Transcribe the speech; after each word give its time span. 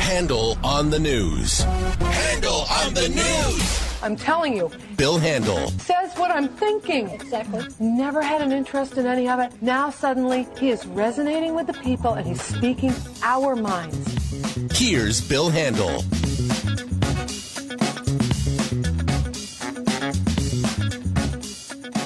Handel 0.00 0.58
on 0.64 0.90
the 0.90 0.98
news. 0.98 1.60
Handel 1.60 2.64
on 2.70 2.94
the 2.94 3.08
news. 3.08 4.02
I'm 4.02 4.16
telling 4.16 4.56
you, 4.56 4.70
Bill 4.96 5.18
Handel. 5.18 5.68
says 5.70 6.14
what 6.16 6.30
I'm 6.30 6.48
thinking. 6.48 7.08
Exactly. 7.10 7.64
Never 7.78 8.20
had 8.22 8.42
an 8.42 8.50
interest 8.50 8.96
in 8.98 9.06
any 9.06 9.28
of 9.28 9.38
it. 9.38 9.52
Now 9.62 9.90
suddenly 9.90 10.48
he 10.58 10.70
is 10.70 10.84
resonating 10.86 11.54
with 11.54 11.68
the 11.68 11.74
people 11.74 12.14
and 12.14 12.26
he's 12.26 12.42
speaking 12.42 12.92
our 13.22 13.54
minds. 13.54 14.76
Here's 14.76 15.20
Bill 15.20 15.50
Handel. 15.50 16.02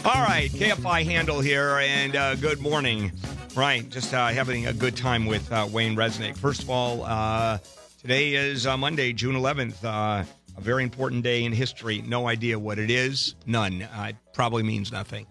All 0.04 0.22
right, 0.22 0.50
KFI 0.50 1.04
Handel 1.04 1.40
here, 1.40 1.79
and 1.79 2.16
uh, 2.16 2.34
good 2.34 2.60
morning. 2.60 3.12
Right, 3.55 3.89
just 3.91 4.14
uh, 4.14 4.29
having 4.29 4.66
a 4.66 4.73
good 4.73 4.96
time 4.96 5.27
with 5.27 5.50
uh, 5.52 5.69
Wayne 5.71 5.95
Resnick. 5.95 6.39
First 6.39 6.62
of 6.62 6.71
all, 6.71 7.05
uh, 7.05 7.59
today 8.01 8.33
is 8.34 8.66
uh, 8.66 8.79
Monday, 8.79 9.12
June 9.12 9.34
11th, 9.37 9.84
uh, 9.84 10.24
a 10.56 10.60
very 10.60 10.83
important 10.83 11.23
day 11.23 11.45
in 11.45 11.52
history. 11.52 12.01
No 12.01 12.29
idea 12.29 12.59
what 12.59 12.79
it 12.79 12.91
is, 12.91 13.34
none. 13.45 13.83
Uh, 13.83 14.07
it 14.09 14.16
probably 14.33 14.62
means 14.62 14.91
nothing. 14.91 15.27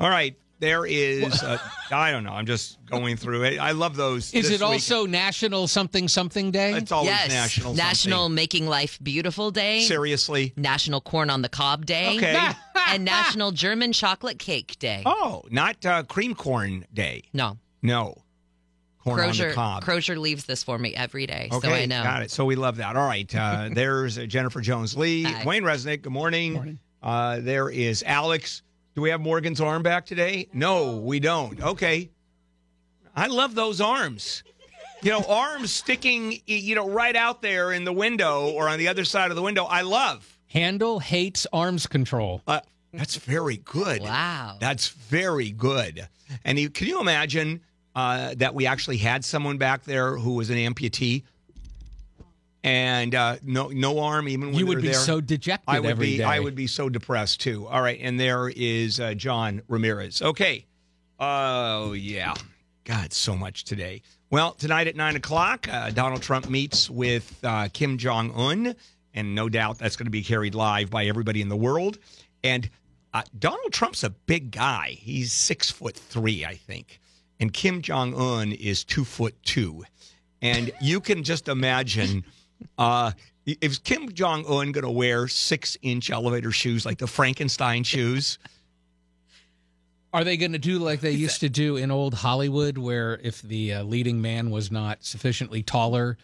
All 0.00 0.10
right, 0.10 0.36
there 0.58 0.84
is, 0.84 1.42
uh, 1.42 1.56
I 1.90 2.10
don't 2.10 2.24
know, 2.24 2.34
I'm 2.34 2.44
just 2.44 2.78
going 2.84 3.16
through 3.16 3.44
it. 3.44 3.58
I 3.58 3.70
love 3.70 3.96
those. 3.96 4.34
Is 4.34 4.50
this 4.50 4.60
it 4.60 4.64
week. 4.64 4.72
also 4.74 5.06
National 5.06 5.66
Something 5.66 6.08
Something 6.08 6.50
Day? 6.50 6.74
It's 6.74 6.92
always 6.92 7.08
yes. 7.08 7.30
national. 7.30 7.72
National 7.72 8.24
something. 8.24 8.34
Making 8.34 8.66
Life 8.66 8.98
Beautiful 9.02 9.50
Day. 9.50 9.80
Seriously? 9.80 10.52
National 10.58 11.00
Corn 11.00 11.30
on 11.30 11.40
the 11.40 11.48
Cob 11.48 11.86
Day. 11.86 12.16
Okay. 12.18 12.50
and 12.88 13.04
National 13.04 13.50
German 13.50 13.94
Chocolate 13.94 14.38
Cake 14.38 14.78
Day. 14.78 15.02
oh, 15.06 15.42
not 15.50 15.84
uh, 15.86 16.02
cream 16.02 16.34
corn 16.34 16.84
day. 16.92 17.22
No. 17.32 17.56
No. 17.82 18.22
Corn 19.02 19.18
on 19.18 19.26
the 19.26 19.32
Crozier, 19.32 19.52
cob. 19.52 19.82
Crozier 19.82 20.16
leaves 20.18 20.44
this 20.44 20.62
for 20.62 20.78
me 20.78 20.94
every 20.94 21.26
day, 21.26 21.48
Okay, 21.52 21.68
so 21.68 21.74
I 21.74 21.86
know. 21.86 22.04
got 22.04 22.22
it. 22.22 22.30
So 22.30 22.44
we 22.44 22.54
love 22.54 22.76
that. 22.76 22.94
All 22.96 23.06
right, 23.06 23.34
uh, 23.34 23.68
there's 23.72 24.16
uh, 24.16 24.26
Jennifer 24.26 24.60
Jones 24.60 24.96
Lee, 24.96 25.24
Hi. 25.24 25.44
Wayne 25.44 25.64
Resnick. 25.64 26.02
Good 26.02 26.12
morning. 26.12 26.78
Uh, 27.02 27.40
there 27.40 27.68
is 27.68 28.04
Alex. 28.06 28.62
Do 28.94 29.00
we 29.02 29.10
have 29.10 29.20
Morgan's 29.20 29.60
arm 29.60 29.82
back 29.82 30.06
today? 30.06 30.46
No, 30.52 30.98
we 30.98 31.18
don't. 31.18 31.60
Okay. 31.60 32.10
I 33.16 33.26
love 33.26 33.54
those 33.56 33.80
arms. 33.80 34.44
You 35.02 35.10
know, 35.10 35.24
arms 35.28 35.72
sticking, 35.72 36.40
you 36.46 36.76
know, 36.76 36.88
right 36.88 37.16
out 37.16 37.42
there 37.42 37.72
in 37.72 37.84
the 37.84 37.92
window 37.92 38.50
or 38.50 38.68
on 38.68 38.78
the 38.78 38.86
other 38.86 39.04
side 39.04 39.30
of 39.30 39.36
the 39.36 39.42
window. 39.42 39.64
I 39.64 39.80
love. 39.80 40.38
Handel 40.46 41.00
hates 41.00 41.46
arms 41.52 41.86
control. 41.88 42.42
Uh, 42.46 42.60
that's 42.92 43.16
very 43.16 43.56
good. 43.56 44.02
Wow. 44.02 44.58
That's 44.60 44.88
very 44.88 45.50
good. 45.50 46.06
And 46.44 46.58
you, 46.58 46.70
can 46.70 46.86
you 46.86 47.00
imagine 47.00 47.62
uh, 47.94 48.34
that 48.36 48.54
we 48.54 48.66
actually 48.66 48.96
had 48.98 49.24
someone 49.24 49.58
back 49.58 49.84
there 49.84 50.16
who 50.16 50.34
was 50.34 50.50
an 50.50 50.56
amputee 50.56 51.22
and 52.64 53.14
uh, 53.14 53.36
no 53.42 53.68
no 53.68 53.98
arm 54.00 54.28
even 54.28 54.48
when 54.48 54.58
You 54.58 54.66
would 54.66 54.82
be 54.82 54.88
there? 54.88 54.94
so 54.96 55.20
dejected 55.20 55.64
I 55.68 55.80
would 55.80 55.98
be 55.98 56.18
day. 56.18 56.24
I 56.24 56.38
would 56.38 56.54
be 56.54 56.66
so 56.66 56.88
depressed 56.88 57.40
too. 57.40 57.66
All 57.66 57.82
right, 57.82 57.98
and 58.00 58.18
there 58.18 58.48
is 58.48 59.00
uh, 59.00 59.14
John 59.14 59.62
Ramirez. 59.68 60.22
Okay. 60.22 60.66
Oh 61.18 61.92
yeah. 61.92 62.34
God, 62.84 63.12
so 63.12 63.36
much 63.36 63.62
today. 63.64 64.02
Well, 64.30 64.52
tonight 64.54 64.88
at 64.88 64.96
nine 64.96 65.14
o'clock, 65.14 65.68
uh, 65.70 65.90
Donald 65.90 66.20
Trump 66.22 66.48
meets 66.50 66.90
with 66.90 67.38
uh, 67.44 67.68
Kim 67.72 67.96
Jong 67.96 68.32
Un, 68.34 68.74
and 69.14 69.34
no 69.34 69.48
doubt 69.48 69.78
that's 69.78 69.94
going 69.94 70.06
to 70.06 70.10
be 70.10 70.22
carried 70.24 70.54
live 70.56 70.90
by 70.90 71.04
everybody 71.06 71.40
in 71.42 71.48
the 71.48 71.56
world. 71.56 71.98
And 72.42 72.68
uh, 73.14 73.22
Donald 73.38 73.72
Trump's 73.72 74.02
a 74.02 74.10
big 74.10 74.50
guy. 74.50 74.96
He's 74.98 75.32
six 75.32 75.70
foot 75.70 75.94
three, 75.96 76.44
I 76.44 76.54
think, 76.54 77.00
and 77.42 77.52
Kim 77.52 77.82
Jong 77.82 78.14
Un 78.14 78.52
is 78.52 78.84
two 78.84 79.04
foot 79.04 79.34
two. 79.42 79.82
And 80.42 80.70
you 80.80 81.00
can 81.00 81.24
just 81.24 81.48
imagine 81.48 82.24
uh, 82.78 83.10
is 83.44 83.78
Kim 83.78 84.12
Jong 84.12 84.46
Un 84.46 84.70
going 84.70 84.84
to 84.84 84.90
wear 84.90 85.26
six 85.26 85.76
inch 85.82 86.08
elevator 86.10 86.52
shoes 86.52 86.86
like 86.86 86.98
the 86.98 87.08
Frankenstein 87.08 87.82
shoes? 87.82 88.38
Are 90.12 90.22
they 90.22 90.36
going 90.36 90.52
to 90.52 90.58
do 90.58 90.78
like 90.78 91.00
they 91.00 91.10
used 91.10 91.40
to 91.40 91.48
do 91.48 91.76
in 91.76 91.90
old 91.90 92.14
Hollywood, 92.14 92.78
where 92.78 93.18
if 93.24 93.42
the 93.42 93.74
uh, 93.74 93.82
leading 93.82 94.22
man 94.22 94.52
was 94.52 94.70
not 94.70 95.02
sufficiently 95.02 95.64
taller 95.64 96.18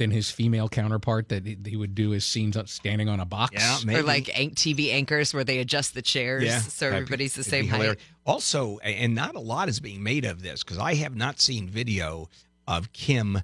than 0.00 0.10
his 0.10 0.30
female 0.30 0.68
counterpart, 0.68 1.28
that 1.28 1.46
he, 1.46 1.56
he 1.64 1.76
would 1.76 1.94
do 1.94 2.10
his 2.10 2.24
scenes 2.24 2.56
up 2.56 2.68
standing 2.68 3.08
on 3.08 3.20
a 3.20 3.24
box? 3.24 3.52
Or 3.86 4.02
like 4.02 4.24
TV 4.26 4.92
anchors 4.92 5.32
where 5.32 5.44
they 5.44 5.58
adjust 5.60 5.94
the 5.94 6.02
chairs 6.02 6.42
so 6.64 6.86
that'd 6.86 6.92
be- 6.92 7.02
everybody's 7.04 7.34
the 7.34 7.44
same 7.44 7.68
height. 7.68 7.98
Also, 8.26 8.78
and 8.78 9.14
not 9.14 9.34
a 9.36 9.40
lot 9.40 9.68
is 9.68 9.78
being 9.78 10.02
made 10.02 10.24
of 10.24 10.42
this 10.42 10.64
because 10.64 10.78
I 10.78 10.94
have 10.94 11.14
not 11.14 11.40
seen 11.40 11.68
video 11.68 12.28
of 12.66 12.92
Kim 12.92 13.42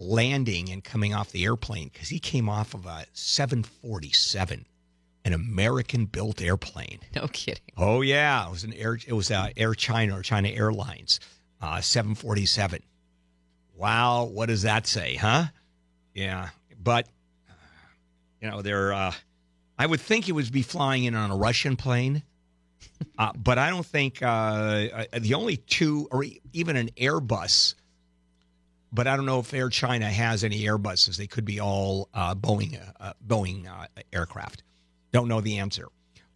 landing 0.00 0.68
and 0.70 0.82
coming 0.82 1.12
off 1.14 1.30
the 1.30 1.44
airplane 1.44 1.90
because 1.92 2.08
he 2.08 2.18
came 2.18 2.48
off 2.48 2.72
of 2.74 2.86
a 2.86 3.04
747, 3.12 4.64
an 5.24 5.32
American-built 5.32 6.40
airplane. 6.40 7.00
No 7.14 7.26
kidding. 7.28 7.62
Oh 7.76 8.00
yeah, 8.00 8.46
it 8.46 8.50
was 8.50 8.64
an 8.64 8.72
air. 8.74 8.98
It 9.06 9.12
was 9.12 9.30
uh, 9.30 9.50
Air 9.56 9.74
China 9.74 10.18
or 10.18 10.22
China 10.22 10.48
Airlines, 10.48 11.20
uh, 11.60 11.80
747. 11.80 12.82
Wow, 13.76 14.24
what 14.24 14.46
does 14.46 14.62
that 14.62 14.86
say, 14.86 15.14
huh? 15.16 15.46
Yeah, 16.18 16.48
but 16.82 17.06
you 18.42 18.50
know 18.50 18.60
they're. 18.60 18.92
Uh, 18.92 19.12
I 19.78 19.86
would 19.86 20.00
think 20.00 20.24
he 20.24 20.32
would 20.32 20.50
be 20.50 20.62
flying 20.62 21.04
in 21.04 21.14
on 21.14 21.30
a 21.30 21.36
Russian 21.36 21.76
plane, 21.76 22.24
uh, 23.16 23.32
but 23.36 23.56
I 23.56 23.70
don't 23.70 23.86
think 23.86 24.20
uh, 24.20 24.26
uh, 24.26 25.04
the 25.20 25.34
only 25.34 25.58
two 25.58 26.08
or 26.10 26.24
even 26.52 26.76
an 26.76 26.90
Airbus. 26.96 27.76
But 28.90 29.06
I 29.06 29.14
don't 29.14 29.26
know 29.26 29.38
if 29.38 29.54
Air 29.54 29.68
China 29.68 30.10
has 30.10 30.42
any 30.42 30.62
Airbuses. 30.62 31.18
They 31.18 31.28
could 31.28 31.44
be 31.44 31.60
all 31.60 32.08
uh, 32.12 32.34
Boeing 32.34 32.80
uh, 32.98 33.12
Boeing 33.24 33.68
aircraft. 34.12 34.64
Don't 35.12 35.28
know 35.28 35.40
the 35.40 35.58
answer. 35.58 35.86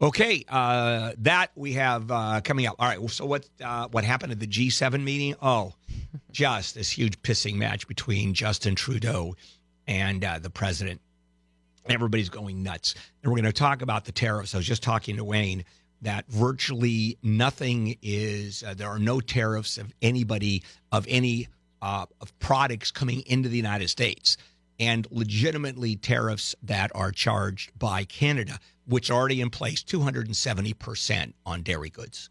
Okay, 0.01 0.45
uh, 0.49 1.13
that 1.19 1.53
we 1.55 1.75
have 1.75 2.11
uh, 2.11 2.41
coming 2.43 2.67
up. 2.67 2.77
All 2.79 2.89
right. 2.89 3.11
So 3.11 3.25
what 3.25 3.49
uh, 3.65 3.89
what 3.89 4.05
happened 4.05 4.33
at 4.33 4.41
the 4.41 4.47
G7 4.47 5.03
meeting? 5.03 5.35
Oh, 5.43 5.75
just 6.33 6.75
this 6.77 6.91
huge 6.91 7.21
pissing 7.23 7.55
match 7.55 7.89
between 7.89 8.35
Justin 8.35 8.75
Trudeau 8.77 9.35
and 9.87 10.25
uh, 10.25 10.39
the 10.39 10.51
president. 10.51 11.01
Everybody's 11.89 12.29
going 12.29 12.63
nuts, 12.63 12.95
and 13.23 13.33
we're 13.33 13.39
going 13.39 13.53
to 13.53 13.53
talk 13.53 13.83
about 13.83 14.05
the 14.05 14.13
tariffs. 14.13 14.55
I 14.55 14.59
was 14.59 14.67
just 14.67 14.85
talking 14.85 15.17
to 15.17 15.25
Wayne 15.25 15.65
that 16.03 16.27
virtually 16.29 17.19
nothing 17.23 17.97
is. 18.03 18.63
Uh, 18.63 18.75
there 18.75 18.89
are 18.89 18.99
no 18.99 19.21
tariffs 19.21 19.79
of 19.79 19.93
anybody 20.01 20.63
of 20.93 21.07
any 21.09 21.49
uh, 21.81 22.07
of 22.21 22.39
products 22.39 22.91
coming 22.91 23.23
into 23.27 23.49
the 23.49 23.57
United 23.57 23.89
States 23.89 24.37
and 24.79 25.07
legitimately 25.11 25.97
tariffs 25.97 26.55
that 26.63 26.91
are 26.95 27.13
charged 27.13 27.77
by 27.79 28.05
Canada, 28.05 28.59
which 28.87 29.11
are 29.11 29.15
already 29.15 29.41
in 29.41 29.51
place 29.51 29.83
270% 29.83 31.33
on 31.47 31.63
dairy 31.63 31.91
goods. 31.91 32.31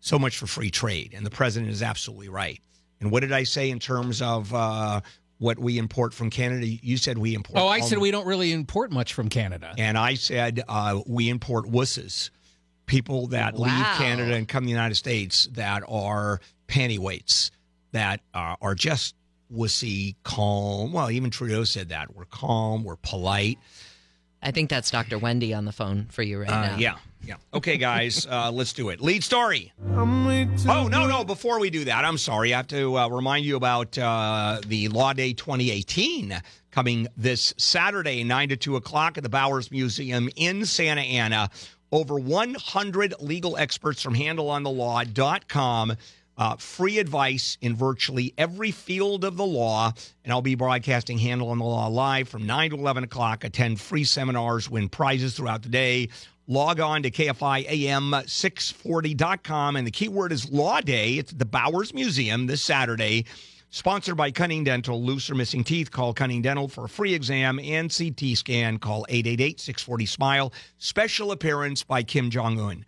So 0.00 0.18
much 0.18 0.36
for 0.36 0.46
free 0.46 0.70
trade. 0.70 1.14
And 1.16 1.24
the 1.24 1.30
president 1.30 1.72
is 1.72 1.82
absolutely 1.82 2.28
right. 2.28 2.60
And 3.00 3.10
what 3.10 3.20
did 3.20 3.32
I 3.32 3.44
say 3.44 3.70
in 3.70 3.78
terms 3.78 4.22
of 4.22 4.52
uh, 4.54 5.00
what 5.38 5.58
we 5.58 5.78
import 5.78 6.14
from 6.14 6.30
Canada? 6.30 6.66
You 6.66 6.96
said 6.96 7.18
we 7.18 7.34
import. 7.34 7.58
Oh, 7.62 7.68
I 7.68 7.80
said 7.80 7.98
we 7.98 8.10
don't 8.10 8.26
really 8.26 8.52
import 8.52 8.90
much 8.90 9.12
from 9.14 9.28
Canada. 9.28 9.74
and 9.76 9.98
I 9.98 10.14
said 10.14 10.62
uh, 10.68 11.00
we 11.06 11.28
import 11.28 11.66
wusses, 11.66 12.30
people 12.86 13.26
that 13.28 13.58
leave 13.58 13.84
Canada 13.96 14.34
and 14.34 14.48
come 14.48 14.62
to 14.62 14.66
the 14.66 14.70
United 14.72 14.94
States 14.94 15.48
that 15.52 15.82
are 15.88 16.40
pantyweights, 16.68 17.50
that 17.92 18.20
uh, 18.34 18.56
are 18.60 18.74
just 18.74 19.14
wussy, 19.52 20.16
calm. 20.24 20.92
Well, 20.92 21.10
even 21.10 21.30
Trudeau 21.30 21.64
said 21.64 21.90
that 21.90 22.14
we're 22.14 22.24
calm, 22.24 22.82
we're 22.84 22.96
polite. 22.96 23.58
I 24.42 24.50
think 24.50 24.70
that's 24.70 24.90
Dr. 24.90 25.18
Wendy 25.18 25.52
on 25.54 25.64
the 25.64 25.72
phone 25.72 26.06
for 26.10 26.22
you 26.22 26.40
right 26.40 26.50
Uh, 26.50 26.66
now. 26.72 26.76
yeah, 26.78 26.96
yeah. 27.26 27.36
Okay, 27.52 27.76
guys, 27.76 28.26
uh, 28.30 28.50
let's 28.50 28.72
do 28.72 28.90
it. 28.90 29.00
Lead 29.00 29.24
story. 29.24 29.72
Oh 30.68 30.88
no, 30.88 31.06
no! 31.06 31.24
Before 31.24 31.58
we 31.58 31.70
do 31.70 31.84
that, 31.84 32.04
I'm 32.04 32.18
sorry. 32.18 32.54
I 32.54 32.58
have 32.58 32.68
to 32.68 32.96
uh, 32.96 33.08
remind 33.08 33.44
you 33.44 33.56
about 33.56 33.98
uh, 33.98 34.60
the 34.66 34.88
Law 34.88 35.12
Day 35.12 35.32
2018 35.32 36.40
coming 36.70 37.08
this 37.16 37.54
Saturday, 37.56 38.22
nine 38.22 38.48
to 38.50 38.56
two 38.56 38.76
o'clock 38.76 39.16
at 39.16 39.22
the 39.22 39.28
Bowers 39.28 39.70
Museum 39.70 40.28
in 40.36 40.64
Santa 40.64 41.00
Ana. 41.00 41.50
Over 41.92 42.18
100 42.18 43.14
legal 43.20 43.56
experts 43.56 44.02
from 44.02 44.14
HandelOnTheLaw.com. 44.14 45.96
Uh, 46.38 46.54
free 46.56 46.98
advice 46.98 47.56
in 47.62 47.74
virtually 47.74 48.34
every 48.36 48.70
field 48.70 49.24
of 49.24 49.36
the 49.36 49.46
law. 49.46 49.92
And 50.22 50.32
I'll 50.32 50.42
be 50.42 50.54
broadcasting 50.54 51.16
Handel 51.16 51.48
on 51.48 51.58
the 51.58 51.64
Law 51.64 51.86
live 51.86 52.28
from 52.28 52.44
9 52.44 52.70
to 52.70 52.76
11 52.76 53.04
o'clock. 53.04 53.44
Attend 53.44 53.80
free 53.80 54.04
seminars, 54.04 54.68
win 54.68 54.88
prizes 54.90 55.34
throughout 55.34 55.62
the 55.62 55.70
day. 55.70 56.08
Log 56.48 56.78
on 56.80 57.02
to 57.02 57.10
KFIAM640.com. 57.10 59.76
And 59.76 59.86
the 59.86 59.90
keyword 59.90 60.32
is 60.32 60.50
Law 60.50 60.80
Day. 60.80 61.14
It's 61.14 61.32
the 61.32 61.44
Bowers 61.44 61.92
Museum 61.92 62.46
this 62.46 62.62
Saturday. 62.62 63.26
Sponsored 63.70 64.16
by 64.16 64.30
Cunning 64.30 64.62
Dental. 64.64 65.02
Loose 65.02 65.28
or 65.28 65.34
missing 65.34 65.64
teeth, 65.64 65.90
call 65.90 66.14
Cunning 66.14 66.40
Dental 66.42 66.68
for 66.68 66.84
a 66.84 66.88
free 66.88 67.14
exam 67.14 67.58
and 67.58 67.92
CT 67.94 68.36
scan. 68.36 68.78
Call 68.78 69.04
888 69.08 69.58
640 69.60 70.06
SMILE. 70.06 70.52
Special 70.78 71.32
appearance 71.32 71.82
by 71.82 72.02
Kim 72.04 72.30
Jong 72.30 72.60
un. 72.60 72.84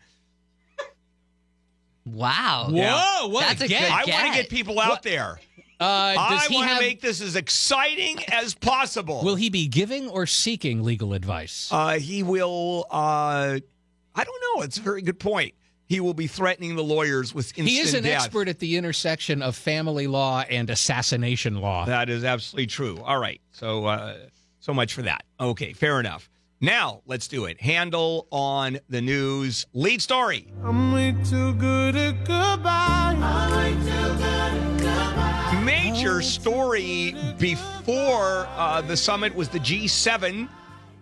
Wow. 2.07 2.69
Whoa, 2.71 3.27
what 3.29 3.49
That's 3.49 3.63
a 3.63 3.65
a 3.65 3.69
get. 3.69 3.81
good 3.83 3.91
I 3.91 3.95
want 3.97 4.05
to 4.07 4.13
get. 4.13 4.35
get 4.35 4.49
people 4.51 4.79
out 4.81 5.03
there. 5.03 5.41
Uh, 5.81 6.15
does 6.15 6.45
I 6.45 6.47
he 6.49 6.55
want 6.57 6.69
to 6.69 6.75
have? 6.75 6.83
make 6.83 7.01
this 7.01 7.21
as 7.21 7.37
exciting 7.37 8.19
as 8.33 8.55
possible. 8.55 9.23
will 9.25 9.37
he 9.37 9.49
be 9.51 9.69
giving 9.69 10.09
or 10.09 10.27
seeking 10.27 10.83
legal 10.83 11.15
advice? 11.15 11.69
Uh, 11.71 11.99
he 11.99 12.23
will. 12.23 12.87
Uh, 12.91 13.61
I 14.15 14.25
don't 14.25 14.43
know. 14.57 14.63
It's 14.63 14.79
a 14.79 14.83
very 14.83 15.03
good 15.03 15.21
point. 15.21 15.55
He 15.87 16.01
will 16.01 16.15
be 16.15 16.27
threatening 16.27 16.77
the 16.77 16.83
lawyers 16.85 17.33
with 17.35 17.47
instant 17.57 17.69
he 17.69 17.79
is 17.79 17.95
an 17.95 18.03
death. 18.03 18.25
expert 18.25 18.49
at 18.49 18.59
the 18.59 18.77
intersection 18.77 19.41
of 19.41 19.57
family 19.57 20.07
law 20.07 20.41
and 20.51 20.69
assassination 20.69 21.61
law. 21.63 21.87
That 21.87 22.11
is 22.11 22.25
absolutely 22.25 22.67
true. 22.67 22.99
All 23.03 23.19
right. 23.19 23.41
So, 23.53 23.87
uh, 23.87 24.17
so 24.61 24.75
much 24.75 24.93
for 24.93 25.03
that. 25.03 25.23
Okay, 25.41 25.73
fair 25.73 25.99
enough. 26.01 26.29
Now 26.61 27.03
let's 27.07 27.29
do 27.29 27.45
it. 27.47 27.61
Handel 27.61 28.27
on 28.33 28.81
the 28.89 29.01
news. 29.01 29.65
Lead 29.73 30.03
story. 30.03 30.53
I'm 30.65 30.93
way 30.93 31.15
too 31.25 31.55
good 31.55 31.95
at 31.97 32.25
goodbye. 32.25 33.15
Major 35.65 36.23
story 36.23 37.15
before 37.39 38.47
uh, 38.57 38.83
the 38.83 38.97
summit 38.97 39.35
was 39.35 39.49
the 39.49 39.59
G7, 39.59 40.49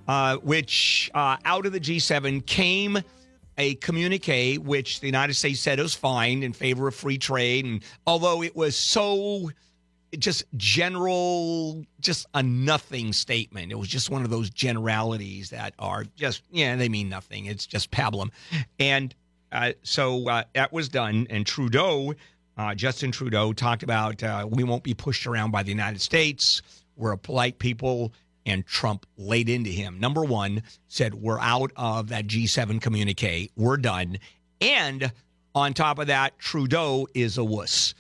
uh, 0.09 0.37
which 0.37 1.11
uh, 1.15 1.37
out 1.45 1.67
of 1.67 1.73
the 1.73 1.81
G7 1.81 2.45
came 2.47 2.99
a 3.59 3.75
communique 3.77 4.57
which 4.59 5.01
the 5.01 5.07
United 5.07 5.35
States 5.35 5.61
said 5.61 5.79
was 5.79 5.95
fine 5.95 6.43
in 6.43 6.53
favor 6.53 6.89
of 6.89 6.95
free 6.95 7.19
trade. 7.19 7.65
And 7.65 7.83
although 8.07 8.43
it 8.43 8.55
was 8.55 8.77
so 8.77 9.51
just 10.19 10.45
general, 10.57 11.85
just 12.01 12.27
a 12.35 12.43
nothing 12.43 13.13
statement, 13.13 13.73
it 13.73 13.79
was 13.79 13.89
just 13.89 14.11
one 14.11 14.23
of 14.23 14.31
those 14.31 14.51
generalities 14.51 15.51
that 15.51 15.75
are 15.79 16.05
just, 16.17 16.43
yeah, 16.51 16.77
they 16.77 16.89
mean 16.89 17.09
nothing. 17.09 17.47
It's 17.47 17.67
just 17.67 17.91
pablum. 17.91 18.31
And 18.79 19.15
uh, 19.53 19.73
so 19.83 20.29
uh, 20.29 20.45
that 20.55 20.73
was 20.73 20.89
done. 20.89 21.27
And 21.31 21.47
Trudeau, 21.47 22.15
uh, 22.57 22.75
Justin 22.75 23.13
Trudeau, 23.13 23.53
talked 23.53 23.83
about 23.83 24.23
uh, 24.23 24.47
we 24.49 24.65
won't 24.65 24.83
be 24.83 24.95
pushed 24.95 25.27
around 25.27 25.51
by 25.51 25.63
the 25.63 25.71
United 25.71 26.01
States. 26.01 26.63
We're 26.97 27.13
a 27.13 27.19
polite 27.19 27.59
people. 27.59 28.13
And 28.47 28.65
Trump 28.65 29.07
laid 29.17 29.49
into 29.49 29.71
him. 29.71 29.99
Number 29.99 30.23
one, 30.23 30.63
said, 30.87 31.15
We're 31.15 31.41
out 31.41 31.73
of 31.75 32.11
that 32.11 32.29
G7 32.29 32.81
communique. 32.81 33.51
We're 33.57 33.77
done. 33.77 34.19
And 34.61 35.11
on 35.53 35.75
top 35.75 35.99
of 35.99 36.07
that, 36.07 36.39
Trudeau 36.39 37.09
is 37.13 37.39
a 37.39 37.45
wuss. 37.45 37.95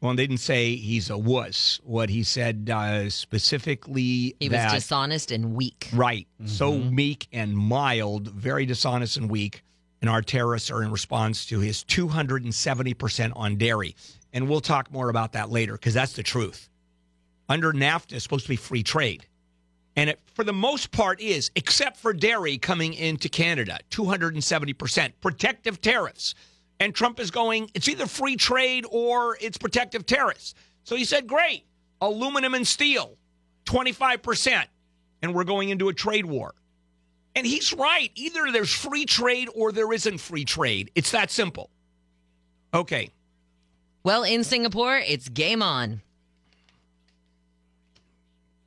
Well, 0.00 0.14
they 0.14 0.26
didn't 0.26 0.38
say 0.40 0.76
he's 0.76 1.10
a 1.10 1.18
wuss. 1.18 1.80
What 1.82 2.08
he 2.08 2.22
said 2.22 2.70
uh, 2.72 3.10
specifically 3.10 4.36
He 4.38 4.48
was 4.48 4.52
that 4.52 4.74
dishonest 4.74 5.30
and 5.30 5.54
weak. 5.54 5.88
Right. 5.92 6.26
So 6.46 6.78
meek 6.78 7.26
and 7.32 7.56
mild, 7.56 8.28
very 8.28 8.64
dishonest 8.64 9.16
and 9.16 9.28
weak. 9.28 9.62
And 10.00 10.08
our 10.08 10.22
terrorists 10.22 10.70
are 10.70 10.82
in 10.82 10.90
response 10.90 11.46
to 11.46 11.60
his 11.60 11.84
270% 11.84 13.32
on 13.36 13.56
dairy. 13.56 13.94
And 14.32 14.48
we'll 14.48 14.60
talk 14.60 14.90
more 14.90 15.10
about 15.10 15.32
that 15.32 15.50
later 15.50 15.74
because 15.74 15.94
that's 15.94 16.14
the 16.14 16.22
truth. 16.22 16.68
Under 17.48 17.72
NAFTA, 17.72 18.12
it's 18.12 18.22
supposed 18.22 18.44
to 18.44 18.48
be 18.48 18.56
free 18.56 18.82
trade. 18.82 19.26
And 19.96 20.08
it, 20.10 20.20
for 20.34 20.44
the 20.44 20.52
most 20.52 20.92
part, 20.92 21.20
is, 21.20 21.50
except 21.56 21.96
for 21.96 22.12
dairy 22.12 22.58
coming 22.58 22.94
into 22.94 23.28
Canada, 23.28 23.80
270%. 23.90 25.12
Protective 25.20 25.80
tariffs. 25.80 26.34
And 26.78 26.94
Trump 26.94 27.20
is 27.20 27.30
going, 27.30 27.70
it's 27.74 27.88
either 27.88 28.06
free 28.06 28.36
trade 28.36 28.86
or 28.90 29.36
it's 29.40 29.58
protective 29.58 30.06
tariffs. 30.06 30.54
So 30.84 30.96
he 30.96 31.04
said, 31.04 31.26
great, 31.26 31.64
aluminum 32.00 32.54
and 32.54 32.66
steel, 32.66 33.18
25%. 33.66 34.64
And 35.22 35.34
we're 35.34 35.44
going 35.44 35.68
into 35.68 35.88
a 35.88 35.92
trade 35.92 36.24
war. 36.24 36.54
And 37.36 37.46
he's 37.46 37.72
right. 37.72 38.10
Either 38.14 38.50
there's 38.52 38.72
free 38.72 39.04
trade 39.06 39.48
or 39.54 39.72
there 39.72 39.92
isn't 39.92 40.18
free 40.18 40.44
trade. 40.44 40.90
It's 40.94 41.12
that 41.12 41.30
simple. 41.30 41.70
Okay. 42.74 43.10
Well, 44.02 44.22
in 44.24 44.44
Singapore, 44.44 44.96
it's 44.96 45.28
game 45.28 45.62
on. 45.62 46.00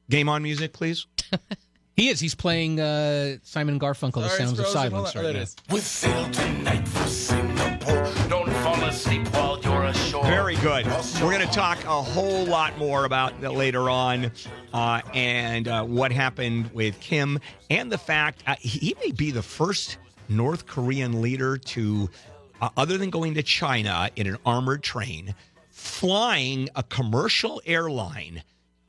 Game 0.09 0.29
on 0.29 0.43
music, 0.43 0.73
please. 0.73 1.07
he 1.95 2.09
is. 2.09 2.19
He's 2.19 2.35
playing 2.35 2.79
uh, 2.79 3.37
Simon 3.43 3.79
Garfunkel, 3.79 4.21
The 4.21 4.27
Sorry, 4.29 4.37
Sounds 4.39 4.59
of 4.59 4.65
it's 4.65 4.73
Silence. 4.73 5.15
on. 5.15 5.23
Right 5.25 5.35
now. 5.35 5.41
is. 5.41 5.55
We 5.69 5.79
sail 5.79 6.29
tonight 6.29 6.87
for 6.87 7.07
Singapore. 7.07 8.11
Don't 8.29 8.49
fall 8.49 8.83
asleep 8.83 9.27
while 9.33 9.52
you're 9.52 9.52
ashore. 9.52 9.52
Very 10.23 10.55
good. 10.55 10.85
We're 10.85 11.31
going 11.31 11.45
to 11.45 11.53
talk 11.53 11.83
a 11.83 12.01
whole 12.01 12.45
lot 12.45 12.77
more 12.77 13.03
about 13.03 13.39
that 13.41 13.53
later 13.53 13.89
on 13.89 14.31
uh, 14.73 15.01
and 15.13 15.67
uh, 15.67 15.83
what 15.83 16.11
happened 16.11 16.71
with 16.73 16.99
Kim 17.01 17.39
and 17.69 17.91
the 17.91 17.97
fact 17.97 18.41
uh, 18.47 18.55
he 18.59 18.79
he 18.79 18.95
may 19.03 19.11
be 19.11 19.31
the 19.31 19.43
first 19.43 19.97
North 20.29 20.65
Korean 20.65 21.21
leader 21.21 21.57
to, 21.57 22.09
uh, 22.61 22.69
other 22.77 22.97
than 22.97 23.09
going 23.09 23.33
to 23.33 23.43
China 23.43 24.09
in 24.15 24.27
an 24.27 24.37
armored 24.45 24.81
train, 24.81 25.35
flying 25.69 26.69
a 26.75 26.83
commercial 26.83 27.61
airline 27.65 28.43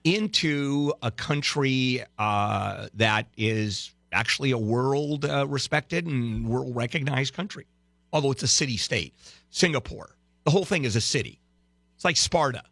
into 0.05 0.93
a 1.03 1.11
country 1.11 2.05
uh, 2.19 2.89
that 2.95 3.27
is 3.37 3.93
actually 4.13 4.53
a 4.53 4.59
world 4.59 5.25
uh, 5.25 5.47
respected 5.49 6.07
and 6.07 6.47
world 6.49 6.75
recognized 6.77 7.35
country, 7.35 7.67
although 8.13 8.31
it's 8.31 8.43
a 8.43 8.49
city 8.49 8.77
state. 8.77 9.15
Singapore. 9.51 10.15
The 10.45 10.51
whole 10.51 10.65
thing 10.65 10.85
is 10.85 10.95
a 10.97 11.01
city. 11.01 11.41
It's 11.97 12.05
like 12.05 12.17
Sparta. 12.17 12.63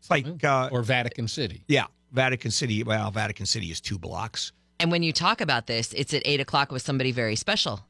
It's 0.00 0.10
like, 0.10 0.44
uh, 0.44 0.68
Or 0.72 0.82
Vatican 0.82 1.28
City. 1.28 1.64
yeah, 1.68 1.86
Vatican 2.12 2.50
City. 2.50 2.82
Well, 2.82 3.10
Vatican 3.10 3.46
City 3.46 3.70
is 3.70 3.80
two 3.80 3.98
blocks. 3.98 4.52
And 4.80 4.90
when 4.90 5.02
you 5.02 5.12
talk 5.12 5.40
about 5.40 5.66
this, 5.66 5.92
it's 5.92 6.12
at 6.12 6.22
8 6.24 6.40
o'clock 6.40 6.72
with 6.72 6.82
somebody 6.82 7.12
very 7.12 7.36
special. 7.36 7.80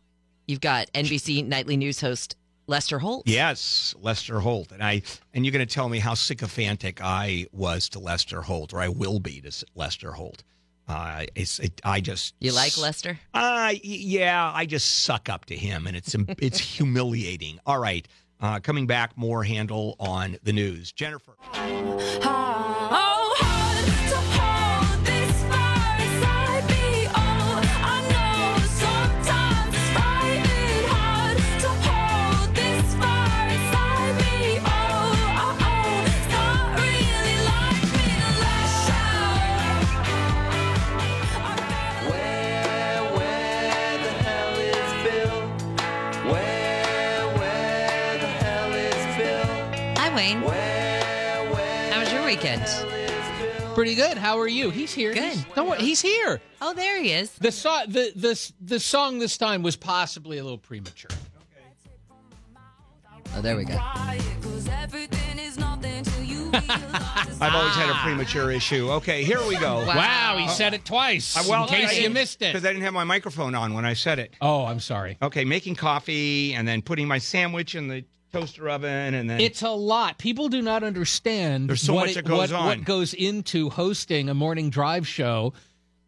You've 0.46 0.60
got 0.60 0.92
NBC 0.92 1.44
nightly 1.46 1.76
news 1.76 2.00
host 2.00 2.36
Lester 2.66 2.98
Holt. 2.98 3.26
Yes, 3.26 3.94
Lester 4.00 4.40
Holt, 4.40 4.70
and 4.72 4.82
I 4.82 5.02
and 5.32 5.44
you're 5.44 5.52
going 5.52 5.66
to 5.66 5.74
tell 5.74 5.88
me 5.88 5.98
how 5.98 6.14
sycophantic 6.14 7.00
I 7.02 7.46
was 7.52 7.88
to 7.90 7.98
Lester 7.98 8.42
Holt, 8.42 8.72
or 8.74 8.80
I 8.80 8.88
will 8.88 9.18
be 9.18 9.40
to 9.40 9.64
Lester 9.74 10.12
Holt. 10.12 10.42
Uh, 10.86 11.24
it's 11.34 11.58
it, 11.60 11.80
I 11.84 12.00
just 12.00 12.34
You 12.40 12.52
like 12.52 12.76
Lester? 12.76 13.18
Uh, 13.32 13.72
yeah, 13.82 14.52
I 14.54 14.66
just 14.66 15.04
suck 15.04 15.28
up 15.28 15.46
to 15.46 15.56
him, 15.56 15.86
and 15.86 15.96
it's 15.96 16.14
it's 16.38 16.58
humiliating. 16.58 17.58
All 17.64 17.78
right, 17.78 18.06
uh, 18.40 18.60
coming 18.60 18.86
back, 18.86 19.16
more 19.16 19.44
Handel 19.44 19.96
on 19.98 20.36
the 20.42 20.52
news. 20.52 20.92
Jennifer. 20.92 21.36
Oh, 21.54 22.53
Pretty 53.74 53.94
good. 53.96 54.16
How 54.16 54.38
are 54.38 54.48
you? 54.48 54.70
He's 54.70 54.94
here. 54.94 55.12
Good. 55.12 55.32
He's, 55.32 55.44
don't 55.54 55.68
worry. 55.68 55.80
He's 55.80 56.00
here. 56.00 56.40
Oh, 56.62 56.74
there 56.74 57.02
he 57.02 57.12
is. 57.12 57.30
The, 57.32 57.50
so, 57.50 57.82
the, 57.88 58.12
the, 58.14 58.52
the 58.60 58.78
song 58.78 59.18
this 59.18 59.36
time 59.36 59.62
was 59.62 59.74
possibly 59.74 60.38
a 60.38 60.44
little 60.44 60.58
premature. 60.58 61.10
Oh, 63.36 63.40
there 63.40 63.56
we 63.56 63.64
go. 63.64 63.76
Cause 64.42 64.68
everything 64.68 65.40
is 65.40 65.58
nothing 65.58 66.04
till 66.04 66.22
you 66.22 66.44
realize 66.50 67.40
I've 67.40 67.54
always 67.54 67.74
had 67.74 67.90
a 67.90 67.94
premature 67.94 68.52
issue. 68.52 68.90
Okay, 68.92 69.24
here 69.24 69.44
we 69.48 69.56
go. 69.56 69.78
Wow. 69.78 69.96
Wow, 69.96 70.36
he 70.38 70.48
said 70.48 70.72
it 70.72 70.84
twice. 70.84 71.36
Uh, 71.36 71.42
well, 71.48 71.64
in 71.64 71.68
case 71.68 71.90
I 71.90 71.94
you 71.94 72.10
missed 72.10 72.42
it. 72.42 72.52
because 72.52 72.64
I 72.64 72.68
didn't 72.68 72.84
have 72.84 72.94
my 72.94 73.02
microphone 73.02 73.56
on 73.56 73.74
when 73.74 73.84
I 73.84 73.94
said 73.94 74.20
it. 74.20 74.34
Oh, 74.40 74.66
I'm 74.66 74.78
sorry. 74.78 75.18
Okay, 75.20 75.44
making 75.44 75.74
coffee 75.74 76.54
and 76.54 76.68
then 76.68 76.80
putting 76.80 77.08
my 77.08 77.18
sandwich 77.18 77.74
in 77.74 77.88
the 77.88 78.04
toaster 78.40 78.68
oven 78.68 79.14
and 79.14 79.28
then 79.30 79.40
It's 79.40 79.62
a 79.62 79.70
lot. 79.70 80.18
People 80.18 80.48
do 80.48 80.60
not 80.62 80.82
understand 80.82 81.68
There's 81.68 81.80
so 81.82 81.94
what 81.94 82.06
much 82.06 82.10
it- 82.10 82.14
that 82.16 82.24
goes 82.26 82.52
what, 82.52 82.52
on. 82.52 82.66
what 82.66 82.84
goes 82.84 83.14
into 83.14 83.70
hosting 83.70 84.28
a 84.28 84.34
morning 84.34 84.70
drive 84.70 85.06
show. 85.08 85.52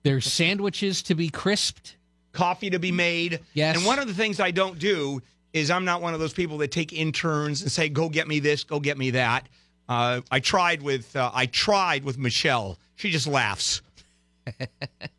There's 0.03 0.31
sandwiches 0.31 1.03
to 1.05 1.15
be 1.15 1.29
crisped. 1.31 1.97
coffee 2.33 2.69
to 2.71 2.79
be 2.79 2.93
made. 2.93 3.41
Yes. 3.55 3.77
And 3.77 3.87
one 3.87 3.99
of 3.99 4.07
the 4.07 4.15
things 4.15 4.41
I 4.41 4.51
don't 4.51 4.79
do 4.79 5.23
is 5.55 5.71
I'm 5.71 5.85
not 5.87 6.03
one 6.03 6.13
of 6.13 6.21
those 6.21 6.35
people 6.35 6.59
that 6.59 6.71
take 6.71 6.93
interns 6.93 7.63
and 7.63 7.73
say, 7.73 7.89
"Go 7.89 8.11
get 8.11 8.29
me 8.29 8.41
this, 8.41 8.63
go 8.63 8.79
get 8.79 8.99
me 8.99 9.11
that." 9.13 9.49
Uh, 9.89 10.21
I 10.31 10.41
tried 10.41 10.83
with 10.83 11.17
uh, 11.17 11.31
I 11.33 11.47
tried 11.47 12.05
with 12.05 12.19
Michelle. 12.19 12.79
She 12.97 13.11
just 13.11 13.27
laughs. 13.27 13.81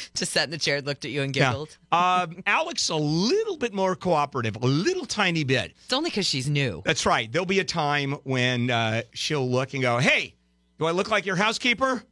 Just 0.14 0.32
sat 0.32 0.44
in 0.44 0.50
the 0.50 0.58
chair, 0.58 0.76
and 0.78 0.86
looked 0.86 1.04
at 1.04 1.10
you 1.10 1.22
and 1.22 1.34
Yeah. 1.34 1.50
giggled. 1.50 1.76
Um, 1.92 2.42
Alex 2.46 2.88
a 2.88 2.96
little 2.96 3.56
bit 3.56 3.72
more 3.74 3.94
cooperative, 3.96 4.56
a 4.56 4.66
little 4.66 5.06
tiny 5.06 5.44
bit. 5.44 5.72
It's 5.84 5.92
only 5.92 6.10
because 6.10 6.26
she's 6.26 6.48
new. 6.48 6.82
That's 6.84 7.04
right. 7.06 7.30
There'll 7.30 7.46
be 7.46 7.60
a 7.60 7.64
time 7.64 8.12
when 8.24 8.70
uh, 8.70 9.02
she'll 9.14 9.48
look 9.48 9.74
and 9.74 9.82
go, 9.82 9.98
"Hey, 9.98 10.34
do 10.78 10.86
I 10.86 10.90
look 10.92 11.10
like 11.10 11.26
your 11.26 11.36
housekeeper?" 11.36 12.02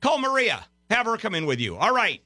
Call 0.00 0.18
Maria. 0.18 0.64
Have 0.90 1.06
her 1.06 1.16
come 1.16 1.34
in 1.34 1.44
with 1.46 1.60
you. 1.60 1.76
All 1.76 1.92
right. 1.94 2.22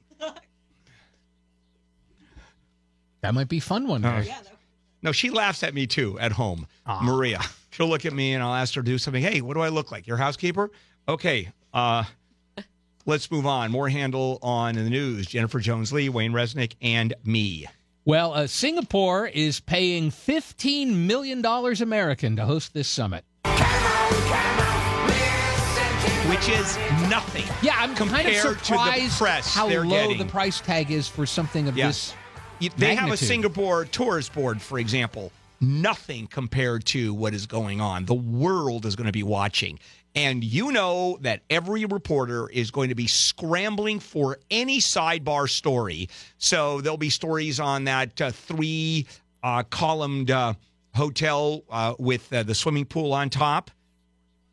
That 3.21 3.33
might 3.33 3.47
be 3.49 3.59
fun 3.59 3.87
one 3.87 4.01
day. 4.01 4.33
No, 5.01 5.11
she 5.11 5.29
laughs 5.29 5.63
at 5.63 5.73
me 5.73 5.87
too 5.87 6.19
at 6.19 6.31
home. 6.31 6.67
Maria. 7.01 7.39
She'll 7.71 7.87
look 7.87 8.05
at 8.05 8.13
me 8.13 8.33
and 8.33 8.43
I'll 8.43 8.53
ask 8.53 8.75
her 8.75 8.81
to 8.81 8.85
do 8.85 8.97
something. 8.97 9.21
Hey, 9.23 9.41
what 9.41 9.53
do 9.55 9.61
I 9.61 9.69
look 9.69 9.91
like? 9.91 10.05
Your 10.07 10.17
housekeeper? 10.17 10.69
Okay. 11.07 11.51
Uh, 11.73 12.03
let's 13.05 13.29
move 13.31 13.45
on. 13.45 13.71
More 13.71 13.89
Handel 13.89 14.39
on 14.41 14.75
the 14.75 14.89
news. 14.89 15.27
Jennifer 15.27 15.59
Jones 15.59 15.91
Lee, 15.93 16.09
Wayne 16.09 16.31
Resnick, 16.31 16.73
and 16.81 17.13
me. 17.23 17.67
Well, 18.05 18.33
uh, 18.33 18.47
Singapore 18.47 19.27
is 19.27 19.59
paying 19.61 20.11
$15 20.11 20.93
million 20.93 21.45
American 21.45 22.35
to 22.35 22.45
host 22.45 22.73
this 22.73 22.87
summit. 22.87 23.23
Which 26.29 26.49
is 26.49 26.77
nothing. 27.09 27.43
Yeah, 27.61 27.75
I'm 27.77 27.93
kind 27.95 28.09
of 28.27 28.33
Compared 28.33 28.33
to 28.43 28.49
the 28.59 28.63
surprised 28.65 29.17
press 29.19 29.53
how 29.53 29.67
low 29.67 29.83
getting. 29.89 30.17
the 30.17 30.25
price 30.25 30.59
tag 30.61 30.89
is 30.89 31.07
for 31.07 31.25
something 31.25 31.67
of 31.67 31.77
Yes. 31.77 32.13
this. 32.59 32.73
They 32.77 32.95
have 32.95 33.11
a. 33.11 33.17
Singapore 33.17 33.85
tourist 33.85 34.33
board, 34.33 34.61
for 34.61 34.79
example. 34.79 35.31
Nothing 35.61 36.27
compared 36.27 36.85
to 36.87 37.13
what 37.13 37.33
is 37.33 37.45
going 37.45 37.79
on. 37.81 38.05
The 38.05 38.13
world 38.15 38.85
is 38.85 38.95
going 38.95 39.05
to 39.07 39.11
be 39.13 39.23
watching. 39.23 39.79
And 40.15 40.43
you 40.43 40.71
know 40.71 41.17
that 41.21 41.41
every 41.49 41.85
reporter 41.85 42.47
is 42.49 42.69
going 42.69 42.89
to 42.89 42.95
be 42.95 43.07
scrambling 43.07 43.99
for 43.99 44.37
any 44.51 44.77
sidebar 44.79 45.49
story. 45.49 46.09
So 46.37 46.81
there'll 46.81 46.97
be 46.97 47.09
stories 47.09 47.59
on 47.59 47.85
that 47.85 48.21
uh, 48.21 48.31
three 48.31 49.07
uh, 49.41 49.63
columned 49.63 50.29
uh, 50.29 50.53
hotel 50.93 51.63
uh, 51.69 51.95
with 51.97 52.31
uh, 52.31 52.43
the 52.43 52.53
swimming 52.53 52.85
pool 52.85 53.13
on 53.13 53.29
top 53.29 53.71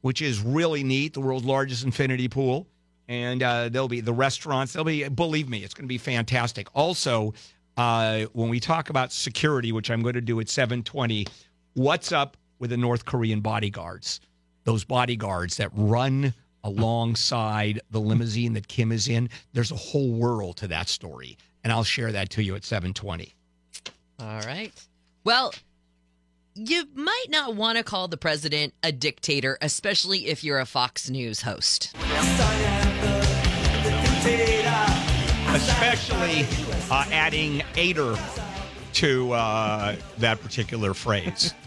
which 0.02 0.22
is 0.22 0.40
really 0.40 0.82
neat, 0.82 1.12
the 1.12 1.20
world's 1.20 1.44
largest 1.44 1.84
infinity 1.84 2.26
pool. 2.26 2.66
And 3.08 3.42
uh, 3.42 3.68
there'll 3.68 3.86
be 3.86 4.00
the 4.00 4.14
restaurants. 4.14 4.72
There'll 4.72 4.84
be, 4.84 5.06
believe 5.08 5.48
me, 5.48 5.62
it's 5.62 5.74
going 5.74 5.84
to 5.84 5.88
be 5.88 5.98
fantastic. 5.98 6.68
Also, 6.74 7.34
when 7.76 8.48
we 8.48 8.60
talk 8.60 8.88
about 8.88 9.12
security, 9.12 9.72
which 9.72 9.90
I'm 9.90 10.00
going 10.00 10.14
to 10.14 10.20
do 10.20 10.40
at 10.40 10.46
7:20, 10.46 11.28
what's 11.74 12.12
up 12.12 12.36
with 12.58 12.70
the 12.70 12.76
North 12.76 13.04
Korean 13.04 13.40
bodyguards? 13.40 14.20
Those 14.64 14.84
bodyguards 14.84 15.56
that 15.56 15.70
run 15.72 16.34
alongside 16.64 17.80
the 17.90 18.00
limousine 18.00 18.52
that 18.54 18.68
Kim 18.68 18.92
is 18.92 19.08
in. 19.08 19.30
There's 19.52 19.70
a 19.70 19.76
whole 19.76 20.12
world 20.12 20.56
to 20.58 20.68
that 20.68 20.88
story, 20.88 21.38
and 21.64 21.72
I'll 21.72 21.84
share 21.84 22.12
that 22.12 22.30
to 22.30 22.42
you 22.42 22.54
at 22.54 22.62
7:20. 22.62 23.32
All 24.18 24.40
right. 24.40 24.72
Well, 25.24 25.54
you 26.54 26.84
might 26.94 27.26
not 27.28 27.54
want 27.54 27.78
to 27.78 27.84
call 27.84 28.08
the 28.08 28.16
president 28.16 28.74
a 28.82 28.92
dictator, 28.92 29.56
especially 29.62 30.26
if 30.26 30.44
you're 30.44 30.58
a 30.58 30.66
Fox 30.66 31.08
News 31.08 31.42
host. 31.42 31.94
especially 35.52 36.46
uh, 36.90 37.04
adding 37.10 37.62
"ater" 37.76 38.16
to 38.92 39.32
uh, 39.32 39.96
that 40.18 40.40
particular 40.40 40.94
phrase. 40.94 41.54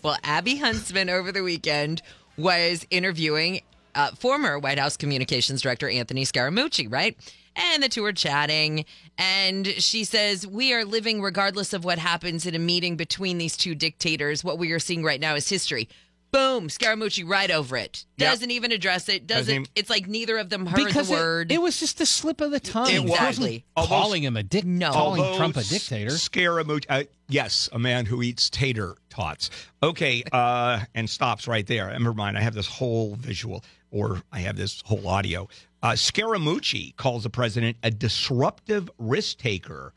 Well, 0.00 0.16
Abby 0.22 0.56
Huntsman 0.56 1.10
over 1.10 1.32
the 1.32 1.42
weekend 1.42 2.02
was 2.38 2.86
interviewing 2.90 3.60
uh, 3.94 4.12
former 4.12 4.58
White 4.58 4.78
House 4.78 4.96
Communications 4.96 5.60
Director 5.60 5.88
Anthony 5.88 6.24
Scaramucci, 6.24 6.90
right? 6.90 7.16
And 7.56 7.82
the 7.82 7.88
two 7.88 8.02
were 8.02 8.12
chatting, 8.12 8.84
and 9.18 9.66
she 9.66 10.04
says, 10.04 10.46
We 10.46 10.72
are 10.72 10.84
living 10.84 11.20
regardless 11.20 11.72
of 11.72 11.84
what 11.84 11.98
happens 11.98 12.46
in 12.46 12.54
a 12.54 12.58
meeting 12.58 12.96
between 12.96 13.38
these 13.38 13.56
two 13.56 13.74
dictators. 13.74 14.44
What 14.44 14.58
we 14.58 14.70
are 14.70 14.78
seeing 14.78 15.02
right 15.02 15.20
now 15.20 15.34
is 15.34 15.48
history. 15.48 15.88
Boom, 16.30 16.68
Scaramucci 16.68 17.26
right 17.26 17.50
over 17.50 17.76
it. 17.76 18.04
Yep. 18.18 18.30
Doesn't 18.30 18.50
even 18.50 18.70
address 18.70 19.08
it. 19.08 19.26
Doesn't. 19.26 19.46
Doesn't 19.46 19.70
it's 19.74 19.88
like 19.88 20.06
neither 20.06 20.36
of 20.36 20.50
them 20.50 20.66
heard 20.66 20.84
because 20.84 21.08
the 21.08 21.14
it- 21.14 21.18
word. 21.18 21.52
It, 21.52 21.62
was 21.62 21.80
just 21.80 22.00
a 22.02 22.06
slip 22.06 22.40
of 22.42 22.50
the 22.50 22.60
tongue. 22.60 22.90
It 22.90 23.02
was. 23.02 23.12
Exactly. 23.12 23.64
Although- 23.76 23.88
calling 23.88 24.22
him 24.24 24.36
a 24.36 24.42
dic- 24.42 24.64
No. 24.66 24.92
calling 24.92 25.22
Although 25.22 25.36
Trump 25.38 25.56
a 25.56 25.62
dictator. 25.64 26.10
Scaramucci. 26.10 26.84
uh, 26.90 27.04
yes, 27.28 27.68
a 27.72 27.78
man 27.78 28.04
who 28.04 28.22
eats 28.22 28.50
tater 28.50 28.96
tots. 29.08 29.48
Okay, 29.82 30.22
uh, 30.32 30.80
and 30.94 31.08
stops 31.08 31.48
right 31.48 31.66
there. 31.66 31.90
Never 31.90 32.12
mind, 32.14 32.36
I 32.36 32.42
have 32.42 32.54
this 32.54 32.66
whole 32.68 33.14
visual, 33.16 33.64
or 33.90 34.22
I 34.30 34.40
have 34.40 34.56
this 34.56 34.82
whole 34.84 35.08
audio. 35.08 35.48
Uh, 35.82 35.92
Scaramucci 35.92 36.94
calls 36.96 37.22
the 37.22 37.30
president 37.30 37.76
a 37.82 37.90
disruptive 37.90 38.90
risk 38.98 39.38
taker, 39.38 39.94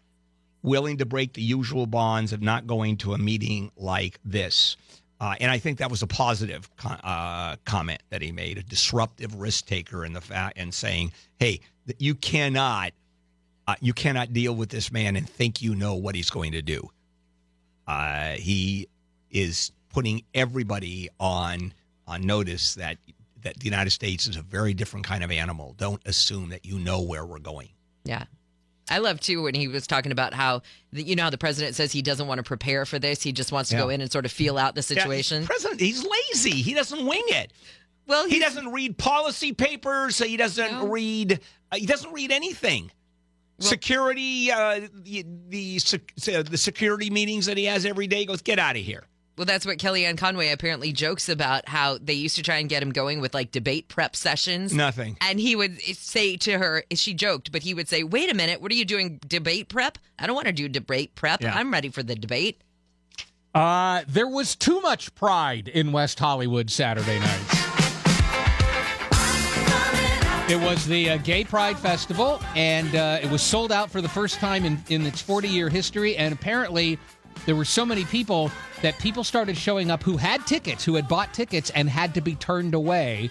willing 0.63 0.97
to 0.99 1.05
break 1.05 1.33
the 1.33 1.41
usual 1.41 1.87
bonds 1.87 2.31
of 2.31 2.41
not 2.41 2.67
going 2.67 2.95
to 2.97 3.13
a 3.13 3.17
meeting 3.17 3.71
like 3.75 4.19
this. 4.23 4.77
Uh, 5.21 5.35
and 5.39 5.51
I 5.51 5.59
think 5.59 5.77
that 5.77 5.91
was 5.91 6.01
a 6.01 6.07
positive 6.07 6.67
co- 6.77 6.89
uh, 6.89 7.55
comment 7.63 8.01
that 8.09 8.23
he 8.23 8.31
made, 8.31 8.57
a 8.57 8.63
disruptive 8.63 9.35
risk 9.35 9.67
taker 9.67 10.03
in 10.03 10.13
the 10.13 10.21
fact 10.21 10.57
and 10.57 10.73
saying, 10.73 11.11
"Hey, 11.37 11.61
you 11.99 12.15
cannot 12.15 12.93
uh, 13.67 13.75
you 13.81 13.93
cannot 13.93 14.33
deal 14.33 14.53
with 14.53 14.69
this 14.69 14.91
man 14.91 15.15
and 15.15 15.29
think 15.29 15.61
you 15.61 15.75
know 15.75 15.95
what 15.95 16.15
he's 16.15 16.29
going 16.29 16.53
to 16.53 16.61
do. 16.61 16.89
Uh, 17.87 18.31
he 18.31 18.87
is 19.29 19.71
putting 19.89 20.23
everybody 20.33 21.07
on 21.19 21.71
on 22.07 22.25
notice 22.25 22.75
that 22.75 22.97
that 23.43 23.57
the 23.59 23.65
United 23.65 23.91
States 23.91 24.27
is 24.27 24.35
a 24.35 24.41
very 24.41 24.73
different 24.73 25.05
kind 25.05 25.23
of 25.23 25.31
animal. 25.31 25.75
Don't 25.77 26.01
assume 26.05 26.49
that 26.49 26.65
you 26.65 26.79
know 26.79 27.01
where 27.01 27.25
we're 27.25 27.39
going. 27.39 27.69
Yeah. 28.03 28.25
I 28.91 28.99
love 28.99 29.19
too 29.19 29.41
when 29.43 29.55
he 29.55 29.67
was 29.67 29.87
talking 29.87 30.11
about 30.11 30.33
how 30.33 30.61
the, 30.91 31.01
you 31.01 31.15
know 31.15 31.23
how 31.23 31.29
the 31.29 31.37
president 31.37 31.75
says 31.75 31.91
he 31.91 32.01
doesn't 32.01 32.27
want 32.27 32.39
to 32.39 32.43
prepare 32.43 32.85
for 32.85 32.99
this. 32.99 33.23
He 33.23 33.31
just 33.31 33.51
wants 33.51 33.69
to 33.71 33.75
Yeah. 33.77 33.83
go 33.83 33.89
in 33.89 34.01
and 34.01 34.11
sort 34.11 34.25
of 34.25 34.31
feel 34.31 34.57
out 34.57 34.75
the 34.75 34.79
Yeah, 34.81 35.01
situation. 35.01 35.45
president, 35.45 35.79
he's 35.81 36.05
lazy. 36.05 36.61
He 36.61 36.73
doesn't 36.73 37.05
wing 37.05 37.23
it. 37.27 37.51
well, 38.07 38.27
He 38.27 38.39
doesn't 38.39 38.67
read 38.71 38.97
policy 38.97 39.53
papers. 39.53 40.17
He 40.19 40.35
doesn't 40.37 40.71
No. 40.71 40.87
read. 40.87 41.39
Uh, 41.71 41.77
he 41.77 41.85
doesn't 41.85 42.11
read 42.11 42.31
anything. 42.31 42.91
security, 43.59 44.51
uh, 44.51 44.81
the 45.03 45.23
the 45.49 45.77
sec- 45.79 46.15
the 46.15 46.57
security 46.57 47.11
meetings 47.11 47.45
that 47.45 47.57
he 47.57 47.65
has 47.65 47.85
every 47.85 48.07
day. 48.07 48.25
Goes, 48.25 48.41
get 48.41 48.57
out 48.57 48.75
of 48.75 48.81
here. 48.83 49.03
Well, 49.37 49.45
that's 49.45 49.65
what 49.65 49.77
Kellyanne 49.77 50.17
Conway 50.17 50.49
apparently 50.49 50.91
jokes 50.91 51.29
about 51.29 51.67
how 51.67 51.97
they 51.97 52.13
used 52.13 52.35
to 52.35 52.43
try 52.43 52.57
and 52.57 52.69
get 52.69 52.83
him 52.83 52.91
going 52.91 53.21
with 53.21 53.33
like 53.33 53.51
debate 53.51 53.87
prep 53.87 54.15
sessions. 54.15 54.73
Nothing. 54.73 55.17
And 55.21 55.39
he 55.39 55.55
would 55.55 55.81
say 55.81 56.35
to 56.37 56.57
her, 56.57 56.83
she 56.93 57.13
joked, 57.13 57.51
but 57.51 57.63
he 57.63 57.73
would 57.73 57.87
say, 57.87 58.03
wait 58.03 58.29
a 58.29 58.35
minute, 58.35 58.61
what 58.61 58.71
are 58.71 58.75
you 58.75 58.85
doing? 58.85 59.19
Debate 59.27 59.69
prep? 59.69 59.97
I 60.19 60.27
don't 60.27 60.35
want 60.35 60.47
to 60.47 60.53
do 60.53 60.67
debate 60.67 61.15
prep. 61.15 61.41
Yeah. 61.41 61.55
I'm 61.55 61.71
ready 61.71 61.89
for 61.89 62.03
the 62.03 62.15
debate. 62.15 62.61
Uh, 63.55 64.03
there 64.07 64.27
was 64.27 64.55
too 64.55 64.79
much 64.81 65.13
pride 65.15 65.67
in 65.67 65.91
West 65.91 66.19
Hollywood 66.19 66.69
Saturday 66.69 67.19
night. 67.19 67.61
It 70.49 70.59
was 70.59 70.85
the 70.85 71.11
uh, 71.11 71.17
Gay 71.17 71.45
Pride 71.45 71.79
Festival, 71.79 72.41
and 72.57 72.93
uh, 72.93 73.19
it 73.23 73.31
was 73.31 73.41
sold 73.41 73.71
out 73.71 73.89
for 73.89 74.01
the 74.01 74.09
first 74.09 74.39
time 74.39 74.65
in, 74.65 74.83
in 74.89 75.05
its 75.05 75.21
40 75.21 75.47
year 75.47 75.69
history. 75.69 76.17
And 76.17 76.33
apparently, 76.33 76.99
there 77.45 77.55
were 77.55 77.65
so 77.65 77.85
many 77.85 78.05
people 78.05 78.51
that 78.81 78.97
people 78.99 79.23
started 79.23 79.57
showing 79.57 79.91
up 79.91 80.03
who 80.03 80.17
had 80.17 80.45
tickets, 80.47 80.83
who 80.83 80.95
had 80.95 81.07
bought 81.07 81.33
tickets, 81.33 81.69
and 81.71 81.89
had 81.89 82.13
to 82.15 82.21
be 82.21 82.35
turned 82.35 82.73
away. 82.73 83.29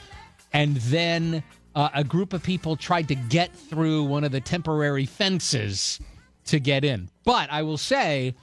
And 0.52 0.76
then 0.76 1.42
uh, 1.74 1.90
a 1.94 2.04
group 2.04 2.32
of 2.32 2.42
people 2.42 2.76
tried 2.76 3.08
to 3.08 3.14
get 3.14 3.54
through 3.54 4.04
one 4.04 4.24
of 4.24 4.32
the 4.32 4.40
temporary 4.40 5.06
fences 5.06 6.00
to 6.46 6.58
get 6.58 6.84
in. 6.84 7.08
But 7.24 7.50
I 7.50 7.62
will 7.62 7.78
say, 7.78 8.34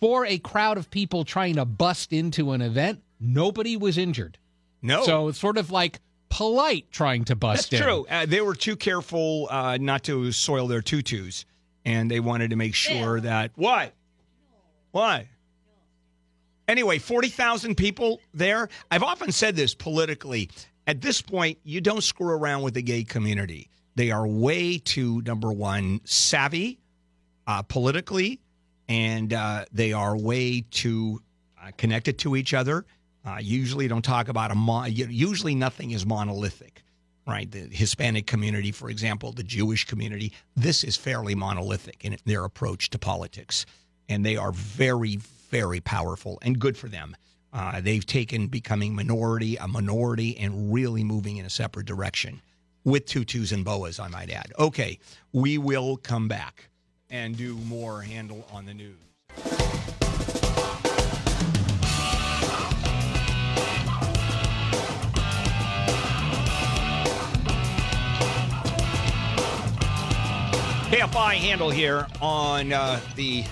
for 0.00 0.26
a 0.26 0.38
crowd 0.38 0.76
of 0.76 0.90
people 0.90 1.24
trying 1.24 1.56
to 1.56 1.64
bust 1.64 2.12
into 2.12 2.52
an 2.52 2.60
event, 2.60 3.02
nobody 3.20 3.76
was 3.76 3.96
injured. 3.96 4.38
No. 4.82 5.02
So 5.04 5.28
it's 5.28 5.38
sort 5.38 5.56
of 5.56 5.70
like 5.70 6.00
polite 6.28 6.90
trying 6.90 7.24
to 7.24 7.36
bust 7.36 7.70
That's 7.70 7.80
in. 7.80 7.86
true. 7.88 8.06
Uh, 8.10 8.26
they 8.26 8.40
were 8.40 8.54
too 8.54 8.76
careful 8.76 9.48
uh, 9.50 9.78
not 9.80 10.02
to 10.04 10.30
soil 10.32 10.66
their 10.66 10.82
tutus, 10.82 11.46
and 11.84 12.10
they 12.10 12.20
wanted 12.20 12.50
to 12.50 12.56
make 12.56 12.74
sure 12.74 13.20
that 13.20 13.52
what, 13.54 13.94
what. 14.94 15.26
Anyway, 16.68 16.98
forty 16.98 17.28
thousand 17.28 17.74
people 17.76 18.20
there. 18.32 18.68
I've 18.90 19.02
often 19.02 19.32
said 19.32 19.56
this 19.56 19.74
politically. 19.74 20.50
At 20.86 21.00
this 21.00 21.20
point, 21.20 21.58
you 21.64 21.80
don't 21.80 22.02
screw 22.02 22.28
around 22.28 22.62
with 22.62 22.74
the 22.74 22.82
gay 22.82 23.04
community. 23.04 23.70
They 23.96 24.10
are 24.10 24.26
way 24.26 24.78
too 24.78 25.22
number 25.22 25.52
one 25.52 26.00
savvy 26.04 26.78
uh, 27.46 27.62
politically, 27.62 28.40
and 28.88 29.32
uh, 29.32 29.64
they 29.72 29.92
are 29.92 30.16
way 30.16 30.62
too 30.70 31.22
uh, 31.62 31.70
connected 31.76 32.18
to 32.20 32.36
each 32.36 32.54
other. 32.54 32.86
Uh, 33.26 33.38
usually, 33.40 33.88
don't 33.88 34.04
talk 34.04 34.28
about 34.28 34.50
a. 34.50 34.54
Mo- 34.54 34.84
usually, 34.84 35.54
nothing 35.54 35.90
is 35.92 36.04
monolithic, 36.06 36.82
right? 37.26 37.50
The 37.50 37.68
Hispanic 37.70 38.26
community, 38.26 38.72
for 38.72 38.90
example, 38.90 39.32
the 39.32 39.42
Jewish 39.42 39.86
community. 39.86 40.32
This 40.56 40.84
is 40.84 40.96
fairly 40.96 41.34
monolithic 41.34 42.04
in 42.04 42.16
their 42.24 42.44
approach 42.44 42.90
to 42.90 42.98
politics, 42.98 43.64
and 44.08 44.24
they 44.24 44.36
are 44.36 44.52
very, 44.52 45.16
very 45.50 45.80
powerful 45.80 46.38
and 46.42 46.58
good 46.58 46.76
for 46.76 46.88
them. 46.88 47.16
Uh, 47.52 47.80
they've 47.80 48.04
taken 48.04 48.48
becoming 48.48 48.94
minority 48.94 49.56
a 49.56 49.68
minority 49.68 50.36
and 50.38 50.72
really 50.72 51.04
moving 51.04 51.36
in 51.36 51.46
a 51.46 51.50
separate 51.50 51.86
direction 51.86 52.40
with 52.84 53.06
tutus 53.06 53.52
and 53.52 53.64
boas, 53.64 53.98
I 53.98 54.08
might 54.08 54.30
add. 54.30 54.52
Okay, 54.58 54.98
we 55.32 55.58
will 55.58 55.96
come 55.96 56.28
back 56.28 56.68
and 57.10 57.36
do 57.36 57.54
more 57.56 58.02
Handel 58.02 58.46
on 58.52 58.66
the 58.66 58.74
news. 58.74 58.96
KFI 70.90 71.34
Handel 71.34 71.70
here 71.70 72.06
on 72.20 72.72
uh, 72.72 73.00
the 73.16 73.44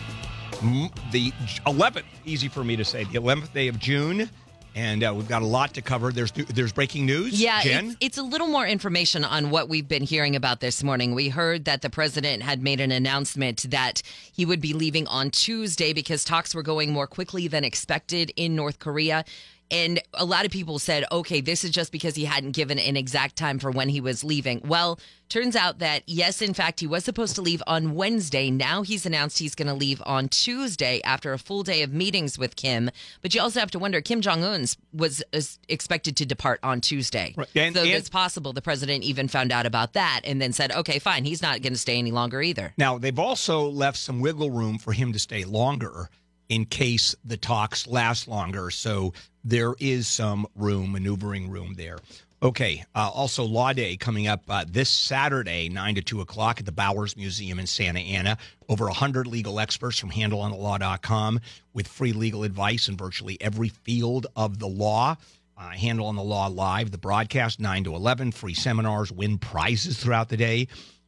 the 1.10 1.32
11th, 1.66 2.04
easy 2.24 2.48
for 2.48 2.64
me 2.64 2.76
to 2.76 2.84
say, 2.84 3.04
the 3.04 3.20
11th 3.20 3.52
day 3.52 3.68
of 3.68 3.78
June. 3.78 4.28
And 4.74 5.04
uh, 5.04 5.12
we've 5.14 5.28
got 5.28 5.42
a 5.42 5.46
lot 5.46 5.74
to 5.74 5.82
cover. 5.82 6.12
There's 6.12 6.32
there's 6.32 6.72
breaking 6.72 7.04
news. 7.04 7.38
Yeah, 7.38 7.60
it's, 7.62 7.96
it's 8.00 8.16
a 8.16 8.22
little 8.22 8.46
more 8.46 8.66
information 8.66 9.22
on 9.22 9.50
what 9.50 9.68
we've 9.68 9.86
been 9.86 10.02
hearing 10.02 10.34
about 10.34 10.60
this 10.60 10.82
morning. 10.82 11.14
We 11.14 11.28
heard 11.28 11.66
that 11.66 11.82
the 11.82 11.90
president 11.90 12.42
had 12.42 12.62
made 12.62 12.80
an 12.80 12.90
announcement 12.90 13.70
that 13.70 14.00
he 14.32 14.46
would 14.46 14.62
be 14.62 14.72
leaving 14.72 15.06
on 15.08 15.30
Tuesday 15.30 15.92
because 15.92 16.24
talks 16.24 16.54
were 16.54 16.62
going 16.62 16.90
more 16.90 17.06
quickly 17.06 17.48
than 17.48 17.64
expected 17.64 18.32
in 18.34 18.56
North 18.56 18.78
Korea. 18.78 19.26
And 19.72 20.00
a 20.12 20.26
lot 20.26 20.44
of 20.44 20.50
people 20.50 20.78
said, 20.78 21.06
okay, 21.10 21.40
this 21.40 21.64
is 21.64 21.70
just 21.70 21.92
because 21.92 22.14
he 22.14 22.26
hadn't 22.26 22.50
given 22.50 22.78
an 22.78 22.94
exact 22.94 23.36
time 23.36 23.58
for 23.58 23.70
when 23.70 23.88
he 23.88 24.02
was 24.02 24.22
leaving. 24.22 24.60
Well, 24.66 25.00
turns 25.30 25.56
out 25.56 25.78
that, 25.78 26.02
yes, 26.06 26.42
in 26.42 26.52
fact, 26.52 26.80
he 26.80 26.86
was 26.86 27.04
supposed 27.06 27.34
to 27.36 27.42
leave 27.42 27.62
on 27.66 27.94
Wednesday. 27.94 28.50
Now 28.50 28.82
he's 28.82 29.06
announced 29.06 29.38
he's 29.38 29.54
going 29.54 29.68
to 29.68 29.74
leave 29.74 30.02
on 30.04 30.28
Tuesday 30.28 31.00
after 31.04 31.32
a 31.32 31.38
full 31.38 31.62
day 31.62 31.82
of 31.82 31.90
meetings 31.90 32.38
with 32.38 32.54
Kim. 32.54 32.90
But 33.22 33.34
you 33.34 33.40
also 33.40 33.60
have 33.60 33.70
to 33.70 33.78
wonder 33.78 34.02
Kim 34.02 34.20
Jong 34.20 34.44
un's 34.44 34.76
was 34.92 35.22
expected 35.70 36.18
to 36.18 36.26
depart 36.26 36.60
on 36.62 36.82
Tuesday. 36.82 37.32
Right. 37.34 37.48
And- 37.54 37.74
so 37.74 37.80
and- 37.80 37.90
it's 37.92 38.10
possible 38.10 38.52
the 38.52 38.60
president 38.60 39.04
even 39.04 39.26
found 39.26 39.52
out 39.52 39.64
about 39.64 39.94
that 39.94 40.20
and 40.24 40.40
then 40.40 40.52
said, 40.52 40.70
okay, 40.72 40.98
fine, 40.98 41.24
he's 41.24 41.40
not 41.40 41.62
going 41.62 41.72
to 41.72 41.78
stay 41.78 41.96
any 41.96 42.10
longer 42.10 42.42
either. 42.42 42.74
Now, 42.76 42.98
they've 42.98 43.18
also 43.18 43.70
left 43.70 43.96
some 43.96 44.20
wiggle 44.20 44.50
room 44.50 44.78
for 44.78 44.92
him 44.92 45.14
to 45.14 45.18
stay 45.18 45.44
longer 45.44 46.10
in 46.52 46.66
case 46.66 47.16
the 47.24 47.38
talks 47.38 47.86
last 47.86 48.28
longer. 48.28 48.70
So 48.70 49.14
there 49.42 49.74
is 49.80 50.06
some 50.06 50.46
room, 50.54 50.92
maneuvering 50.92 51.50
room 51.50 51.74
there. 51.78 51.98
Okay. 52.42 52.84
Uh, 52.94 53.08
also, 53.08 53.44
Law 53.44 53.72
Day 53.72 53.96
coming 53.96 54.26
up 54.26 54.42
uh, 54.48 54.64
this 54.68 54.90
Saturday, 54.90 55.70
9 55.70 55.94
to 55.94 56.02
2 56.02 56.20
o'clock 56.20 56.60
at 56.60 56.66
the 56.66 56.72
Bowers 56.72 57.16
Museum 57.16 57.58
in 57.58 57.66
Santa 57.66 58.00
Ana. 58.00 58.36
Over 58.68 58.86
100 58.86 59.26
legal 59.26 59.58
experts 59.58 59.98
from 59.98 60.10
handelonthelaw.com 60.10 61.40
with 61.72 61.88
free 61.88 62.12
legal 62.12 62.42
advice 62.42 62.88
in 62.88 62.96
virtually 62.98 63.38
every 63.40 63.68
field 63.68 64.26
of 64.36 64.58
the 64.58 64.68
law. 64.68 65.16
Uh, 65.56 65.70
Handel 65.70 66.06
on 66.06 66.16
the 66.16 66.22
Law 66.22 66.48
Live, 66.48 66.90
the 66.90 66.98
broadcast 66.98 67.60
9 67.60 67.84
to 67.84 67.94
11, 67.94 68.32
free 68.32 68.54
seminars, 68.54 69.10
win 69.12 69.38
prizes 69.38 69.98
throughout 69.98 70.28
the 70.28 70.36
day. 70.36 70.66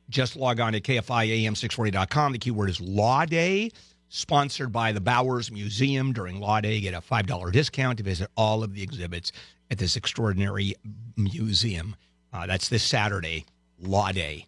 Just 0.09 0.37
log 0.37 0.61
on 0.61 0.73
to 0.75 0.81
KFIAM640.com. 0.81 2.33
The 2.33 2.39
keyword 2.39 2.71
is 2.71 2.81
Law 2.81 3.25
Day, 3.25 3.71
sponsored 4.15 4.71
by 4.71 4.93
the 4.93 5.01
Bowers 5.01 5.51
Museum 5.51 6.13
during 6.13 6.39
Law 6.39 6.61
Day. 6.61 6.81
Get 6.81 6.95
a 6.95 7.01
$5 7.01 7.51
discount 7.51 7.99
to 7.99 8.05
visit 8.05 8.31
all 8.37 8.63
of 8.63 8.73
the 8.73 8.81
exhibits 8.81 9.33
at 9.73 9.79
this 9.79 9.97
extraordinary 9.97 10.77
museum. 11.17 11.97
Uh, 12.33 12.47
that's 12.47 12.69
this 12.69 12.85
Saturday, 12.85 13.45
Law 13.81 14.13
Day. 14.13 14.47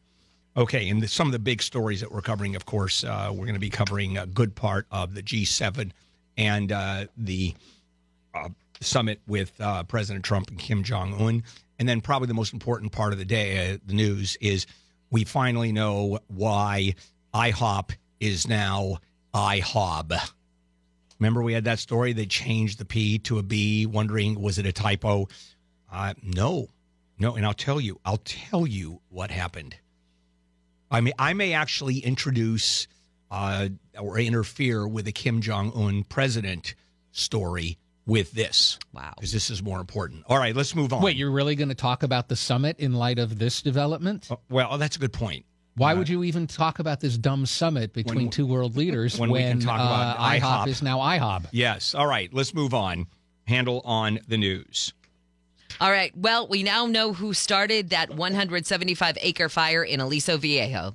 Okay, 0.56 0.88
and 0.88 1.02
the, 1.02 1.08
some 1.08 1.26
of 1.26 1.32
the 1.32 1.40
big 1.40 1.60
stories 1.60 2.00
that 2.00 2.12
we're 2.12 2.20
covering, 2.20 2.54
of 2.54 2.64
course, 2.64 3.02
uh, 3.02 3.28
we're 3.30 3.44
going 3.44 3.54
to 3.54 3.60
be 3.60 3.68
covering 3.68 4.16
a 4.16 4.26
good 4.26 4.54
part 4.54 4.86
of 4.92 5.14
the 5.14 5.22
G7 5.22 5.90
and 6.38 6.70
uh, 6.70 7.06
the 7.16 7.52
uh, 8.34 8.50
summit 8.80 9.20
with 9.26 9.60
uh, 9.60 9.82
President 9.82 10.24
Trump 10.24 10.48
and 10.48 10.60
Kim 10.60 10.84
Jong 10.84 11.12
Un. 11.20 11.42
And 11.80 11.88
then, 11.88 12.00
probably 12.00 12.28
the 12.28 12.34
most 12.34 12.52
important 12.52 12.92
part 12.92 13.12
of 13.12 13.18
the 13.18 13.24
day, 13.24 13.72
uh, 13.72 13.78
the 13.84 13.94
news, 13.94 14.36
is 14.40 14.64
we 15.10 15.24
finally 15.24 15.72
know 15.72 16.20
why 16.28 16.94
IHOP 17.34 17.96
is 18.20 18.46
now 18.46 18.98
IHOB. 19.36 20.18
Remember, 21.18 21.42
we 21.42 21.52
had 21.52 21.64
that 21.64 21.78
story. 21.78 22.14
They 22.14 22.24
changed 22.24 22.78
the 22.78 22.86
P 22.86 23.18
to 23.20 23.38
a 23.38 23.42
B, 23.42 23.84
wondering 23.84 24.40
was 24.40 24.58
it 24.58 24.64
a 24.64 24.72
typo? 24.72 25.28
Uh, 25.92 26.14
no, 26.22 26.68
no. 27.18 27.34
And 27.34 27.44
I'll 27.44 27.54
tell 27.54 27.80
you, 27.80 28.00
I'll 28.04 28.16
tell 28.24 28.66
you 28.66 29.00
what 29.10 29.30
happened. 29.30 29.76
I 30.90 31.02
mean, 31.02 31.14
I 31.18 31.34
may 31.34 31.52
actually 31.52 31.98
introduce 31.98 32.86
uh, 33.30 33.68
or 33.98 34.18
interfere 34.18 34.88
with 34.88 35.04
the 35.04 35.12
Kim 35.12 35.42
Jong 35.42 35.72
Un 35.74 36.04
president 36.04 36.74
story 37.12 37.78
with 38.06 38.32
this. 38.32 38.78
Wow. 38.92 39.12
Because 39.16 39.32
this 39.32 39.50
is 39.50 39.62
more 39.62 39.80
important. 39.80 40.24
All 40.28 40.38
right, 40.38 40.56
let's 40.56 40.74
move 40.74 40.92
on. 40.92 41.02
Wait, 41.02 41.16
you're 41.16 41.30
really 41.30 41.56
going 41.56 41.68
to 41.68 41.74
talk 41.74 42.02
about 42.02 42.28
the 42.28 42.36
summit 42.36 42.78
in 42.78 42.94
light 42.94 43.18
of 43.18 43.38
this 43.38 43.60
development? 43.62 44.28
Oh, 44.30 44.38
well, 44.48 44.78
that's 44.78 44.96
a 44.96 45.00
good 45.00 45.12
point. 45.12 45.44
Why 45.76 45.92
would 45.92 46.08
you 46.08 46.24
even 46.24 46.46
talk 46.46 46.78
about 46.78 47.00
this 47.00 47.18
dumb 47.18 47.44
summit 47.44 47.92
between 47.92 48.16
When- 48.24 48.30
two 48.30 48.46
world 48.46 48.76
leaders 48.76 49.18
when 49.18 49.30
we 49.30 49.40
can 49.40 49.60
talk 49.60 49.74
about 49.78 50.16
uh, 50.18 50.22
IHOP, 50.22 50.40
IHOP. 50.40 50.68
is 50.68 50.82
now 50.82 50.98
IHOB? 50.98 51.46
Yes. 51.52 51.94
All 51.94 52.06
right, 52.06 52.32
let's 52.32 52.54
move 52.54 52.72
on. 52.72 53.06
Handle 53.46 53.82
on 53.84 54.18
the 54.26 54.38
news. 54.38 54.92
All 55.80 55.90
right. 55.90 56.16
Well, 56.16 56.48
we 56.48 56.62
now 56.62 56.86
know 56.86 57.12
who 57.12 57.34
started 57.34 57.90
that 57.90 58.10
175 58.10 59.18
acre 59.20 59.48
fire 59.50 59.84
in 59.84 60.00
Aliso 60.00 60.38
Viejo. 60.38 60.94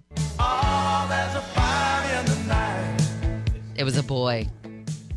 It 3.75 3.83
was 3.83 3.97
a 3.97 4.03
boy. 4.03 4.47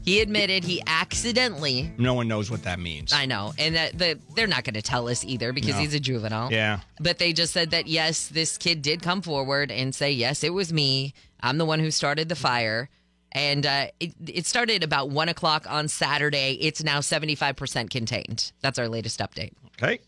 He 0.05 0.21
admitted 0.21 0.65
he 0.65 0.83
accidentally. 0.87 1.91
No 1.97 2.13
one 2.13 2.29
knows 2.29 2.51
what 2.51 2.65
that 2.65 2.79
means. 2.79 3.13
I 3.13 3.25
know, 3.25 3.55
and 3.59 3.75
that 3.75 3.99
the 3.99 4.19
they're 4.35 4.47
not 4.47 4.65
going 4.65 4.75
to 4.75 4.83
tell 4.83 5.09
us 5.09 5.25
either 5.25 5.53
because 5.53 5.71
No. 5.75 5.79
he's 5.81 5.95
a 5.95 6.01
juvenile. 6.01 6.53
Yeah. 6.53 6.81
But 7.01 7.19
they 7.19 7.33
just 7.33 7.53
said 7.55 7.71
that 7.71 7.87
yes, 7.87 8.29
this 8.29 8.59
kid 8.59 8.83
did 8.83 9.01
come 9.01 9.23
forward 9.23 9.71
and 9.71 9.95
say 9.95 10.13
yes, 10.13 10.45
it 10.45 10.53
was 10.53 10.73
me. 10.73 11.15
I'm 11.41 11.57
the 11.59 11.65
one 11.65 11.81
who 11.81 11.91
started 11.91 12.29
the 12.29 12.37
fire, 12.37 12.91
and 13.33 13.65
uh, 13.65 13.87
it 13.99 14.13
it 14.27 14.47
started 14.47 14.83
about 14.83 15.09
one 15.09 15.31
o'clock 15.31 15.67
on 15.71 15.89
Saturday. 15.89 16.59
It's 16.61 16.83
now 16.85 17.01
75 17.01 17.57
percent 17.57 17.89
contained. 17.91 18.53
That's 18.61 18.79
our 18.79 18.89
latest 18.89 19.21
update. 19.21 19.53
Okay. 19.83 20.01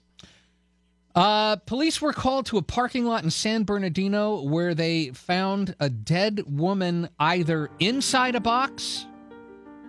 Uh, 1.15 1.57
police 1.57 2.03
were 2.03 2.13
called 2.13 2.45
to 2.45 2.59
a 2.59 2.63
parking 2.63 3.07
lot 3.07 3.25
in 3.25 3.31
San 3.31 3.65
Bernardino 3.65 4.43
where 4.43 4.75
they 4.75 5.09
found 5.15 5.75
a 5.81 5.89
dead 5.89 6.43
woman 6.47 7.09
either 7.19 7.71
inside 7.79 8.35
a 8.35 8.41
box 8.41 9.07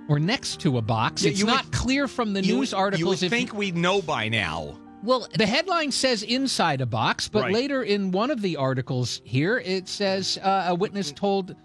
or 0.10 0.20
next 0.20 0.60
to 0.62 0.78
a 0.78 0.82
box. 0.82 1.24
Yeah, 1.24 1.32
it's 1.32 1.43
not 1.43 1.65
would- 1.65 1.74
clear 1.74 2.08
from 2.08 2.34
the 2.34 2.43
You 2.43 2.56
news 2.58 2.72
would- 2.74 2.78
articles. 2.80 3.22
You 3.22 3.26
would 3.28 3.30
think 3.32 3.54
we'd 3.54 3.76
know 3.78 4.02
by 4.02 4.30
now. 4.30 4.78
Well, 5.04 5.28
the 5.38 5.46
headline 5.46 5.91
says 5.91 6.24
inside 6.24 6.82
a 6.82 6.86
box, 6.86 7.28
but 7.28 7.43
Right. 7.43 7.54
later 7.54 7.84
in 7.84 8.12
one 8.12 8.32
of 8.32 8.41
the 8.41 8.58
articles 8.58 9.22
here, 9.24 9.60
it 9.60 9.88
says 9.88 10.38
uh, 10.41 10.65
a 10.70 10.76
witness 10.76 11.12
told 11.12 11.56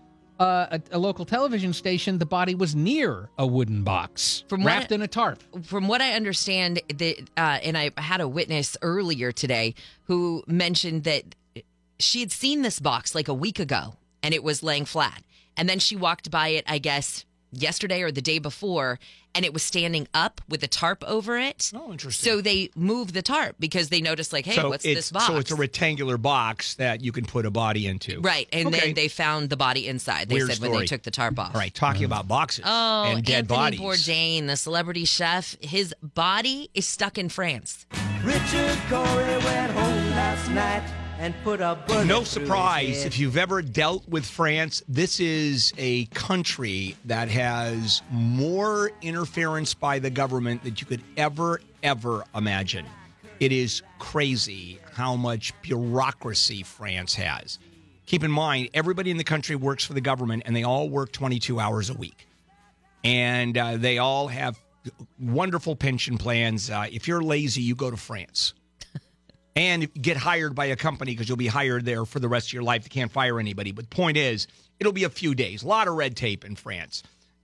uh, 0.41 0.79
a, 0.93 0.97
a 0.97 0.99
local 0.99 1.25
television 1.25 1.73
station 1.73 2.19
the 2.19 2.27
body 2.27 2.55
was 2.55 2.75
near 2.75 3.29
a 3.39 3.47
wooden 3.47 3.85
box 3.85 4.43
From 4.49 4.63
what- 4.65 4.69
wrapped 4.71 4.91
in 4.93 5.01
a 5.01 5.07
tarp. 5.09 5.41
from 5.65 5.87
what 5.87 6.01
I 6.01 6.15
understand, 6.15 6.81
the 6.93 7.19
uh, 7.37 7.59
and 7.63 7.79
I 7.79 7.91
had 7.97 8.21
a 8.21 8.27
witness 8.27 8.77
earlier 8.83 9.31
today 9.31 9.75
who 10.05 10.43
mentioned 10.49 11.05
that 11.05 11.35
she 12.01 12.21
had 12.21 12.33
seen 12.33 12.63
this 12.63 12.81
box 12.81 13.15
like 13.15 13.29
a 13.29 13.35
week 13.35 13.61
ago, 13.61 13.95
and 14.23 14.35
it 14.35 14.43
was 14.43 14.63
laying 14.65 14.85
flat, 14.85 15.23
and 15.57 15.69
then 15.69 15.79
she 15.79 15.95
walked 15.95 16.29
by 16.31 16.49
it, 16.49 16.65
I 16.67 16.79
guess, 16.79 17.25
yesterday 17.53 18.03
or 18.03 18.11
the 18.11 18.23
day 18.23 18.39
before, 18.39 18.99
and 19.35 19.45
it 19.45 19.53
was 19.55 19.63
standing 19.63 20.09
up 20.13 20.41
with 20.49 20.63
a 20.63 20.67
tarp 20.67 21.03
over 21.07 21.39
it. 21.39 21.71
Oh, 21.75 21.93
interesting. 21.93 22.31
So 22.31 22.41
they 22.41 22.71
moved 22.75 23.15
the 23.15 23.23
tarp 23.23 23.57
because 23.59 23.89
they 23.89 24.01
noticed, 24.01 24.33
like, 24.33 24.45
hey, 24.45 24.57
so 24.57 24.69
what's 24.71 24.85
this 24.85 25.11
box? 25.11 25.27
So 25.27 25.37
it's 25.37 25.51
a 25.51 25.55
rectangular 25.57 26.19
box 26.19 26.75
that 26.75 27.03
you 27.03 27.13
can 27.13 27.25
put 27.25 27.47
a 27.47 27.51
body 27.51 27.87
into. 27.87 28.21
right, 28.21 28.49
and 28.53 28.69
Okay. 28.69 28.81
then 28.81 28.95
they 28.95 29.09
found 29.09 29.49
the 29.51 29.57
body 29.57 29.87
inside. 29.89 30.29
They 30.29 30.35
Weird 30.37 30.51
said 30.53 30.59
when 30.61 30.73
they 30.79 30.87
took 30.87 31.03
the 31.03 31.11
tarp 31.11 31.39
off. 31.39 31.55
All 31.55 31.61
right, 31.61 31.73
talking 31.75 32.05
about 32.05 32.29
boxes 32.29 32.65
Oh, 32.67 33.05
and 33.05 33.25
dead 33.25 33.51
Anthony 33.51 33.79
bodies. 33.79 33.81
Bourdain, 33.81 34.47
the 34.47 34.57
celebrity 34.57 35.05
chef, 35.05 35.57
his 35.61 35.95
body 36.03 36.71
is 36.75 36.87
stuck 36.87 37.17
in 37.19 37.29
France. 37.29 37.87
Richard 38.25 38.79
Cory 38.89 39.25
went 39.45 39.73
home 39.73 40.11
last 40.11 40.51
night 40.51 40.83
and 41.23 41.37
put 41.45 41.61
a 41.61 41.79
No 42.05 42.25
surprise 42.25 43.05
if 43.05 43.17
you've 43.17 43.37
ever 43.37 43.63
dealt 43.63 44.09
with 44.09 44.27
France. 44.27 44.83
This 44.89 45.21
is 45.21 45.73
a 45.79 46.07
country 46.07 46.97
that 47.05 47.29
has 47.29 48.03
more 48.11 48.91
interference 49.03 49.73
by 49.73 50.01
the 50.01 50.11
government 50.11 50.65
that 50.65 50.81
you 50.81 50.87
could 50.87 51.01
ever, 51.17 51.61
ever 51.85 52.25
imagine. 52.35 52.87
It 53.39 53.53
is 53.53 53.83
crazy 54.01 54.81
how 54.95 55.15
much 55.15 55.53
bureaucracy 55.63 56.65
France 56.65 57.15
has. 57.15 57.61
Keep 58.07 58.25
in 58.25 58.33
mind, 58.33 58.71
everybody 58.75 59.13
in 59.13 59.17
the 59.17 59.23
country 59.23 59.55
works 59.55 59.85
for 59.85 59.93
the 59.93 60.01
government 60.01 60.43
and 60.45 60.57
they 60.57 60.65
all 60.65 60.89
work 60.89 61.13
22 61.13 61.61
hours 61.61 61.89
a 61.89 61.95
week. 61.95 62.27
And 63.05 63.57
uh, 63.57 63.77
they 63.77 63.99
all 63.99 64.27
have 64.27 64.59
wonderful 65.21 65.77
pension 65.77 66.19
plans. 66.19 66.69
Uh, 66.69 66.87
if 66.91 67.07
you're 67.07 67.23
lazy, 67.23 67.63
you 67.63 67.77
go 67.77 67.93
to 67.93 67.97
France 67.97 68.55
and 69.55 69.93
get 69.95 70.17
hired 70.17 70.55
by 70.55 70.67
a 70.67 70.77
company 70.77 71.13
because 71.13 71.29
you'll 71.29 71.37
be 71.37 71.47
hired 71.47 71.85
there 71.85 72.05
for 72.05 72.21
the 72.21 72.29
rest 72.29 72.49
of 72.49 72.53
your 72.55 72.63
life. 72.63 72.83
They 72.85 72.89
can't 72.89 73.13
fire 73.13 73.39
anybody. 73.39 73.73
But 73.73 73.91
the 73.91 73.95
point 73.95 74.17
is, 74.17 74.47
it'll 74.81 74.93
be 74.93 75.05
a 75.05 75.11
few 75.11 75.35
days. 75.35 75.63
A 75.63 75.67
lot 75.67 75.89
of 75.89 75.95
red 75.95 76.17
tape 76.17 76.45
in 76.45 76.57
France. 76.57 77.03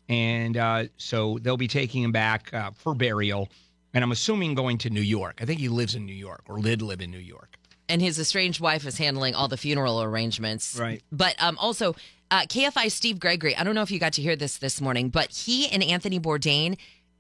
And 0.08 0.56
uh, 0.56 0.84
so 0.96 1.38
they'll 1.42 1.58
be 1.58 1.68
taking 1.68 2.02
him 2.02 2.12
back 2.12 2.52
uh, 2.54 2.70
for 2.70 2.94
burial. 2.94 3.50
And 3.92 4.02
I'm 4.02 4.12
assuming 4.12 4.54
going 4.54 4.78
to 4.78 4.90
New 4.90 5.02
York. 5.02 5.38
I 5.42 5.44
think 5.44 5.60
he 5.60 5.68
lives 5.68 5.94
in 5.94 6.06
New 6.06 6.14
York 6.14 6.42
or 6.48 6.58
did 6.60 6.80
live 6.82 7.00
in 7.00 7.10
New 7.10 7.18
York. 7.18 7.56
and 7.88 8.00
his 8.02 8.18
estranged 8.18 8.60
wife 8.60 8.86
is 8.86 8.98
handling 8.98 9.34
all 9.34 9.48
the 9.48 9.56
funeral 9.56 10.02
arrangements. 10.02 10.76
Right. 10.78 11.02
But 11.10 11.34
um, 11.42 11.56
also, 11.58 11.94
uh, 12.30 12.42
KFI 12.42 12.90
Steve 12.90 13.18
Gregory. 13.18 13.56
I 13.56 13.64
don't 13.64 13.74
know 13.74 13.82
if 13.82 13.90
you 13.90 13.98
got 13.98 14.12
to 14.14 14.22
hear 14.22 14.36
this 14.36 14.58
this 14.58 14.80
morning, 14.80 15.08
but 15.08 15.30
he 15.30 15.68
and 15.68 15.82
Anthony 15.82 16.20
Bourdain 16.20 16.76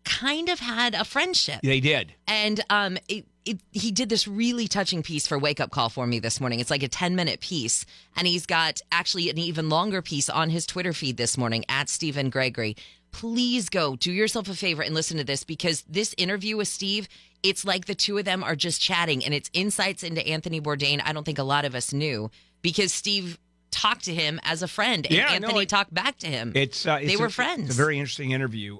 kind 0.08 0.48
of 0.48 0.58
had 0.58 0.94
a 0.94 1.04
friendship. 1.04 1.60
They 1.62 1.80
did. 1.80 2.14
And 2.26 2.60
um, 2.70 2.96
it, 3.08 3.26
it, 3.44 3.60
he 3.72 3.92
did 3.92 4.08
this 4.08 4.26
really 4.26 4.66
touching 4.66 5.02
piece 5.02 5.26
for 5.26 5.38
Wake 5.38 5.60
Up 5.60 5.70
Call 5.70 5.88
for 5.90 6.06
me 6.06 6.18
this 6.18 6.40
morning. 6.40 6.60
It's 6.60 6.70
like 6.70 6.82
a 6.82 6.88
10 6.88 7.14
minute 7.14 7.40
piece. 7.40 7.84
And 8.16 8.26
he's 8.26 8.46
got 8.46 8.80
actually 8.90 9.30
an 9.30 9.38
even 9.38 9.68
longer 9.68 10.02
piece 10.02 10.28
on 10.30 10.50
his 10.50 10.66
Twitter 10.66 10.92
feed 10.92 11.16
this 11.16 11.36
morning 11.36 11.64
at 11.68 11.88
Stephen 11.88 12.30
Gregory. 12.30 12.76
Please 13.12 13.68
go 13.68 13.96
do 13.96 14.12
yourself 14.12 14.48
a 14.48 14.54
favor 14.54 14.82
and 14.82 14.94
listen 14.94 15.16
to 15.18 15.24
this 15.24 15.44
because 15.44 15.82
this 15.82 16.14
interview 16.18 16.56
with 16.56 16.68
Steve, 16.68 17.08
it's 17.42 17.64
like 17.64 17.86
the 17.86 17.94
two 17.94 18.18
of 18.18 18.24
them 18.24 18.42
are 18.42 18.56
just 18.56 18.80
chatting 18.80 19.24
and 19.24 19.32
it's 19.34 19.50
insights 19.52 20.02
into 20.02 20.26
Anthony 20.26 20.60
Bourdain. 20.60 21.00
I 21.04 21.12
don't 21.12 21.24
think 21.24 21.38
a 21.38 21.44
lot 21.44 21.64
of 21.64 21.74
us 21.74 21.92
knew 21.92 22.30
because 22.62 22.92
Steve 22.92 23.38
talked 23.70 24.04
to 24.04 24.14
him 24.14 24.40
as 24.42 24.62
a 24.62 24.68
friend 24.68 25.06
and 25.06 25.14
Yeah, 25.14 25.26
no, 25.26 25.34
Anthony 25.48 25.62
it- 25.62 25.68
talked 25.68 25.92
back 25.92 26.18
to 26.18 26.26
him. 26.26 26.52
It's 26.54 26.86
uh, 26.86 26.98
they 26.98 27.16
were 27.16 27.26
a, 27.26 27.30
friends. 27.30 27.70
It's 27.70 27.74
a 27.74 27.82
very 27.82 27.98
interesting 27.98 28.32
interview. 28.32 28.78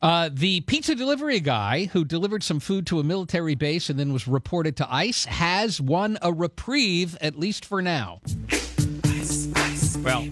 Uh, 0.00 0.30
the 0.32 0.60
pizza 0.62 0.94
delivery 0.94 1.40
guy 1.40 1.86
who 1.86 2.04
delivered 2.04 2.42
some 2.44 2.60
food 2.60 2.86
to 2.86 3.00
a 3.00 3.04
military 3.04 3.56
base 3.56 3.90
and 3.90 3.98
then 3.98 4.12
was 4.12 4.28
reported 4.28 4.76
to 4.76 4.92
ICE 4.94 5.24
has 5.24 5.80
won 5.80 6.16
a 6.22 6.32
reprieve, 6.32 7.16
at 7.20 7.36
least 7.36 7.64
for 7.64 7.82
now. 7.82 8.20
Well, 10.04 10.28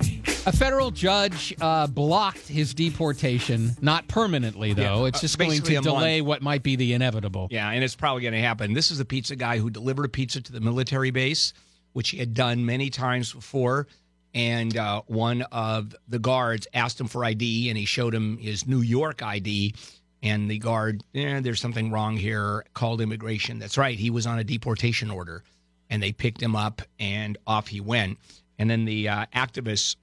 A 0.47 0.53
federal 0.53 0.93
judge 0.93 1.53
uh, 1.61 1.89
blocked 1.89 2.47
his 2.47 2.73
deportation, 2.75 3.73
not 3.81 4.07
permanently, 4.07 4.73
though. 4.73 5.03
Yeah, 5.03 5.09
it's 5.09 5.19
uh, 5.19 5.23
just 5.23 5.39
going 5.39 5.61
to 5.61 5.73
a 5.73 5.75
month. 5.75 5.85
delay 5.85 6.21
what 6.21 6.41
might 6.43 6.63
be 6.63 6.77
the 6.77 6.93
inevitable. 6.93 7.49
yeah, 7.51 7.69
and 7.71 7.83
it's 7.83 7.97
probably 7.97 8.23
going 8.23 8.35
to 8.35 8.41
happen. 8.41 8.73
This 8.73 8.93
is 8.93 8.99
the 8.99 9.05
pizza 9.05 9.35
guy 9.35 9.59
who 9.59 9.69
delivered 9.71 10.05
a 10.05 10.09
pizza 10.09 10.41
to 10.41 10.53
the 10.53 10.61
military 10.61 11.11
base, 11.11 11.53
which 11.95 12.11
he 12.11 12.19
had 12.19 12.33
done 12.33 12.65
many 12.65 12.91
times 12.91 13.33
before. 13.33 13.89
And 14.37 14.77
uh, 14.77 15.01
one 15.07 15.43
of 15.51 15.97
the 16.09 16.19
guards 16.19 16.69
asked 16.75 17.01
him 17.01 17.09
for 17.09 17.25
ID, 17.25 17.71
and 17.71 17.79
he 17.79 17.87
showed 17.87 18.15
him 18.15 18.37
his 18.37 18.67
New 18.67 18.83
York 18.83 19.23
ID. 19.23 19.75
And 20.23 20.51
the 20.51 20.59
guard, 20.59 21.03
eh, 21.15 21.41
there's 21.41 21.61
something 21.61 21.91
wrong 21.91 22.19
here, 22.19 22.65
called 22.75 23.01
immigration. 23.01 23.59
That's 23.59 23.79
right, 23.79 23.99
he 23.99 24.11
was 24.11 24.27
on 24.27 24.39
a 24.39 24.45
deportation 24.45 25.11
order. 25.11 25.43
And 25.89 26.03
they 26.03 26.13
picked 26.13 26.43
him 26.43 26.55
up, 26.55 26.83
and 27.01 27.39
off 27.47 27.69
he 27.69 27.81
went. 27.81 28.19
And 28.59 28.69
then 28.69 28.85
the 28.85 29.09
uh, 29.09 29.27
activists 29.35 29.97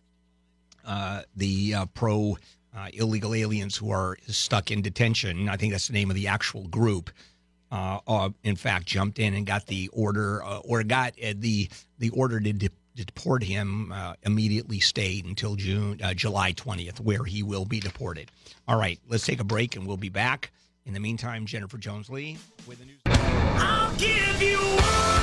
uh, 0.86 1.22
the 1.36 1.76
uh, 1.76 1.86
pro 1.94 2.38
uh, 2.76 2.88
illegal 2.94 3.34
aliens 3.34 3.78
who 3.78 3.92
are 3.92 4.18
stuck 4.28 4.72
in 4.72 4.82
detention. 4.82 5.48
I 5.48 5.58
think 5.58 5.72
that's 5.72 5.88
the 5.88 5.94
name 5.94 6.10
of 6.10 6.16
the 6.16 6.28
actual 6.28 6.68
group. 6.68 7.12
Uh, 7.72 8.30
in 8.44 8.56
fact, 8.56 8.86
jumped 8.86 9.18
in 9.18 9.34
and 9.34 9.46
got 9.46 9.66
the 9.66 9.90
order, 9.94 10.44
or 10.44 10.84
got 10.84 11.14
the 11.16 11.70
the 12.00 12.10
order 12.10 12.40
to 12.40 12.54
de- 12.54 12.70
deport 12.96 13.44
him. 13.44 13.92
Uh, 13.92 14.14
immediately 14.24 14.80
stayed 14.80 15.26
until 15.26 15.56
June, 15.56 16.00
uh, 16.02 16.14
July 16.14 16.52
twentieth, 16.52 17.00
where 17.00 17.24
he 17.24 17.44
will 17.44 17.66
be 17.66 17.80
deported. 17.80 18.32
All 18.68 18.78
right, 18.78 19.00
let's 19.10 19.26
take 19.26 19.40
a 19.40 19.44
break, 19.46 19.76
and 19.76 19.88
we'll 19.88 19.98
be 19.98 20.10
back. 20.10 20.52
In 20.86 20.94
the 20.94 21.00
meantime, 21.00 21.46
Jennifer 21.46 21.78
Jones 21.78 22.10
Lee 22.10 22.38
with 22.68 22.80
the 22.80 22.86
news. 22.86 23.00
I'll 23.06 23.96
give 23.96 24.42
you 24.42 24.58
one 24.58 25.14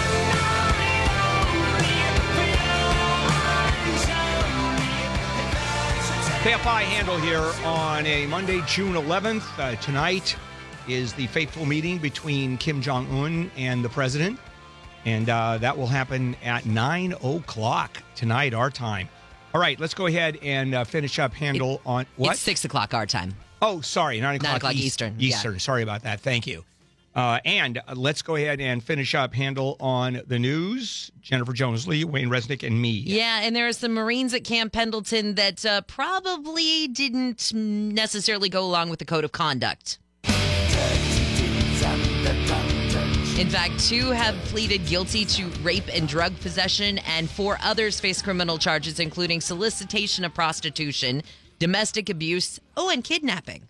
KFI 6.41 6.85
Handel 6.85 7.19
here 7.19 7.53
on 7.67 8.07
a 8.07 8.27
Monday, 8.27 8.63
June 8.67 8.95
11th. 8.95 9.43
Uh, 9.59 9.77
tonight 9.83 10.35
is 10.89 11.13
the 11.13 11.27
fateful 11.27 11.67
meeting 11.67 11.99
between 11.99 12.57
Kim 12.57 12.81
Jong 12.81 13.07
Un 13.11 13.51
and 13.59 13.85
the 13.85 13.91
president, 13.91 14.41
and 15.05 15.29
uh, 15.29 15.59
that 15.59 15.77
will 15.77 15.87
happen 15.87 16.37
at 16.45 16.67
nine 16.67 17.13
o'clock 17.23 18.03
tonight, 18.15 18.55
our 18.55 18.71
time. 18.71 19.09
All 19.55 19.61
right, 19.61 19.79
let's 19.81 19.95
go 19.95 20.07
ahead 20.07 20.39
and 20.43 20.75
uh, 20.75 20.85
finish 20.85 21.19
up 21.19 21.33
Handel 21.35 21.81
on 21.85 22.07
what? 22.17 22.33
It's 22.33 22.41
six 22.41 22.65
o'clock 22.65 22.95
our 22.95 23.07
time. 23.07 23.35
Oh, 23.63 23.81
sorry, 23.81 24.21
nine 24.21 24.37
o'clock, 24.37 24.59
o'clock 24.59 24.75
East- 24.75 24.85
Eastern, 24.85 25.17
yeah. 25.19 25.29
Eastern. 25.29 25.59
Sorry 25.59 25.83
about 25.83 26.03
that. 26.05 26.21
Thank 26.21 26.47
you. 26.47 26.65
Uh, 27.13 27.41
and 27.45 27.79
uh, 27.79 27.95
let's 27.97 28.23
go 28.23 28.37
ahead 28.37 28.61
and 28.61 28.85
finish 28.85 29.17
up 29.17 29.35
Handel 29.35 29.77
on 29.81 30.23
the 30.29 30.39
news. 30.39 31.11
Jennifer 31.21 31.53
Jones 31.53 31.89
Lee, 31.89 32.05
Wayne 32.05 32.29
Resnick, 32.29 32.65
and 32.65 32.81
me. 32.81 32.91
Yeah, 32.91 33.41
and 33.43 33.55
there 33.57 33.67
are 33.67 33.73
some 33.73 33.95
Marines 33.95 34.33
at 34.33 34.45
Camp 34.45 34.73
Pendleton 34.73 35.35
that 35.35 35.67
uh, 35.67 35.81
probably 35.83 36.87
didn't 36.87 37.53
necessarily 37.53 38.49
go 38.49 38.65
along 38.65 38.91
with 38.91 39.01
the 39.01 39.05
code 39.05 39.25
of 39.25 39.33
conduct. 39.33 39.99
In 43.39 43.49
fact, 43.49 43.79
two 43.81 44.11
have 44.11 44.35
pleaded 44.47 44.85
guilty 44.87 45.25
to 45.25 45.47
rape 45.63 45.89
and 45.95 46.07
drug 46.07 46.39
possession, 46.41 46.99
and 46.99 47.31
four 47.31 47.59
others 47.63 47.99
face 47.99 48.21
criminal 48.21 48.59
charges, 48.59 49.01
including 49.01 49.41
solicitation 49.41 50.25
of 50.25 50.35
prostitution, 50.35 51.23
domestic 51.59 52.11
abuse, 52.11 52.61
oh, 52.77 52.91
and 52.91 53.03
kidnapping. 53.03 53.69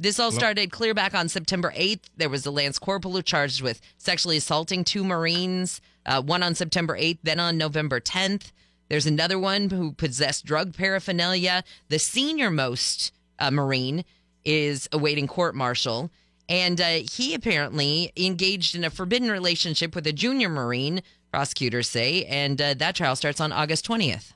This 0.00 0.18
all 0.18 0.32
started 0.32 0.72
clear 0.72 0.94
back 0.94 1.14
on 1.14 1.28
September 1.28 1.72
8th. 1.76 2.00
There 2.16 2.28
was 2.28 2.44
a 2.44 2.50
Lance 2.50 2.80
Corporal 2.80 3.14
who 3.14 3.22
charged 3.22 3.62
with 3.62 3.80
sexually 3.98 4.38
assaulting 4.38 4.82
two 4.82 5.04
Marines, 5.04 5.80
uh, 6.04 6.20
one 6.20 6.42
on 6.42 6.56
September 6.56 6.98
8th, 6.98 7.18
then 7.22 7.38
on 7.38 7.56
November 7.56 8.00
10th. 8.00 8.50
There's 8.88 9.06
another 9.06 9.38
one 9.38 9.70
who 9.70 9.92
possessed 9.92 10.44
drug 10.44 10.74
paraphernalia. 10.76 11.62
The 11.88 12.00
senior 12.00 12.50
most 12.50 13.12
uh, 13.38 13.52
Marine 13.52 14.04
is 14.44 14.88
awaiting 14.90 15.28
court 15.28 15.54
martial. 15.54 16.10
And 16.48 16.80
uh, 16.80 17.00
he 17.10 17.34
apparently 17.34 18.12
engaged 18.16 18.74
in 18.74 18.84
a 18.84 18.90
forbidden 18.90 19.30
relationship 19.30 19.94
with 19.94 20.06
a 20.06 20.12
junior 20.12 20.48
Marine, 20.48 21.02
prosecutors 21.30 21.88
say. 21.88 22.24
And 22.24 22.60
uh, 22.60 22.74
that 22.74 22.94
trial 22.94 23.16
starts 23.16 23.40
on 23.40 23.52
August 23.52 23.86
20th. 23.88 24.32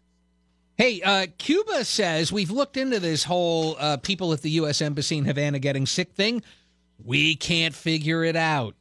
Hey, 0.76 1.00
uh, 1.02 1.26
Cuba 1.38 1.84
says 1.84 2.30
we've 2.30 2.50
looked 2.50 2.76
into 2.76 3.00
this 3.00 3.24
whole 3.24 3.76
uh, 3.78 3.96
people 3.96 4.32
at 4.34 4.42
the 4.42 4.50
U.S. 4.50 4.82
Embassy 4.82 5.16
in 5.16 5.24
Havana 5.24 5.58
getting 5.58 5.86
sick 5.86 6.12
thing. 6.12 6.42
We 7.02 7.34
can't 7.34 7.74
figure 7.74 8.24
it 8.24 8.36
out. 8.36 8.74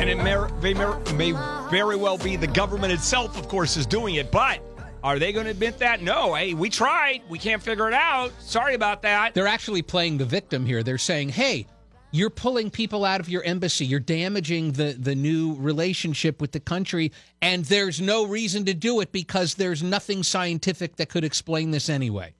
And 0.00 0.08
it 0.08 0.16
may, 0.16 0.74
may, 0.74 1.12
may 1.14 1.32
very 1.70 1.96
well 1.96 2.18
be 2.18 2.36
the 2.36 2.46
government 2.46 2.92
itself, 2.92 3.38
of 3.38 3.48
course, 3.48 3.76
is 3.76 3.86
doing 3.86 4.16
it. 4.16 4.30
But 4.30 4.60
are 5.02 5.18
they 5.18 5.32
going 5.32 5.44
to 5.44 5.50
admit 5.50 5.78
that? 5.78 6.02
No. 6.02 6.34
Hey, 6.34 6.54
we 6.54 6.68
tried. 6.68 7.22
We 7.28 7.38
can't 7.38 7.62
figure 7.62 7.88
it 7.88 7.94
out. 7.94 8.32
Sorry 8.40 8.74
about 8.74 9.02
that. 9.02 9.34
They're 9.34 9.46
actually 9.46 9.82
playing 9.82 10.18
the 10.18 10.24
victim 10.24 10.66
here. 10.66 10.82
They're 10.82 10.98
saying, 10.98 11.30
hey, 11.30 11.66
you're 12.10 12.30
pulling 12.30 12.70
people 12.70 13.04
out 13.04 13.20
of 13.20 13.28
your 13.28 13.42
embassy. 13.42 13.84
You're 13.86 14.00
damaging 14.00 14.72
the, 14.72 14.96
the 14.98 15.14
new 15.14 15.54
relationship 15.56 16.40
with 16.40 16.52
the 16.52 16.60
country. 16.60 17.12
And 17.42 17.64
there's 17.66 18.00
no 18.00 18.26
reason 18.26 18.64
to 18.64 18.74
do 18.74 19.00
it 19.00 19.12
because 19.12 19.54
there's 19.54 19.82
nothing 19.82 20.22
scientific 20.22 20.96
that 20.96 21.08
could 21.10 21.24
explain 21.24 21.70
this 21.70 21.88
anyway. 21.88 22.34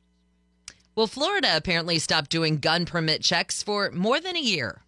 Well, 0.94 1.07
Florida 1.07 1.57
apparently 1.57 2.01
stopped 2.01 2.31
doing 2.31 2.59
gun 2.59 2.85
permit 2.87 3.23
checks 3.23 3.62
for 3.62 3.90
more 3.92 4.21
than 4.21 4.37
a 4.37 4.40
year. 4.40 4.83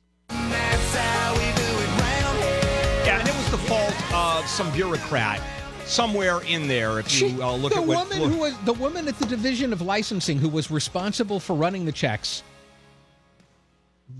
Yeah, 3.04 3.18
and 3.18 3.28
it 3.28 3.34
was 3.34 3.50
the 3.50 3.58
fault 3.58 4.12
of 4.12 4.46
some 4.48 4.72
bureaucrat 4.72 5.40
somewhere 5.90 6.40
in 6.42 6.68
there. 6.68 7.00
If 7.00 7.20
you 7.20 7.42
uh, 7.42 7.54
look 7.56 7.72
the 7.72 7.80
at 7.80 7.86
what. 7.86 8.08
woman 8.08 8.30
who 8.30 8.38
was 8.38 8.56
the 8.64 8.72
woman 8.74 9.08
at 9.08 9.18
the 9.18 9.26
division 9.26 9.72
of 9.72 9.82
licensing 9.82 10.38
who 10.38 10.48
was 10.48 10.70
responsible 10.70 11.40
for 11.40 11.54
running 11.54 11.84
the 11.84 11.92
checks 11.92 12.42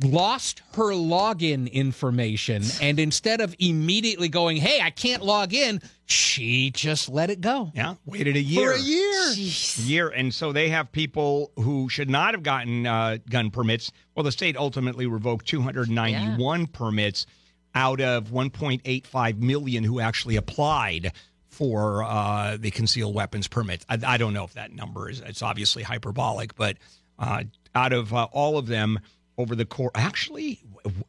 lost 0.04 0.62
her 0.74 0.92
login 0.92 1.70
information 1.72 2.62
and 2.80 3.00
instead 3.00 3.40
of 3.40 3.54
immediately 3.59 4.28
going 4.28 4.56
hey 4.56 4.80
i 4.80 4.90
can't 4.90 5.20
log 5.22 5.52
in 5.52 5.80
she 6.06 6.70
just 6.70 7.09
let 7.09 7.28
it 7.28 7.40
go 7.40 7.72
yeah, 7.74 7.94
waited 8.06 8.37
a 8.37 8.40
year. 8.40 8.72
for 8.72 8.78
a 8.78 8.80
year 8.80 9.30
A 9.30 9.83
year, 9.83 10.09
and 10.09 10.33
so 10.33 10.52
they 10.52 10.68
have 10.68 10.90
people 10.92 11.52
who 11.56 11.88
should 11.88 12.11
not 12.11 12.35
have 12.35 12.42
gotten 12.42 12.87
uh, 12.87 13.18
gun 13.28 13.50
permits. 13.50 13.92
Well, 14.14 14.24
the 14.24 14.33
state 14.33 14.56
ultimately 14.56 15.06
revoked 15.06 15.46
291 15.46 16.66
permits 16.68 17.26
out 17.74 18.00
of 18.00 18.28
1.85 18.28 19.38
million 19.38 19.85
who 19.85 20.00
actually 20.00 20.35
applied 20.37 21.12
for 21.60 22.02
uh, 22.02 22.56
the 22.58 22.70
concealed 22.70 23.14
weapons 23.14 23.46
permit. 23.46 23.84
I, 23.86 23.98
I 24.02 24.16
don't 24.16 24.32
know 24.32 24.44
if 24.44 24.54
that 24.54 24.72
number 24.72 25.10
is 25.10 25.20
it's 25.20 25.42
obviously 25.42 25.82
hyperbolic, 25.82 26.54
but 26.54 26.78
uh, 27.18 27.44
out 27.74 27.92
of 27.92 28.14
uh, 28.14 28.28
all 28.32 28.56
of 28.56 28.66
them 28.66 28.98
over 29.36 29.54
the 29.54 29.66
course, 29.66 29.92
actually, 29.94 30.62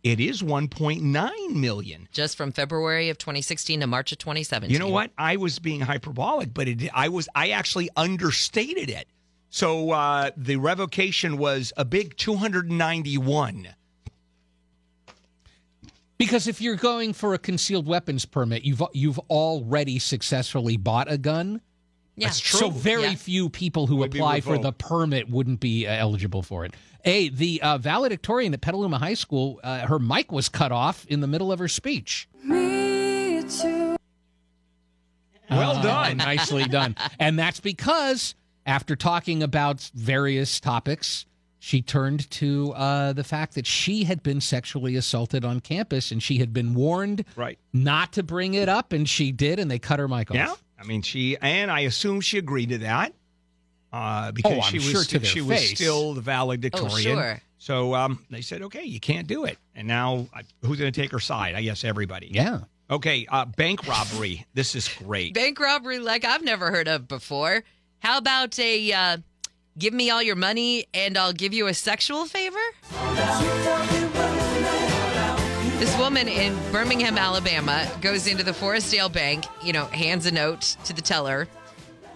it 0.03 0.19
is 0.19 0.41
1.9 0.41 1.55
million. 1.55 2.09
just 2.11 2.35
from 2.35 2.51
February 2.51 3.07
of 3.07 3.17
2016 3.17 3.79
to 3.79 3.87
March 3.87 4.11
of 4.11 4.17
2017. 4.17 4.73
You 4.73 4.77
know 4.77 4.89
what? 4.89 5.11
I 5.17 5.37
was 5.37 5.57
being 5.59 5.79
hyperbolic, 5.79 6.53
but 6.53 6.67
it, 6.67 6.89
I 6.93 7.07
was 7.07 7.29
I 7.33 7.51
actually 7.51 7.89
understated 7.95 8.89
it. 8.89 9.07
So 9.51 9.91
uh, 9.91 10.31
the 10.35 10.57
revocation 10.57 11.37
was 11.37 11.71
a 11.77 11.85
big 11.85 12.17
291. 12.17 13.69
Because 16.21 16.47
if 16.47 16.61
you're 16.61 16.75
going 16.75 17.13
for 17.13 17.33
a 17.33 17.37
concealed 17.37 17.87
weapons 17.87 18.25
permit 18.25 18.63
you've 18.63 18.81
you've 18.93 19.19
already 19.29 19.99
successfully 19.99 20.77
bought 20.77 21.11
a 21.11 21.17
gun 21.17 21.59
Yeah. 22.15 22.27
That's 22.27 22.39
true. 22.39 22.59
so 22.59 22.69
very 22.69 23.03
Yeah. 23.03 23.15
few 23.15 23.49
people 23.49 23.87
who 23.87 23.97
Would 23.97 24.13
apply 24.15 24.41
for 24.41 24.57
the 24.57 24.71
permit 24.71 25.29
wouldn't 25.29 25.59
be 25.59 25.87
uh, 25.87 25.91
eligible 25.93 26.41
for 26.43 26.63
it 26.65 26.73
hey 27.03 27.29
the 27.29 27.61
uh, 27.61 27.77
valedictorian 27.77 28.53
at 28.53 28.61
petaluma 28.61 28.97
high 28.99 29.15
school 29.15 29.59
uh, 29.63 29.87
her 29.87 29.99
mic 29.99 30.31
was 30.31 30.47
cut 30.49 30.71
off 30.71 31.05
in 31.07 31.19
the 31.21 31.27
middle 31.27 31.51
of 31.51 31.59
her 31.59 31.67
speech 31.67 32.27
Me 32.43 33.43
too. 33.49 33.97
Well 35.49 35.81
done. 35.83 36.17
nicely 36.31 36.63
done. 36.63 36.95
And 37.19 37.37
that's 37.37 37.59
because 37.59 38.35
after 38.65 38.95
talking 38.95 39.43
about 39.43 39.81
various 39.93 40.59
topics, 40.61 41.25
she 41.63 41.83
turned 41.83 42.27
to 42.31 42.73
uh, 42.73 43.13
the 43.13 43.23
fact 43.23 43.53
that 43.53 43.67
she 43.67 44.03
had 44.05 44.23
been 44.23 44.41
sexually 44.41 44.95
assaulted 44.95 45.45
on 45.45 45.59
campus 45.59 46.11
and 46.11 46.21
she 46.23 46.39
had 46.39 46.51
been 46.51 46.73
warned 46.73 47.23
Right. 47.35 47.59
not 47.71 48.13
to 48.13 48.23
bring 48.23 48.55
it 48.55 48.67
up, 48.67 48.93
and 48.93 49.07
she 49.07 49.31
did, 49.31 49.59
and 49.59 49.69
they 49.69 49.77
cut 49.77 49.99
her 49.99 50.07
mic 50.07 50.31
off. 50.31 50.35
Yeah. 50.37 50.55
I 50.79 50.83
mean, 50.85 51.03
she 51.03 51.37
and 51.37 51.69
I 51.69 51.81
assume 51.81 52.19
she 52.21 52.39
agreed 52.39 52.69
to 52.69 52.79
that 52.79 53.13
uh, 53.93 54.31
because 54.31 54.53
Oh, 54.53 54.61
I'm 54.61 54.71
she 54.71 54.77
was 54.79 54.89
sure 54.89 55.03
to 55.03 55.19
their 55.19 55.29
she 55.29 55.41
was 55.41 55.69
still 55.69 56.15
the 56.15 56.21
valedictorian. 56.21 57.17
Oh, 57.17 57.21
sure. 57.21 57.41
So 57.59 57.93
um, 57.93 58.25
they 58.31 58.41
said, 58.41 58.63
okay, 58.63 58.83
you 58.83 58.99
can't 58.99 59.27
do 59.27 59.45
it. 59.45 59.59
And 59.75 59.87
now 59.87 60.27
uh, 60.33 60.41
who's 60.63 60.79
going 60.79 60.91
to 60.91 60.99
take 61.01 61.11
her 61.11 61.19
side? 61.19 61.53
I 61.53 61.61
guess 61.61 61.83
everybody. 61.83 62.29
Yeah. 62.31 62.61
Okay. 62.89 63.27
Uh, 63.29 63.45
bank 63.45 63.87
robbery. 63.87 64.47
This 64.55 64.73
is 64.73 64.87
great. 64.87 65.35
Bank 65.35 65.59
robbery 65.59 65.99
like 65.99 66.25
I've 66.25 66.43
never 66.43 66.71
heard 66.71 66.87
of 66.87 67.07
before. 67.07 67.63
How 67.99 68.17
about 68.17 68.57
a 68.57 68.91
uh, 68.91 69.17
give 69.77 69.93
me 69.93 70.09
all 70.09 70.21
your 70.21 70.35
money 70.35 70.87
and 70.93 71.17
I'll 71.17 71.33
give 71.33 71.53
you 71.53 71.67
a 71.67 71.73
sexual 71.73 72.25
favor? 72.25 72.59
This 75.79 75.97
woman 75.97 76.27
in 76.27 76.57
Birmingham, 76.71 77.17
Alabama 77.17 77.89
goes 78.01 78.27
into 78.27 78.43
the 78.43 78.51
Forestdale 78.51 79.11
Bank, 79.11 79.45
you 79.63 79.73
know, 79.73 79.85
hands 79.85 80.25
a 80.25 80.31
note 80.31 80.75
to 80.85 80.93
the 80.93 81.01
teller 81.01 81.47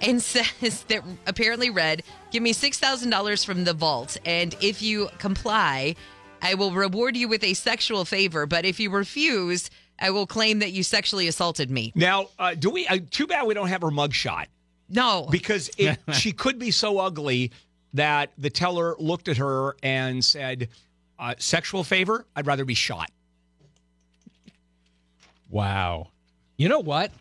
and 0.02 0.22
says 0.22 0.84
that 0.84 1.04
apparently 1.28 1.70
read, 1.70 2.04
Give 2.32 2.44
me 2.44 2.54
$6,000 2.54 3.46
from 3.46 3.64
the 3.64 3.74
vault. 3.74 4.18
And 4.26 4.56
if 4.62 4.82
you 4.82 5.10
comply, 5.20 5.96
I 6.42 6.54
will 6.54 6.72
reward 6.72 7.16
you 7.18 7.28
with 7.28 7.44
a 7.44 7.54
sexual 7.54 8.06
favor. 8.06 8.46
But 8.46 8.66
if 8.66 8.80
you 8.80 8.90
refuse, 8.90 9.70
I 10.00 10.10
will 10.12 10.28
claim 10.28 10.60
that 10.60 10.72
you 10.72 10.84
sexually 10.84 11.28
assaulted 11.28 11.72
me. 11.72 11.94
Now, 11.96 12.28
uh, 12.38 12.56
do 12.56 12.70
we? 12.70 12.86
Uh, 12.88 13.00
too 13.10 13.26
bad 13.26 13.48
we 13.48 13.54
don't 13.54 13.70
have 13.70 13.82
her 13.82 13.90
mugshot 13.90 14.48
No. 14.90 15.28
because 15.32 15.70
it, 15.78 16.00
she 16.14 16.32
could 16.32 16.60
be 16.60 16.72
so 16.72 17.00
ugly 17.00 17.52
that 17.94 18.32
the 18.38 18.50
teller 18.50 18.96
looked 19.00 19.28
at 19.28 19.38
her 19.38 19.76
and 19.82 20.24
said, 20.24 20.70
uh, 21.18 21.36
"Sexual 21.38 21.84
favor? 21.84 22.26
I'd 22.36 22.46
rather 22.46 22.66
be 22.66 22.74
shot." 22.74 23.10
Wow. 25.50 26.10
You 26.58 26.70
know 26.70 26.80
what? 26.80 27.12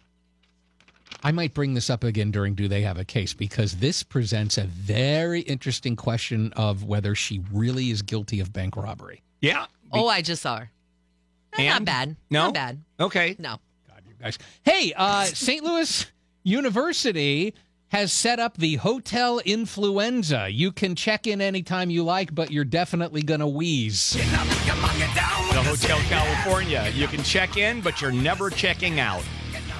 I 1.23 1.33
might 1.33 1.55
bring 1.55 1.75
this 1.75 1.89
up 1.89 2.05
again 2.05 2.31
during 2.31 2.55
Do 2.55 2.69
They 2.69 2.83
Have 2.83 2.99
a 2.99 3.05
Case 3.05 3.33
because 3.33 3.77
this 3.77 4.03
presents 4.03 4.59
a 4.59 4.65
very 4.65 5.41
interesting 5.41 5.97
question 5.97 6.53
of 6.55 6.85
whether 6.85 7.15
she 7.15 7.41
really 7.53 7.91
is 7.91 8.03
guilty 8.03 8.41
of 8.41 8.53
bank 8.53 8.77
robbery. 8.77 9.23
Yeah. 9.41 9.67
Oh, 9.93 10.09
I 10.09 10.21
just 10.21 10.43
saw 10.43 10.59
her. 10.59 10.71
Not 11.57 11.85
bad. 11.85 12.17
No? 12.31 12.47
Not 12.47 12.55
bad. 12.55 12.83
Okay. 13.01 13.37
No. 13.39 13.59
God, 13.89 14.03
you 14.07 14.15
Guys. 14.21 14.39
Hey, 14.65 14.93
uh, 14.97 15.25
St. 15.25 15.63
Louis 15.65 16.07
University 16.45 17.55
has 17.89 18.13
set 18.13 18.39
up 18.39 18.57
the 18.59 18.77
Hotel 18.77 19.39
Influenza. 19.45 20.49
You 20.51 20.73
can 20.73 20.95
check 20.95 21.27
in 21.27 21.41
anytime 21.41 21.91
you 21.91 22.05
like, 22.05 22.35
but 22.35 22.51
you're 22.51 22.65
definitely 22.65 23.23
going 23.23 23.41
to 23.41 23.47
wheeze. 23.47 24.13
The 24.13 24.21
Hotel 25.63 25.99
California. 26.09 26.91
You 26.95 27.07
can 27.09 27.23
check 27.23 27.57
in, 27.57 27.81
but 27.81 28.01
you're 28.01 28.13
never 28.13 28.51
checking 28.51 29.01
out. 29.01 29.23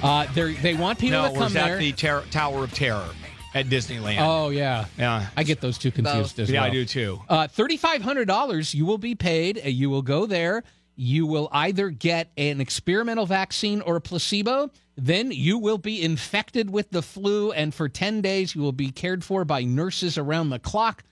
Uh, 0.01 0.25
they're- 0.33 0.55
want 0.77 0.97
people 0.99 1.21
No, 1.21 1.27
to 1.27 1.33
or 1.33 1.37
come 1.37 1.47
is 1.47 1.53
that 1.53 1.65
there. 1.67 1.77
the 1.77 1.91
ter- 1.91 2.23
Tower 2.31 2.63
of 2.63 2.73
Terror 2.73 3.09
at 3.53 3.67
Disneyland? 3.67 4.17
oh, 4.19 4.49
yeah. 4.49 4.85
yeah. 4.97 5.27
I 5.37 5.43
get 5.43 5.61
those 5.61 5.77
two 5.77 5.91
confused 5.91 6.39
as 6.39 6.49
yeah, 6.49 6.61
well. 6.61 6.69
I 6.69 6.73
do 6.73 6.85
too. 6.85 7.21
Uh, 7.29 7.47
$3,500 7.47 8.73
you 8.73 8.85
will 8.85 8.97
be 8.97 9.13
paid. 9.15 9.61
Uh, 9.63 9.69
You 9.69 9.89
will 9.89 10.01
go 10.01 10.25
there. 10.25 10.63
You 10.95 11.25
will 11.27 11.49
either 11.51 11.89
get 11.89 12.29
an 12.37 12.61
experimental 12.61 13.25
vaccine 13.25 13.81
or 13.81 13.97
a 13.97 14.01
placebo. 14.01 14.71
Then 14.97 15.31
you 15.31 15.57
will 15.57 15.77
be 15.77 16.01
infected 16.01 16.69
with 16.69 16.89
the 16.91 17.01
flu, 17.01 17.51
and 17.51 17.73
for 17.73 17.89
10 17.89 18.21
days, 18.21 18.55
you 18.55 18.61
will 18.61 18.71
be 18.71 18.91
cared 18.91 19.23
for 19.23 19.43
by 19.43 19.63
nurses 19.63 20.17
around 20.17 20.49
the 20.49 20.59
clock. 20.59 21.03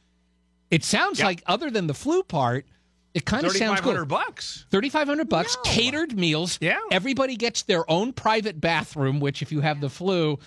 It 0.72 0.84
sounds 0.84 1.20
Yep. 1.20 1.26
like, 1.26 1.44
other 1.46 1.70
than 1.70 1.88
the 1.88 1.94
flu 1.94 2.24
part, 2.24 2.66
it 3.14 3.26
kind 3.26 3.46
of 3.46 3.52
sounds 3.56 3.82
good. 3.82 3.94
hundred 3.96 4.06
bucks. 4.06 4.66
3500 4.72 5.28
bucks, 5.30 5.58
catered 5.64 6.18
meals. 6.18 6.58
Yeah. 6.62 6.80
Everybody 6.92 7.36
gets 7.36 7.64
their 7.64 7.90
own 7.92 8.14
private 8.14 8.60
bathroom, 8.62 9.20
which, 9.20 9.42
if 9.42 9.52
you 9.52 9.62
have 9.62 9.82
the 9.82 9.90
flu, 9.90 10.40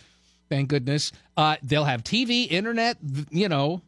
thank 0.48 0.68
goodness, 0.68 1.12
uh, 1.36 1.56
they'll 1.62 1.84
have 1.84 2.02
TV, 2.02 2.46
internet, 2.50 2.96
you 3.30 3.48
know, 3.48 3.82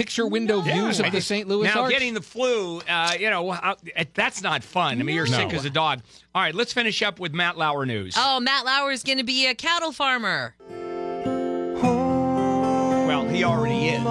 picture 0.00 0.26
window 0.26 0.62
views 0.62 0.98
of 0.98 1.12
the 1.12 1.20
St. 1.20 1.46
Louis 1.46 1.64
Now, 1.66 1.82
Arch. 1.82 1.90
getting 1.92 2.14
the 2.14 2.22
flu, 2.22 2.80
uh, 2.88 3.12
you 3.20 3.28
know, 3.28 3.50
how- 3.50 3.76
that's 4.14 4.40
not 4.40 4.64
fun. 4.64 4.98
I 4.98 5.02
mean, 5.02 5.14
you're 5.14 5.26
No. 5.28 5.36
sick 5.36 5.52
as 5.52 5.66
a 5.66 5.70
dog. 5.70 6.00
All 6.34 6.40
right, 6.40 6.54
let's 6.54 6.72
finish 6.72 7.02
up 7.02 7.20
with 7.20 7.34
Matt 7.34 7.58
Lauer 7.58 7.84
news. 7.84 8.14
Oh, 8.16 8.40
Matt 8.40 8.64
Lauer 8.64 8.92
is 8.92 9.02
going 9.02 9.18
to 9.18 9.24
be 9.24 9.46
a 9.46 9.54
cattle 9.54 9.92
farmer. 9.92 10.54
Well, 13.06 13.28
he 13.28 13.44
already 13.44 13.88
is. 13.88 14.02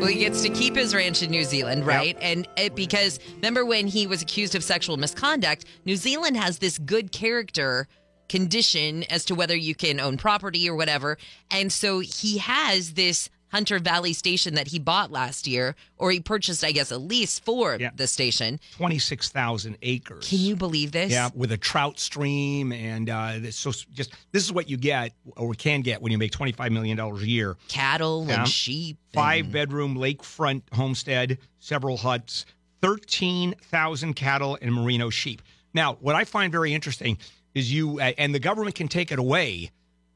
Well, 0.00 0.06
he 0.08 0.16
gets 0.18 0.42
to 0.42 0.48
keep 0.48 0.74
his 0.74 0.92
ranch 0.92 1.22
in 1.22 1.30
New 1.30 1.44
Zealand, 1.44 1.86
right? 1.86 2.16
And 2.20 2.48
it, 2.56 2.74
because 2.74 3.20
remember 3.36 3.64
when 3.64 3.86
he 3.86 4.08
was 4.08 4.22
accused 4.22 4.56
of 4.56 4.64
sexual 4.64 4.96
misconduct, 4.96 5.66
New 5.84 5.94
Zealand 5.94 6.36
has 6.36 6.58
this 6.58 6.78
good 6.78 7.12
character 7.12 7.86
condition 8.28 9.04
as 9.04 9.24
to 9.26 9.36
whether 9.36 9.54
you 9.56 9.76
can 9.76 10.00
own 10.00 10.16
property 10.16 10.68
or 10.68 10.74
whatever. 10.74 11.16
And 11.50 11.72
so 11.72 12.00
he 12.00 12.38
has 12.38 12.94
this 12.94 13.28
Hunter 13.52 13.78
Valley 13.78 14.12
station 14.12 14.54
that 14.54 14.68
he 14.68 14.78
bought 14.78 15.10
last 15.10 15.46
year, 15.46 15.74
or 15.98 16.10
he 16.10 16.20
purchased, 16.20 16.62
I 16.64 16.72
guess, 16.72 16.90
a 16.90 16.98
lease 16.98 17.38
for 17.38 17.76
Yeah. 17.80 17.90
the 17.94 18.06
station. 18.06 18.60
Twenty-six 18.76 19.28
thousand 19.28 19.76
acres. 19.82 20.28
Can 20.28 20.38
you 20.38 20.56
believe 20.56 20.92
this? 20.92 21.10
Yeah, 21.12 21.30
with 21.34 21.52
a 21.52 21.56
trout 21.56 21.98
stream, 21.98 22.72
and 22.72 23.10
uh, 23.10 23.50
so 23.50 23.72
just 23.92 24.12
this 24.32 24.44
is 24.44 24.52
what 24.52 24.68
you 24.68 24.76
get 24.76 25.12
or 25.36 25.54
can 25.54 25.80
get 25.82 26.00
when 26.02 26.12
you 26.12 26.18
make 26.18 26.32
twenty-five 26.32 26.72
million 26.72 26.96
dollars 26.96 27.22
a 27.22 27.28
year. 27.28 27.56
Cattle 27.68 28.26
Yeah. 28.28 28.40
and 28.40 28.48
sheep. 28.48 28.98
Five 29.12 29.44
and- 29.46 29.52
bedroom 29.52 29.96
lakefront 29.96 30.62
homestead, 30.72 31.38
several 31.58 31.96
huts, 31.96 32.46
13,000 32.82 34.14
cattle 34.14 34.56
and 34.62 34.74
merino 34.74 35.10
sheep. 35.10 35.42
Now, 35.74 35.94
what 36.00 36.14
I 36.14 36.24
find 36.24 36.50
very 36.50 36.72
interesting 36.72 37.18
is 37.54 37.72
you, 37.72 38.00
uh, 38.00 38.12
and 38.16 38.34
the 38.34 38.38
government 38.38 38.74
can 38.74 38.88
take 38.88 39.12
it 39.12 39.18
away 39.18 39.70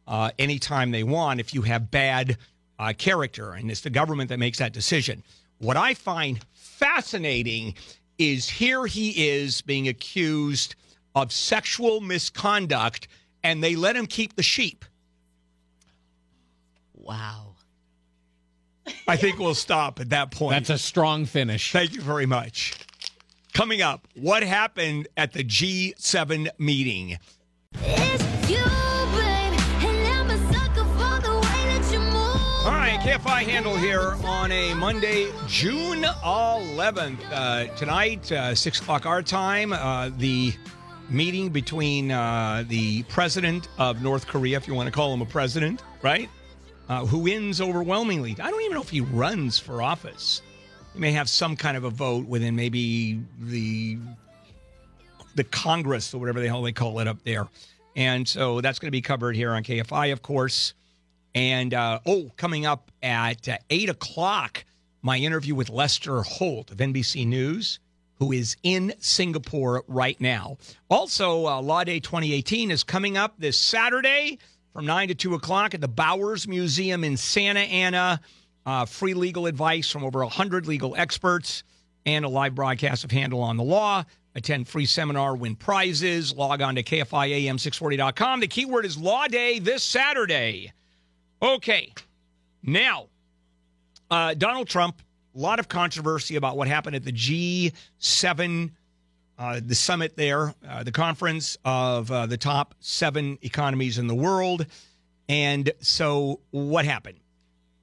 uh, 0.06 0.30
anytime 0.38 0.90
they 0.90 1.02
want 1.02 1.40
if 1.40 1.52
you 1.54 1.62
have 1.62 1.90
bad 1.90 2.36
uh, 2.78 2.92
character, 2.96 3.52
and 3.52 3.70
it's 3.70 3.80
the 3.80 3.90
government 3.90 4.28
that 4.30 4.38
makes 4.38 4.58
that 4.58 4.72
decision. 4.72 5.22
What 5.58 5.76
I 5.76 5.94
find 5.94 6.40
fascinating 6.52 7.74
is 8.18 8.48
here 8.48 8.86
he 8.86 9.28
is 9.28 9.62
being 9.62 9.88
accused 9.88 10.74
of 11.14 11.32
sexual 11.32 12.00
misconduct, 12.00 13.08
and 13.42 13.62
they 13.62 13.76
let 13.76 13.96
him 13.96 14.06
keep 14.06 14.36
the 14.36 14.42
sheep. 14.42 14.84
Wow. 16.94 17.54
I 19.06 19.16
think 19.16 19.38
we'll 19.38 19.54
stop 19.54 20.00
at 20.00 20.10
that 20.10 20.30
point. 20.30 20.52
That's 20.52 20.70
a 20.70 20.78
strong 20.78 21.24
finish. 21.24 21.72
Thank 21.72 21.94
you 21.94 22.00
very 22.00 22.26
much. 22.26 22.74
Coming 23.52 23.82
up, 23.82 24.08
what 24.14 24.42
happened 24.42 25.08
at 25.16 25.32
the 25.32 25.44
G7 25.44 26.48
meeting? 26.58 27.18
It's 27.74 28.50
you, 28.50 28.64
KFI 33.04 33.42
Handel 33.42 33.76
here 33.76 34.16
on 34.24 34.50
a 34.50 34.72
Monday, 34.72 35.30
June 35.46 36.04
11th. 36.04 37.18
Uh, 37.30 37.66
tonight, 37.76 38.32
uh, 38.32 38.54
6 38.54 38.80
o'clock 38.80 39.04
our 39.04 39.20
time, 39.20 39.74
uh, 39.74 40.08
the 40.16 40.54
meeting 41.10 41.50
between 41.50 42.10
uh, 42.10 42.64
the 42.66 43.02
president 43.02 43.68
of 43.76 44.00
North 44.00 44.26
Korea, 44.26 44.56
if 44.56 44.66
you 44.66 44.72
want 44.72 44.86
to 44.86 44.90
call 44.90 45.12
him 45.12 45.20
a 45.20 45.26
president, 45.26 45.82
right? 46.00 46.30
Uh, 46.88 47.04
who 47.04 47.18
wins 47.18 47.60
overwhelmingly. 47.60 48.36
I 48.40 48.50
don't 48.50 48.62
even 48.62 48.74
know 48.74 48.80
if 48.80 48.88
he 48.88 49.02
runs 49.02 49.58
for 49.58 49.82
office. 49.82 50.40
He 50.94 50.98
may 50.98 51.12
have 51.12 51.28
some 51.28 51.56
kind 51.56 51.76
of 51.76 51.84
a 51.84 51.90
vote 51.90 52.24
within 52.24 52.56
maybe 52.56 53.20
the 53.38 53.98
the 55.34 55.44
Congress 55.44 56.14
or 56.14 56.20
whatever 56.20 56.40
the 56.40 56.48
hell 56.48 56.62
they 56.62 56.72
call 56.72 57.00
it 57.00 57.06
up 57.06 57.22
there. 57.22 57.48
And 57.96 58.26
so 58.26 58.62
that's 58.62 58.78
going 58.78 58.88
to 58.88 58.92
be 58.92 59.02
covered 59.02 59.36
here 59.36 59.50
on 59.50 59.62
KFI, 59.62 60.10
of 60.10 60.22
course. 60.22 60.72
And 61.34 61.74
uh, 61.74 62.00
oh, 62.06 62.30
coming 62.36 62.64
up 62.64 62.90
at 63.02 63.48
uh, 63.48 63.58
eight 63.70 63.88
o'clock, 63.88 64.64
my 65.02 65.18
interview 65.18 65.54
with 65.54 65.68
Lester 65.68 66.22
Holt 66.22 66.70
of 66.70 66.78
NBC 66.78 67.26
News, 67.26 67.80
who 68.16 68.32
is 68.32 68.56
in 68.62 68.94
Singapore 69.00 69.84
right 69.88 70.20
now. 70.20 70.56
Also, 70.88 71.46
uh, 71.46 71.60
Law 71.60 71.84
Day 71.84 72.00
2018 72.00 72.70
is 72.70 72.84
coming 72.84 73.16
up 73.16 73.34
this 73.38 73.58
Saturday 73.58 74.38
from 74.72 74.86
9 74.86 75.08
to 75.08 75.14
2 75.14 75.34
o'clock 75.34 75.74
at 75.74 75.80
the 75.80 75.88
Bowers 75.88 76.46
Museum 76.46 77.04
in 77.04 77.16
Santa 77.16 77.60
Ana. 77.60 78.20
Uh, 78.66 78.86
free 78.86 79.14
legal 79.14 79.46
advice 79.46 79.90
from 79.90 80.04
over 80.04 80.20
100 80.20 80.66
legal 80.66 80.96
experts 80.96 81.64
and 82.06 82.24
a 82.24 82.28
live 82.28 82.54
broadcast 82.54 83.04
of 83.04 83.10
Handel 83.10 83.42
on 83.42 83.56
the 83.56 83.62
Law. 83.62 84.04
Attend 84.34 84.66
free 84.66 84.86
seminar, 84.86 85.36
win 85.36 85.54
prizes. 85.54 86.34
Log 86.34 86.60
on 86.62 86.74
to 86.76 86.82
KFIAM640.com. 86.82 88.40
The 88.40 88.48
keyword 88.48 88.84
is 88.84 88.96
Law 88.96 89.26
Day 89.26 89.58
this 89.58 89.82
Saturday. 89.82 90.72
Okay. 91.42 91.92
Now, 92.62 93.06
uh, 94.10 94.34
Donald 94.34 94.68
Trump, 94.68 95.02
a 95.34 95.38
lot 95.38 95.58
of 95.58 95.68
controversy 95.68 96.36
about 96.36 96.56
what 96.56 96.68
happened 96.68 96.96
at 96.96 97.04
the 97.04 97.12
G7, 97.12 98.70
uh, 99.38 99.60
the 99.64 99.74
summit 99.74 100.16
there, 100.16 100.54
uh, 100.68 100.82
the 100.84 100.92
conference 100.92 101.58
of 101.64 102.10
uh, 102.10 102.26
the 102.26 102.36
top 102.36 102.74
seven 102.80 103.38
economies 103.42 103.98
in 103.98 104.06
the 104.06 104.14
world. 104.14 104.66
And 105.28 105.72
so, 105.80 106.40
what 106.50 106.84
happened? 106.84 107.18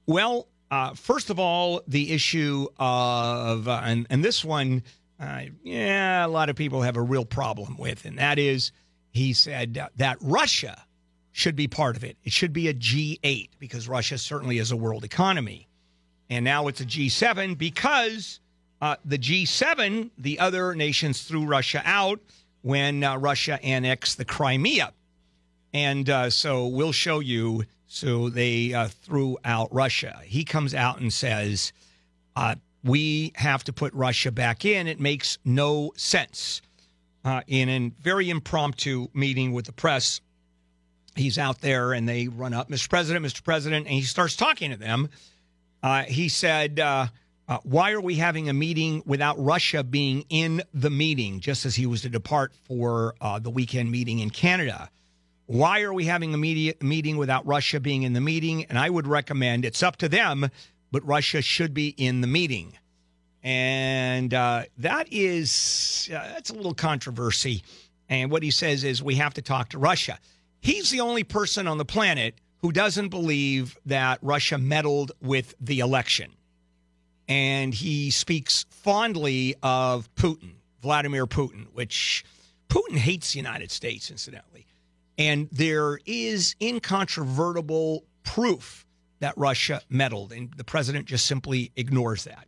Well, 0.06 0.48
uh, 0.70 0.94
first 0.94 1.28
of 1.28 1.38
all, 1.38 1.82
the 1.86 2.12
issue 2.12 2.66
of, 2.78 3.68
uh, 3.68 3.80
and, 3.84 4.06
and 4.10 4.24
this 4.24 4.44
one, 4.44 4.82
yeah, 5.62 6.24
a 6.24 6.28
lot 6.28 6.48
of 6.48 6.56
people 6.56 6.82
have 6.82 6.96
a 6.96 7.02
real 7.02 7.24
problem 7.24 7.76
with, 7.76 8.04
and 8.04 8.18
that 8.18 8.38
is 8.38 8.72
he 9.12 9.32
said 9.32 9.86
that 9.96 10.16
Russia 10.20 10.82
should 11.32 11.56
be 11.56 11.66
part 11.66 11.96
of 11.96 12.04
it. 12.04 12.16
It 12.24 12.32
should 12.32 12.52
be 12.52 12.68
a 12.68 12.74
G8 12.74 13.50
because 13.58 13.88
Russia 13.88 14.18
certainly 14.18 14.58
is 14.58 14.70
a 14.70 14.76
world 14.76 15.02
economy. 15.02 15.66
And 16.28 16.44
now 16.44 16.68
it's 16.68 16.80
a 16.80 16.84
G7 16.84 17.58
because 17.58 18.40
uh, 18.80 18.96
the 19.04 19.18
G7, 19.18 20.10
the 20.18 20.38
other 20.38 20.74
nations 20.74 21.22
threw 21.22 21.44
Russia 21.46 21.82
out 21.84 22.20
when 22.60 23.02
uh, 23.02 23.16
Russia 23.16 23.58
annexed 23.62 24.18
the 24.18 24.24
Crimea. 24.24 24.92
And 25.72 26.08
uh, 26.08 26.30
so 26.30 26.66
we'll 26.66 26.92
show 26.92 27.20
you. 27.20 27.64
So 27.86 28.28
they 28.30 28.72
uh, 28.72 28.88
threw 28.88 29.38
out 29.44 29.72
Russia. 29.72 30.20
He 30.24 30.44
comes 30.44 30.74
out 30.74 31.00
and 31.00 31.12
says, 31.12 31.72
uh, 32.36 32.56
We 32.82 33.32
have 33.36 33.64
to 33.64 33.72
put 33.72 33.92
Russia 33.92 34.32
back 34.32 34.64
in. 34.64 34.86
It 34.86 35.00
makes 35.00 35.38
no 35.44 35.92
sense. 35.96 36.62
Uh, 37.24 37.42
in 37.46 37.68
a 37.68 37.92
very 38.02 38.30
impromptu 38.30 39.08
meeting 39.14 39.52
with 39.52 39.66
the 39.66 39.72
press, 39.72 40.20
he's 41.16 41.38
out 41.38 41.60
there 41.60 41.92
and 41.92 42.08
they 42.08 42.28
run 42.28 42.54
up, 42.54 42.68
Mr. 42.68 42.88
President, 42.88 43.24
Mr. 43.24 43.42
President, 43.42 43.86
and 43.86 43.94
he 43.94 44.02
starts 44.02 44.36
talking 44.36 44.70
to 44.70 44.76
them. 44.76 45.08
Uh, 45.82 46.04
he 46.04 46.28
said, 46.28 46.78
uh, 46.78 47.06
uh, 47.48 47.58
Why 47.64 47.92
are 47.92 48.00
we 48.00 48.14
having 48.14 48.48
a 48.48 48.52
meeting 48.52 49.02
without 49.04 49.42
Russia 49.42 49.82
being 49.82 50.24
in 50.28 50.62
the 50.72 50.90
meeting, 50.90 51.40
just 51.40 51.66
as 51.66 51.74
he 51.74 51.86
was 51.86 52.02
to 52.02 52.08
depart 52.08 52.52
for 52.66 53.14
uh, 53.20 53.38
the 53.38 53.50
weekend 53.50 53.90
meeting 53.90 54.20
in 54.20 54.30
Canada? 54.30 54.90
Why 55.46 55.82
are 55.82 55.92
we 55.92 56.04
having 56.04 56.32
a 56.32 56.38
media, 56.38 56.74
meeting 56.80 57.16
without 57.16 57.44
Russia 57.46 57.80
being 57.80 58.04
in 58.04 58.12
the 58.12 58.20
meeting? 58.20 58.64
And 58.66 58.78
I 58.78 58.88
would 58.88 59.06
recommend 59.06 59.64
it's 59.64 59.82
up 59.82 59.96
to 59.96 60.08
them, 60.08 60.48
but 60.90 61.06
Russia 61.06 61.42
should 61.42 61.74
be 61.74 61.88
in 61.88 62.20
the 62.20 62.26
meeting. 62.26 62.78
And 63.42 64.32
uh, 64.32 64.62
that 64.78 65.12
is, 65.12 66.08
uh, 66.10 66.18
that's 66.18 66.50
a 66.50 66.54
little 66.54 66.74
controversy. 66.74 67.64
And 68.08 68.30
what 68.30 68.42
he 68.42 68.50
says 68.50 68.84
is 68.84 69.02
we 69.02 69.16
have 69.16 69.34
to 69.34 69.42
talk 69.42 69.70
to 69.70 69.78
Russia. 69.78 70.18
He's 70.62 70.90
the 70.90 71.00
only 71.00 71.24
person 71.24 71.66
on 71.66 71.78
the 71.78 71.84
planet 71.84 72.36
who 72.58 72.70
doesn't 72.70 73.08
believe 73.08 73.76
that 73.84 74.20
Russia 74.22 74.58
meddled 74.58 75.10
with 75.20 75.56
the 75.60 75.80
election. 75.80 76.30
And 77.26 77.74
he 77.74 78.12
speaks 78.12 78.64
fondly 78.70 79.56
of 79.64 80.08
Putin, 80.14 80.52
Vladimir 80.80 81.26
Putin, 81.26 81.66
which 81.72 82.24
Putin 82.68 82.96
hates 82.96 83.32
the 83.32 83.38
United 83.38 83.72
States, 83.72 84.08
incidentally. 84.08 84.66
And 85.18 85.48
there 85.50 85.98
is 86.06 86.54
incontrovertible 86.60 88.04
proof 88.22 88.86
that 89.18 89.36
Russia 89.36 89.82
meddled, 89.88 90.30
and 90.32 90.54
the 90.56 90.64
president 90.64 91.06
just 91.06 91.26
simply 91.26 91.72
ignores 91.74 92.22
that. 92.22 92.46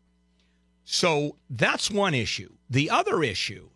So 0.85 1.37
that's 1.51 1.91
one 1.91 2.15
issue. 2.15 2.53
The 2.71 2.91
other 2.91 3.25
issue, 3.25 3.71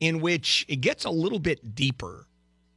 in 0.00 0.22
which 0.22 0.64
it 0.66 0.76
gets 0.76 1.04
a 1.04 1.10
little 1.10 1.38
bit 1.38 1.74
deeper, 1.74 2.26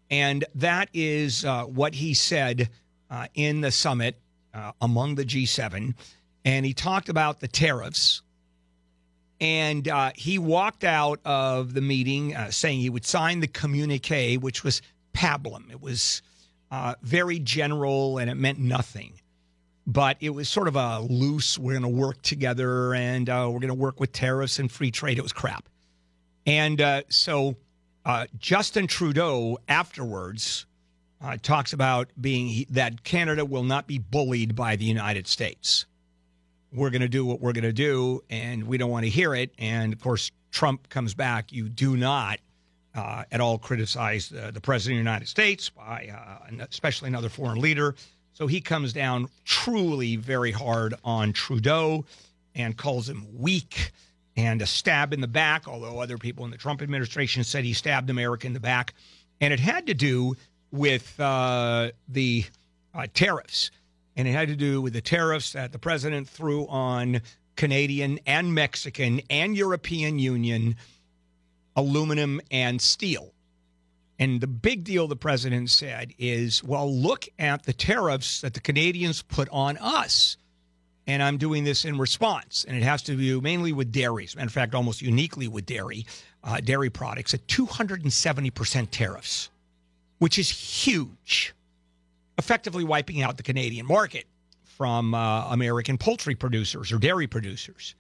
and 0.10 0.46
that 0.56 0.90
is 0.94 1.46
uh, 1.46 1.64
what 1.64 1.96
he 1.96 2.14
said 2.14 2.70
uh, 3.10 3.28
in 3.34 3.62
the 3.62 3.72
summit 3.72 4.20
uh, 4.54 4.72
among 4.82 5.16
the 5.16 5.26
G7. 5.26 5.96
And 6.44 6.66
he 6.66 6.74
talked 6.74 7.10
about 7.10 7.40
the 7.40 7.48
tariffs. 7.48 8.22
And 9.42 9.88
uh, 9.88 10.12
he 10.16 10.40
walked 10.40 10.84
out 10.84 11.20
of 11.26 11.74
the 11.74 11.82
meeting 11.82 12.36
uh, 12.36 12.52
saying 12.52 12.80
he 12.80 12.90
would 12.90 13.06
sign 13.06 13.42
the 13.42 13.48
communique, 13.48 14.38
which 14.38 14.64
was 14.64 14.82
pablum. 15.14 15.70
It 15.72 15.82
was 15.82 16.22
uh, 16.72 16.96
very 17.02 17.40
general 17.40 18.18
and 18.18 18.30
it 18.30 18.36
meant 18.36 18.60
nothing. 18.60 19.20
But 19.88 20.18
it 20.20 20.30
was 20.30 20.50
sort 20.50 20.68
of 20.68 20.76
a 20.76 21.00
loose, 21.00 21.60
we're 21.60 21.78
going 21.78 21.84
to 21.84 22.00
work 22.00 22.22
together 22.22 22.94
and 22.94 23.28
we're 23.28 23.60
going 23.60 23.68
to 23.68 23.74
work 23.74 24.00
with 24.00 24.14
tariffs 24.14 24.58
and 24.58 24.72
free 24.72 24.90
trade. 24.90 25.20
It 25.20 25.22
was 25.22 25.34
crap. 25.34 25.68
And 26.48 27.04
so 27.10 27.56
uh, 28.06 28.28
Justin 28.38 28.88
Trudeau 28.88 29.58
afterwards 29.68 30.66
uh, 31.22 31.38
talks 31.42 31.74
about 31.74 32.10
being 32.20 32.66
that 32.70 33.04
Canada 33.04 33.44
will 33.44 33.64
not 33.64 33.88
be 33.88 33.98
bullied 33.98 34.56
by 34.56 34.76
the 34.76 34.86
United 34.86 35.28
States. 35.28 35.86
We're 36.72 36.90
going 36.92 37.02
to 37.02 37.10
do 37.10 37.26
what 37.26 37.40
we're 37.40 37.54
going 37.54 37.64
to 37.64 37.74
do, 37.74 38.24
and 38.30 38.66
we 38.66 38.78
don't 38.78 38.92
want 38.92 39.06
to 39.06 39.10
hear 39.10 39.34
it. 39.34 39.52
And 39.58 39.94
of 39.94 40.00
course, 40.02 40.30
Trump 40.52 40.90
comes 40.90 41.14
back. 41.14 41.52
You 41.52 41.70
do 41.70 41.98
not 41.98 42.40
uh, 42.94 43.24
at 43.32 43.42
all 43.42 43.58
criticize 43.58 44.30
the, 44.30 44.52
the 44.52 44.62
president 44.62 45.00
of 45.00 45.06
the 45.06 45.10
United 45.10 45.28
States, 45.28 45.70
by, 45.70 46.12
uh, 46.14 46.66
especially 46.70 47.08
another 47.08 47.30
foreign 47.30 47.60
leader. 47.60 47.96
So 48.34 48.48
he 48.48 48.62
comes 48.62 48.94
down 48.94 49.30
truly 49.46 50.18
very 50.18 50.52
hard 50.52 50.94
on 51.04 51.34
Trudeau 51.34 52.06
and 52.54 52.78
calls 52.78 53.10
him 53.10 53.26
weak 53.38 53.92
and 54.38 54.62
a 54.62 54.66
stab 54.66 55.14
in 55.14 55.22
the 55.22 55.28
back, 55.28 55.68
although 55.68 56.00
other 56.00 56.18
people 56.18 56.46
in 56.46 56.52
the 56.52 56.58
Trump 56.58 56.82
administration 56.82 57.44
said 57.44 57.64
he 57.64 57.74
stabbed 57.74 58.10
America 58.10 58.48
in 58.48 58.54
the 58.54 58.60
back. 58.60 58.94
And 59.40 59.54
it 59.54 59.60
had 59.60 59.88
to 59.88 59.94
do 59.94 60.36
with 60.72 61.20
uh, 61.20 61.92
the 62.08 62.46
uh, 62.94 63.08
tariffs. 63.14 63.72
And 64.16 64.28
it 64.28 64.32
had 64.32 64.48
to 64.50 64.56
do 64.56 64.82
with 64.82 64.94
the 64.94 65.02
tariffs 65.02 65.54
that 65.54 65.72
the 65.72 65.80
president 65.80 66.28
threw 66.28 66.68
on 66.68 67.22
Canadian 67.56 68.20
and 68.26 68.54
Mexican 68.54 69.22
and 69.30 69.56
European 69.56 70.20
Union 70.20 70.76
aluminum 71.76 72.42
and 72.52 72.82
steel. 72.82 73.34
And 74.18 74.40
the 74.40 74.48
big 74.48 74.86
deal 74.86 75.08
the 75.08 75.18
president 75.18 75.70
said 75.70 76.14
is, 76.18 76.64
well, 76.64 76.94
look 76.94 77.28
at 77.38 77.64
the 77.64 77.74
tariffs 77.74 78.42
that 78.42 78.54
the 78.54 78.62
Canadians 78.62 79.22
put 79.22 79.50
on 79.52 79.78
us. 79.78 80.38
And 81.08 81.22
I'm 81.22 81.38
doing 81.38 81.64
this 81.64 81.86
in 81.86 81.98
response. 81.98 82.66
And 82.68 82.76
it 82.76 82.84
has 82.84 83.04
to 83.04 83.16
do 83.16 83.42
mainly 83.42 83.74
with 83.74 83.94
matter 84.36 84.48
of 84.48 84.52
fact, 84.52 84.74
almost 84.74 85.02
uniquely 85.02 85.48
with 85.48 85.66
dairy, 85.66 86.06
uh, 86.44 86.60
dairy 86.62 86.90
products 86.90 87.34
at 87.34 87.46
270% 87.48 88.88
tariffs, 88.90 89.50
which 90.18 90.40
is 90.40 90.50
huge, 90.50 91.54
effectively 92.38 92.84
wiping 92.84 93.22
out 93.22 93.38
the 93.38 93.44
Canadian 93.44 93.86
market 93.86 94.26
from 94.64 95.14
uh, 95.14 95.48
American 95.52 95.98
poultry 95.98 96.36
producers 96.36 96.92
or 96.92 96.98
dairy 96.98 97.28
producers. 97.28 97.96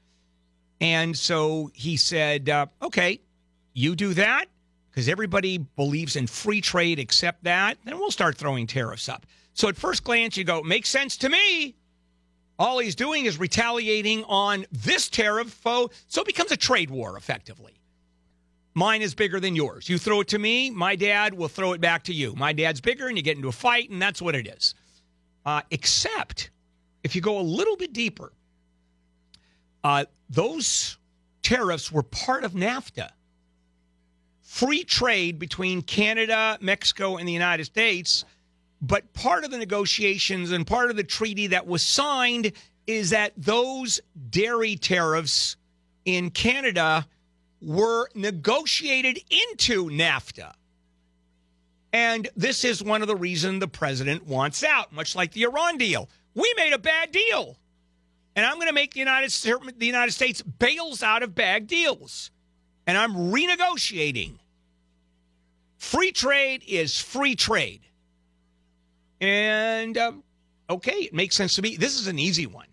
And 0.81 1.17
so 1.17 1.71
he 1.73 1.95
said, 1.95 2.49
uh, 2.49 2.65
okay, 2.81 3.21
you 3.73 3.95
do 3.95 4.13
that 4.15 4.45
because 4.89 5.07
everybody 5.07 5.57
believes 5.57 6.15
in 6.15 6.27
free 6.27 6.61
trade 6.61 6.99
except 6.99 7.43
that, 7.43 7.77
then 7.83 7.97
we'll 7.97 8.11
start 8.11 8.37
throwing 8.37 8.65
tariffs 8.67 9.09
up. 9.09 9.25
So 9.53 9.67
at 9.67 9.75
first 9.75 10.03
glance, 10.03 10.37
you 10.37 10.43
go, 10.43 10.61
makes 10.63 10.89
sense 10.89 11.17
to 11.17 11.29
me. 11.29 11.75
All 12.57 12.79
he's 12.79 12.95
doing 12.95 13.25
is 13.25 13.37
retaliating 13.37 14.23
on 14.25 14.65
this 14.71 15.09
tariff 15.09 15.49
foe. 15.49 15.91
So 16.07 16.21
it 16.21 16.27
becomes 16.27 16.51
a 16.51 16.57
trade 16.57 16.89
war, 16.89 17.17
effectively. 17.17 17.73
Mine 18.73 19.01
is 19.01 19.15
bigger 19.15 19.39
than 19.39 19.55
yours. 19.55 19.87
You 19.87 19.97
throw 19.97 20.21
it 20.21 20.27
to 20.29 20.39
me, 20.39 20.69
my 20.69 20.95
dad 20.95 21.33
will 21.33 21.47
throw 21.47 21.73
it 21.73 21.81
back 21.81 22.03
to 22.05 22.13
you. 22.13 22.33
My 22.35 22.51
dad's 22.51 22.81
bigger, 22.81 23.07
and 23.07 23.17
you 23.17 23.23
get 23.23 23.37
into 23.37 23.47
a 23.47 23.53
fight, 23.53 23.89
and 23.89 24.01
that's 24.01 24.21
what 24.21 24.35
it 24.35 24.47
is. 24.47 24.75
Uh, 25.45 25.61
except 25.71 26.49
if 27.03 27.15
you 27.15 27.21
go 27.21 27.39
a 27.39 27.41
little 27.41 27.77
bit 27.77 27.93
deeper, 27.93 28.33
uh, 29.83 30.05
those 30.29 30.97
tariffs 31.41 31.91
were 31.91 32.03
part 32.03 32.43
of 32.43 32.53
NAFTA. 32.53 33.11
Free 34.41 34.83
trade 34.83 35.39
between 35.39 35.81
Canada, 35.81 36.57
Mexico, 36.59 37.17
and 37.17 37.27
the 37.27 37.33
United 37.33 37.65
States. 37.65 38.25
But 38.87 39.13
part 39.13 39.43
of 39.43 39.49
the 39.49 39.57
negotiations 39.57 40.51
and 40.51 40.67
part 40.67 40.91
of 40.91 40.95
the 40.95 41.03
treaty 41.03 41.47
that 41.47 41.65
was 41.65 41.81
signed 41.81 42.51
is 42.85 43.09
that 43.09 43.33
those 43.35 43.99
dairy 44.29 44.75
tariffs 44.75 45.55
in 46.05 46.29
Canada 46.29 47.07
were 47.61 48.07
negotiated 48.13 49.19
into 49.31 49.89
NAFTA. 49.89 50.53
And 51.93 52.29
this 52.35 52.63
is 52.63 52.83
one 52.83 53.01
of 53.01 53.07
the 53.07 53.15
reasons 53.15 53.59
the 53.59 53.67
president 53.67 54.27
wants 54.27 54.63
out, 54.63 54.93
much 54.93 55.15
like 55.15 55.31
the 55.31 55.43
Iran 55.43 55.79
deal. 55.79 56.07
We 56.35 56.53
made 56.55 56.73
a 56.73 56.77
bad 56.77 57.11
deal. 57.11 57.57
And 58.35 58.45
I'm 58.45 58.55
going 58.55 58.67
to 58.67 58.73
make 58.73 58.93
the 58.93 58.99
United, 58.99 59.31
the 59.79 59.85
United 59.85 60.11
States 60.11 60.43
bails 60.43 61.01
out 61.01 61.23
of 61.23 61.33
bad 61.33 61.65
deals. 61.65 62.29
And 62.85 62.99
I'm 62.99 63.15
renegotiating. 63.15 64.33
Free 65.79 66.11
trade 66.11 66.61
is 66.67 66.99
free 66.99 67.35
trade. 67.35 67.81
And 69.21 69.97
um, 69.97 70.23
okay, 70.69 70.97
it 70.97 71.13
makes 71.13 71.35
sense 71.35 71.55
to 71.55 71.61
me. 71.61 71.75
This 71.77 71.99
is 71.99 72.07
an 72.07 72.19
easy 72.19 72.45
one. 72.45 72.67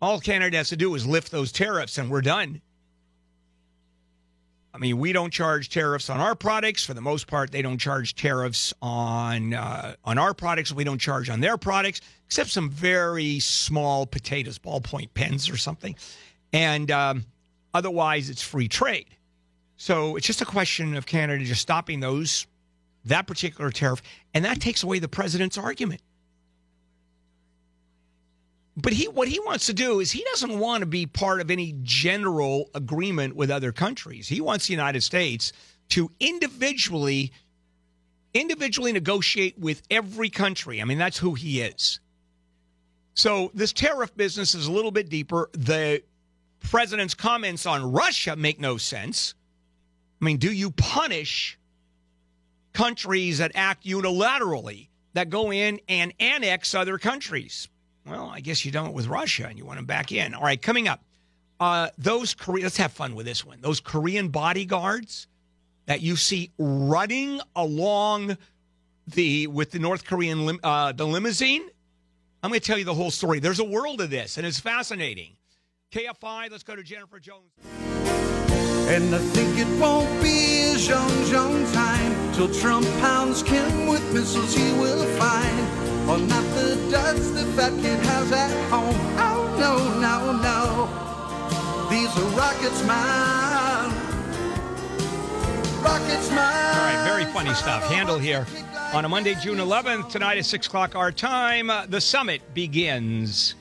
All 0.00 0.20
Canada 0.20 0.56
has 0.56 0.68
to 0.68 0.76
do 0.76 0.94
is 0.94 1.06
lift 1.06 1.30
those 1.30 1.50
tariffs 1.50 1.98
and 1.98 2.10
we're 2.10 2.22
done. 2.22 2.60
I 4.72 4.78
mean, 4.78 4.98
we 4.98 5.12
don't 5.12 5.32
charge 5.32 5.70
tariffs 5.70 6.08
on 6.08 6.20
our 6.20 6.36
products. 6.36 6.84
For 6.84 6.94
the 6.94 7.00
most 7.00 7.26
part, 7.26 7.50
they 7.50 7.62
don't 7.62 7.78
charge 7.78 8.14
tariffs 8.14 8.72
on 8.80 9.54
uh, 9.54 9.96
on 10.04 10.18
our 10.18 10.34
products. 10.34 10.72
We 10.72 10.84
don't 10.84 11.00
charge 11.00 11.28
on 11.30 11.40
their 11.40 11.56
products, 11.56 12.00
except 12.26 12.50
some 12.50 12.70
very 12.70 13.40
small 13.40 14.06
potatoes, 14.06 14.58
ballpoint 14.58 15.14
pens 15.14 15.50
or 15.50 15.56
something. 15.56 15.96
And 16.52 16.90
um, 16.92 17.24
otherwise, 17.74 18.30
it's 18.30 18.42
free 18.42 18.68
trade. 18.68 19.08
So 19.78 20.16
it's 20.16 20.26
just 20.26 20.42
a 20.42 20.46
question 20.46 20.94
of 20.96 21.06
Canada 21.06 21.44
just 21.44 21.62
stopping 21.62 22.00
those 22.00 22.46
that 23.08 23.26
particular 23.26 23.70
tariff, 23.70 24.02
and 24.34 24.44
that 24.44 24.60
takes 24.60 24.82
away 24.82 24.98
the 24.98 25.08
president's 25.08 25.58
argument. 25.58 26.00
but 28.80 28.92
he 28.92 29.08
what 29.08 29.26
he 29.28 29.40
wants 29.40 29.66
to 29.66 29.74
do 29.74 29.98
is 29.98 30.12
he 30.12 30.24
doesn't 30.30 30.58
want 30.58 30.80
to 30.82 30.86
be 30.86 31.04
part 31.04 31.40
of 31.40 31.50
any 31.50 31.74
general 31.82 32.70
agreement 32.74 33.34
with 33.34 33.50
other 33.50 33.72
countries. 33.72 34.28
He 34.28 34.40
wants 34.40 34.68
the 34.68 34.72
United 34.72 35.02
States 35.02 35.52
to 35.90 36.10
individually 36.20 37.32
individually 38.34 38.92
negotiate 38.92 39.58
with 39.58 39.82
every 39.90 40.30
country. 40.30 40.80
I 40.80 40.84
mean, 40.84 40.98
that's 40.98 41.18
who 41.18 41.34
he 41.34 41.60
is. 41.60 41.98
So 43.14 43.50
this 43.52 43.72
tariff 43.72 44.16
business 44.16 44.54
is 44.54 44.68
a 44.68 44.72
little 44.72 44.92
bit 44.92 45.08
deeper. 45.08 45.50
The 45.54 46.02
president's 46.60 47.14
comments 47.14 47.66
on 47.66 47.90
Russia 47.90 48.36
make 48.36 48.60
no 48.60 48.76
sense. 48.76 49.34
I 50.20 50.24
mean, 50.24 50.36
do 50.36 50.52
you 50.52 50.70
punish 50.70 51.57
countries 52.78 53.38
that 53.38 53.50
act 53.56 53.84
unilaterally, 53.84 54.86
that 55.14 55.28
go 55.30 55.52
in 55.52 55.80
and 55.88 56.14
annex 56.20 56.76
other 56.76 56.96
countries? 56.96 57.68
Well, 58.06 58.30
I 58.32 58.38
guess 58.38 58.64
you 58.64 58.70
don't 58.70 58.92
with 58.92 59.08
Russia 59.08 59.48
and 59.48 59.58
you 59.58 59.64
want 59.64 59.78
them 59.78 59.84
back 59.84 60.12
in. 60.12 60.32
All 60.32 60.44
right, 60.44 60.62
coming 60.62 60.86
up. 60.86 61.02
Uh, 61.58 61.88
those 61.98 62.34
Korean, 62.34 62.62
let's 62.62 62.76
have 62.76 62.92
fun 62.92 63.16
with 63.16 63.26
this 63.26 63.44
one. 63.44 63.60
Those 63.60 63.80
Korean 63.80 64.28
bodyguards 64.28 65.26
that 65.86 66.02
you 66.02 66.14
see 66.14 66.52
running 66.56 67.40
along 67.56 68.36
the 69.08 69.48
with 69.48 69.72
the 69.72 69.80
North 69.80 70.04
Korean 70.04 70.46
lim, 70.46 70.60
uh, 70.62 70.92
the 70.92 71.04
limousine. 71.04 71.68
I'm 72.44 72.50
going 72.50 72.60
to 72.60 72.66
tell 72.66 72.78
you 72.78 72.84
the 72.84 72.94
whole 72.94 73.10
story. 73.10 73.40
There's 73.40 73.58
a 73.58 73.64
world 73.64 74.00
of 74.00 74.10
this, 74.10 74.38
and 74.38 74.46
it's 74.46 74.60
fascinating. 74.60 75.36
KFI, 75.90 76.48
let's 76.48 76.62
go 76.62 76.76
to 76.76 76.84
Jennifer 76.84 77.18
Jones. 77.18 77.50
And 78.90 79.14
I 79.14 79.18
think 79.18 79.58
it 79.58 79.68
won't 79.78 80.08
be 80.22 80.62
a 80.72 80.74
Zhong 80.76 81.10
Zhong 81.30 81.72
time 81.74 82.32
till 82.32 82.48
Trump 82.54 82.86
pounds 83.00 83.42
Kim 83.42 83.86
with 83.86 84.02
missiles 84.14 84.54
he 84.54 84.72
will 84.72 85.04
find. 85.18 85.60
Or 86.08 86.16
not 86.16 86.42
the 86.54 86.88
duds 86.90 87.32
the 87.32 87.44
fat 87.52 87.72
kid 87.82 87.98
has 88.06 88.32
at 88.32 88.50
home. 88.70 88.96
Oh 89.18 89.44
no, 89.60 89.76
no, 90.00 90.32
no. 90.40 91.08
These 91.90 92.08
are 92.16 92.30
rockets, 92.36 92.82
man. 92.84 93.90
Rockets, 95.82 96.30
man. 96.30 96.74
All 96.74 96.86
right, 96.86 97.04
very 97.06 97.26
funny 97.32 97.52
stuff. 97.54 97.84
Handel 97.84 98.18
here 98.18 98.46
on 98.94 99.04
a 99.04 99.08
Monday, 99.08 99.34
June 99.34 99.58
11th, 99.58 100.10
tonight 100.10 100.38
at 100.38 100.46
6 100.46 100.66
o'clock 100.66 100.96
our 100.96 101.12
time. 101.12 101.68
uh, 101.68 101.84
the 101.86 102.00
summit 102.00 102.40
begins. 102.54 103.54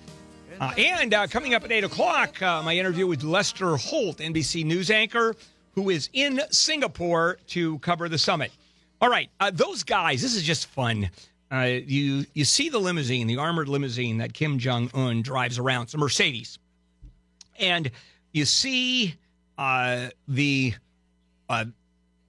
Uh, 0.60 0.74
and 0.78 1.14
uh, 1.14 1.28
coming 1.28 1.54
up 1.54 1.64
at 1.64 1.72
8 1.72 1.84
o'clock, 1.84 2.42
uh, 2.42 2.64
my 2.64 2.76
interview 2.76 3.06
with 3.06 3.24
Lester 3.24 3.76
Holt, 3.76 4.18
NBC 4.18 4.66
News 4.66 4.90
anchor, 4.90 5.36
who 5.76 5.90
is 5.90 6.10
in 6.14 6.42
Singapore 6.50 7.38
to 7.48 7.78
cover 7.80 8.10
the 8.10 8.18
summit. 8.18 8.52
All 9.00 9.10
right, 9.10 9.30
uh, 9.40 9.52
those 9.54 9.84
guys, 9.84 10.22
this 10.22 10.36
is 10.36 10.42
just 10.42 10.68
fun. 10.68 11.10
Uh, 11.52 11.78
you, 11.86 12.26
you 12.34 12.44
see 12.44 12.70
the 12.70 12.80
limousine, 12.80 13.28
the 13.28 13.38
armored 13.38 13.68
limousine 13.68 14.18
that 14.18 14.34
Kim 14.34 14.58
Jong 14.58 14.90
un 14.96 15.22
drives 15.22 15.60
around, 15.60 15.84
it's 15.84 15.94
a 15.94 15.98
Mercedes. 15.98 16.58
And 17.60 17.92
you 18.34 18.46
see 18.46 19.16
uh, 19.58 20.10
the 20.28 20.74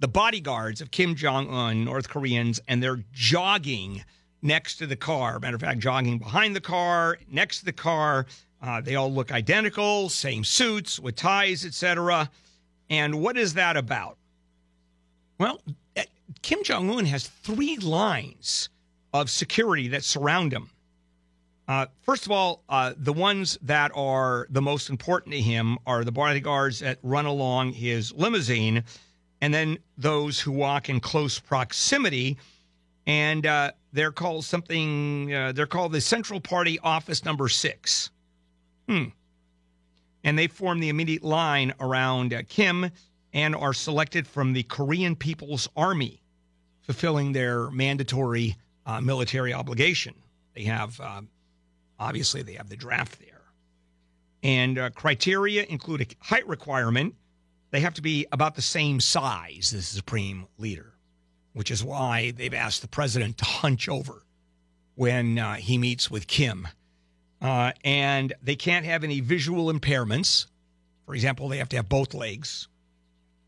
the 0.01 0.09
bodyguards 0.09 0.81
of 0.81 0.93
Kim 0.93 1.17
Jong 1.17 1.51
Un, 1.51 1.85
North 1.85 2.09
Koreans, 2.09 2.61
and 2.69 2.81
they're 2.81 3.03
jogging 3.13 4.05
next 4.43 4.77
to 4.77 4.87
the 4.87 4.97
car. 4.97 5.39
Matter 5.39 5.57
of 5.57 5.61
fact, 5.61 5.81
jogging 5.81 6.19
behind 6.19 6.55
the 6.55 6.61
car, 6.61 7.19
next 7.31 7.61
to 7.61 7.65
the 7.65 7.73
car. 7.73 8.27
Uh, 8.61 8.81
they 8.81 8.97
all 8.97 9.13
look 9.13 9.31
identical, 9.31 10.09
same 10.09 10.45
suits 10.45 10.99
with 10.99 11.15
ties, 11.17 11.65
etc. 11.65 12.31
And 12.91 13.21
what 13.21 13.37
is 13.37 13.55
that 13.55 13.77
about? 13.77 14.17
Well, 15.39 15.61
eh, 15.95 16.05
Kim 16.43 16.65
Jong 16.65 16.91
Un 16.91 17.07
has 17.07 17.29
three 17.29 17.77
lines 17.77 18.69
of 19.13 19.31
security 19.31 19.89
that 19.89 20.05
surround 20.05 20.53
him. 20.53 20.71
Uh, 21.69 21.87
first 22.03 22.25
of 22.25 22.33
all, 22.33 22.63
uh, 22.69 22.95
the 22.97 23.13
ones 23.13 23.59
that 23.63 23.93
are 23.95 24.47
the 24.51 24.63
most 24.63 24.89
important 24.89 25.35
to 25.35 25.41
him 25.41 25.77
are 25.87 26.03
the 26.03 26.13
bodyguards 26.13 26.81
that 26.81 26.99
run 27.03 27.27
along 27.27 27.73
his 27.73 28.13
limousine, 28.13 28.83
and 29.43 29.53
then 29.53 29.79
those 29.99 30.41
who 30.41 30.51
walk 30.51 30.89
in 30.89 30.99
close 30.99 31.39
proximity. 31.39 32.39
And 33.09 33.45
uh, 33.45 33.73
they're 33.93 34.13
called 34.13 34.45
something, 34.45 35.35
uh, 35.35 35.51
they're 35.53 35.67
called 35.67 35.91
the 35.91 36.01
Central 36.01 36.41
Party 36.41 36.79
Office 36.79 37.25
Number 37.25 37.49
Six. 37.49 38.11
Hmm. 38.89 39.07
And 40.23 40.39
they 40.39 40.47
form 40.47 40.79
the 40.79 40.91
immediate 40.91 41.25
line 41.25 41.75
around 41.81 42.33
uh, 42.33 42.43
Kim 42.49 42.91
and 43.33 43.57
are 43.57 43.75
selected 43.75 44.29
from 44.29 44.53
the 44.53 44.63
Korean 44.63 45.17
People's 45.17 45.69
Army, 45.77 46.23
fulfilling 46.83 47.33
their 47.33 47.69
mandatory 47.71 48.57
uh, 48.87 49.01
military 49.01 49.53
obligation. 49.53 50.15
They 50.55 50.63
have 50.65 51.01
uh, 51.01 51.23
Obviously, 51.99 52.43
they 52.43 52.55
have 52.55 52.69
the 52.69 52.77
draft 52.77 53.19
there. 53.19 53.43
And 54.43 54.79
uh, 54.79 54.91
criteria 54.91 55.65
include 55.65 56.03
a 56.03 56.07
height 56.25 56.47
requirement. 56.47 57.15
They 57.71 57.81
have 57.81 57.95
to 57.95 58.03
be 58.03 58.27
about 58.31 58.55
the 58.55 58.63
same 58.63 59.01
size 59.01 59.73
as 59.75 59.91
the 59.91 59.97
supreme 59.97 60.47
leader, 60.59 60.95
which 61.53 61.71
is 61.71 61.85
why 61.85 62.31
they've 62.33 62.55
asked 62.55 62.83
the 62.83 62.89
president 62.89 63.39
to 63.39 63.45
hunch 63.45 63.89
over 63.89 64.23
when 64.95 65.39
uh, 65.39 65.55
he 65.55 65.79
meets 65.79 66.11
with 66.11 66.27
Kim. 66.27 66.67
Uh, 67.41 67.73
and 67.85 68.33
they 68.43 68.57
can't 68.57 68.85
have 68.85 69.05
any 69.05 69.21
visual 69.21 69.73
impairments. 69.73 70.47
For 71.07 71.15
example, 71.15 71.49
they 71.49 71.59
have 71.59 71.69
to 71.71 71.77
have 71.77 71.89
both 71.89 72.15
legs. 72.15 72.69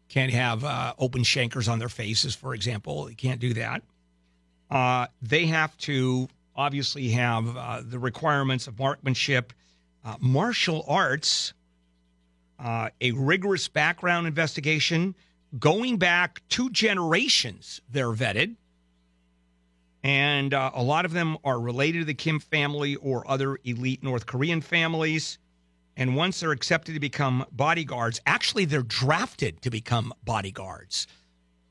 Can't 0.09 0.33
have 0.33 0.65
uh, 0.65 0.95
open 0.99 1.25
chancres 1.25 1.69
on 1.69 1.79
their 1.79 1.89
faces, 1.89 2.35
for 2.35 2.55
example. 2.55 3.05
They 3.05 3.15
can't 3.15 3.41
do 3.41 3.55
that. 3.55 3.83
Uh, 4.71 5.07
they 5.23 5.47
have 5.47 5.77
to 5.79 6.29
obviously 6.55 7.09
have 7.11 7.57
uh, 7.57 7.83
the 7.85 7.99
requirements 7.99 8.67
of 8.67 8.79
marksmanship, 8.79 9.53
uh, 10.05 10.17
martial 10.21 10.85
arts, 10.87 11.53
a 12.63 13.13
rigorous 13.13 13.69
background 13.69 14.27
investigation, 14.27 15.15
going 15.59 15.99
back 15.99 16.43
two 16.49 16.71
generations. 16.71 17.81
They're 17.91 18.13
vetted, 18.13 18.57
and 20.03 20.55
uh, 20.55 20.71
a 20.75 20.83
lot 20.83 21.05
of 21.05 21.13
them 21.13 21.37
are 21.45 21.61
related 21.61 22.01
to 22.01 22.05
the 22.05 22.15
Kim 22.15 22.41
family 22.41 22.97
or 22.97 23.29
other 23.31 23.59
elite 23.65 24.03
North 24.03 24.27
Korean 24.27 24.61
families. 24.61 25.39
And 25.97 26.17
once 26.17 26.41
they're 26.41 26.53
accepted 26.53 26.95
to 26.95 27.01
become 27.01 27.45
bodyguards, 27.53 28.21
actually, 28.25 28.65
they're 28.65 28.83
drafted 28.83 29.61
to 29.63 29.71
become 29.71 30.15
bodyguards. 30.25 31.07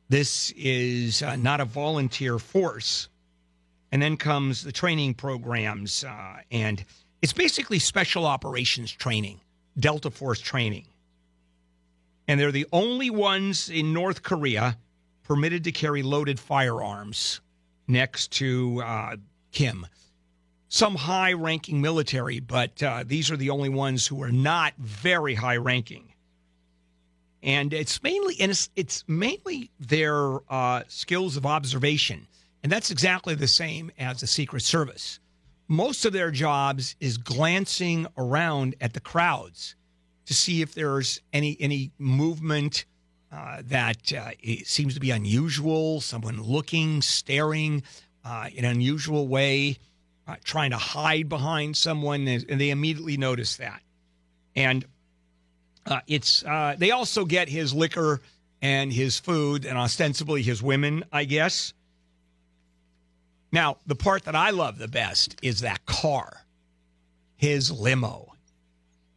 This 0.09 0.51
is 0.55 1.23
uh, 1.23 1.36
not 1.36 1.61
a 1.61 1.65
volunteer 1.65 2.38
force 2.38 3.09
and 3.91 4.01
then 4.01 4.17
comes 4.17 4.63
the 4.63 4.71
training 4.71 5.13
programs 5.13 6.03
uh, 6.03 6.38
and 6.51 6.84
it's 7.21 7.34
basically 7.34 7.80
special 7.80 8.25
operations 8.25 8.91
training 8.91 9.39
delta 9.80 10.11
force 10.11 10.39
training 10.39 10.86
and 12.30 12.39
they're 12.39 12.51
the 12.51 12.67
only 12.71 13.09
ones 13.09 13.69
in 13.69 13.91
north 13.91 14.21
korea 14.21 14.77
permitted 15.23 15.63
to 15.63 15.71
carry 15.71 16.03
loaded 16.03 16.39
firearms 16.39 17.41
next 17.88 18.32
to 18.32 18.82
uh, 18.86 19.15
kim. 19.51 19.88
Some 20.67 20.95
high 20.95 21.34
ranking 21.34 21.82
military 21.82 22.39
but 22.39 22.82
uh, 22.84 23.03
these 23.05 23.32
are 23.32 23.38
the 23.38 23.49
only 23.49 23.69
ones 23.69 24.05
who 24.05 24.21
are 24.21 24.32
not 24.32 24.73
very 24.77 25.34
high 25.34 25.57
ranking 25.57 26.13
and 27.41 27.73
it's 27.73 28.03
mainly 28.03 28.36
and 28.39 28.51
it's, 28.51 28.69
it's 28.75 29.03
mainly 29.07 29.71
their 29.80 30.39
uh, 30.51 30.84
skills 30.88 31.36
of 31.36 31.45
observation. 31.45 32.27
And 32.61 32.71
that's 32.71 32.91
exactly 32.91 33.36
the 33.36 33.47
same 33.47 33.89
as 33.97 34.19
the 34.19 34.27
Secret 34.27 34.61
Service. 34.61 35.19
Most 35.67 36.05
of 36.05 36.13
their 36.13 36.30
jobs 36.30 36.95
is 36.99 37.17
glancing 37.17 38.05
around 38.17 38.75
at 38.82 38.93
the 38.93 38.99
crowds 38.99 39.75
to 40.30 40.36
see 40.36 40.61
if 40.61 40.75
there's 40.75 41.21
any 41.34 41.57
any 41.59 41.91
movement 41.97 42.86
uh, 43.32 43.63
that 43.65 44.13
uh, 44.13 44.30
seems 44.63 44.93
to 44.93 44.99
be 44.99 45.09
unusual. 45.09 46.01
Someone 46.01 46.39
looking, 46.39 47.01
staring 47.01 47.82
uh, 48.23 48.47
in 48.53 48.63
an 48.63 48.69
unusual 48.69 49.27
way, 49.27 49.80
uh, 50.27 50.36
trying 50.43 50.69
to 50.69 50.77
hide 50.77 51.30
behind 51.30 51.75
someone, 51.75 52.27
and 52.27 52.61
they 52.61 52.69
immediately 52.69 53.17
notice 53.17 53.57
that. 53.57 53.82
And 54.55 54.86
uh, 55.88 56.01
it's 56.05 56.45
uh, 56.45 56.75
they 56.77 56.91
also 56.91 57.25
get 57.25 57.49
his 57.49 57.73
liquor 57.73 58.21
and 58.61 58.93
his 58.93 59.17
food, 59.17 59.65
and 59.65 59.80
ostensibly 59.80 60.43
his 60.43 60.61
women, 60.61 61.05
I 61.11 61.25
guess. 61.25 61.73
Now, 63.51 63.77
the 63.88 63.95
part 63.95 64.25
that 64.25 64.36
I 64.36 64.51
love 64.51 64.77
the 64.77 64.88
best 64.88 65.38
is 65.41 65.61
that 65.61 65.88
car, 65.88 66.45
his 67.36 67.71
limo, 67.71 68.36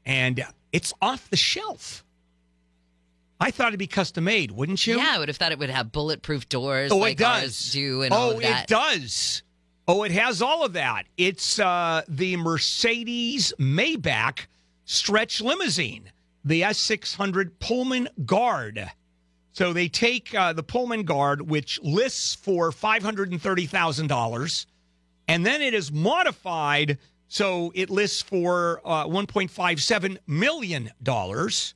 and 0.07 0.43
it's 0.73 0.93
off 1.03 1.29
the 1.31 1.37
shelf. 1.37 2.05
I 3.41 3.51
thought 3.51 3.69
it'd 3.69 3.79
be 3.79 3.87
custom 3.89 4.25
made, 4.25 4.51
wouldn't 4.53 4.87
you? 4.87 4.97
Yeah, 4.99 5.13
I 5.15 5.19
would 5.19 5.29
have 5.29 5.37
thought 5.37 5.51
it 5.53 5.59
would 5.59 5.71
have 5.71 5.91
bulletproof 5.93 6.49
doors 6.49 6.93
Oh, 6.93 6.97
like 6.99 7.13
it 7.15 7.19
does. 7.19 7.73
do 7.73 8.03
and 8.03 8.13
oh, 8.15 8.17
all 8.17 8.31
of 8.33 8.41
that. 8.43 8.65
it 8.65 8.69
does. 8.69 9.43
Oh, 9.89 10.05
it 10.05 10.13
has 10.13 10.41
all 10.41 10.65
of 10.65 10.75
that. 10.75 11.07
It's 11.17 11.59
uh, 11.59 12.03
the 12.09 12.37
Mercedes 12.37 13.53
Maybach 13.59 14.47
stretch 14.85 15.41
limousine, 15.41 16.13
the 16.45 16.63
S600 16.63 17.51
Pullman 17.59 18.09
Guard. 18.25 18.89
So 19.51 19.73
they 19.73 19.89
take 19.89 20.33
uh, 20.35 20.53
the 20.53 20.63
Pullman 20.63 21.03
Guard, 21.03 21.43
which 21.51 21.81
lists 21.83 22.35
for 22.37 22.71
$530,000, 22.71 24.67
and 25.29 25.45
then 25.47 25.63
it 25.63 25.75
is 25.75 25.91
modified 25.93 26.99
So 27.33 27.73
it 27.75 27.89
lists 27.89 28.21
for 28.21 28.83
uh, 28.85 29.07
1.57 29.07 30.19
million 30.27 30.91
dollars, 31.03 31.73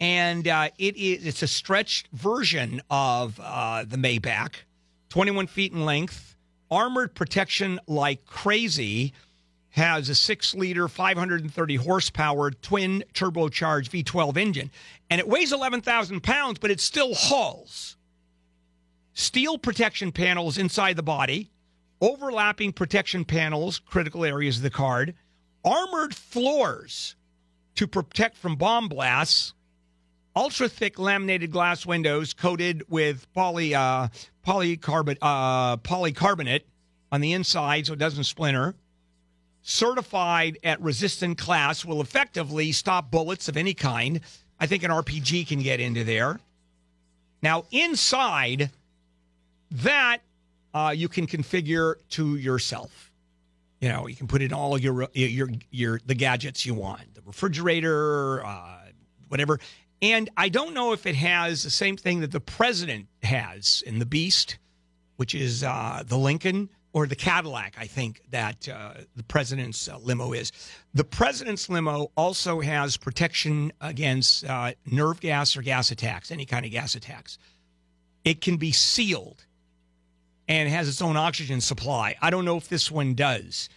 and 0.00 0.48
uh, 0.48 0.70
it 0.78 0.96
is 0.96 1.26
it's 1.26 1.42
a 1.42 1.46
stretched 1.46 2.08
version 2.14 2.80
of 2.88 3.38
uh, 3.38 3.84
the 3.86 3.98
Maybach, 3.98 4.54
21 5.10 5.48
feet 5.48 5.74
in 5.74 5.84
length, 5.84 6.34
armored 6.70 7.14
protection 7.14 7.78
like 7.86 8.24
crazy. 8.24 9.12
Has 9.68 10.08
a 10.08 10.14
six 10.14 10.54
liter, 10.54 10.88
530 10.88 11.76
horsepower, 11.76 12.50
twin 12.50 13.04
turbocharged 13.12 13.90
V12 13.90 14.38
engine, 14.38 14.70
and 15.10 15.20
it 15.20 15.28
weighs 15.28 15.52
11,000 15.52 16.22
pounds, 16.22 16.58
but 16.58 16.70
it 16.70 16.80
still 16.80 17.12
hauls. 17.12 17.98
Steel 19.12 19.58
protection 19.58 20.10
panels 20.10 20.56
inside 20.56 20.96
the 20.96 21.02
body, 21.02 21.50
overlapping 22.00 22.72
protection 22.72 23.24
panels, 23.24 23.78
critical 23.78 24.24
areas 24.24 24.58
of 24.58 24.62
the 24.62 24.70
card, 24.70 25.14
armored 25.64 26.14
floors 26.14 27.16
to 27.74 27.86
protect 27.86 28.36
from 28.36 28.56
bomb 28.56 28.88
blasts, 28.88 29.54
ultra 30.34 30.68
thick 30.68 30.98
laminated 30.98 31.50
glass 31.50 31.86
windows 31.86 32.32
coated 32.32 32.82
with 32.88 33.32
poly 33.32 33.74
uh, 33.74 34.08
polycarbonate 34.46 35.18
uh, 35.22 35.76
polycarbonate 35.78 36.62
on 37.10 37.20
the 37.20 37.32
inside 37.32 37.86
so 37.86 37.94
it 37.94 37.98
doesn't 37.98 38.24
splinter. 38.24 38.74
Certified 39.62 40.58
at 40.62 40.80
resistant 40.80 41.38
class 41.38 41.84
will 41.84 42.00
effectively 42.00 42.70
stop 42.70 43.10
bullets 43.10 43.48
of 43.48 43.56
any 43.56 43.74
kind. 43.74 44.20
I 44.60 44.66
think 44.66 44.84
an 44.84 44.90
RPG 44.90 45.48
can 45.48 45.60
get 45.60 45.80
into 45.80 46.04
there. 46.04 46.38
Now 47.42 47.64
inside 47.70 48.70
that 49.70 50.18
uh, 50.76 50.90
you 50.90 51.08
can 51.08 51.26
configure 51.26 51.94
to 52.10 52.36
yourself. 52.36 53.10
You 53.80 53.88
know, 53.88 54.06
you 54.06 54.14
can 54.14 54.26
put 54.26 54.42
in 54.42 54.52
all 54.52 54.76
your 54.78 55.08
your 55.14 55.48
your 55.70 56.00
the 56.04 56.14
gadgets 56.14 56.66
you 56.66 56.74
want, 56.74 57.14
the 57.14 57.22
refrigerator, 57.24 58.44
uh, 58.44 58.80
whatever. 59.28 59.58
And 60.02 60.28
I 60.36 60.50
don't 60.50 60.74
know 60.74 60.92
if 60.92 61.06
it 61.06 61.14
has 61.14 61.62
the 61.62 61.70
same 61.70 61.96
thing 61.96 62.20
that 62.20 62.30
the 62.30 62.40
president 62.40 63.06
has 63.22 63.82
in 63.86 63.98
the 64.00 64.04
Beast, 64.04 64.58
which 65.16 65.34
is 65.34 65.64
uh, 65.64 66.02
the 66.06 66.18
Lincoln 66.18 66.68
or 66.92 67.06
the 67.06 67.16
Cadillac. 67.16 67.76
I 67.78 67.86
think 67.86 68.20
that 68.30 68.68
uh, 68.68 68.94
the 69.14 69.22
president's 69.22 69.88
uh, 69.88 69.96
limo 69.96 70.34
is. 70.34 70.52
The 70.92 71.04
president's 71.04 71.70
limo 71.70 72.10
also 72.18 72.60
has 72.60 72.98
protection 72.98 73.72
against 73.80 74.44
uh, 74.44 74.72
nerve 74.84 75.20
gas 75.20 75.56
or 75.56 75.62
gas 75.62 75.90
attacks, 75.90 76.30
any 76.30 76.44
kind 76.44 76.66
of 76.66 76.70
gas 76.70 76.94
attacks. 76.94 77.38
It 78.24 78.42
can 78.42 78.58
be 78.58 78.72
sealed 78.72 79.45
and 80.48 80.68
has 80.68 80.88
its 80.88 81.02
own 81.02 81.16
oxygen 81.16 81.60
supply. 81.60 82.16
I 82.20 82.30
don't 82.30 82.44
know 82.44 82.56
if 82.56 82.68
this 82.68 82.90
one 82.90 83.14
does. 83.14 83.68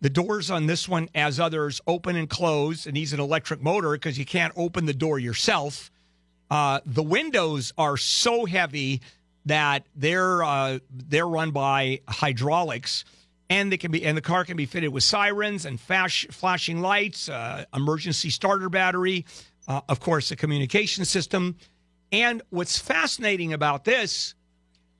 The 0.00 0.10
doors 0.10 0.50
on 0.50 0.66
this 0.66 0.88
one, 0.88 1.08
as 1.14 1.40
others, 1.40 1.80
open 1.86 2.16
and 2.16 2.28
close. 2.28 2.86
and 2.86 2.94
needs 2.94 3.12
an 3.12 3.20
electric 3.20 3.62
motor 3.62 3.92
because 3.92 4.18
you 4.18 4.24
can't 4.24 4.52
open 4.56 4.86
the 4.86 4.94
door 4.94 5.18
yourself. 5.18 5.90
Uh, 6.50 6.80
the 6.86 7.02
windows 7.02 7.72
are 7.76 7.96
so 7.96 8.44
heavy 8.44 9.00
that 9.46 9.86
they're 9.96 10.42
uh, 10.42 10.78
they're 10.90 11.26
run 11.26 11.50
by 11.50 12.00
hydraulics, 12.08 13.04
and 13.50 13.72
they 13.72 13.76
can 13.76 13.90
be 13.90 14.04
and 14.04 14.16
the 14.16 14.22
car 14.22 14.44
can 14.44 14.56
be 14.56 14.66
fitted 14.66 14.90
with 14.90 15.04
sirens 15.04 15.64
and 15.64 15.80
flash, 15.80 16.26
flashing 16.30 16.80
lights, 16.80 17.28
uh, 17.28 17.64
emergency 17.74 18.30
starter 18.30 18.68
battery, 18.68 19.26
uh, 19.66 19.80
of 19.88 20.00
course, 20.00 20.30
a 20.30 20.36
communication 20.36 21.04
system. 21.04 21.56
And 22.12 22.40
what's 22.50 22.78
fascinating 22.78 23.52
about 23.52 23.84
this 23.84 24.34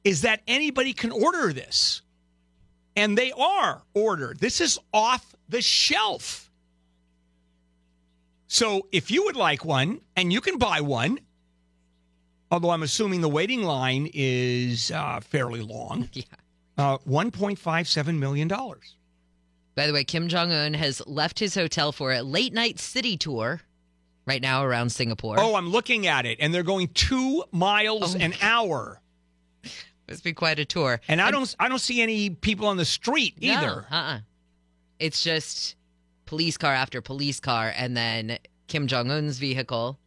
is 0.04 0.22
that 0.22 0.40
anybody 0.46 0.92
can 0.92 1.10
order 1.10 1.52
this. 1.52 2.02
And 2.96 3.16
they 3.16 3.30
are 3.32 3.82
ordered. 3.94 4.40
This 4.40 4.60
is 4.60 4.78
off 4.92 5.34
the 5.48 5.62
shelf. 5.62 6.50
So 8.46 8.86
if 8.92 9.10
you 9.10 9.24
would 9.24 9.36
like 9.36 9.64
one, 9.64 10.00
and 10.16 10.32
you 10.32 10.40
can 10.40 10.58
buy 10.58 10.80
one, 10.80 11.18
although 12.50 12.70
I'm 12.70 12.82
assuming 12.82 13.20
the 13.20 13.28
waiting 13.28 13.62
line 13.62 14.08
is 14.14 14.90
uh, 14.90 15.20
fairly 15.20 15.60
long, 15.62 16.08
Yeah. 16.12 16.24
uh, 16.76 16.98
$1.57 17.06 18.18
million. 18.18 18.48
By 18.48 19.86
the 19.86 19.92
way, 19.92 20.02
Kim 20.02 20.28
Jong 20.28 20.50
Un 20.50 20.74
has 20.74 21.00
left 21.06 21.38
his 21.38 21.54
hotel 21.54 21.92
for 21.92 22.12
a 22.12 22.22
late 22.22 22.52
night 22.52 22.78
city 22.80 23.16
tour 23.16 23.60
right 24.26 24.42
now 24.42 24.64
around 24.64 24.90
Singapore. 24.90 25.36
Oh, 25.38 25.54
I'm 25.54 25.68
looking 25.70 26.06
at 26.06 26.26
it, 26.26 26.38
and 26.40 26.52
they're 26.52 26.62
going 26.64 26.88
two 26.88 27.44
miles 27.52 28.16
Oh. 28.16 28.18
an 28.18 28.34
hour. 28.42 29.00
Must 30.08 30.24
be 30.24 30.32
quite 30.32 30.58
a 30.58 30.64
tour. 30.64 31.00
And 31.06 31.20
I 31.20 31.30
don't, 31.30 31.54
I 31.58 31.68
don't 31.68 31.78
see 31.78 32.00
any 32.00 32.30
people 32.30 32.66
on 32.66 32.78
the 32.78 32.84
street 32.84 33.34
either. 33.40 33.86
No, 33.90 33.96
uh-uh. 33.96 34.20
It's 34.98 35.22
just 35.22 35.76
police 36.24 36.56
car 36.56 36.72
after 36.72 37.02
police 37.02 37.40
car, 37.40 37.72
and 37.76 37.96
then 37.96 38.38
Kim 38.68 38.86
Jong 38.86 39.10
Un's 39.10 39.38
vehicle 39.38 39.98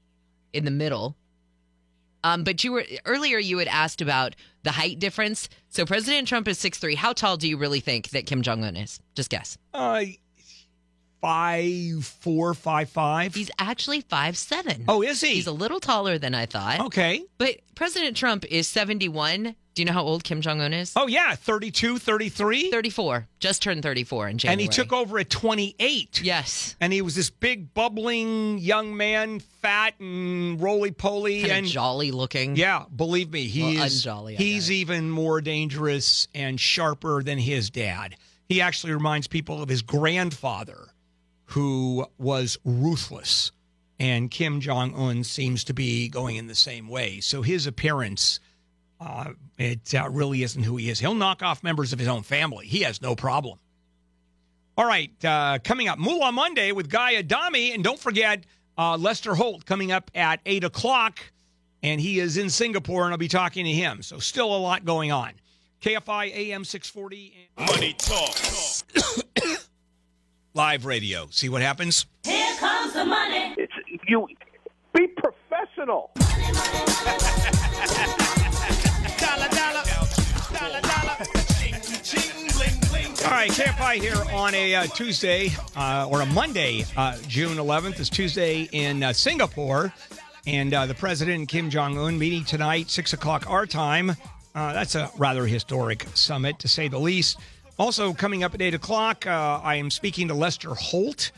in 0.53 0.65
the 0.65 0.71
middle. 0.71 1.15
Um, 2.23 2.43
but 2.43 2.63
you 2.63 2.71
were 2.71 2.85
earlier. 3.05 3.39
You 3.39 3.57
had 3.57 3.67
asked 3.67 4.01
about 4.01 4.35
the 4.63 4.71
height 4.71 4.99
difference. 4.99 5.49
So 5.69 5.85
President 5.85 6.27
Trump 6.27 6.47
is 6.47 6.59
six 6.59 6.77
three. 6.77 6.95
How 6.95 7.13
tall 7.13 7.37
do 7.37 7.47
you 7.47 7.57
really 7.57 7.79
think 7.79 8.09
that 8.09 8.25
Kim 8.25 8.41
Jong 8.41 8.63
Un 8.63 8.75
is? 8.75 8.99
Just 9.15 9.29
guess. 9.29 9.57
Uh, 9.73 10.03
five, 11.21 12.03
four, 12.05 12.53
five, 12.53 12.89
five. 12.89 13.33
He's 13.35 13.51
actually 13.59 14.01
five 14.01 14.35
seven. 14.37 14.85
oh, 14.87 15.01
is 15.01 15.21
he? 15.21 15.35
he's 15.35 15.47
a 15.47 15.51
little 15.51 15.79
taller 15.79 16.17
than 16.17 16.33
I 16.35 16.45
thought. 16.45 16.79
okay. 16.81 17.23
But 17.37 17.57
President 17.75 18.17
Trump 18.17 18.43
is 18.45 18.67
seventy 18.67 19.07
one. 19.07 19.55
Do 19.73 19.81
you 19.81 19.85
know 19.85 19.93
how 19.93 20.03
old 20.03 20.25
Kim 20.25 20.41
Jong 20.41 20.59
Un 20.59 20.73
is? 20.73 20.91
Oh, 20.97 21.07
yeah, 21.07 21.33
32, 21.33 21.97
33. 21.97 22.71
Thirty 22.71 22.89
four. 22.89 23.29
Just 23.39 23.61
turned 23.61 23.81
thirty 23.83 24.03
four 24.03 24.27
in 24.27 24.37
January. 24.37 24.53
and 24.53 24.61
he 24.61 24.67
took 24.67 24.91
over 24.91 25.17
at 25.17 25.29
28. 25.29 26.21
Yes. 26.21 26.75
And 26.81 26.91
he 26.91 27.01
was 27.01 27.15
this 27.15 27.29
big, 27.29 27.73
bubbling 27.73 28.57
young 28.57 28.97
man, 28.97 29.39
fat 29.39 29.93
and 30.01 30.59
roly 30.61 30.91
poly. 30.91 31.39
Kind 31.43 31.51
And 31.53 31.67
jolly 31.67 32.11
looking. 32.11 32.57
yeah, 32.57 32.83
believe 32.93 33.31
me, 33.31 33.47
he 33.47 33.61
Well, 33.77 33.85
is. 33.85 34.05
unjolly, 34.05 34.33
I 34.35 34.37
he's 34.37 34.67
bet. 34.67 34.75
even 34.75 35.09
more 35.09 35.39
dangerous 35.39 36.27
and 36.35 36.59
sharper 36.59 37.23
than 37.23 37.37
his 37.37 37.69
dad. 37.69 38.17
He 38.49 38.59
actually 38.59 38.91
reminds 38.91 39.27
people 39.27 39.63
of 39.63 39.69
his 39.69 39.81
grandfather, 39.81 40.89
who 41.51 42.05
was 42.17 42.57
ruthless. 42.63 43.51
And 43.99 44.31
Kim 44.31 44.61
Jong 44.61 44.95
Un 44.95 45.23
seems 45.23 45.63
to 45.65 45.73
be 45.73 46.07
going 46.07 46.37
in 46.37 46.47
the 46.47 46.55
same 46.55 46.87
way. 46.87 47.19
So 47.19 47.41
his 47.41 47.67
appearance, 47.67 48.39
uh, 48.99 49.31
it 49.57 49.93
uh, 49.93 50.09
really 50.09 50.43
isn't 50.43 50.63
who 50.63 50.77
he 50.77 50.89
is. 50.89 50.99
He'll 50.99 51.13
knock 51.13 51.43
off 51.43 51.61
members 51.61 51.93
of 51.93 51.99
his 51.99 52.07
own 52.07 52.23
family. 52.23 52.67
He 52.67 52.81
has 52.81 53.01
no 53.01 53.15
problem. 53.15 53.59
All 54.77 54.85
right, 54.85 55.11
uh, 55.23 55.59
coming 55.63 55.87
up, 55.89 55.99
Moolah 55.99 56.31
Monday 56.31 56.71
with 56.71 56.89
Guy 56.89 57.17
Adami. 57.17 57.73
And 57.73 57.83
don't 57.83 57.99
forget 57.99 58.45
uh, 58.77 58.97
Lester 58.97 59.35
Holt 59.35 59.65
coming 59.65 59.91
up 59.91 60.09
at 60.15 60.39
8 60.45 60.63
o'clock. 60.63 61.19
And 61.83 61.99
he 61.99 62.19
is 62.19 62.37
in 62.37 62.49
Singapore, 62.49 63.03
and 63.03 63.11
I'll 63.11 63.17
be 63.17 63.27
talking 63.27 63.65
to 63.65 63.71
him. 63.71 64.03
So, 64.03 64.19
still 64.19 64.55
a 64.55 64.57
lot 64.57 64.85
going 64.85 65.11
on. 65.11 65.33
KFI 65.81 66.33
AM 66.33 66.63
640 66.63 67.49
and 67.57 67.67
Money 67.67 67.93
talk. 67.93 68.37
live 70.53 70.85
radio. 70.85 71.27
See 71.31 71.49
what 71.49 71.61
happens? 71.61 72.05
Here 72.23 72.55
comes 72.57 72.93
the 72.93 73.05
money. 73.05 73.55
It's 73.57 73.73
you. 74.07 74.27
Be 74.93 75.07
professional. 75.07 76.11
All 83.23 83.37
right, 83.37 83.51
KFI 83.51 83.93
here 83.95 84.17
on 84.33 84.53
a 84.53 84.75
uh, 84.75 84.87
Tuesday 84.87 85.51
uh, 85.77 86.07
or 86.09 86.21
a 86.21 86.25
Monday, 86.25 86.85
uh, 86.97 87.17
June 87.27 87.57
11th. 87.57 87.99
It's 87.99 88.09
Tuesday 88.09 88.67
in 88.71 89.03
uh, 89.03 89.13
Singapore, 89.13 89.93
and 90.45 90.73
uh, 90.73 90.85
the 90.85 90.95
president 90.95 91.37
and 91.39 91.47
Kim 91.47 91.69
Jong 91.69 91.97
Un 91.97 92.17
meeting 92.19 92.43
tonight, 92.43 92.89
six 92.89 93.13
o'clock 93.13 93.49
our 93.49 93.65
time. 93.65 94.11
Uh, 94.53 94.73
that's 94.73 94.95
a 94.95 95.09
rather 95.17 95.45
historic 95.45 96.05
summit, 96.13 96.59
to 96.59 96.67
say 96.67 96.89
the 96.89 96.99
least. 96.99 97.37
Also, 97.81 98.13
coming 98.13 98.43
up 98.43 98.53
at 98.53 98.61
eight 98.61 98.75
o'clock, 98.75 99.25
uh, 99.25 99.59
I 99.63 99.73
am 99.73 99.89
speaking 99.89 100.27
to 100.27 100.35
Lester 100.35 100.75
Holt, 100.75 101.31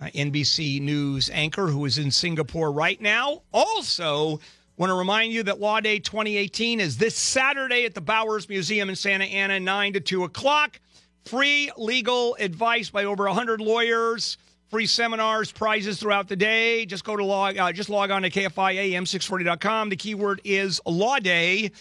uh, 0.00 0.06
NBC 0.06 0.80
News 0.80 1.28
anchor, 1.28 1.66
who 1.66 1.84
is 1.84 1.98
in 1.98 2.10
Singapore 2.10 2.72
right 2.72 2.98
now. 3.02 3.42
Also, 3.52 4.40
want 4.78 4.88
to 4.88 4.94
remind 4.94 5.34
you 5.34 5.42
that 5.42 5.60
Law 5.60 5.78
Day 5.78 5.98
2018 5.98 6.80
is 6.80 6.96
this 6.96 7.14
Saturday 7.14 7.84
at 7.84 7.92
the 7.92 8.00
Bowers 8.00 8.48
Museum 8.48 8.88
in 8.88 8.96
Santa 8.96 9.26
Ana, 9.26 9.60
9 9.60 9.92
to 9.92 10.00
2 10.00 10.24
o'clock. 10.24 10.80
Free 11.26 11.70
legal 11.76 12.34
advice 12.40 12.88
by 12.88 13.04
over 13.04 13.26
100 13.26 13.60
lawyers. 13.60 14.38
Free 14.70 14.86
seminars, 14.86 15.52
prizes 15.52 16.00
throughout 16.00 16.28
the 16.28 16.36
day. 16.36 16.86
Just 16.86 17.04
go 17.04 17.14
to 17.14 17.24
log, 17.26 17.58
uh, 17.58 17.72
just 17.72 17.90
log 17.90 18.10
on 18.10 18.22
to 18.22 18.30
KFIAM640.com. 18.30 19.90
The 19.90 19.96
keyword 19.96 20.40
is 20.44 20.80
Law 20.86 21.18
Day. 21.18 21.72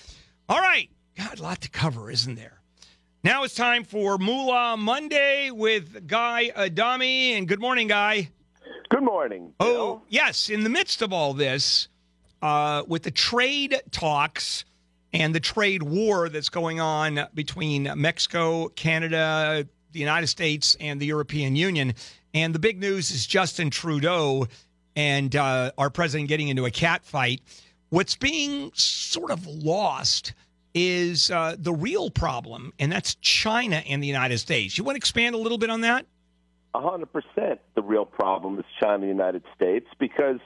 All 0.50 0.60
right. 0.60 0.90
God, 1.16 1.40
a 1.40 1.42
lot 1.42 1.62
to 1.62 1.70
cover, 1.70 2.12
isn't 2.12 2.36
there? 2.36 2.59
Now 3.22 3.44
it's 3.44 3.54
time 3.54 3.84
for 3.84 4.18
Moolah 4.18 4.78
Monday 4.78 5.52
with 5.52 6.08
Guy 6.08 6.54
Adami. 6.56 7.34
And 7.34 7.50
good 7.50 7.60
morning, 7.60 7.90
Guy. 7.90 8.30
Good 8.88 9.04
morning. 9.04 9.54
Oh, 9.60 10.04
yes. 10.08 10.50
In 10.50 10.64
the 10.64 10.70
midst 10.70 11.02
of 11.02 11.12
all 11.12 11.34
this, 11.34 11.90
uh, 12.42 12.84
with 12.88 13.04
the 13.04 13.12
trade 13.12 13.82
talks 13.92 14.64
and 15.12 15.36
the 15.36 15.42
trade 15.42 15.84
war 15.84 16.30
that's 16.30 16.48
going 16.48 16.80
on 16.80 17.20
between 17.34 17.92
Mexico, 17.98 18.70
Canada, 18.70 19.68
the 19.92 20.00
United 20.00 20.28
States 20.28 20.78
and 20.80 21.02
the 21.02 21.06
European 21.06 21.58
Union. 21.58 21.96
And 22.34 22.56
the 22.56 22.60
big 22.60 22.80
news 22.80 23.12
is 23.12 23.28
Justin 23.28 23.70
Trudeau 23.70 24.48
and 24.96 25.36
uh, 25.36 25.74
our 25.78 25.90
president 25.90 26.30
getting 26.30 26.48
into 26.48 26.64
a 26.64 26.72
cat 26.72 27.04
fight. 27.04 27.42
What's 27.90 28.16
being 28.16 28.72
sort 28.76 29.30
of 29.30 29.46
lost 29.46 30.34
is 30.74 31.32
uh, 31.32 31.56
the 31.58 31.74
real 31.74 32.10
problem, 32.10 32.74
and 32.80 32.92
that's 32.92 33.16
China 33.16 33.78
and 33.88 34.04
the 34.04 34.08
United 34.08 34.38
States. 34.38 34.78
You 34.78 34.84
want 34.84 34.96
to 34.96 34.98
expand 34.98 35.36
a 35.36 35.38
little 35.38 35.58
bit 35.58 35.70
on 35.70 35.82
that? 35.82 36.06
A 36.76 36.82
hundred 36.82 37.12
percent. 37.12 37.60
The 37.76 37.82
real 37.82 38.06
problem 38.06 38.60
is 38.60 38.66
China 38.80 38.96
and 38.96 39.04
the 39.04 39.08
United 39.08 39.44
States 39.56 39.88
because 40.00 40.40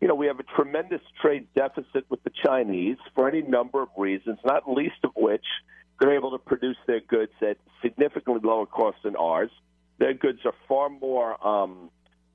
you 0.00 0.08
know 0.08 0.14
we 0.14 0.26
have 0.26 0.40
a 0.40 0.44
tremendous 0.56 1.02
trade 1.20 1.46
deficit 1.54 2.06
with 2.08 2.22
the 2.24 2.30
Chinese 2.44 2.96
for 3.14 3.28
any 3.28 3.42
number 3.42 3.82
of 3.82 3.88
reasons, 3.96 4.38
not 4.44 4.70
least 4.70 4.96
of 5.04 5.10
which 5.14 5.44
they're 6.00 6.14
able 6.14 6.30
to 6.32 6.38
produce 6.38 6.76
their 6.86 7.00
goods 7.00 7.32
at 7.42 7.58
significantly 7.82 8.40
lower 8.42 8.66
cost 8.66 8.98
than 9.04 9.16
ours. 9.16 9.50
Their 9.98 10.14
goods 10.14 10.40
are 10.44 10.54
far 10.68 10.88
more 10.90 11.46
um, 11.46 11.90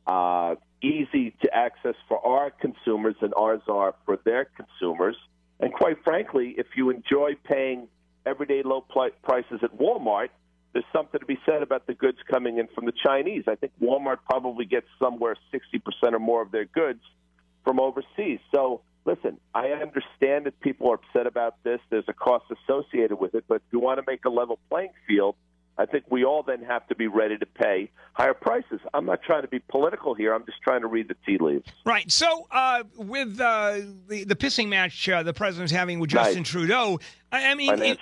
uh, 0.07 0.55
easy 0.81 1.35
to 1.41 1.53
access 1.53 1.95
for 2.07 2.25
our 2.25 2.49
consumers 2.49 3.15
than 3.21 3.33
ours 3.33 3.61
are 3.67 3.93
for 4.05 4.17
their 4.23 4.45
consumers. 4.45 5.15
And 5.61 5.71
quite 5.71 6.03
frankly, 6.03 6.55
if 6.57 6.65
you 6.75 6.89
enjoy 6.89 7.35
paying 7.43 7.87
everyday 8.25 8.63
low 8.63 8.81
prices 8.81 9.59
at 9.63 9.77
Walmart, 9.77 10.29
there's 10.73 10.85
something 10.93 11.19
to 11.19 11.25
be 11.25 11.37
said 11.45 11.61
about 11.61 11.85
the 11.85 11.93
goods 11.93 12.17
coming 12.29 12.57
in 12.57 12.67
from 12.73 12.85
the 12.85 12.93
Chinese. 12.93 13.43
I 13.47 13.55
think 13.55 13.73
Walmart 13.81 14.17
probably 14.29 14.65
gets 14.65 14.87
somewhere 14.99 15.35
60% 15.53 16.13
or 16.13 16.19
more 16.19 16.41
of 16.41 16.51
their 16.51 16.65
goods 16.65 17.01
from 17.63 17.79
overseas. 17.79 18.39
So, 18.53 18.81
listen, 19.05 19.37
I 19.53 19.67
understand 19.67 20.45
that 20.45 20.59
people 20.61 20.89
are 20.89 20.95
upset 20.95 21.27
about 21.27 21.61
this. 21.63 21.79
There's 21.89 22.05
a 22.07 22.13
cost 22.13 22.45
associated 22.51 23.17
with 23.17 23.35
it, 23.35 23.43
but 23.47 23.55
if 23.55 23.61
you 23.71 23.79
want 23.79 23.99
to 23.99 24.03
make 24.07 24.25
a 24.25 24.29
level 24.29 24.59
playing 24.69 24.91
field, 25.07 25.35
I 25.81 25.87
think 25.87 26.03
we 26.11 26.23
all 26.23 26.43
then 26.43 26.61
have 26.63 26.85
to 26.89 26.95
be 26.95 27.07
ready 27.07 27.37
to 27.39 27.45
pay 27.45 27.89
higher 28.13 28.35
prices. 28.35 28.79
I'm 28.93 29.05
not 29.05 29.23
trying 29.23 29.41
to 29.41 29.47
be 29.47 29.57
political 29.59 30.13
here. 30.13 30.31
I'm 30.31 30.45
just 30.45 30.61
trying 30.61 30.81
to 30.81 30.87
read 30.87 31.07
the 31.07 31.15
tea 31.25 31.39
leaves. 31.39 31.65
Right. 31.87 32.09
So, 32.11 32.45
uh, 32.51 32.83
with 32.95 33.39
uh, 33.41 33.79
the 34.07 34.23
the 34.25 34.35
pissing 34.35 34.67
match 34.69 35.09
uh, 35.09 35.23
the 35.23 35.33
president's 35.33 35.71
having 35.71 35.99
with. 35.99 36.11
Justin 36.11 36.43
Trudeau, 36.43 36.99
I, 37.31 37.47
I 37.51 37.55
mean, 37.55 37.81
it- 37.81 37.99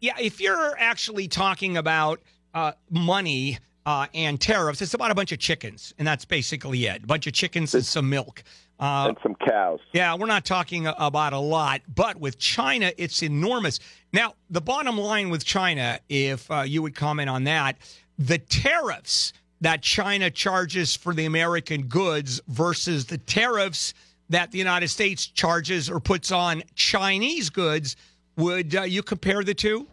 yeah, 0.00 0.12
if 0.20 0.38
you're 0.40 0.76
actually 0.78 1.28
talking 1.28 1.78
about 1.78 2.20
uh, 2.52 2.72
money 2.90 3.58
uh, 3.86 4.06
and 4.14 4.40
tariffs, 4.40 4.80
it's 4.80 4.94
about 4.94 5.10
a 5.10 5.14
bunch 5.14 5.32
of 5.32 5.38
chickens, 5.38 5.94
and 5.98 6.06
that's 6.06 6.24
basically 6.24 6.86
it. 6.86 7.02
A 7.02 7.06
bunch 7.06 7.26
of 7.26 7.32
chickens 7.32 7.74
and 7.74 7.84
some 7.84 8.08
milk. 8.08 8.42
Uh, 8.80 9.06
and 9.08 9.18
some 9.22 9.36
cows. 9.36 9.78
yeah, 9.92 10.14
we're 10.14 10.26
not 10.26 10.44
talking 10.44 10.86
about 10.86 11.32
a 11.32 11.38
lot, 11.38 11.80
but 11.94 12.18
with 12.18 12.38
China, 12.38 12.92
it's 12.98 13.22
enormous. 13.22 13.78
Now, 14.12 14.34
the 14.50 14.60
bottom 14.60 14.98
line 14.98 15.30
with 15.30 15.44
China, 15.44 16.00
if 16.08 16.50
uh, 16.50 16.62
you 16.62 16.82
would 16.82 16.94
comment 16.94 17.30
on 17.30 17.44
that, 17.44 17.76
the 18.18 18.38
tariffs 18.38 19.32
that 19.60 19.82
China 19.82 20.30
charges 20.30 20.96
for 20.96 21.14
the 21.14 21.24
American 21.24 21.86
goods 21.86 22.40
versus 22.48 23.06
the 23.06 23.18
tariffs 23.18 23.94
that 24.28 24.50
the 24.50 24.58
United 24.58 24.88
States 24.88 25.26
charges 25.26 25.88
or 25.88 26.00
puts 26.00 26.32
on 26.32 26.62
Chinese 26.74 27.50
goods, 27.50 27.96
would 28.36 28.74
uh, 28.74 28.82
you 28.82 29.02
compare 29.02 29.44
the 29.44 29.54
two? 29.54 29.86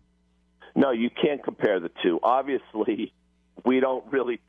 No, 0.75 0.91
you 0.91 1.09
can't 1.09 1.43
compare 1.43 1.79
the 1.79 1.91
two. 2.01 2.19
Obviously, 2.23 3.13
we 3.65 3.79
don't 3.79 4.05
really 4.11 4.39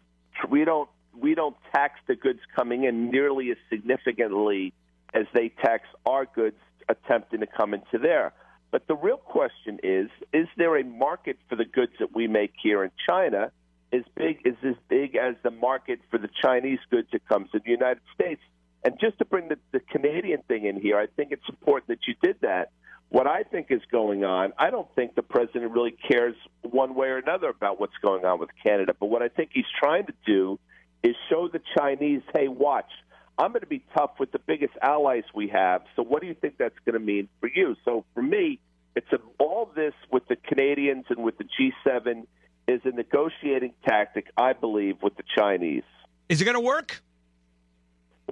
we 0.48 0.64
don't 0.64 0.88
we 1.18 1.34
don't 1.34 1.56
tax 1.74 2.00
the 2.06 2.16
goods 2.16 2.40
coming 2.56 2.84
in 2.84 3.10
nearly 3.10 3.50
as 3.50 3.56
significantly 3.70 4.72
as 5.14 5.26
they 5.34 5.50
tax 5.50 5.84
our 6.06 6.26
goods 6.26 6.56
attempting 6.88 7.40
to 7.40 7.46
come 7.46 7.74
into 7.74 7.98
there. 7.98 8.32
But 8.70 8.86
the 8.86 8.96
real 8.96 9.18
question 9.18 9.78
is: 9.82 10.08
Is 10.32 10.48
there 10.56 10.76
a 10.76 10.84
market 10.84 11.38
for 11.48 11.56
the 11.56 11.66
goods 11.66 11.92
that 12.00 12.14
we 12.14 12.26
make 12.26 12.52
here 12.62 12.82
in 12.82 12.90
China? 13.08 13.52
As 13.92 14.02
big 14.16 14.40
is 14.46 14.56
as 14.64 14.74
big 14.88 15.16
as 15.16 15.34
the 15.42 15.50
market 15.50 16.00
for 16.10 16.18
the 16.18 16.30
Chinese 16.42 16.78
goods 16.90 17.08
that 17.12 17.28
comes 17.28 17.50
to 17.50 17.58
the 17.58 17.70
United 17.70 18.00
States? 18.14 18.40
And 18.84 18.98
just 18.98 19.18
to 19.18 19.26
bring 19.26 19.48
the, 19.48 19.58
the 19.70 19.80
Canadian 19.80 20.42
thing 20.48 20.64
in 20.64 20.80
here, 20.80 20.98
I 20.98 21.06
think 21.06 21.30
it's 21.30 21.48
important 21.48 21.88
that 21.88 22.08
you 22.08 22.14
did 22.22 22.36
that. 22.40 22.70
What 23.12 23.26
I 23.26 23.42
think 23.42 23.66
is 23.68 23.82
going 23.90 24.24
on, 24.24 24.54
I 24.58 24.70
don't 24.70 24.88
think 24.94 25.14
the 25.14 25.22
president 25.22 25.70
really 25.72 25.94
cares 26.08 26.34
one 26.62 26.94
way 26.94 27.08
or 27.08 27.18
another 27.18 27.50
about 27.50 27.78
what's 27.78 27.96
going 28.00 28.24
on 28.24 28.40
with 28.40 28.48
Canada. 28.62 28.94
But 28.98 29.08
what 29.08 29.20
I 29.20 29.28
think 29.28 29.50
he's 29.52 29.66
trying 29.78 30.06
to 30.06 30.14
do 30.26 30.58
is 31.02 31.14
show 31.28 31.46
the 31.46 31.60
Chinese, 31.76 32.22
hey, 32.34 32.48
watch, 32.48 32.90
I'm 33.36 33.50
going 33.50 33.60
to 33.60 33.66
be 33.66 33.84
tough 33.94 34.12
with 34.18 34.32
the 34.32 34.38
biggest 34.38 34.72
allies 34.80 35.24
we 35.34 35.48
have. 35.48 35.82
So 35.94 36.02
what 36.02 36.22
do 36.22 36.26
you 36.26 36.32
think 36.32 36.56
that's 36.56 36.78
going 36.86 36.94
to 36.94 37.04
mean 37.04 37.28
for 37.38 37.50
you? 37.54 37.76
So 37.84 38.06
for 38.14 38.22
me, 38.22 38.60
it's 38.96 39.12
a, 39.12 39.18
all 39.38 39.70
this 39.76 39.92
with 40.10 40.26
the 40.28 40.36
Canadians 40.36 41.04
and 41.10 41.22
with 41.22 41.36
the 41.36 41.44
G7 41.44 42.26
is 42.66 42.80
a 42.84 42.92
negotiating 42.92 43.74
tactic, 43.86 44.28
I 44.38 44.54
believe, 44.54 45.02
with 45.02 45.18
the 45.18 45.24
Chinese. 45.36 45.84
Is 46.30 46.40
it 46.40 46.46
going 46.46 46.54
to 46.54 46.60
work? 46.60 47.02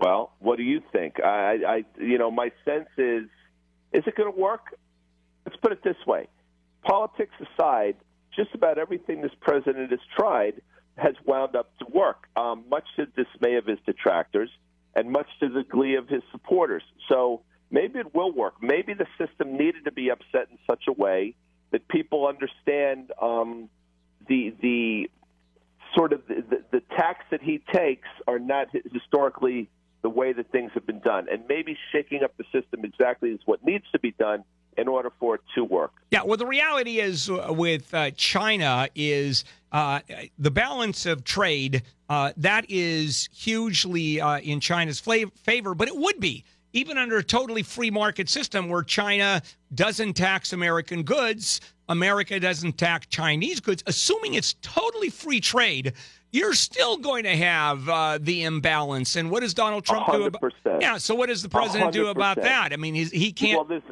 Well, 0.01 0.33
what 0.39 0.57
do 0.57 0.63
you 0.63 0.81
think? 0.91 1.23
I, 1.23 1.59
I, 1.69 1.85
you 2.03 2.17
know, 2.17 2.31
my 2.31 2.51
sense 2.65 2.89
is, 2.97 3.25
is 3.93 4.05
it 4.07 4.17
going 4.17 4.33
to 4.33 4.39
work? 4.39 4.75
Let's 5.45 5.59
put 5.61 5.73
it 5.73 5.83
this 5.83 5.97
way: 6.07 6.29
politics 6.83 7.35
aside, 7.41 7.97
just 8.35 8.55
about 8.55 8.79
everything 8.79 9.23
this 9.23 9.33
president 9.41 9.91
has 9.91 10.01
tried 10.17 10.61
has 10.97 11.15
wound 11.25 11.57
up 11.57 11.77
to 11.79 11.87
work, 11.93 12.29
um, 12.37 12.65
much 12.69 12.85
to 12.97 13.07
the 13.07 13.25
dismay 13.25 13.57
of 13.57 13.67
his 13.67 13.79
detractors 13.87 14.51
and 14.95 15.11
much 15.11 15.29
to 15.41 15.49
the 15.49 15.63
glee 15.63 15.95
of 15.95 16.09
his 16.09 16.23
supporters. 16.31 16.83
So 17.09 17.43
maybe 17.71 17.99
it 17.99 18.15
will 18.15 18.33
work. 18.33 18.55
Maybe 18.63 18.95
the 18.95 19.07
system 19.19 19.57
needed 19.57 19.85
to 19.85 19.93
be 19.93 20.11
upset 20.11 20.49
in 20.51 20.59
such 20.69 20.85
a 20.89 20.93
way 20.93 21.35
that 21.71 21.87
people 21.89 22.27
understand 22.27 23.13
um, 23.21 23.69
the 24.29 24.55
the 24.61 25.11
sort 25.97 26.13
of 26.13 26.27
the, 26.29 26.45
the, 26.49 26.65
the 26.71 26.81
tax 26.97 27.25
that 27.31 27.43
he 27.43 27.61
takes 27.73 28.09
are 28.27 28.39
not 28.39 28.69
historically 28.93 29.69
the 30.03 30.11
way 30.11 30.33
that 30.33 30.51
things 30.51 30.71
have 30.75 30.87
been 30.87 31.01
done, 31.01 31.27
and 31.31 31.43
maybe 31.49 31.77
shaking 31.93 32.23
up 32.23 32.37
the 32.37 32.45
system 32.45 32.85
exactly 32.85 33.31
is 33.31 33.41
what 33.45 33.65
needs 33.65 33.85
to 33.93 33.99
be 33.99 34.13
done 34.13 34.45
in 34.77 34.89
order 34.89 35.11
for 35.19 35.35
it 35.35 35.41
to 35.55 35.65
work. 35.65 35.93
Yeah, 36.11 36.23
well, 36.25 36.37
the 36.37 36.47
reality 36.47 37.01
is 37.01 37.29
uh, 37.29 37.47
with 37.51 37.93
uh, 37.93 38.11
China 38.13 38.89
is 38.95 39.45
uh, 39.73 40.01
the 40.39 40.51
balance 40.51 41.07
of 41.07 41.25
trade 41.25 41.83
uh, 42.09 42.33
that 42.37 42.67
is 42.69 43.29
hugely 43.33 44.21
uh, 44.21 44.39
in 44.39 44.61
China's 44.61 45.01
favor, 45.01 45.75
but 45.75 45.89
it 45.89 45.97
would 45.97 46.19
be 46.19 46.45
even 46.73 46.99
under 46.99 47.19
a 47.19 47.25
totally 47.25 47.63
free 47.63 47.91
market 47.91 48.29
system 48.29 48.69
where 48.69 48.83
China 48.83 49.43
doesn't 49.75 50.15
tax 50.15 50.53
American 50.53 51.03
goods, 51.03 51.61
America 51.89 52.39
doesn't 52.39 52.79
tax 52.79 53.07
Chinese 53.07 53.61
goods, 53.61 53.83
assuming 53.87 54.35
it's 54.35 54.55
totally 54.63 55.11
free 55.11 55.41
trade. 55.41 55.93
You're 56.33 56.55
still 56.55 56.97
going 56.97 57.25
to 57.25 57.37
have 57.37 57.89
uh, 57.89 58.19
the 58.21 58.45
imbalance, 58.45 59.17
and 59.17 59.31
what 59.31 59.41
does 59.41 59.53
Donald 59.55 59.85
Trump 59.85 60.07
do 60.13 60.25
about? 60.25 60.41
100%. 60.41 60.81
Yeah, 60.81 60.99
so 60.99 61.15
what 61.15 61.29
does 61.29 61.43
the 61.43 61.49
president 61.49 61.93
do 61.93 62.07
about 62.07 62.41
that? 62.41 62.73
I 62.73 62.77
mean, 62.77 62.95
he 62.95 63.33
can't. 63.33 63.57
Well, 63.57 63.65
there's 63.65 63.83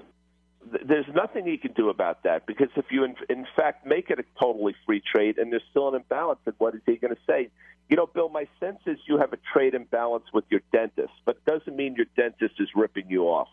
there's 0.86 1.06
nothing 1.14 1.46
he 1.46 1.56
can 1.56 1.72
do 1.72 1.88
about 1.88 2.22
that 2.24 2.46
because 2.46 2.68
if 2.76 2.86
you 2.90 3.04
in, 3.04 3.16
in 3.28 3.46
fact 3.56 3.86
make 3.86 4.10
it 4.10 4.18
a 4.18 4.24
totally 4.38 4.74
free 4.84 5.00
trade 5.00 5.38
and 5.38 5.50
there's 5.50 5.62
still 5.70 5.88
an 5.88 5.94
imbalance, 5.94 6.40
then 6.44 6.54
what 6.58 6.74
is 6.74 6.82
he 6.86 6.96
going 6.96 7.14
to 7.14 7.20
say? 7.26 7.48
You 7.88 7.96
know, 7.96 8.06
Bill, 8.06 8.28
my 8.28 8.46
sense 8.60 8.80
is 8.86 8.98
you 9.06 9.18
have 9.18 9.32
a 9.32 9.38
trade 9.52 9.74
imbalance 9.74 10.26
with 10.32 10.44
your 10.50 10.60
dentist, 10.72 11.12
but 11.24 11.36
it 11.36 11.50
doesn't 11.50 11.74
mean 11.74 11.94
your 11.96 12.06
dentist 12.16 12.60
is 12.60 12.68
ripping 12.74 13.08
you 13.08 13.24
off. 13.24 13.48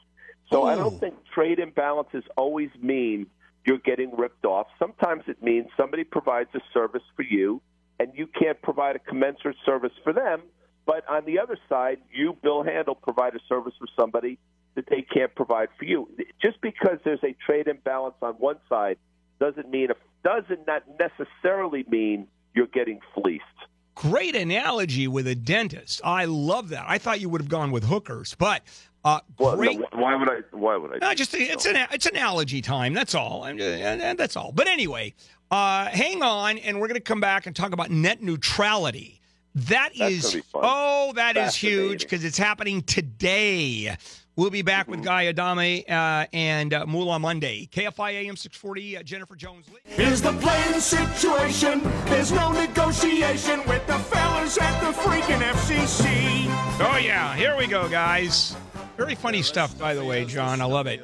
So 0.51 0.63
I 0.63 0.75
don't 0.75 0.99
think 0.99 1.15
trade 1.33 1.57
imbalances 1.57 2.23
always 2.37 2.69
mean 2.79 3.27
you're 3.65 3.79
getting 3.79 4.15
ripped 4.15 4.45
off. 4.45 4.67
Sometimes 4.77 5.23
it 5.27 5.41
means 5.41 5.67
somebody 5.75 6.03
provides 6.03 6.49
a 6.53 6.59
service 6.73 7.01
for 7.15 7.23
you 7.23 7.61
and 7.99 8.11
you 8.13 8.27
can't 8.27 8.61
provide 8.61 8.95
a 8.95 8.99
commensurate 8.99 9.57
service 9.65 9.91
for 10.03 10.13
them. 10.13 10.41
But 10.85 11.07
on 11.09 11.25
the 11.25 11.39
other 11.39 11.57
side, 11.67 11.99
you, 12.13 12.37
Bill 12.43 12.63
Handel, 12.63 12.95
provide 12.95 13.33
a 13.35 13.39
service 13.49 13.73
for 13.79 13.87
somebody 13.99 14.37
that 14.75 14.85
they 14.89 15.01
can't 15.01 15.33
provide 15.33 15.69
for 15.79 15.85
you. 15.85 16.09
Just 16.41 16.61
because 16.61 16.99
there's 17.03 17.23
a 17.23 17.35
trade 17.45 17.67
imbalance 17.67 18.15
on 18.21 18.33
one 18.35 18.57
side 18.69 18.97
doesn't 19.39 19.69
mean 19.69 19.89
doesn't 20.23 20.67
not 20.67 20.83
necessarily 20.99 21.85
mean 21.87 22.27
you're 22.53 22.67
getting 22.67 22.99
fleeced. 23.13 23.43
Great 23.95 24.35
analogy 24.35 25.07
with 25.07 25.27
a 25.27 25.35
dentist. 25.35 26.01
I 26.03 26.25
love 26.25 26.69
that. 26.69 26.83
I 26.87 26.97
thought 26.97 27.21
you 27.21 27.29
would 27.29 27.41
have 27.41 27.49
gone 27.49 27.71
with 27.71 27.85
hookers, 27.85 28.35
but 28.37 28.61
uh, 29.05 29.19
Well, 29.39 29.55
great. 29.55 29.79
no, 29.79 29.85
why 29.93 30.15
would 30.15 30.29
I? 30.29 30.39
Why 30.51 30.75
would 30.75 30.91
I? 30.95 30.97
No, 30.97 31.13
just 31.13 31.33
it's 31.33 31.65
an 31.65 31.77
it's 31.91 32.05
analogy 32.05 32.61
time. 32.61 32.93
That's 32.93 33.15
all. 33.15 33.45
And, 33.45 33.61
and, 33.61 34.01
and 34.01 34.17
that's 34.19 34.35
all. 34.35 34.51
But 34.51 34.67
anyway, 34.67 35.13
uh, 35.51 35.85
hang 35.85 36.21
on, 36.23 36.57
and 36.57 36.79
we're 36.79 36.87
going 36.87 36.95
to 36.95 37.01
come 37.01 37.19
back 37.19 37.45
and 37.45 37.55
talk 37.55 37.73
about 37.73 37.91
net 37.91 38.21
neutrality. 38.21 39.21
That 39.55 39.91
That's 39.97 40.11
is 40.11 40.23
gonna 40.23 40.35
be 40.35 40.41
fun. 40.41 40.61
oh, 40.65 41.13
that 41.15 41.37
is 41.37 41.55
huge 41.55 42.01
because 42.01 42.25
it's 42.25 42.37
happening 42.37 42.81
today. 42.81 43.95
We'll 44.35 44.49
be 44.49 44.63
back 44.63 44.89
with 44.89 45.01
Guy 45.01 45.27
Adami 45.27 45.87
uh, 45.87 46.25
and 46.33 46.73
uh, 46.73 46.85
Moolah 46.85 47.19
Monday. 47.19 47.69
KFI 47.71 48.11
AM 48.15 48.35
640, 48.35 48.97
uh, 48.97 49.03
Jennifer 49.03 49.33
Jones 49.37 49.65
Lee. 49.69 49.79
Here's 49.85 50.21
the 50.21 50.33
plain 50.33 50.81
situation. 50.81 51.79
There's 52.07 52.33
no 52.33 52.51
negotiation 52.51 53.65
with 53.65 53.87
the 53.87 53.97
fellas 53.97 54.57
at 54.57 54.77
the 54.81 54.91
freaking 54.99 55.39
FCC. 55.39 56.47
Oh, 56.81 56.99
yeah. 57.01 57.33
Here 57.37 57.55
we 57.55 57.65
go, 57.65 57.87
guys. 57.87 58.57
Very 58.97 59.15
funny 59.15 59.41
stuff, 59.41 59.77
by 59.77 59.93
the 59.93 60.05
way, 60.05 60.23
John. 60.23 60.61
I 60.61 60.65
love 60.65 60.87
it. 60.87 61.01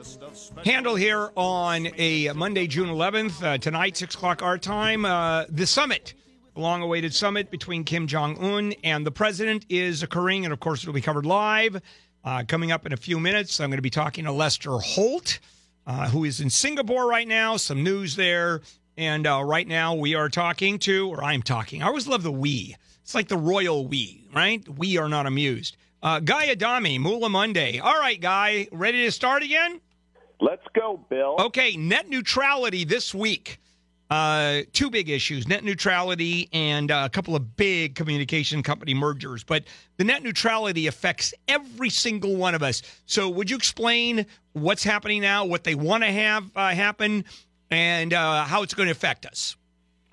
Handel 0.64 0.96
here 0.96 1.30
on 1.36 1.90
a 1.98 2.32
Monday, 2.32 2.66
June 2.66 2.88
11th, 2.88 3.44
uh, 3.44 3.58
tonight, 3.58 3.98
6 3.98 4.16
o'clock 4.16 4.42
our 4.42 4.58
time. 4.58 5.04
Uh, 5.04 5.44
the 5.50 5.68
summit 5.68 6.14
The 6.56 6.62
long 6.62 6.82
awaited 6.82 7.14
summit 7.14 7.52
between 7.52 7.84
Kim 7.84 8.08
Jong 8.08 8.38
un 8.42 8.74
and 8.86 9.06
the 9.06 9.12
president 9.12 9.66
is 9.68 10.04
occurring. 10.04 10.46
And 10.46 10.54
of 10.54 10.62
course, 10.62 10.84
it'll 10.84 10.94
be 10.94 11.02
covered 11.02 11.26
live. 11.26 11.82
Uh, 12.24 12.44
coming 12.48 12.72
up 12.72 12.86
in 12.86 12.94
a 12.94 12.98
few 12.98 13.20
minutes, 13.20 13.60
I'm 13.60 13.70
going 13.70 13.78
to 13.78 13.82
be 13.82 13.90
talking 13.90 14.24
to 14.24 14.32
Lester 14.32 14.78
Holt, 14.78 15.40
uh, 15.86 16.08
who 16.10 16.24
is 16.24 16.40
in 16.40 16.50
Singapore 16.50 17.10
right 17.10 17.28
now. 17.28 17.58
Some 17.58 17.84
news 17.84 18.16
there. 18.16 18.62
And 18.96 19.28
uh, 19.28 19.44
right 19.44 19.68
now, 19.68 19.96
we 19.96 20.16
are 20.16 20.30
talking 20.30 20.80
to, 20.80 21.10
or 21.10 21.24
I'm 21.24 21.42
talking. 21.42 21.84
I 21.84 21.88
always 21.88 22.08
love 22.08 22.24
the 22.24 22.32
we. 22.32 22.76
It's 23.02 23.16
like 23.16 23.28
the 23.28 23.38
royal 23.38 23.86
we, 23.86 24.30
right? 24.34 24.66
We 24.70 24.98
are 24.98 25.10
not 25.10 25.26
amused. 25.26 25.76
Uh, 26.04 26.20
Guy 26.20 26.50
Adami, 26.50 26.98
Moolah 26.98 27.30
Monday. 27.30 27.78
All 27.78 28.00
right, 28.00 28.20
Guy, 28.20 28.68
ready 28.72 29.06
to 29.06 29.12
start 29.12 29.44
again? 29.44 29.80
Let's 30.40 30.66
go, 30.74 31.00
Bill. 31.10 31.36
Okay, 31.40 31.78
net 31.78 32.10
neutrality 32.10 32.84
this 32.86 33.14
week. 33.14 33.60
Uh, 34.10 34.64
two 34.74 34.90
big 34.90 35.08
issues 35.08 35.48
net 35.48 35.64
neutrality 35.64 36.50
and 36.52 36.92
uh, 36.92 37.04
a 37.06 37.10
couple 37.10 37.34
of 37.34 37.56
big 37.56 37.96
communication 37.96 38.62
company 38.62 38.94
mergers. 38.94 39.44
But 39.44 39.64
the 39.98 40.04
net 40.04 40.22
neutrality 40.22 40.88
affects 40.88 41.34
every 41.48 41.90
single 41.90 42.36
one 42.36 42.54
of 42.54 42.62
us. 42.62 42.82
So, 43.06 43.30
would 43.30 43.50
you 43.50 43.56
explain 43.56 44.26
what's 44.52 44.84
happening 44.84 45.22
now, 45.22 45.46
what 45.46 45.64
they 45.64 45.76
want 45.76 46.04
to 46.04 46.12
have 46.12 46.52
uh, 46.56 46.72
happen, 46.72 47.24
and 47.70 48.12
uh, 48.12 48.44
how 48.44 48.64
it's 48.64 48.74
going 48.74 48.88
to 48.88 48.92
affect 48.92 49.26
us? 49.26 49.56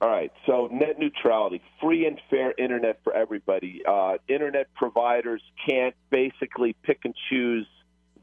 All 0.01 0.09
right. 0.09 0.33
So 0.47 0.69
net 0.71 0.99
neutrality, 0.99 1.61
free 1.81 2.07
and 2.07 2.21
fair 2.31 2.55
internet 2.57 3.01
for 3.03 3.13
everybody. 3.13 3.83
Uh, 3.87 4.19
internet 4.29 4.73
providers 4.75 5.43
can't 5.69 5.95
basically 6.11 6.77
pick 6.85 7.01
and 7.05 7.15
choose 7.29 7.67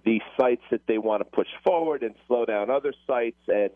the 0.05 0.21
sites 0.39 0.61
that 0.71 0.87
they 0.87 0.97
want 0.97 1.21
to 1.21 1.25
push 1.25 1.49
forward 1.65 2.03
and 2.03 2.15
slow 2.27 2.45
down 2.45 2.69
other 2.69 2.93
sites. 3.05 3.39
And 3.47 3.71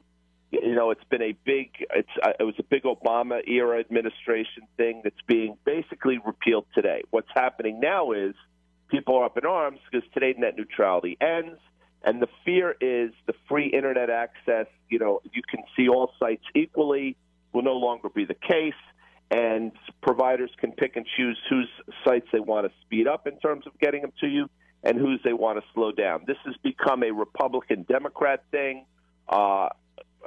you 0.51 0.75
know, 0.75 0.91
it's 0.91 1.03
been 1.09 1.21
a 1.21 1.33
big. 1.43 1.71
It's 1.93 2.09
uh, 2.23 2.31
it 2.39 2.43
was 2.43 2.55
a 2.57 2.63
big 2.63 2.83
Obama 2.83 3.41
era 3.45 3.79
administration 3.79 4.63
thing 4.77 5.01
that's 5.03 5.21
being 5.27 5.57
basically 5.65 6.19
repealed 6.25 6.65
today. 6.73 7.03
What's 7.09 7.29
happening 7.35 7.81
now 7.81 8.13
is 8.13 8.33
people 8.87 9.17
are 9.17 9.25
up 9.25 9.37
in 9.37 9.45
arms 9.45 9.79
because 9.91 10.07
today 10.13 10.33
net 10.37 10.55
neutrality 10.57 11.17
ends. 11.19 11.59
And 12.01 12.21
the 12.21 12.29
fear 12.45 12.75
is 12.79 13.11
the 13.27 13.33
free 13.49 13.67
internet 13.67 14.09
access, 14.09 14.67
you 14.87 14.99
know, 14.99 15.19
you 15.33 15.41
can 15.49 15.61
see 15.75 15.89
all 15.89 16.13
sites 16.17 16.45
equally 16.55 17.17
will 17.53 17.63
no 17.63 17.75
longer 17.75 18.09
be 18.09 18.25
the 18.25 18.35
case. 18.35 18.73
And 19.31 19.71
providers 20.01 20.49
can 20.57 20.71
pick 20.71 20.95
and 20.95 21.05
choose 21.17 21.37
whose 21.49 21.69
sites 22.03 22.27
they 22.31 22.39
want 22.39 22.65
to 22.67 22.73
speed 22.81 23.07
up 23.07 23.27
in 23.27 23.39
terms 23.39 23.67
of 23.67 23.77
getting 23.79 24.01
them 24.01 24.13
to 24.21 24.27
you 24.27 24.49
and 24.83 24.97
whose 24.97 25.19
they 25.23 25.33
want 25.33 25.59
to 25.59 25.65
slow 25.73 25.91
down. 25.91 26.23
This 26.25 26.37
has 26.45 26.55
become 26.63 27.03
a 27.03 27.11
Republican 27.11 27.85
Democrat 27.87 28.43
thing. 28.49 28.85
Uh, 29.27 29.69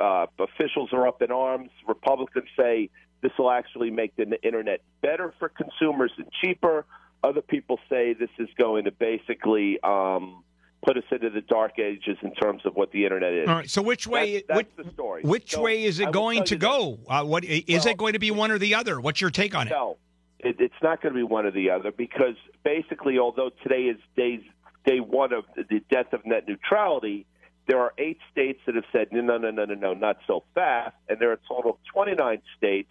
uh, 0.01 0.27
officials 0.39 0.91
are 0.93 1.07
up 1.09 1.21
in 1.23 1.33
arms. 1.33 1.71
Republicans 1.89 2.49
say 2.57 2.91
this 3.23 3.33
will 3.39 3.51
actually 3.51 3.91
make 3.91 4.15
the 4.17 4.41
internet 4.43 4.81
better 5.01 5.35
for 5.39 5.49
consumers 5.49 6.13
and 6.17 6.27
cheaper. 6.41 6.85
Other 7.25 7.41
people 7.41 7.79
say 7.89 8.15
this 8.15 8.31
is 8.39 8.49
going 8.59 8.85
to 8.85 8.91
basically 8.93 9.81
um, 9.83 10.45
put 10.85 10.97
us 10.97 11.05
into 11.11 11.31
the 11.31 11.41
dark 11.43 11.79
ages 11.79 12.19
in 12.23 12.35
terms 12.35 12.63
of 12.65 12.75
what 12.75 12.91
the 12.93 13.05
internet 13.05 13.33
is. 13.33 13.49
All 13.49 13.55
right. 13.55 13.71
So, 13.71 13.83
which 13.83 14.07
way? 14.07 14.43
That's, 14.47 14.57
which, 14.59 14.69
that's 14.77 14.89
the 14.89 14.95
story. 14.95 15.23
which 15.23 15.53
So 15.53 15.63
way 15.63 15.85
is 15.85 16.01
it 16.01 16.13
going 16.13 16.45
to 16.45 16.57
go? 16.57 16.99
Uh, 17.09 17.25
what 17.25 17.45
is 17.45 17.63
Well, 17.69 17.93
it 17.93 17.97
going 17.97 18.13
to 18.15 18.19
be 18.19 18.31
one 18.31 18.51
or 18.51 18.59
the 18.59 18.75
other? 18.75 19.01
What's 19.01 19.21
your 19.21 19.31
take 19.31 19.55
on 19.55 19.69
it? 19.69 19.71
No, 19.71 19.97
it, 20.41 20.57
it's 20.59 20.75
not 20.83 21.01
going 21.01 21.15
to 21.15 21.19
be 21.19 21.25
one 21.25 21.47
or 21.47 21.51
the 21.51 21.71
other 21.71 21.93
because 21.93 22.37
basically, 22.65 23.19
although 23.19 23.51
today 23.63 23.83
is 23.83 23.99
days 24.17 24.41
day 24.85 24.99
one 24.99 25.33
of 25.33 25.45
the 25.57 25.81
death 25.91 26.13
of 26.13 26.27
net 26.27 26.49
neutrality, 26.49 27.27
there 27.69 27.79
are 27.79 27.93
eight 27.99 28.19
states 28.31 28.61
that 28.67 28.75
have 28.75 28.85
said 28.93 29.09
no, 29.13 29.21
no, 29.21 29.39
no, 29.39 29.51
no, 29.51 29.65
no, 29.65 29.75
no, 29.75 29.95
not 29.95 30.19
so 30.27 30.43
fast, 30.55 30.97
and 31.09 31.19
there 31.21 31.31
are 31.31 31.35
a 31.35 31.49
total 31.49 31.73
of 31.73 31.77
29 31.93 32.43
states 32.57 32.91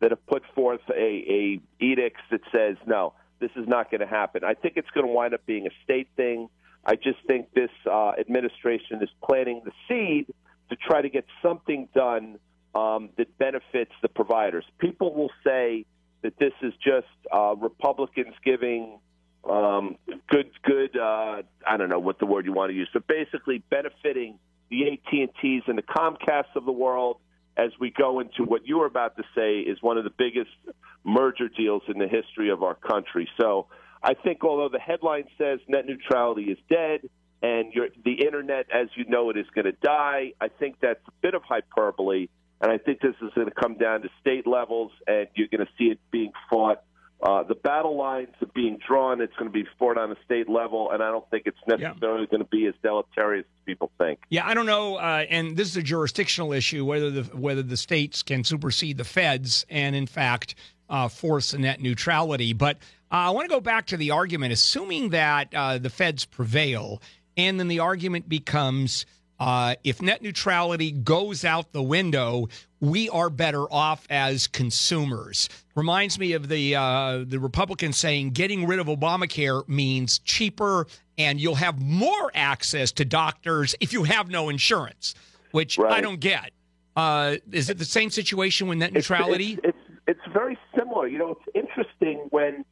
that 0.00 0.10
have 0.10 0.24
put 0.26 0.42
forth 0.54 0.80
a, 0.90 1.00
a 1.00 1.60
edicts 1.84 2.22
that 2.30 2.40
says 2.52 2.76
no, 2.86 3.14
this 3.40 3.50
is 3.54 3.68
not 3.68 3.90
going 3.90 4.00
to 4.00 4.06
happen. 4.06 4.42
I 4.44 4.54
think 4.54 4.74
it's 4.76 4.90
going 4.90 5.06
to 5.06 5.12
wind 5.12 5.34
up 5.34 5.46
being 5.46 5.66
a 5.66 5.70
state 5.84 6.08
thing. 6.16 6.48
I 6.88 6.94
just 6.96 7.18
think 7.26 7.52
this 7.52 7.70
uh, 7.84 8.12
administration 8.18 9.02
is 9.02 9.10
planting 9.22 9.60
the 9.62 9.72
seed 9.86 10.34
to 10.70 10.76
try 10.76 11.02
to 11.02 11.10
get 11.10 11.26
something 11.42 11.86
done 11.94 12.38
um, 12.74 13.10
that 13.18 13.36
benefits 13.36 13.92
the 14.00 14.08
providers. 14.08 14.64
People 14.78 15.14
will 15.14 15.30
say 15.44 15.84
that 16.22 16.38
this 16.38 16.54
is 16.62 16.72
just 16.82 17.06
uh, 17.30 17.54
Republicans 17.56 18.34
giving 18.42 19.00
um, 19.48 19.96
good, 20.30 20.50
good. 20.64 20.96
Uh, 20.96 21.42
I 21.66 21.76
don't 21.76 21.90
know 21.90 21.98
what 21.98 22.18
the 22.20 22.26
word 22.26 22.46
you 22.46 22.54
want 22.54 22.70
to 22.70 22.74
use, 22.74 22.88
but 22.94 23.06
basically 23.06 23.62
benefiting 23.70 24.38
the 24.70 24.92
AT 24.92 25.12
and 25.12 25.28
T's 25.42 25.64
and 25.66 25.76
the 25.76 25.82
Comcasts 25.82 26.56
of 26.56 26.64
the 26.64 26.72
world 26.72 27.18
as 27.58 27.70
we 27.78 27.90
go 27.90 28.20
into 28.20 28.44
what 28.44 28.66
you 28.66 28.78
were 28.78 28.86
about 28.86 29.14
to 29.16 29.24
say 29.34 29.58
is 29.58 29.76
one 29.82 29.98
of 29.98 30.04
the 30.04 30.12
biggest 30.16 30.50
merger 31.04 31.48
deals 31.50 31.82
in 31.86 31.98
the 31.98 32.08
history 32.08 32.48
of 32.48 32.62
our 32.62 32.76
country. 32.76 33.28
So 33.38 33.66
I 34.02 34.14
think, 34.14 34.44
although 34.44 34.68
the 34.68 34.78
headline 34.78 35.24
says 35.36 35.60
net 35.68 35.86
neutrality 35.86 36.44
is 36.44 36.58
dead 36.68 37.08
and 37.42 37.72
your, 37.72 37.88
the 38.04 38.24
internet, 38.24 38.66
as 38.72 38.88
you 38.96 39.04
know 39.04 39.30
it, 39.30 39.36
is 39.36 39.46
going 39.54 39.66
to 39.66 39.72
die, 39.72 40.32
I 40.40 40.48
think 40.48 40.76
that's 40.80 41.00
a 41.06 41.12
bit 41.22 41.34
of 41.34 41.42
hyperbole. 41.42 42.28
And 42.60 42.72
I 42.72 42.78
think 42.78 43.00
this 43.00 43.14
is 43.22 43.30
going 43.34 43.46
to 43.46 43.54
come 43.54 43.74
down 43.74 44.02
to 44.02 44.08
state 44.20 44.46
levels, 44.46 44.90
and 45.06 45.28
you're 45.36 45.46
going 45.46 45.64
to 45.64 45.72
see 45.78 45.84
it 45.84 46.00
being 46.10 46.32
fought. 46.50 46.82
Uh, 47.22 47.42
the 47.44 47.54
battle 47.54 47.96
lines 47.96 48.34
are 48.40 48.48
being 48.54 48.78
drawn. 48.86 49.20
It's 49.20 49.32
going 49.34 49.50
to 49.50 49.52
be 49.52 49.64
fought 49.78 49.98
on 49.98 50.10
a 50.10 50.16
state 50.24 50.48
level, 50.48 50.90
and 50.90 51.02
I 51.02 51.10
don't 51.10 51.28
think 51.30 51.44
it's 51.46 51.58
necessarily 51.66 52.26
going 52.26 52.42
to 52.42 52.48
be 52.48 52.66
as 52.66 52.74
deleterious 52.82 53.44
as 53.44 53.64
people 53.64 53.90
think. 53.98 54.20
Yeah, 54.28 54.46
I 54.46 54.54
don't 54.54 54.66
know, 54.66 54.96
uh, 54.96 55.24
and 55.28 55.56
this 55.56 55.68
is 55.68 55.76
a 55.76 55.82
jurisdictional 55.82 56.52
issue 56.52 56.84
whether 56.84 57.10
the 57.10 57.22
whether 57.36 57.62
the 57.62 57.76
states 57.76 58.22
can 58.22 58.44
supersede 58.44 58.98
the 58.98 59.04
feds 59.04 59.66
and, 59.68 59.96
in 59.96 60.06
fact, 60.06 60.54
uh, 60.88 61.08
force 61.08 61.54
net 61.54 61.80
neutrality. 61.80 62.52
But 62.52 62.76
uh, 63.10 63.14
I 63.14 63.30
want 63.30 63.48
to 63.48 63.54
go 63.54 63.60
back 63.60 63.86
to 63.86 63.96
the 63.96 64.10
argument, 64.10 64.52
assuming 64.52 65.10
that 65.10 65.54
uh, 65.54 65.78
the 65.78 65.90
feds 65.90 66.24
prevail, 66.24 67.02
and 67.36 67.58
then 67.58 67.68
the 67.68 67.80
argument 67.80 68.28
becomes. 68.28 69.06
Uh, 69.40 69.76
if 69.84 70.02
net 70.02 70.20
neutrality 70.20 70.90
goes 70.90 71.44
out 71.44 71.72
the 71.72 71.80
window, 71.80 72.48
we 72.80 73.08
are 73.10 73.30
better 73.30 73.72
off 73.72 74.04
as 74.10 74.48
consumers. 74.48 75.48
Reminds 75.76 76.18
me 76.18 76.32
of 76.32 76.48
the 76.48 76.74
uh, 76.74 77.24
the 77.24 77.38
Republicans 77.38 77.96
saying 77.96 78.30
getting 78.30 78.66
rid 78.66 78.80
of 78.80 78.88
Obamacare 78.88 79.68
means 79.68 80.18
cheaper 80.18 80.88
and 81.18 81.40
you'll 81.40 81.56
have 81.56 81.80
more 81.80 82.30
access 82.34 82.92
to 82.92 83.04
doctors 83.04 83.74
if 83.80 83.92
you 83.92 84.04
have 84.04 84.30
no 84.30 84.48
insurance, 84.48 85.14
which 85.50 85.78
I 85.78 86.00
don't 86.00 86.20
get. 86.20 86.52
Uh, 86.96 87.36
is 87.52 87.68
it 87.70 87.78
the 87.78 87.84
same 87.84 88.10
situation 88.10 88.68
with 88.68 88.78
net 88.78 88.92
neutrality? 88.92 89.58
It's, 89.62 89.62
it's 89.62 89.62
it's 89.62 89.62
very 89.62 89.74
similar. 89.74 89.77
You 91.08 91.18
know, 91.18 91.36
it's 91.36 91.54
interesting 91.54 92.28
when 92.30 92.64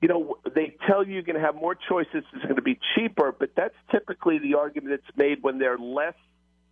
you 0.00 0.08
know 0.08 0.36
they 0.54 0.76
tell 0.86 1.06
you 1.06 1.14
you're 1.14 1.22
going 1.22 1.38
to 1.38 1.44
have 1.44 1.54
more 1.54 1.74
choices. 1.74 2.24
It's 2.32 2.42
going 2.42 2.56
to 2.56 2.62
be 2.62 2.78
cheaper, 2.94 3.34
but 3.38 3.50
that's 3.56 3.74
typically 3.90 4.38
the 4.38 4.54
argument 4.54 5.00
that's 5.00 5.16
made 5.16 5.42
when 5.42 5.58
there 5.58 5.74
are 5.74 5.78
less 5.78 6.14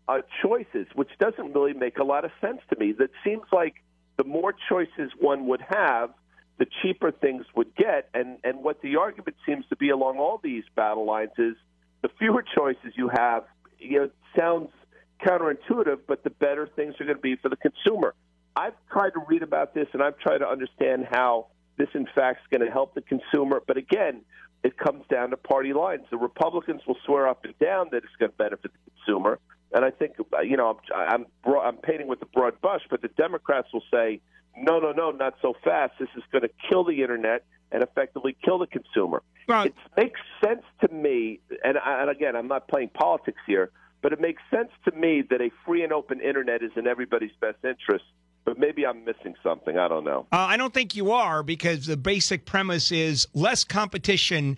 uh, 0.08 0.18
choices, 0.42 0.86
which 0.94 1.10
doesn't 1.18 1.52
really 1.54 1.72
make 1.72 1.98
a 1.98 2.04
lot 2.04 2.24
of 2.24 2.30
sense 2.40 2.60
to 2.70 2.78
me. 2.78 2.92
That 2.92 3.10
seems 3.24 3.42
like 3.52 3.74
the 4.16 4.24
more 4.24 4.54
choices 4.68 5.12
one 5.18 5.46
would 5.46 5.62
have, 5.68 6.10
the 6.58 6.66
cheaper 6.82 7.10
things 7.10 7.46
would 7.54 7.74
get. 7.76 8.08
And 8.14 8.38
and 8.44 8.62
what 8.62 8.82
the 8.82 8.96
argument 8.96 9.36
seems 9.46 9.64
to 9.68 9.76
be 9.76 9.90
along 9.90 10.18
all 10.18 10.40
these 10.42 10.64
battle 10.74 11.06
lines 11.06 11.32
is 11.38 11.54
the 12.02 12.08
fewer 12.18 12.44
choices 12.56 12.92
you 12.96 13.08
have. 13.08 13.44
You 13.78 14.00
know, 14.00 14.10
sounds 14.38 14.70
counterintuitive, 15.24 16.00
but 16.06 16.24
the 16.24 16.30
better 16.30 16.66
things 16.66 16.94
are 17.00 17.04
going 17.04 17.16
to 17.16 17.22
be 17.22 17.36
for 17.36 17.48
the 17.48 17.56
consumer. 17.56 18.14
I've 18.56 18.74
tried 18.92 19.10
to 19.10 19.20
read 19.28 19.42
about 19.42 19.74
this 19.74 19.86
and 19.92 20.02
I've 20.02 20.18
tried 20.18 20.38
to 20.38 20.48
understand 20.48 21.06
how 21.10 21.46
this, 21.76 21.88
in 21.94 22.06
fact, 22.14 22.40
is 22.42 22.58
going 22.58 22.66
to 22.66 22.72
help 22.72 22.94
the 22.94 23.02
consumer. 23.02 23.62
But 23.66 23.76
again, 23.76 24.22
it 24.62 24.76
comes 24.76 25.04
down 25.08 25.30
to 25.30 25.36
party 25.36 25.72
lines. 25.72 26.02
The 26.10 26.18
Republicans 26.18 26.82
will 26.86 26.98
swear 27.06 27.28
up 27.28 27.44
and 27.44 27.58
down 27.58 27.88
that 27.92 27.98
it's 27.98 28.16
going 28.18 28.30
to 28.30 28.36
benefit 28.36 28.70
the 28.72 28.90
consumer, 28.90 29.38
and 29.72 29.84
I 29.84 29.90
think 29.90 30.16
you 30.44 30.56
know 30.58 30.78
I'm 30.94 31.26
I'm, 31.44 31.56
I'm 31.58 31.76
painting 31.78 32.08
with 32.08 32.20
a 32.20 32.26
broad 32.26 32.60
brush, 32.60 32.82
but 32.90 33.00
the 33.00 33.08
Democrats 33.08 33.68
will 33.72 33.84
say 33.90 34.20
no, 34.56 34.78
no, 34.78 34.92
no, 34.92 35.10
not 35.10 35.34
so 35.40 35.54
fast. 35.64 35.94
This 35.98 36.08
is 36.16 36.22
going 36.32 36.42
to 36.42 36.50
kill 36.68 36.84
the 36.84 37.02
internet 37.02 37.44
and 37.72 37.82
effectively 37.82 38.36
kill 38.44 38.58
the 38.58 38.66
consumer. 38.66 39.22
Well- 39.48 39.64
it 39.64 39.74
makes 39.96 40.20
sense 40.44 40.62
to 40.82 40.92
me, 40.92 41.40
and, 41.64 41.78
and 41.84 42.10
again, 42.10 42.36
I'm 42.36 42.48
not 42.48 42.68
playing 42.68 42.90
politics 42.90 43.40
here, 43.46 43.70
but 44.02 44.12
it 44.12 44.20
makes 44.20 44.42
sense 44.50 44.70
to 44.84 44.92
me 44.92 45.22
that 45.30 45.40
a 45.40 45.50
free 45.64 45.84
and 45.84 45.92
open 45.92 46.20
internet 46.20 46.62
is 46.62 46.72
in 46.76 46.86
everybody's 46.86 47.32
best 47.40 47.58
interest. 47.64 48.04
But 48.50 48.58
maybe 48.58 48.84
I'm 48.84 49.04
missing 49.04 49.36
something. 49.44 49.78
I 49.78 49.86
don't 49.86 50.02
know. 50.02 50.26
Uh, 50.32 50.38
I 50.38 50.56
don't 50.56 50.74
think 50.74 50.96
you 50.96 51.12
are 51.12 51.44
because 51.44 51.86
the 51.86 51.96
basic 51.96 52.46
premise 52.46 52.90
is 52.90 53.28
less 53.32 53.62
competition 53.62 54.56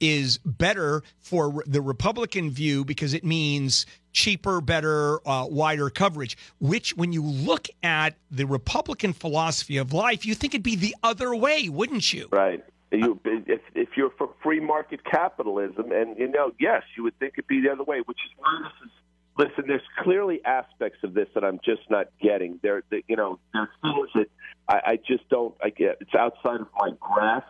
is 0.00 0.38
better 0.38 1.02
for 1.18 1.62
the 1.66 1.82
Republican 1.82 2.50
view 2.50 2.86
because 2.86 3.12
it 3.12 3.22
means 3.22 3.84
cheaper, 4.14 4.62
better, 4.62 5.20
uh, 5.28 5.46
wider 5.46 5.90
coverage. 5.90 6.38
Which, 6.58 6.96
when 6.96 7.12
you 7.12 7.22
look 7.22 7.68
at 7.82 8.14
the 8.30 8.46
Republican 8.46 9.12
philosophy 9.12 9.76
of 9.76 9.92
life, 9.92 10.24
you 10.24 10.34
think 10.34 10.54
it'd 10.54 10.62
be 10.62 10.76
the 10.76 10.96
other 11.02 11.36
way, 11.36 11.68
wouldn't 11.68 12.14
you? 12.14 12.28
Right. 12.32 12.64
You, 12.92 13.20
if, 13.26 13.60
if 13.74 13.90
you're 13.94 14.12
for 14.16 14.30
free 14.42 14.60
market 14.60 15.04
capitalism, 15.04 15.92
and 15.92 16.16
you 16.18 16.28
know, 16.28 16.52
yes, 16.58 16.82
you 16.96 17.02
would 17.02 17.18
think 17.18 17.34
it'd 17.36 17.46
be 17.46 17.60
the 17.60 17.72
other 17.72 17.84
way, 17.84 18.00
which 18.06 18.20
is 18.24 18.32
why 18.38 18.58
this 18.62 18.86
is. 18.86 18.92
Listen, 19.36 19.64
there's 19.66 19.82
clearly 20.02 20.40
aspects 20.44 20.98
of 21.02 21.12
this 21.14 21.26
that 21.34 21.44
I'm 21.44 21.58
just 21.64 21.82
not 21.90 22.06
getting. 22.22 22.60
There, 22.62 22.82
that, 22.90 23.02
you 23.08 23.16
know, 23.16 23.38
there's 23.52 23.68
things 23.82 24.08
that 24.14 24.26
I, 24.68 24.92
I 24.92 24.96
just 24.96 25.28
don't. 25.28 25.54
I 25.62 25.70
get 25.70 25.98
it's 26.00 26.14
outside 26.14 26.60
of 26.60 26.68
my 26.78 26.90
grasp. 27.00 27.46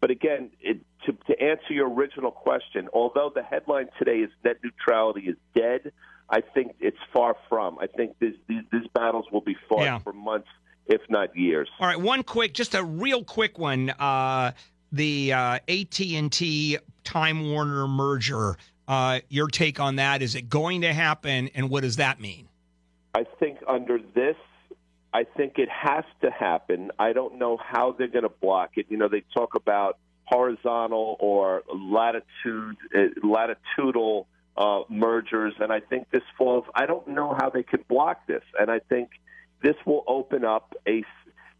But 0.00 0.10
again, 0.10 0.50
it, 0.60 0.78
to, 1.06 1.12
to 1.12 1.42
answer 1.42 1.72
your 1.72 1.92
original 1.92 2.30
question, 2.30 2.88
although 2.92 3.30
the 3.34 3.42
headline 3.42 3.88
today 3.98 4.18
is 4.18 4.30
net 4.44 4.56
neutrality 4.62 5.22
is 5.22 5.36
dead, 5.54 5.92
I 6.30 6.40
think 6.40 6.76
it's 6.80 6.98
far 7.12 7.36
from. 7.48 7.78
I 7.80 7.88
think 7.88 8.18
this, 8.20 8.34
these, 8.48 8.62
these 8.70 8.86
battles 8.94 9.26
will 9.32 9.40
be 9.40 9.56
fought 9.68 9.82
Yeah. 9.82 9.98
for 9.98 10.12
months, 10.12 10.48
if 10.86 11.00
not 11.10 11.36
years. 11.36 11.68
All 11.80 11.88
right, 11.88 12.00
one 12.00 12.22
quick, 12.22 12.54
just 12.54 12.74
a 12.74 12.84
real 12.84 13.24
quick 13.24 13.58
one. 13.58 13.90
Uh, 13.90 14.52
the 14.92 15.32
uh, 15.32 15.58
AT 15.68 16.00
and 16.00 16.30
T 16.32 16.78
Time 17.04 17.50
Warner 17.50 17.88
merger. 17.88 18.56
Uh, 18.88 19.20
your 19.28 19.48
take 19.48 19.78
on 19.78 19.96
that? 19.96 20.22
Is 20.22 20.34
it 20.34 20.48
going 20.48 20.80
to 20.80 20.94
happen, 20.94 21.50
and 21.54 21.68
what 21.68 21.82
does 21.82 21.96
that 21.96 22.18
mean? 22.18 22.48
I 23.14 23.24
think 23.38 23.58
under 23.68 23.98
this, 23.98 24.36
I 25.12 25.24
think 25.24 25.58
it 25.58 25.68
has 25.68 26.04
to 26.22 26.30
happen. 26.30 26.90
I 26.98 27.12
don't 27.12 27.38
know 27.38 27.58
how 27.58 27.92
they're 27.92 28.08
going 28.08 28.22
to 28.22 28.30
block 28.30 28.72
it. 28.76 28.86
You 28.88 28.96
know, 28.96 29.08
they 29.08 29.24
talk 29.34 29.54
about 29.54 29.98
horizontal 30.24 31.16
or 31.20 31.64
latitude, 31.74 32.76
uh, 32.94 32.98
latitudinal 33.22 34.26
uh, 34.56 34.80
mergers, 34.88 35.54
and 35.60 35.70
I 35.70 35.80
think 35.80 36.10
this 36.10 36.22
falls. 36.38 36.64
I 36.74 36.86
don't 36.86 37.08
know 37.08 37.36
how 37.38 37.50
they 37.50 37.62
could 37.62 37.86
block 37.88 38.26
this, 38.26 38.42
and 38.58 38.70
I 38.70 38.78
think 38.78 39.10
this 39.62 39.76
will 39.84 40.04
open 40.06 40.44
up 40.46 40.74
a. 40.86 41.04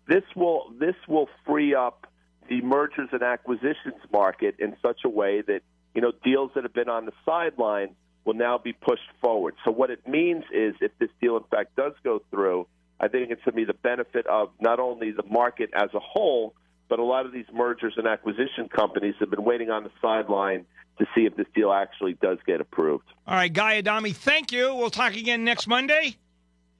This 0.09 0.25
will 0.35 0.73
this 0.79 0.97
will 1.07 1.29
free 1.47 1.75
up 1.75 2.07
the 2.49 2.63
mergers 2.63 3.11
and 3.13 3.23
acquisitions 3.23 4.01
market 4.11 4.57
in 4.59 4.77
such 4.81 5.01
a 5.05 5.09
way 5.09 5.43
that 5.43 5.61
you 5.99 6.03
know 6.03 6.13
deals 6.23 6.53
that 6.55 6.63
have 6.63 6.73
been 6.73 6.89
on 6.89 7.07
the 7.07 7.13
sideline 7.27 7.97
will 8.25 8.35
now 8.35 8.57
be 8.57 8.73
pushed 8.73 9.11
forward. 9.21 9.57
So 9.65 9.73
what 9.73 9.91
it 9.91 10.07
means 10.07 10.45
is 10.55 10.77
if 10.81 10.93
this 11.01 11.09
deal 11.21 11.37
in 11.37 11.43
fact 11.51 11.75
does 11.75 11.93
go 12.05 12.23
through, 12.31 12.69
I 13.01 13.09
think 13.09 13.33
it's 13.33 13.43
going 13.43 13.55
to 13.55 13.57
be 13.57 13.65
the 13.65 13.73
benefit 13.73 14.25
of 14.29 14.51
not 14.61 14.79
only 14.79 15.11
the 15.11 15.25
market 15.25 15.71
as 15.75 15.93
a 15.95 15.99
whole, 15.99 16.55
but 16.89 17.01
a 17.01 17.03
lot 17.03 17.27
of 17.27 17.33
these 17.33 17.47
mergers 17.53 17.95
and 17.97 18.07
acquisition 18.07 18.69
companies 18.69 19.17
have 19.19 19.29
been 19.29 19.43
waiting 19.43 19.71
on 19.71 19.83
the 19.83 19.91
sideline 20.01 20.67
to 21.01 21.07
see 21.17 21.23
if 21.23 21.35
this 21.35 21.49
deal 21.53 21.73
actually 21.73 22.13
does 22.23 22.39
get 22.47 22.61
approved. 22.61 23.07
All 23.27 23.35
right, 23.35 23.53
Guy 23.53 23.79
Adami, 23.79 24.13
thank 24.13 24.53
you. 24.53 24.73
We'll 24.77 24.91
talk 24.91 25.17
again 25.17 25.43
next 25.43 25.67
Monday. 25.67 26.17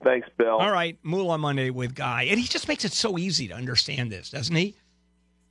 Thanks, 0.05 0.29
Bill. 0.39 0.59
All 0.59 0.71
right, 0.71 0.97
Moolah 1.03 1.39
Monday 1.39 1.71
with 1.71 1.97
Guy. 1.97 2.29
And 2.31 2.39
he 2.39 2.47
just 2.47 2.69
makes 2.69 2.85
it 2.85 2.93
so 2.93 3.19
easy 3.19 3.49
to 3.49 3.55
understand 3.55 4.13
this, 4.13 4.31
doesn't 4.31 4.55
he? 4.55 4.77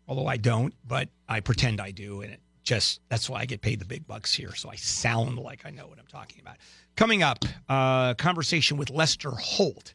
Although 0.07 0.28
I 0.28 0.38
don't, 0.38 0.74
but 0.88 1.09
I 1.28 1.41
pretend 1.41 1.82
I 1.82 1.91
do. 1.91 2.22
And 2.22 2.32
it 2.32 2.39
just, 2.68 2.99
that's 3.07 3.30
why 3.30 3.39
I 3.39 3.45
get 3.45 3.61
paid 3.61 3.80
the 3.80 3.86
big 3.86 4.05
bucks 4.05 4.34
here. 4.34 4.53
So 4.53 4.70
I 4.70 4.76
sound 4.76 5.39
like 5.39 5.65
I 5.65 5.70
know 5.70 5.88
what 5.88 5.97
I'm 5.99 6.05
talking 6.05 6.41
about. 6.41 6.57
Coming 6.97 7.24
up, 7.24 7.45
uh, 7.70 8.13
conversation 8.15 8.76
with 8.76 8.89
Lester 8.89 9.32
Holt, 9.32 9.93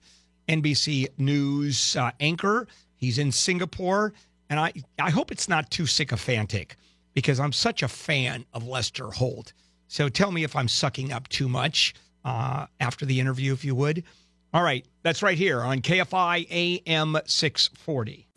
NBC 0.49 1.09
News 1.19 1.97
uh, 1.97 2.13
anchor. 2.19 2.67
He's 2.97 3.19
in 3.19 3.31
Singapore. 3.31 4.15
And 4.49 4.59
I, 4.59 4.73
I 4.99 5.11
hope 5.11 5.31
it's 5.31 5.51
not 5.51 5.71
too 5.71 5.85
sycophantic 5.85 6.77
because 7.13 7.39
I'm 7.39 7.53
such 7.53 7.83
a 7.83 7.89
fan 7.89 8.47
of 8.55 8.67
Lester 8.67 9.11
Holt. 9.11 9.53
So 9.89 10.09
tell 10.09 10.33
me 10.33 10.43
if 10.43 10.57
I'm 10.57 10.69
sucking 10.69 11.13
up 11.13 11.29
too 11.29 11.51
much 11.51 11.93
uh, 12.25 12.67
after 12.81 13.05
the 13.05 13.21
interview, 13.21 13.53
if 13.53 13.67
you 13.67 13.75
would. 13.75 14.03
All 14.55 14.63
right, 14.63 14.87
that's 15.03 15.23
right 15.23 15.37
here 15.37 15.61
on 15.61 15.83
KFI 15.83 16.47
AM 16.87 17.19
640. 17.27 18.29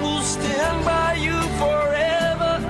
Will 0.00 0.22
stand 0.22 0.84
by 0.84 1.14
you 1.14 1.40
forever. 1.58 2.60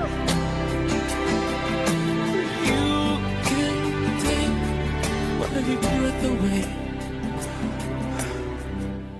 You 2.64 3.18
can 3.44 4.20
take 4.20 5.80
breath 5.80 6.24
away. 6.24 6.78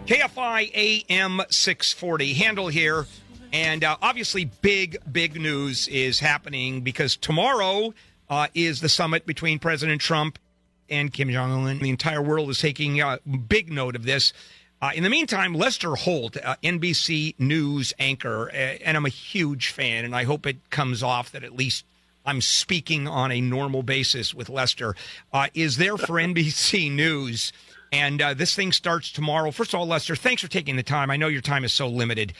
KFI 0.06 0.70
AM 0.74 1.42
640 1.50 2.32
Handel 2.34 2.68
here. 2.68 3.06
And 3.52 3.84
uh, 3.84 3.96
obviously, 4.02 4.44
big, 4.46 4.98
big 5.11 5.40
news 5.40 5.88
is 5.88 6.20
happening 6.20 6.82
because 6.82 7.16
tomorrow 7.16 7.94
uh, 8.28 8.48
is 8.54 8.80
the 8.80 8.88
summit 8.88 9.26
between 9.26 9.59
President 9.59 10.00
Trump 10.00 10.38
and 10.90 11.12
Kim 11.12 11.30
Jong 11.30 11.66
un. 11.66 11.78
The 11.78 11.90
entire 11.90 12.22
world 12.22 12.50
is 12.50 12.59
taking 12.59 13.00
uh, 13.00 13.18
big 13.48 13.70
note 13.70 13.96
of 13.96 14.04
this. 14.04 14.32
Uh, 14.80 14.90
in 14.94 15.02
the 15.02 15.10
meantime, 15.10 15.54
Lester 15.54 15.96
Holt, 15.96 16.36
uh, 16.36 16.54
NBC 16.62 17.34
News 17.38 17.92
anchor, 17.98 18.48
uh, 18.50 18.54
and 18.54 18.96
I'm 18.96 19.06
a 19.06 19.10
huge 19.10 19.70
fan, 19.70 20.04
and 20.04 20.14
I 20.14 20.22
hope 20.22 20.46
it 20.46 20.70
comes 20.70 21.02
off 21.02 21.32
that 21.32 21.42
at 21.42 21.56
least 21.56 21.84
I'm 22.24 22.40
speaking 22.40 23.08
on 23.08 23.32
a 23.32 23.40
normal 23.40 23.82
basis 23.82 24.34
with 24.34 24.48
Lester, 24.48 24.94
uh, 25.32 25.48
is 25.54 25.78
there 25.78 25.96
for 25.96 26.14
NBC 26.20 26.92
News. 26.92 27.52
And 27.90 28.20
uh, 28.20 28.34
this 28.34 28.54
thing 28.54 28.70
starts 28.70 29.10
tomorrow. 29.10 29.50
First 29.50 29.72
of 29.72 29.80
all, 29.80 29.86
Lester, 29.86 30.14
thanks 30.14 30.42
for 30.42 30.48
taking 30.48 30.76
the 30.76 30.82
time. 30.82 31.10
I 31.10 31.16
know 31.16 31.28
your 31.28 31.40
time 31.40 31.64
is 31.64 31.72
so 31.72 31.88
limited. 31.88 32.34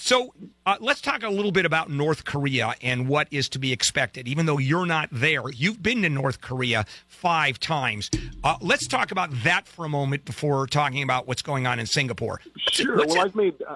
So 0.00 0.32
uh, 0.64 0.76
let's 0.80 1.00
talk 1.00 1.24
a 1.24 1.28
little 1.28 1.50
bit 1.50 1.66
about 1.66 1.90
North 1.90 2.24
Korea 2.24 2.74
and 2.80 3.08
what 3.08 3.26
is 3.32 3.48
to 3.50 3.58
be 3.58 3.72
expected. 3.72 4.28
Even 4.28 4.46
though 4.46 4.58
you're 4.58 4.86
not 4.86 5.08
there, 5.10 5.50
you've 5.50 5.82
been 5.82 6.02
to 6.02 6.08
North 6.08 6.40
Korea 6.40 6.84
five 7.08 7.58
times. 7.58 8.08
Uh, 8.44 8.56
let's 8.60 8.86
talk 8.86 9.10
about 9.10 9.30
that 9.42 9.66
for 9.66 9.84
a 9.84 9.88
moment 9.88 10.24
before 10.24 10.68
talking 10.68 11.02
about 11.02 11.26
what's 11.26 11.42
going 11.42 11.66
on 11.66 11.80
in 11.80 11.86
Singapore. 11.86 12.40
Sure. 12.70 13.04
Well, 13.04 13.20
I've 13.20 13.34
made, 13.34 13.60
uh, 13.68 13.74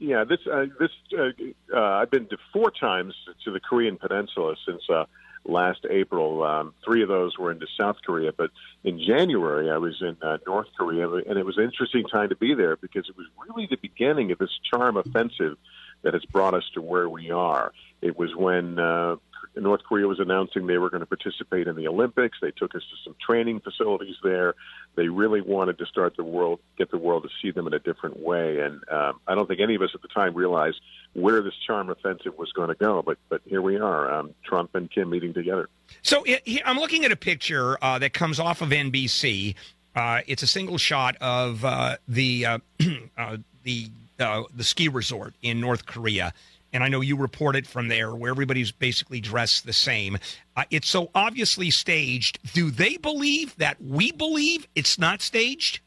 yeah, 0.00 0.24
this, 0.24 0.40
uh, 0.52 0.66
this, 0.80 0.90
uh, 1.16 1.30
uh, 1.72 1.80
I've 1.80 2.10
been 2.10 2.26
to 2.26 2.36
four 2.52 2.72
times 2.72 3.14
to 3.44 3.52
the 3.52 3.60
Korean 3.60 3.96
Peninsula 3.96 4.56
since 4.66 4.82
uh, 4.92 5.04
last 5.44 5.86
April. 5.88 6.42
Um, 6.42 6.74
three 6.84 7.02
of 7.02 7.08
those 7.08 7.38
were 7.38 7.50
into 7.50 7.66
South 7.78 7.96
Korea, 8.04 8.32
but 8.32 8.50
in 8.84 9.00
January 9.00 9.70
I 9.70 9.78
was 9.78 10.00
in 10.00 10.16
uh, 10.22 10.38
North 10.46 10.68
Korea, 10.76 11.08
and 11.10 11.38
it 11.38 11.46
was 11.46 11.58
an 11.58 11.64
interesting 11.64 12.04
time 12.04 12.28
to 12.28 12.36
be 12.36 12.54
there 12.54 12.76
because 12.76 13.08
it 13.08 13.16
was 13.16 13.26
really 13.46 13.66
the 13.70 13.76
beginning 13.76 14.32
of 14.32 14.38
this 14.38 14.58
charm 14.70 14.96
offensive 14.96 15.56
that 16.02 16.14
has 16.14 16.24
brought 16.26 16.54
us 16.54 16.64
to 16.74 16.80
where 16.80 17.08
we 17.08 17.30
are. 17.30 17.72
It 18.00 18.18
was 18.18 18.34
when 18.34 18.78
uh, 18.78 19.16
North 19.56 19.82
Korea 19.82 20.06
was 20.06 20.20
announcing 20.20 20.66
they 20.66 20.78
were 20.78 20.90
going 20.90 21.00
to 21.00 21.06
participate 21.06 21.66
in 21.66 21.76
the 21.76 21.88
Olympics. 21.88 22.38
They 22.40 22.52
took 22.52 22.74
us 22.74 22.82
to 22.82 22.96
some 23.04 23.16
training 23.20 23.60
facilities 23.60 24.16
there. 24.22 24.54
They 24.94 25.08
really 25.08 25.40
wanted 25.40 25.78
to 25.78 25.86
start 25.86 26.16
the 26.16 26.24
world, 26.24 26.60
get 26.78 26.90
the 26.90 26.98
world 26.98 27.24
to 27.24 27.28
see 27.42 27.50
them 27.50 27.66
in 27.66 27.74
a 27.74 27.78
different 27.78 28.20
way. 28.20 28.60
And 28.60 28.82
um, 28.88 29.20
I 29.26 29.34
don't 29.34 29.46
think 29.46 29.60
any 29.60 29.74
of 29.74 29.82
us 29.82 29.90
at 29.94 30.02
the 30.02 30.08
time 30.08 30.34
realized 30.34 30.80
where 31.14 31.42
this 31.42 31.54
charm 31.66 31.90
offensive 31.90 32.38
was 32.38 32.52
going 32.52 32.68
to 32.68 32.74
go. 32.74 33.02
But 33.02 33.18
but 33.28 33.42
here 33.44 33.62
we 33.62 33.78
are, 33.78 34.12
um, 34.12 34.34
Trump 34.44 34.74
and 34.74 34.90
Kim 34.90 35.10
meeting 35.10 35.34
together. 35.34 35.68
So 36.02 36.22
it, 36.24 36.62
I'm 36.64 36.78
looking 36.78 37.04
at 37.04 37.12
a 37.12 37.16
picture 37.16 37.76
uh, 37.82 37.98
that 37.98 38.12
comes 38.12 38.38
off 38.38 38.62
of 38.62 38.68
NBC. 38.70 39.54
Uh, 39.94 40.20
it's 40.26 40.42
a 40.42 40.46
single 40.46 40.78
shot 40.78 41.16
of 41.20 41.64
uh, 41.64 41.96
the 42.06 42.46
uh, 42.46 42.58
uh, 43.18 43.38
the 43.64 43.90
uh, 44.20 44.42
the 44.54 44.64
ski 44.64 44.88
resort 44.88 45.34
in 45.42 45.60
North 45.60 45.86
Korea, 45.86 46.32
and 46.72 46.84
I 46.84 46.88
know 46.88 47.00
you 47.00 47.16
reported 47.16 47.66
from 47.66 47.88
there 47.88 48.14
where 48.14 48.30
everybody's 48.30 48.70
basically 48.72 49.20
dressed 49.20 49.66
the 49.66 49.72
same. 49.72 50.18
Uh, 50.56 50.64
it's 50.70 50.88
so 50.88 51.10
obviously 51.14 51.70
staged. 51.70 52.38
Do 52.54 52.70
they 52.70 52.96
believe 52.96 53.56
that 53.56 53.82
we 53.82 54.12
believe 54.12 54.66
it's 54.74 54.98
not 54.98 55.20
staged? 55.22 55.80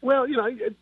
Well, 0.00 0.26
you 0.26 0.36
know, 0.36 0.46
it- 0.46 0.76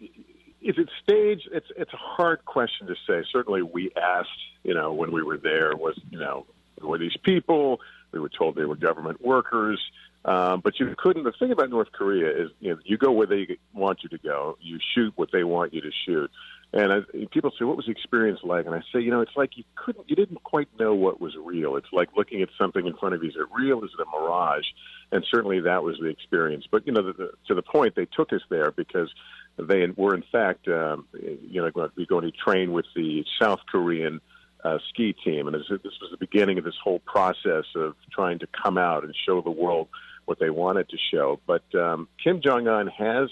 is 0.63 0.77
it 0.77 0.91
staged? 1.03 1.49
It's 1.53 1.67
it's 1.77 1.93
a 1.93 1.97
hard 1.97 2.45
question 2.45 2.87
to 2.87 2.95
say. 3.07 3.25
Certainly, 3.33 3.63
we 3.63 3.91
asked, 3.97 4.29
you 4.63 4.75
know, 4.75 4.93
when 4.93 5.11
we 5.11 5.23
were 5.23 5.39
there, 5.39 5.75
was 5.75 5.99
you 6.11 6.19
know, 6.19 6.45
were 6.83 6.99
these 6.99 7.17
people? 7.23 7.81
We 8.13 8.21
were 8.21 8.29
told 8.29 8.57
they 8.57 8.65
were 8.67 8.77
government 8.77 9.25
workers, 9.25 9.81
um, 10.25 10.61
but 10.61 10.79
you 10.79 10.95
couldn't. 10.99 11.23
The 11.25 11.33
thing 11.33 11.51
about 11.53 11.71
North 11.71 11.93
Korea 11.93 12.29
is, 12.45 12.51
you 12.61 12.75
know, 12.75 12.79
you 12.85 12.99
go 12.99 13.11
where 13.13 13.27
they 13.27 13.57
want 13.73 14.03
you 14.03 14.09
to 14.11 14.19
go. 14.19 14.59
You 14.61 14.79
shoot 14.95 15.13
what 15.17 15.31
they 15.33 15.45
want 15.45 15.73
you 15.73 15.81
to 15.81 15.91
shoot. 16.05 16.31
And 16.73 16.93
I, 16.93 17.01
people 17.33 17.51
say, 17.59 17.65
"What 17.65 17.77
was 17.77 17.87
the 17.87 17.93
experience 17.93 18.41
like?" 18.45 18.67
And 18.67 18.75
I 18.75 18.81
say, 18.93 19.01
"You 19.01 19.11
know, 19.11 19.21
it's 19.21 19.37
like 19.37 19.57
you 19.57 19.65
couldn't, 19.75 20.09
you 20.09 20.15
didn't 20.15 20.43
quite 20.45 20.69
know 20.79 20.95
what 20.95 21.21
was 21.21 21.35
real. 21.37 21.77
It's 21.77 21.93
like 21.93 22.11
looking 22.17 22.43
at 22.43 22.49
something 22.57 22.87
in 22.87 22.95
front 22.95 23.15
of 23.15 23.23
you. 23.23 23.31
Is 23.31 23.37
it 23.37 23.47
real? 23.53 23.83
Is 23.83 23.91
it 23.99 24.07
a 24.07 24.11
mirage?" 24.17 24.67
And 25.11 25.27
certainly 25.29 25.61
that 25.61 25.83
was 25.83 25.99
the 26.01 26.07
experience. 26.07 26.67
But 26.71 26.87
you 26.87 26.93
know, 26.93 27.03
the, 27.03 27.13
the, 27.13 27.31
to 27.49 27.55
the 27.55 27.63
point, 27.63 27.97
they 27.97 28.07
took 28.07 28.33
us 28.33 28.43
there 28.51 28.71
because 28.71 29.13
they 29.59 29.85
were 29.97 30.15
in 30.15 30.23
fact, 30.31 30.69
um, 30.69 31.07
you 31.13 31.61
know, 31.61 31.71
going 31.71 31.91
to 31.91 31.97
be 31.97 32.07
going 32.07 32.31
to 32.31 32.31
train 32.31 32.73
with 32.73 32.87
the 32.95 33.25
South 33.41 33.61
Korean 33.71 34.21
uh, 34.63 34.79
ski 34.91 35.13
team, 35.25 35.49
and 35.49 35.55
this, 35.55 35.67
this 35.69 35.99
was 36.01 36.11
the 36.11 36.19
beginning 36.19 36.59
of 36.59 36.65
this 36.65 36.75
whole 36.83 37.01
process 37.01 37.65
of 37.75 37.97
trying 38.13 38.39
to 38.41 38.47
come 38.63 38.79
out 38.79 39.05
and 39.05 39.15
show 39.27 39.41
the 39.41 39.51
world 39.51 39.89
what 40.27 40.39
they 40.39 40.51
wanted 40.51 40.89
to 40.91 40.97
show. 41.13 41.41
But 41.47 41.65
um, 41.75 42.09
Kim 42.23 42.41
Jong 42.41 42.69
Un 42.69 42.87
has 42.87 43.31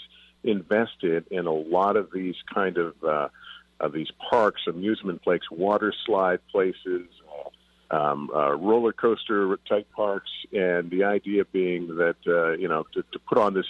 invested 0.49 1.27
in 1.31 1.47
a 1.47 1.53
lot 1.53 1.97
of 1.97 2.11
these 2.13 2.37
kind 2.53 2.79
of 2.79 2.95
uh, 3.05 3.29
of 3.81 3.93
these 3.93 4.11
parks, 4.31 4.63
amusement 4.67 5.23
parks, 5.23 5.51
water 5.51 5.93
slide 6.05 6.41
places, 6.51 7.07
um, 7.91 8.31
uh, 8.35 8.55
roller 8.55 8.93
coaster 8.93 9.59
type 9.69 9.87
parks, 9.93 10.31
and 10.53 10.91
the 10.91 11.05
idea 11.05 11.45
being 11.45 11.97
that 11.97 12.17
uh, 12.27 12.53
you 12.53 12.69
know 12.69 12.85
to, 12.95 13.03
to 13.13 13.19
put 13.19 13.39
on 13.39 13.55
this 13.55 13.67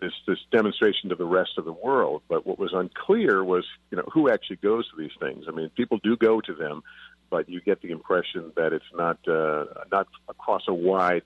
this 0.00 0.12
this 0.26 0.38
demonstration 0.50 1.10
to 1.10 1.14
the 1.14 1.26
rest 1.26 1.52
of 1.58 1.64
the 1.64 1.72
world. 1.72 2.22
But 2.28 2.46
what 2.46 2.58
was 2.58 2.72
unclear 2.72 3.44
was, 3.44 3.64
you 3.90 3.98
know, 3.98 4.04
who 4.12 4.30
actually 4.30 4.56
goes 4.56 4.88
to 4.90 4.96
these 4.96 5.16
things. 5.20 5.44
I 5.48 5.52
mean, 5.52 5.70
people 5.70 5.98
do 6.02 6.16
go 6.16 6.40
to 6.40 6.54
them, 6.54 6.82
but 7.28 7.48
you 7.48 7.60
get 7.60 7.82
the 7.82 7.90
impression 7.90 8.52
that 8.56 8.72
it's 8.72 8.84
not 8.94 9.18
uh, 9.28 9.66
not 9.92 10.08
across 10.28 10.62
a 10.68 10.74
wide 10.74 11.22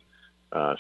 uh, 0.52 0.74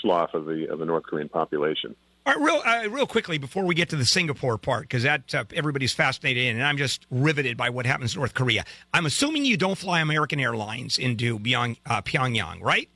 swath 0.00 0.34
of 0.34 0.46
the 0.46 0.68
of 0.70 0.78
the 0.78 0.86
North 0.86 1.04
Korean 1.04 1.28
population. 1.28 1.96
All 2.26 2.32
right, 2.34 2.42
real, 2.42 2.62
uh, 2.64 2.88
real 2.88 3.06
quickly 3.06 3.36
before 3.36 3.64
we 3.64 3.74
get 3.74 3.90
to 3.90 3.96
the 3.96 4.04
Singapore 4.06 4.56
part, 4.56 4.82
because 4.84 5.02
that 5.02 5.34
uh, 5.34 5.44
everybody's 5.54 5.92
fascinated 5.92 6.44
in, 6.46 6.56
and 6.56 6.64
I'm 6.64 6.78
just 6.78 7.06
riveted 7.10 7.58
by 7.58 7.68
what 7.68 7.84
happens 7.84 8.14
in 8.14 8.18
North 8.20 8.32
Korea. 8.32 8.64
I'm 8.94 9.04
assuming 9.04 9.44
you 9.44 9.58
don't 9.58 9.76
fly 9.76 10.00
American 10.00 10.40
Airlines 10.40 10.96
into 10.96 11.38
Pyong, 11.38 11.76
uh, 11.84 12.00
Pyongyang, 12.00 12.62
right? 12.62 12.88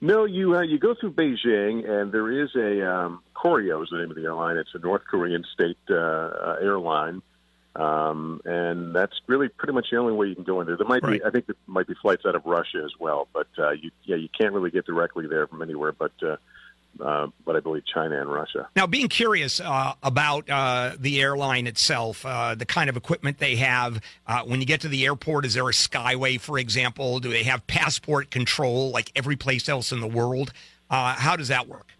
No, 0.00 0.24
you 0.24 0.54
uh, 0.56 0.62
you 0.62 0.78
go 0.78 0.94
through 0.94 1.14
Beijing, 1.14 1.88
and 1.88 2.12
there 2.12 2.30
is 2.30 2.50
a 2.54 2.88
um, 2.88 3.22
Koryo 3.34 3.82
is 3.82 3.88
the 3.90 3.98
name 3.98 4.10
of 4.10 4.16
the 4.16 4.22
airline. 4.22 4.56
It's 4.56 4.70
a 4.74 4.78
North 4.78 5.02
Korean 5.04 5.44
state 5.52 5.78
uh, 5.90 5.94
uh, 5.94 6.56
airline, 6.60 7.22
um, 7.74 8.40
and 8.44 8.94
that's 8.94 9.20
really 9.26 9.48
pretty 9.48 9.72
much 9.72 9.88
the 9.90 9.96
only 9.96 10.12
way 10.12 10.28
you 10.28 10.36
can 10.36 10.44
go 10.44 10.60
in 10.60 10.68
there. 10.68 10.76
There 10.76 10.86
might 10.86 11.02
Right. 11.02 11.20
be, 11.20 11.24
I 11.24 11.30
think, 11.30 11.46
there 11.46 11.56
might 11.66 11.88
be 11.88 11.94
flights 12.00 12.24
out 12.24 12.36
of 12.36 12.46
Russia 12.46 12.82
as 12.84 12.92
well, 13.00 13.26
but 13.32 13.48
uh, 13.58 13.70
you 13.72 13.90
yeah, 14.04 14.16
you 14.16 14.28
can't 14.28 14.52
really 14.52 14.70
get 14.70 14.86
directly 14.86 15.26
there 15.26 15.48
from 15.48 15.60
anywhere, 15.60 15.90
but 15.90 16.12
uh, 17.00 17.28
but 17.44 17.56
I 17.56 17.60
believe 17.60 17.84
China 17.86 18.20
and 18.20 18.30
Russia. 18.30 18.68
Now, 18.76 18.86
being 18.86 19.08
curious 19.08 19.60
uh, 19.60 19.94
about 20.02 20.48
uh, 20.48 20.92
the 20.98 21.20
airline 21.20 21.66
itself, 21.66 22.24
uh, 22.24 22.54
the 22.54 22.66
kind 22.66 22.90
of 22.90 22.96
equipment 22.96 23.38
they 23.38 23.56
have, 23.56 24.00
uh, 24.26 24.42
when 24.42 24.60
you 24.60 24.66
get 24.66 24.80
to 24.82 24.88
the 24.88 25.04
airport, 25.04 25.44
is 25.44 25.54
there 25.54 25.68
a 25.68 25.72
Skyway, 25.72 26.40
for 26.40 26.58
example? 26.58 27.18
Do 27.20 27.30
they 27.30 27.44
have 27.44 27.66
passport 27.66 28.30
control 28.30 28.90
like 28.90 29.10
every 29.16 29.36
place 29.36 29.68
else 29.68 29.92
in 29.92 30.00
the 30.00 30.08
world? 30.08 30.52
Uh, 30.90 31.14
how 31.14 31.36
does 31.36 31.48
that 31.48 31.68
work? 31.68 31.92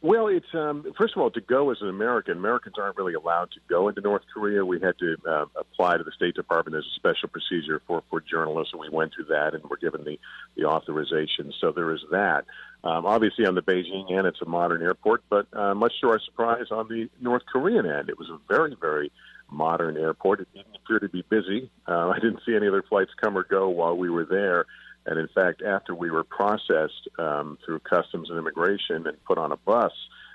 Well, 0.00 0.28
it's 0.28 0.46
um, 0.54 0.84
first 0.96 1.16
of 1.16 1.22
all 1.22 1.30
to 1.32 1.40
go 1.40 1.72
as 1.72 1.78
an 1.80 1.88
American. 1.88 2.36
Americans 2.36 2.76
aren't 2.78 2.96
really 2.96 3.14
allowed 3.14 3.50
to 3.52 3.60
go 3.68 3.88
into 3.88 4.00
North 4.00 4.22
Korea. 4.32 4.64
We 4.64 4.80
had 4.80 4.96
to 4.98 5.16
uh, 5.28 5.46
apply 5.56 5.96
to 5.96 6.04
the 6.04 6.12
State 6.12 6.36
Department. 6.36 6.74
There's 6.74 6.86
a 6.86 6.94
special 6.94 7.28
procedure 7.28 7.82
for 7.84 8.04
for 8.08 8.20
journalists, 8.20 8.72
and 8.72 8.80
we 8.80 8.88
went 8.90 9.12
through 9.12 9.24
that 9.26 9.54
and 9.54 9.64
were 9.64 9.76
given 9.76 10.04
the 10.04 10.20
the 10.56 10.66
authorization. 10.66 11.52
So 11.60 11.72
there 11.72 11.92
is 11.92 12.00
that. 12.12 12.44
Um, 12.84 13.06
obviously, 13.06 13.44
on 13.46 13.54
the 13.54 13.62
Beijing 13.62 14.12
end, 14.12 14.26
it's 14.26 14.40
a 14.40 14.46
modern 14.46 14.82
airport, 14.82 15.24
but 15.28 15.46
uh, 15.52 15.74
much 15.74 15.92
to 16.00 16.10
our 16.10 16.20
surprise, 16.20 16.66
on 16.70 16.88
the 16.88 17.08
North 17.20 17.42
Korean 17.50 17.86
end, 17.86 18.08
it 18.08 18.18
was 18.18 18.28
a 18.28 18.38
very 18.48 18.76
very 18.80 19.10
modern 19.50 19.96
airport. 19.96 20.40
It 20.40 20.48
didn't 20.54 20.76
appear 20.76 20.98
to 21.00 21.08
be 21.08 21.22
busy. 21.28 21.70
Uh, 21.86 22.08
I 22.14 22.18
didn't 22.18 22.40
see 22.46 22.54
any 22.54 22.68
other 22.68 22.82
flights 22.82 23.10
come 23.20 23.36
or 23.36 23.44
go 23.44 23.68
while 23.68 23.96
we 23.96 24.10
were 24.10 24.24
there. 24.24 24.66
And 25.06 25.18
in 25.18 25.28
fact, 25.28 25.62
after 25.62 25.94
we 25.94 26.10
were 26.10 26.24
processed 26.24 27.08
um, 27.18 27.58
through 27.64 27.78
customs 27.80 28.28
and 28.28 28.38
immigration 28.38 29.06
and 29.06 29.24
put 29.24 29.38
on 29.38 29.52
a 29.52 29.56
bus, 29.56 29.92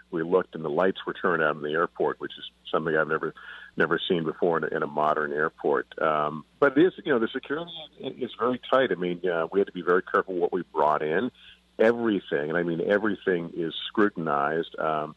we 0.09 0.23
looked 0.23 0.55
and 0.55 0.63
the 0.63 0.69
lights 0.69 0.99
were 1.05 1.13
turned 1.13 1.43
out 1.43 1.55
in 1.55 1.61
the 1.61 1.71
airport, 1.71 2.19
which 2.19 2.31
is 2.37 2.43
something 2.71 2.95
I've 2.95 3.07
never 3.07 3.33
never 3.75 3.99
seen 4.07 4.23
before 4.23 4.57
in 4.57 4.63
a, 4.63 4.67
in 4.67 4.83
a 4.83 4.87
modern 4.87 5.33
airport. 5.33 5.87
Um, 5.99 6.45
but 6.59 6.77
it 6.77 6.85
is, 6.85 6.93
you 7.03 7.11
know, 7.11 7.19
the 7.19 7.27
security 7.33 7.71
is 7.99 8.29
very 8.37 8.61
tight. 8.71 8.91
I 8.91 8.95
mean, 8.95 9.27
uh, 9.27 9.47
we 9.51 9.59
had 9.59 9.65
to 9.65 9.73
be 9.73 9.81
very 9.81 10.03
careful 10.03 10.35
what 10.35 10.53
we 10.53 10.61
brought 10.71 11.01
in. 11.01 11.31
Everything, 11.79 12.49
and 12.49 12.57
I 12.57 12.63
mean 12.63 12.81
everything, 12.81 13.51
is 13.55 13.73
scrutinized. 13.87 14.77
Um, 14.77 15.15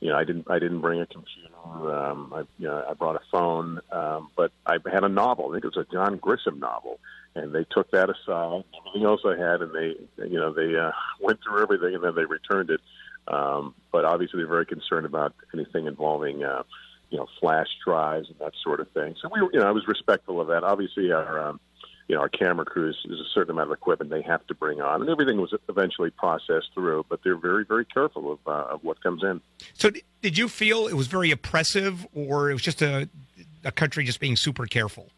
you 0.00 0.08
know, 0.08 0.16
I 0.16 0.24
didn't 0.24 0.50
I 0.50 0.58
didn't 0.58 0.80
bring 0.80 1.00
a 1.00 1.06
computer. 1.06 1.54
Um, 1.64 2.32
I 2.34 2.40
you 2.58 2.66
know 2.68 2.84
I 2.88 2.94
brought 2.94 3.16
a 3.16 3.20
phone, 3.30 3.80
um, 3.92 4.30
but 4.36 4.50
I 4.66 4.78
had 4.90 5.04
a 5.04 5.08
novel. 5.08 5.50
I 5.50 5.52
think 5.54 5.64
it 5.64 5.76
was 5.76 5.86
a 5.86 5.92
John 5.92 6.18
Grisham 6.18 6.58
novel, 6.58 6.98
and 7.34 7.52
they 7.54 7.64
took 7.64 7.90
that 7.90 8.08
aside. 8.08 8.64
Everything 8.78 9.04
else 9.06 9.20
I 9.26 9.36
had, 9.36 9.60
and 9.60 9.74
they 9.74 9.94
you 10.26 10.38
know 10.40 10.52
they 10.54 10.74
uh, 10.76 10.92
went 11.20 11.40
through 11.42 11.62
everything, 11.62 11.94
and 11.94 12.02
then 12.02 12.14
they 12.14 12.24
returned 12.24 12.70
it. 12.70 12.80
Um, 13.28 13.74
but 13.92 14.06
obviously, 14.06 14.38
they're 14.40 14.48
very 14.48 14.66
concerned 14.66 15.04
about 15.04 15.34
anything 15.52 15.86
involving. 15.86 16.42
Uh, 16.42 16.62
you 17.10 17.18
know, 17.18 17.26
flash 17.40 17.66
drives 17.84 18.28
and 18.28 18.38
that 18.38 18.52
sort 18.62 18.78
of 18.78 18.88
thing. 18.92 19.16
So 19.20 19.28
we, 19.34 19.42
were- 19.42 19.50
you 19.52 19.58
know, 19.58 19.66
I 19.66 19.72
was 19.72 19.86
respectful 19.88 20.40
of 20.40 20.46
that. 20.46 20.62
Obviously, 20.62 21.10
our, 21.10 21.40
um, 21.48 21.60
you 22.10 22.16
know, 22.16 22.22
our 22.22 22.28
camera 22.28 22.64
crews 22.64 22.98
is 23.04 23.20
a 23.20 23.24
certain 23.32 23.52
amount 23.52 23.70
of 23.70 23.72
equipment 23.72 24.10
they 24.10 24.22
have 24.22 24.44
to 24.48 24.54
bring 24.54 24.80
on, 24.80 25.00
and 25.00 25.08
everything 25.08 25.40
was 25.40 25.54
eventually 25.68 26.10
processed 26.10 26.70
through. 26.74 27.06
But 27.08 27.20
they're 27.22 27.36
very, 27.36 27.64
very 27.64 27.84
careful 27.84 28.32
of, 28.32 28.40
uh, 28.48 28.74
of 28.74 28.82
what 28.82 29.00
comes 29.00 29.22
in. 29.22 29.40
So, 29.74 29.92
did 30.20 30.36
you 30.36 30.48
feel 30.48 30.88
it 30.88 30.94
was 30.94 31.06
very 31.06 31.30
oppressive, 31.30 32.04
or 32.12 32.50
it 32.50 32.54
was 32.54 32.62
just 32.62 32.82
a 32.82 33.08
a 33.62 33.70
country 33.70 34.02
just 34.04 34.18
being 34.18 34.34
super 34.34 34.66
careful? 34.66 35.08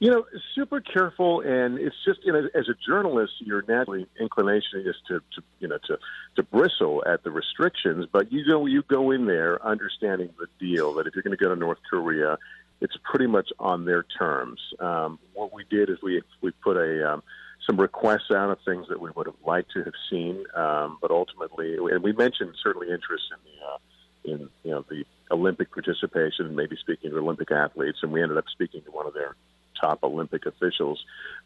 You 0.00 0.10
know, 0.10 0.26
super 0.56 0.80
careful, 0.80 1.42
and 1.42 1.78
it's 1.78 1.94
just 2.04 2.24
you 2.24 2.32
know, 2.32 2.48
as 2.56 2.68
a 2.68 2.74
journalist, 2.84 3.34
your 3.38 3.62
naturally 3.68 4.08
inclination 4.18 4.82
is 4.84 4.96
to, 5.06 5.20
to 5.36 5.42
you 5.60 5.68
know 5.68 5.78
to 5.86 5.96
to 6.34 6.42
bristle 6.42 7.04
at 7.06 7.22
the 7.22 7.30
restrictions. 7.30 8.06
But 8.10 8.32
you 8.32 8.44
go 8.44 8.66
you 8.66 8.82
go 8.82 9.12
in 9.12 9.26
there 9.26 9.64
understanding 9.64 10.30
the 10.40 10.48
deal 10.58 10.92
that 10.94 11.06
if 11.06 11.14
you're 11.14 11.22
going 11.22 11.38
to 11.38 11.42
go 11.42 11.54
to 11.54 11.60
North 11.60 11.78
Korea, 11.88 12.36
it's 12.80 12.96
pretty 13.04 13.26
much 13.26 13.50
on 13.58 13.84
their 13.84 14.02
terms. 14.02 14.60
Um, 14.80 15.18
what 15.32 15.52
we 15.52 15.64
did 15.70 15.90
is 15.90 15.98
we 16.02 16.22
we 16.40 16.50
put 16.62 16.76
a 16.76 17.12
um, 17.12 17.22
some 17.66 17.80
requests 17.80 18.30
out 18.30 18.50
of 18.50 18.58
things 18.64 18.88
that 18.88 19.00
we 19.00 19.10
would 19.14 19.26
have 19.26 19.36
liked 19.46 19.72
to 19.72 19.84
have 19.84 19.94
seen, 20.10 20.44
um, 20.54 20.98
but 21.00 21.10
ultimately, 21.10 21.76
and 21.76 22.02
we 22.02 22.12
mentioned 22.12 22.54
certainly 22.62 22.88
interest 22.90 23.24
in 23.30 23.38
the 23.44 23.66
uh, 23.66 23.78
in 24.24 24.50
you 24.64 24.70
know 24.70 24.84
the 24.88 25.04
Olympic 25.30 25.72
participation, 25.72 26.46
and 26.46 26.56
maybe 26.56 26.76
speaking 26.76 27.10
to 27.10 27.18
Olympic 27.18 27.50
athletes, 27.50 27.98
and 28.02 28.12
we 28.12 28.22
ended 28.22 28.38
up 28.38 28.44
speaking 28.52 28.82
to 28.82 28.90
one 28.90 29.06
of 29.06 29.14
their 29.14 29.34
top 29.80 30.02
Olympic 30.02 30.46
officials. 30.46 31.04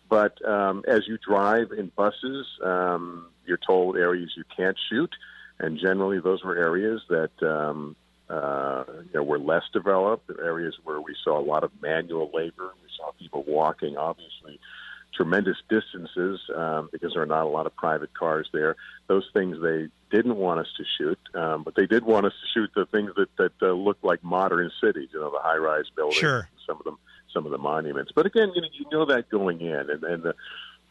But 0.09 0.45
um, 0.47 0.85
as 0.89 1.07
you 1.07 1.19
drive 1.19 1.73
in 1.73 1.93
buses, 1.95 2.47
um, 2.65 3.27
you're 3.47 3.59
told 3.59 3.97
areas 3.97 4.33
you 4.37 4.45
can't 4.57 4.77
shoot, 4.89 5.11
and 5.59 5.79
generally 5.79 6.21
those 6.21 6.43
were 6.43 6.57
areas 6.57 7.03
that 7.09 7.31
um, 7.43 7.97
uh, 8.31 8.85
you 8.89 9.11
know 9.15 9.23
were 9.23 9.39
less 9.39 9.65
developed, 9.73 10.31
areas 10.43 10.75
where 10.85 11.01
we 11.01 11.15
saw 11.25 11.39
a 11.39 11.45
lot 11.45 11.65
of 11.65 11.71
manual 11.83 12.31
labor. 12.35 12.73
We 12.83 12.89
saw 12.97 13.13
people 13.19 13.45
walking, 13.47 13.97
obviously 13.97 14.59
tremendous 15.15 15.57
distances 15.69 16.39
um, 16.55 16.89
because 16.93 17.13
there 17.15 17.23
are 17.23 17.27
not 17.27 17.43
a 17.45 17.49
lot 17.49 17.67
of 17.67 17.75
private 17.75 18.13
cars 18.15 18.49
there. 18.53 18.77
Those 19.09 19.29
things 19.33 19.57
they 19.61 19.89
didn't 20.11 20.37
want 20.37 20.61
us 20.61 20.69
to 20.77 20.85
shoot, 20.97 21.19
um, 21.35 21.65
but 21.65 21.75
they 21.75 21.87
did 21.87 22.05
want 22.05 22.27
us 22.27 22.33
to 22.33 22.47
shoot 22.61 22.71
the 22.77 22.87
things 22.87 23.11
that 23.17 23.29
that 23.37 23.53
uh, 23.63 23.73
look 23.73 23.99
like 24.03 24.23
modern 24.23 24.71
cities. 24.81 25.09
You 25.13 25.21
know, 25.21 25.31
the 25.31 25.41
high-rise 25.41 25.87
buildings, 25.97 26.19
Sure. 26.19 26.49
some 26.67 26.77
of 26.77 26.85
them, 26.85 26.99
some 27.33 27.47
of 27.47 27.53
the 27.53 27.59
monuments. 27.59 28.13
But 28.15 28.27
again, 28.27 28.53
you 28.55 28.61
know, 28.63 28.69
you 28.73 28.87
know 28.93 29.07
that 29.07 29.29
going 29.31 29.61
in, 29.61 29.91
and 29.91 30.05
and 30.05 30.23
the, 30.23 30.35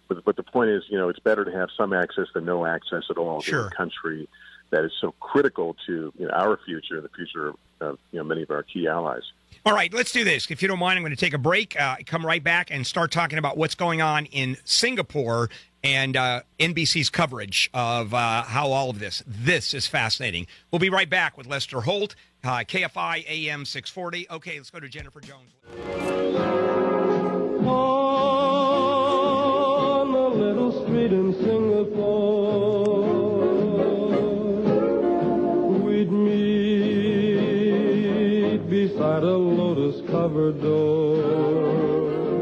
but, 0.09 0.25
but 0.25 0.35
the 0.35 0.43
point 0.43 0.71
is, 0.71 0.83
you 0.89 0.97
know, 0.97 1.09
it's 1.09 1.19
better 1.19 1.45
to 1.45 1.51
have 1.51 1.69
some 1.77 1.93
access 1.93 2.27
than 2.33 2.43
no 2.45 2.65
access 2.65 3.03
at 3.09 3.17
all 3.17 3.41
to 3.41 3.45
Sure. 3.49 3.67
a 3.67 3.71
country 3.71 4.27
that 4.71 4.83
is 4.83 4.91
so 4.99 5.13
critical 5.19 5.75
to 5.85 6.13
you 6.17 6.25
know, 6.25 6.31
our 6.31 6.59
future 6.65 6.95
and 6.95 7.03
the 7.03 7.09
future 7.09 7.53
of 7.79 7.99
you 8.11 8.19
know 8.19 8.23
many 8.23 8.43
of 8.43 8.51
our 8.51 8.63
key 8.63 8.87
allies. 8.87 9.23
All 9.65 9.73
right, 9.73 9.93
let's 9.93 10.11
do 10.11 10.23
this. 10.23 10.49
If 10.49 10.61
you 10.61 10.67
don't 10.67 10.79
mind, 10.79 10.97
I'm 10.97 11.03
going 11.03 11.15
to 11.15 11.19
take 11.19 11.33
a 11.33 11.37
break, 11.37 11.79
uh, 11.79 11.97
come 12.05 12.25
right 12.25 12.43
back, 12.43 12.71
and 12.71 12.87
start 12.87 13.11
talking 13.11 13.37
about 13.37 13.57
what's 13.57 13.75
going 13.75 14.01
on 14.01 14.25
in 14.27 14.57
Singapore 14.63 15.49
and 15.83 16.15
uh, 16.15 16.41
NBC's 16.59 17.09
coverage 17.09 17.69
of 17.73 18.13
uh, 18.13 18.43
how 18.43 18.71
all 18.71 18.89
of 18.89 18.99
this. 18.99 19.23
This 19.27 19.73
is 19.73 19.87
fascinating. 19.87 20.47
We'll 20.71 20.79
be 20.79 20.89
right 20.89 21.09
back 21.09 21.37
with 21.37 21.47
Lester 21.47 21.81
Holt, 21.81 22.15
uh, 22.43 22.59
KFI 22.59 23.25
AM 23.27 23.65
640. 23.65 24.27
Okay, 24.29 24.57
let's 24.57 24.69
go 24.69 24.79
to 24.79 24.89
Jennifer 24.89 25.21
Jones. 25.21 25.51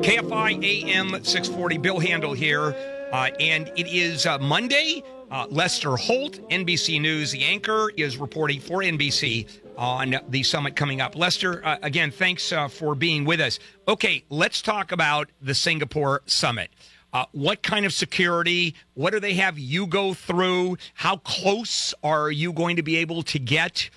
KFI 0.01 0.63
AM 0.63 1.23
640, 1.23 1.77
Bill 1.77 1.99
Handel 1.99 2.33
here. 2.33 2.75
Uh, 3.11 3.29
and 3.39 3.71
it 3.75 3.87
is 3.87 4.25
uh, 4.25 4.39
Monday. 4.39 5.03
Uh, 5.29 5.45
Lester 5.49 5.95
Holt, 5.95 6.39
NBC 6.49 6.99
News, 6.99 7.31
the 7.31 7.43
anchor, 7.43 7.91
is 7.97 8.17
reporting 8.17 8.59
for 8.59 8.79
NBC 8.79 9.47
on 9.77 10.15
the 10.29 10.41
summit 10.43 10.75
coming 10.75 10.99
up. 11.01 11.15
Lester, 11.15 11.63
uh, 11.65 11.77
again, 11.83 12.09
thanks 12.11 12.51
uh, 12.51 12.67
for 12.67 12.95
being 12.95 13.23
with 13.23 13.39
us. 13.39 13.59
Okay, 13.87 14.23
let's 14.29 14.61
talk 14.61 14.91
about 14.91 15.29
the 15.41 15.53
Singapore 15.53 16.21
summit. 16.25 16.71
Uh, 17.13 17.25
what 17.31 17.61
kind 17.61 17.85
of 17.85 17.93
security? 17.93 18.75
What 18.95 19.13
do 19.13 19.19
they 19.19 19.35
have 19.35 19.57
you 19.59 19.87
go 19.87 20.13
through? 20.13 20.77
How 20.95 21.17
close 21.17 21.93
are 22.03 22.31
you 22.31 22.51
going 22.51 22.75
to 22.77 22.83
be 22.83 22.97
able 22.97 23.23
to 23.23 23.39
get? 23.39 23.89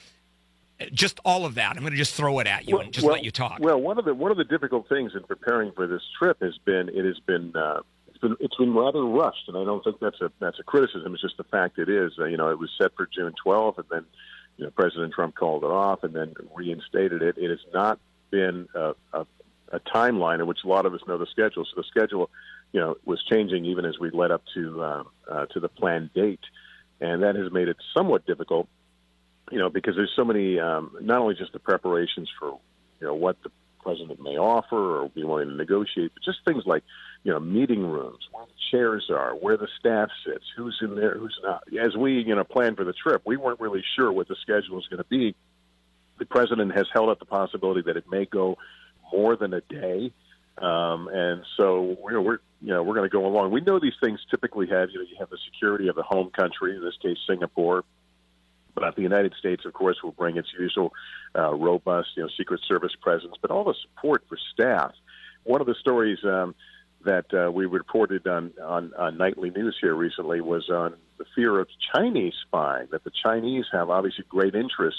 Just 0.93 1.19
all 1.25 1.45
of 1.45 1.57
that. 1.57 1.77
I'm 1.77 1.83
going 1.83 1.93
to 1.93 1.97
just 1.97 2.15
throw 2.15 2.39
it 2.39 2.47
at 2.47 2.69
you 2.69 2.79
and 2.79 2.93
just 2.93 3.07
let 3.07 3.25
you 3.25 3.31
talk. 3.33 3.59
Well, 3.61 3.81
one 3.81 3.99
of 3.99 4.05
the 4.05 4.15
one 4.15 4.31
of 4.31 4.37
the 4.37 4.45
difficult 4.45 4.89
things 4.89 5.13
in 5.15 5.25
preparing 5.25 5.73
for 5.73 5.87
this 5.87 6.03
trip 6.19 6.41
has 6.41 6.57
been 6.65 6.89
it 6.89 7.05
has 7.05 7.19
been 7.27 7.55
uh, 7.57 7.81
it's 8.09 8.19
been 8.19 8.37
it's 8.41 8.57
been 8.57 8.75
rather 8.75 9.03
rushed, 9.03 9.49
and 9.49 9.57
I 9.57 9.65
don't 9.65 9.83
think 9.83 9.99
that's 10.01 10.21
a 10.21 10.31
that's 10.41 10.59
a 10.59 10.63
criticism. 10.63 11.13
It's 11.15 11.23
just 11.23 11.37
the 11.37 11.45
fact 11.45 11.79
it 11.79 11.89
is. 11.89 12.13
Uh, 12.19 12.25
you 12.27 12.37
know, 12.37 12.51
it 12.51 12.59
was 12.59 12.71
set 12.81 12.95
for 12.97 13.09
June 13.13 13.35
12th, 13.45 13.79
and 13.79 13.87
then 13.91 14.05
you 14.57 14.65
know 14.65 14.71
President 14.71 15.13
Trump 15.15 15.35
called 15.35 15.65
it 15.65 15.71
off, 15.71 16.05
and 16.05 16.15
then 16.15 16.35
reinstated 16.55 17.23
it. 17.23 17.37
It 17.39 17.51
has 17.51 17.61
not 17.73 17.99
been 18.31 18.69
a, 18.75 18.95
a, 19.13 19.27
a 19.73 19.81
timeline 19.81 20.41
in 20.41 20.47
which 20.47 20.59
a 20.65 20.69
lot 20.69 20.87
of 20.87 20.95
us 20.95 21.01
know 21.07 21.19
the 21.19 21.27
schedule. 21.27 21.65
So 21.65 21.81
the 21.81 21.85
schedule, 21.85 22.31
you 22.73 22.81
know, 22.81 22.97
was 23.05 23.23
changing 23.29 23.65
even 23.65 23.85
as 23.85 23.99
we 23.99 24.11
led 24.11 24.31
up 24.31 24.43
to 24.55 24.83
uh, 24.83 25.03
uh, 25.29 25.47
to 25.47 25.61
the 25.61 25.69
planned 25.69 26.13
date, 26.13 26.45
and 27.01 27.23
that 27.23 27.37
has 27.37 27.51
made 27.53 27.69
it 27.69 27.77
somewhat 27.97 28.27
difficult 28.27 28.69
you 29.51 29.59
know, 29.59 29.69
because 29.71 29.95
there's 29.97 30.13
so 30.15 30.25
many, 30.25 30.59
um, 30.59 30.97
not 31.01 31.21
only 31.21 31.35
just 31.35 31.53
the 31.53 31.59
preparations 31.59 32.29
for, 32.39 32.59
you 33.01 33.07
know, 33.07 33.15
what 33.15 33.43
the 33.43 33.51
president 33.81 34.21
may 34.21 34.37
offer 34.37 35.03
or 35.03 35.09
be 35.09 35.25
willing 35.25 35.49
to 35.49 35.55
negotiate, 35.55 36.13
but 36.15 36.23
just 36.23 36.39
things 36.45 36.65
like, 36.67 36.83
you 37.25 37.33
know, 37.33 37.41
meeting 37.41 37.85
rooms, 37.87 38.29
where 38.33 38.45
the 38.47 38.53
chairs 38.71 39.11
are, 39.11 39.35
where 39.35 39.57
the 39.57 39.69
staff 39.79 40.09
sits, 40.27 40.45
who's 40.57 40.79
in 40.81 40.95
there, 40.95 41.17
who's 41.17 41.39
not. 41.43 41.63
As 41.81 41.97
we, 41.97 42.21
you 42.21 42.35
know, 42.35 42.45
planned 42.45 42.77
for 42.77 42.85
the 42.85 42.93
trip, 42.93 43.23
we 43.25 43.37
weren't 43.37 43.61
really 43.61 43.83
sure 43.97 44.13
what 44.13 44.29
the 44.29 44.37
schedule 44.43 44.77
was 44.77 44.87
going 44.89 45.03
to 45.03 45.09
be. 45.09 45.35
The 46.19 46.27
president 46.27 46.75
has 46.75 46.87
held 46.93 47.09
up 47.09 47.19
the 47.19 47.27
possibility 47.27 47.83
that 47.83 47.97
it 47.97 48.05
may 48.11 48.27
go 48.27 48.59
more 49.13 49.37
than 49.37 49.55
a 49.55 49.61
day. 49.61 50.13
Um, 50.59 51.09
and 51.09 51.45
so 51.57 51.97
we're, 52.03 52.21
we're 52.21 52.39
you 52.61 52.69
know 52.69 52.83
we're 52.83 52.95
going 52.95 53.09
to 53.09 53.13
go 53.13 53.25
along. 53.25 53.53
We 53.53 53.61
know 53.61 53.79
these 53.79 53.95
things 54.03 54.19
typically 54.29 54.67
have 54.69 54.91
you 54.91 54.99
know 54.99 55.07
you 55.09 55.17
have 55.21 55.31
the 55.31 55.39
security 55.53 55.87
of 55.87 55.95
the 55.95 56.03
home 56.03 56.31
country, 56.31 56.75
in 56.75 56.83
this 56.83 56.97
case 57.01 57.17
Singapore, 57.29 57.85
but 58.79 58.97
the 58.97 59.03
United 59.03 59.35
States, 59.39 59.65
of 59.65 59.73
course, 59.73 60.03
will 60.03 60.13
bring 60.13 60.37
its 60.37 60.49
usual 60.59 60.93
uh, 61.37 61.55
robust 61.55 62.09
you 62.17 62.23
know 62.23 62.29
Secret 62.37 62.61
Service 62.67 62.93
presence, 63.01 63.35
but 63.41 63.51
all 63.51 63.65
the 63.65 63.75
support 63.83 64.25
for 64.29 64.39
staff. 64.53 64.93
One 65.45 65.61
of 65.61 65.67
the 65.67 65.75
stories 65.75 66.19
um, 66.25 66.55
that 67.05 67.33
uh, 67.33 67.51
we 67.51 67.67
reported 67.67 68.27
on, 68.27 68.53
on 68.63 68.93
on 68.99 69.17
nightly 69.17 69.51
news 69.51 69.77
here 69.81 69.95
recently 69.95 70.41
was 70.41 70.69
on 70.69 70.95
the 71.19 71.25
fear 71.35 71.59
of 71.59 71.69
Chinese 71.95 72.35
spying. 72.47 72.89
That 72.91 73.05
the 73.05 73.13
Chinese 73.23 73.67
have 73.73 73.91
obviously 73.91 74.25
great 74.29 74.55
interest 74.55 74.99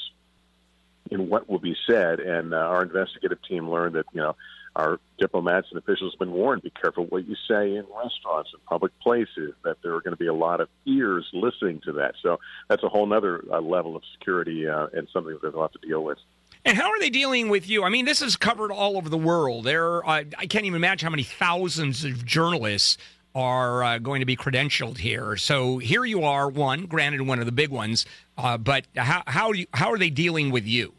in 1.11 1.29
what 1.29 1.49
will 1.49 1.59
be 1.59 1.75
said, 1.87 2.19
and 2.19 2.53
uh, 2.53 2.57
our 2.57 2.83
investigative 2.83 3.39
team 3.47 3.69
learned 3.69 3.95
that 3.95 4.05
you 4.13 4.21
know 4.21 4.35
our 4.79 4.99
diplomats 5.17 5.67
and 5.71 5.77
officials 5.77 6.13
have 6.13 6.19
been 6.19 6.31
warned: 6.31 6.61
be 6.61 6.69
careful 6.69 7.05
what 7.05 7.27
you 7.27 7.35
say 7.47 7.75
in 7.75 7.85
restaurants 8.03 8.51
and 8.53 8.63
public 8.65 8.97
places. 8.99 9.53
That 9.63 9.77
there 9.83 9.93
are 9.95 10.01
going 10.01 10.15
to 10.15 10.23
be 10.25 10.27
a 10.27 10.33
lot 10.33 10.61
of 10.61 10.69
ears 10.85 11.27
listening 11.33 11.81
to 11.85 11.91
that. 11.93 12.15
So 12.21 12.39
that's 12.69 12.83
a 12.83 12.89
whole 12.89 13.11
other 13.13 13.43
uh, 13.51 13.59
level 13.59 13.95
of 13.95 14.03
security 14.13 14.67
uh, 14.67 14.87
and 14.93 15.07
something 15.13 15.37
that 15.41 15.51
they'll 15.51 15.61
have 15.61 15.71
to 15.73 15.87
deal 15.87 16.03
with. 16.03 16.17
And 16.65 16.77
how 16.77 16.89
are 16.89 16.99
they 16.99 17.09
dealing 17.09 17.49
with 17.49 17.69
you? 17.69 17.83
I 17.83 17.89
mean, 17.89 18.05
this 18.05 18.21
is 18.21 18.35
covered 18.35 18.71
all 18.71 18.97
over 18.97 19.09
the 19.09 19.17
world. 19.17 19.63
There, 19.63 20.05
uh, 20.05 20.23
I 20.37 20.45
can't 20.45 20.65
even 20.65 20.75
imagine 20.75 21.05
how 21.05 21.11
many 21.11 21.23
thousands 21.23 22.03
of 22.03 22.25
journalists 22.25 22.97
are 23.33 23.83
uh, 23.83 23.97
going 23.99 24.19
to 24.19 24.25
be 24.25 24.35
credentialed 24.35 24.97
here. 24.97 25.37
So 25.37 25.77
here 25.77 26.03
you 26.03 26.23
are, 26.23 26.49
one, 26.49 26.85
granted, 26.85 27.21
one 27.21 27.39
of 27.39 27.45
the 27.45 27.51
big 27.53 27.69
ones. 27.69 28.05
Uh, 28.37 28.57
but 28.57 28.85
how 28.95 29.23
how 29.27 29.51
you, 29.53 29.67
how 29.73 29.91
are 29.91 29.97
they 29.97 30.09
dealing 30.09 30.51
with 30.51 30.65
you? 30.65 30.93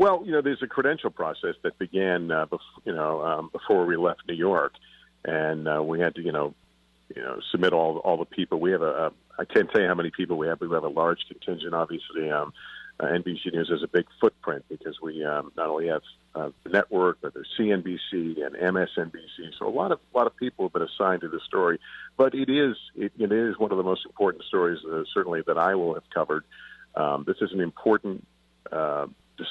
Well, 0.00 0.22
you 0.24 0.32
know, 0.32 0.40
there's 0.40 0.62
a 0.62 0.66
credential 0.66 1.10
process 1.10 1.56
that 1.62 1.78
began, 1.78 2.30
uh, 2.30 2.46
bef- 2.46 2.60
you 2.86 2.94
know, 2.94 3.22
um, 3.22 3.50
before 3.52 3.84
we 3.84 3.98
left 3.98 4.22
New 4.26 4.34
York, 4.34 4.72
and 5.26 5.68
uh, 5.68 5.82
we 5.82 6.00
had 6.00 6.14
to, 6.14 6.22
you 6.22 6.32
know, 6.32 6.54
you 7.14 7.20
know, 7.20 7.38
submit 7.52 7.74
all 7.74 7.98
all 7.98 8.16
the 8.16 8.24
people. 8.24 8.58
We 8.58 8.72
have 8.72 8.80
a, 8.80 8.86
a 8.86 9.12
I 9.38 9.44
can't 9.44 9.70
tell 9.70 9.82
you 9.82 9.88
how 9.88 9.94
many 9.94 10.10
people 10.10 10.38
we 10.38 10.46
have. 10.46 10.58
We 10.62 10.70
have 10.70 10.84
a 10.84 10.88
large 10.88 11.18
contingent, 11.28 11.74
obviously. 11.74 12.30
Um, 12.30 12.54
uh, 12.98 13.08
NBC 13.08 13.52
News 13.52 13.68
has 13.68 13.82
a 13.82 13.88
big 13.88 14.06
footprint 14.22 14.64
because 14.70 14.98
we 15.02 15.22
um, 15.22 15.52
not 15.54 15.68
only 15.68 15.88
have 15.88 16.02
uh, 16.34 16.48
the 16.64 16.70
network, 16.70 17.18
but 17.20 17.34
there's 17.34 17.50
CNBC 17.58 18.42
and 18.42 18.56
MSNBC. 18.56 19.52
So 19.58 19.68
a 19.68 19.68
lot 19.68 19.92
of 19.92 20.00
a 20.14 20.16
lot 20.16 20.26
of 20.26 20.34
people 20.34 20.64
have 20.64 20.72
been 20.72 20.88
assigned 20.94 21.20
to 21.20 21.28
the 21.28 21.40
story. 21.40 21.78
But 22.16 22.34
it 22.34 22.48
is 22.48 22.74
it, 22.96 23.12
it 23.18 23.32
is 23.32 23.58
one 23.58 23.70
of 23.70 23.76
the 23.76 23.84
most 23.84 24.06
important 24.06 24.44
stories, 24.44 24.78
uh, 24.82 25.02
certainly 25.12 25.42
that 25.46 25.58
I 25.58 25.74
will 25.74 25.92
have 25.92 26.08
covered. 26.08 26.44
Um, 26.94 27.24
this 27.26 27.36
is 27.42 27.52
an 27.52 27.60
important 27.60 28.26
uh, 28.72 29.06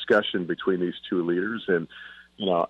discussion 0.09 0.45
between 0.45 0.79
these 0.79 0.95
two 1.09 1.25
leaders, 1.25 1.63
and 1.67 1.87
you 2.37 2.45
know, 2.45 2.67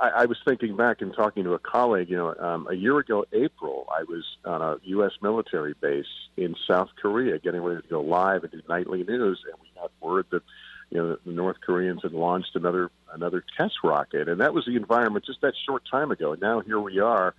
I, 0.00 0.08
I 0.08 0.24
was 0.26 0.38
thinking 0.46 0.76
back 0.76 1.02
and 1.02 1.14
talking 1.14 1.44
to 1.44 1.54
a 1.54 1.58
colleague. 1.58 2.08
You 2.10 2.16
know, 2.16 2.34
um, 2.34 2.66
a 2.70 2.74
year 2.74 2.98
ago, 2.98 3.24
April, 3.32 3.86
I 3.90 4.04
was 4.04 4.24
on 4.44 4.62
a 4.62 4.76
U.S. 4.84 5.12
military 5.22 5.74
base 5.80 6.06
in 6.36 6.54
South 6.66 6.88
Korea, 7.00 7.38
getting 7.38 7.62
ready 7.62 7.82
to 7.82 7.88
go 7.88 8.00
live 8.00 8.42
and 8.42 8.52
do 8.52 8.62
nightly 8.68 9.04
news, 9.04 9.42
and 9.50 9.54
we 9.60 9.68
got 9.80 9.90
word 10.00 10.26
that 10.30 10.42
you 10.90 10.98
know 10.98 11.16
the 11.24 11.32
North 11.32 11.58
Koreans 11.64 12.02
had 12.02 12.12
launched 12.12 12.54
another 12.54 12.90
another 13.12 13.44
test 13.56 13.74
rocket, 13.84 14.28
and 14.28 14.40
that 14.40 14.54
was 14.54 14.64
the 14.64 14.76
environment 14.76 15.24
just 15.24 15.40
that 15.42 15.54
short 15.66 15.82
time 15.90 16.10
ago. 16.10 16.32
And 16.32 16.40
now 16.40 16.60
here 16.60 16.80
we 16.80 16.98
are, 17.00 17.34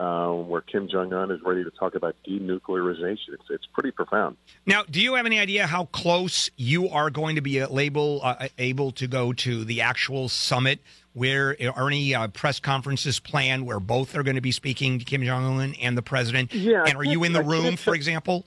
uh, 0.00 0.32
where 0.32 0.62
Kim 0.62 0.88
Jong 0.88 1.12
Un 1.12 1.30
is 1.30 1.40
ready 1.42 1.62
to 1.62 1.70
talk 1.70 1.94
about 1.94 2.16
denuclearization. 2.26 3.34
It's 3.34 3.44
it's 3.50 3.66
pretty 3.66 3.90
profound. 3.90 4.38
Now, 4.64 4.82
do 4.90 5.00
you 5.00 5.14
have 5.14 5.26
any 5.26 5.38
idea 5.38 5.66
how 5.66 5.84
close 5.86 6.50
you 6.56 6.88
are 6.88 7.10
going 7.10 7.36
to 7.36 7.42
be 7.42 7.58
able 7.58 8.20
uh, 8.24 8.48
able 8.58 8.92
to 8.92 9.06
go 9.06 9.34
to 9.34 9.64
the 9.64 9.82
actual 9.82 10.30
summit? 10.30 10.80
Where 11.12 11.56
are 11.74 11.88
any 11.88 12.14
uh, 12.14 12.28
press 12.28 12.60
conferences 12.60 13.20
planned 13.20 13.66
where 13.66 13.80
both 13.80 14.16
are 14.16 14.22
going 14.22 14.36
to 14.36 14.40
be 14.40 14.52
speaking 14.52 14.98
to 15.00 15.04
Kim 15.04 15.22
Jong 15.22 15.60
Un 15.60 15.74
and 15.82 15.98
the 15.98 16.02
president? 16.02 16.54
Yeah, 16.54 16.84
and 16.86 16.96
are 16.96 17.04
you 17.04 17.24
in 17.24 17.34
the 17.34 17.42
room, 17.42 17.76
for 17.76 17.94
example? 17.94 18.46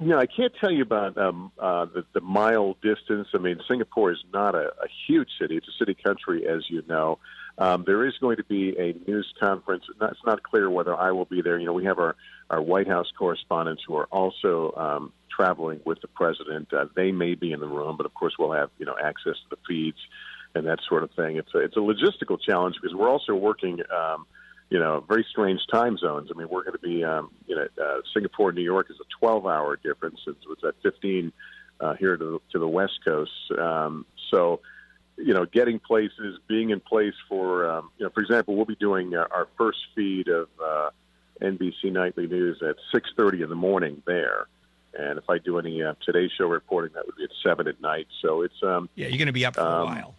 You 0.00 0.08
know, 0.08 0.18
I 0.18 0.26
can't 0.26 0.52
tell 0.60 0.70
you 0.70 0.82
about 0.82 1.16
um, 1.16 1.52
uh, 1.58 1.86
the, 1.86 2.04
the 2.12 2.20
mile 2.20 2.76
distance. 2.82 3.28
I 3.32 3.38
mean, 3.38 3.60
Singapore 3.68 4.12
is 4.12 4.22
not 4.32 4.54
a, 4.54 4.66
a 4.66 4.88
huge 5.06 5.28
city. 5.40 5.56
It's 5.56 5.68
a 5.68 5.78
city 5.78 5.94
country, 5.94 6.46
as 6.46 6.68
you 6.68 6.82
know. 6.88 7.18
Um, 7.56 7.84
there 7.86 8.04
is 8.06 8.14
going 8.20 8.36
to 8.38 8.44
be 8.44 8.76
a 8.78 8.94
news 9.08 9.32
conference. 9.38 9.84
It's 9.88 10.20
not 10.26 10.42
clear 10.42 10.68
whether 10.68 10.94
I 10.94 11.12
will 11.12 11.24
be 11.24 11.40
there. 11.40 11.58
You 11.58 11.66
know, 11.66 11.72
we 11.72 11.84
have 11.84 11.98
our, 11.98 12.16
our 12.50 12.60
White 12.60 12.88
House 12.88 13.06
correspondents 13.16 13.82
who 13.86 13.96
are 13.96 14.06
also 14.06 14.72
um, 14.76 15.12
traveling 15.34 15.80
with 15.84 16.00
the 16.00 16.08
president. 16.08 16.72
Uh, 16.72 16.86
they 16.96 17.12
may 17.12 17.34
be 17.34 17.52
in 17.52 17.60
the 17.60 17.68
room, 17.68 17.96
but 17.96 18.06
of 18.06 18.14
course, 18.14 18.34
we'll 18.38 18.52
have 18.52 18.70
you 18.78 18.86
know 18.86 18.96
access 18.98 19.34
to 19.34 19.50
the 19.50 19.58
feeds 19.68 19.98
and 20.54 20.66
that 20.66 20.78
sort 20.88 21.02
of 21.02 21.10
thing. 21.12 21.36
It's 21.36 21.54
a, 21.54 21.58
it's 21.58 21.76
a 21.76 21.80
logistical 21.80 22.38
challenge 22.40 22.76
because 22.80 22.96
we're 22.96 23.10
also 23.10 23.34
working. 23.34 23.80
Um, 23.94 24.26
you 24.70 24.78
know, 24.78 25.04
very 25.06 25.24
strange 25.30 25.60
time 25.70 25.98
zones. 25.98 26.30
I 26.34 26.38
mean, 26.38 26.48
we're 26.48 26.64
going 26.64 26.72
to 26.72 26.78
be, 26.78 27.04
um, 27.04 27.30
you 27.46 27.54
know, 27.54 27.66
uh, 27.80 28.00
Singapore, 28.14 28.50
New 28.50 28.62
York 28.62 28.86
is 28.90 28.96
a 28.98 29.24
12-hour 29.24 29.76
difference. 29.84 30.18
It's, 30.26 30.40
it's 30.50 30.64
at 30.64 30.74
15 30.82 31.32
uh, 31.80 31.94
here 31.94 32.16
to 32.16 32.40
to 32.52 32.58
the 32.58 32.66
West 32.66 32.98
Coast. 33.04 33.30
Um, 33.58 34.06
so, 34.30 34.60
you 35.16 35.32
know, 35.34 35.46
getting 35.46 35.78
places, 35.78 36.38
being 36.48 36.70
in 36.70 36.80
place 36.80 37.14
for, 37.28 37.68
um, 37.70 37.90
you 37.98 38.04
know, 38.04 38.10
for 38.10 38.20
example, 38.20 38.56
we'll 38.56 38.64
be 38.64 38.74
doing 38.76 39.14
uh, 39.14 39.26
our 39.30 39.48
first 39.56 39.78
feed 39.94 40.28
of 40.28 40.48
uh, 40.62 40.90
NBC 41.40 41.92
Nightly 41.92 42.26
News 42.26 42.62
at 42.62 42.76
6:30 42.92 43.42
in 43.44 43.48
the 43.48 43.54
morning 43.54 44.02
there. 44.06 44.46
And 44.96 45.18
if 45.18 45.28
I 45.28 45.38
do 45.38 45.58
any 45.58 45.82
uh, 45.82 45.94
Today 46.04 46.28
Show 46.38 46.46
reporting, 46.46 46.92
that 46.94 47.04
would 47.06 47.16
be 47.16 47.24
at 47.24 47.30
seven 47.42 47.66
at 47.66 47.80
night. 47.80 48.06
So 48.22 48.42
it's 48.42 48.62
um, 48.62 48.88
Yeah, 48.94 49.08
you're 49.08 49.18
going 49.18 49.26
to 49.26 49.32
be 49.32 49.44
up 49.44 49.54
for 49.56 49.60
a 49.62 49.64
Um, 49.64 49.86
while. 49.86 50.14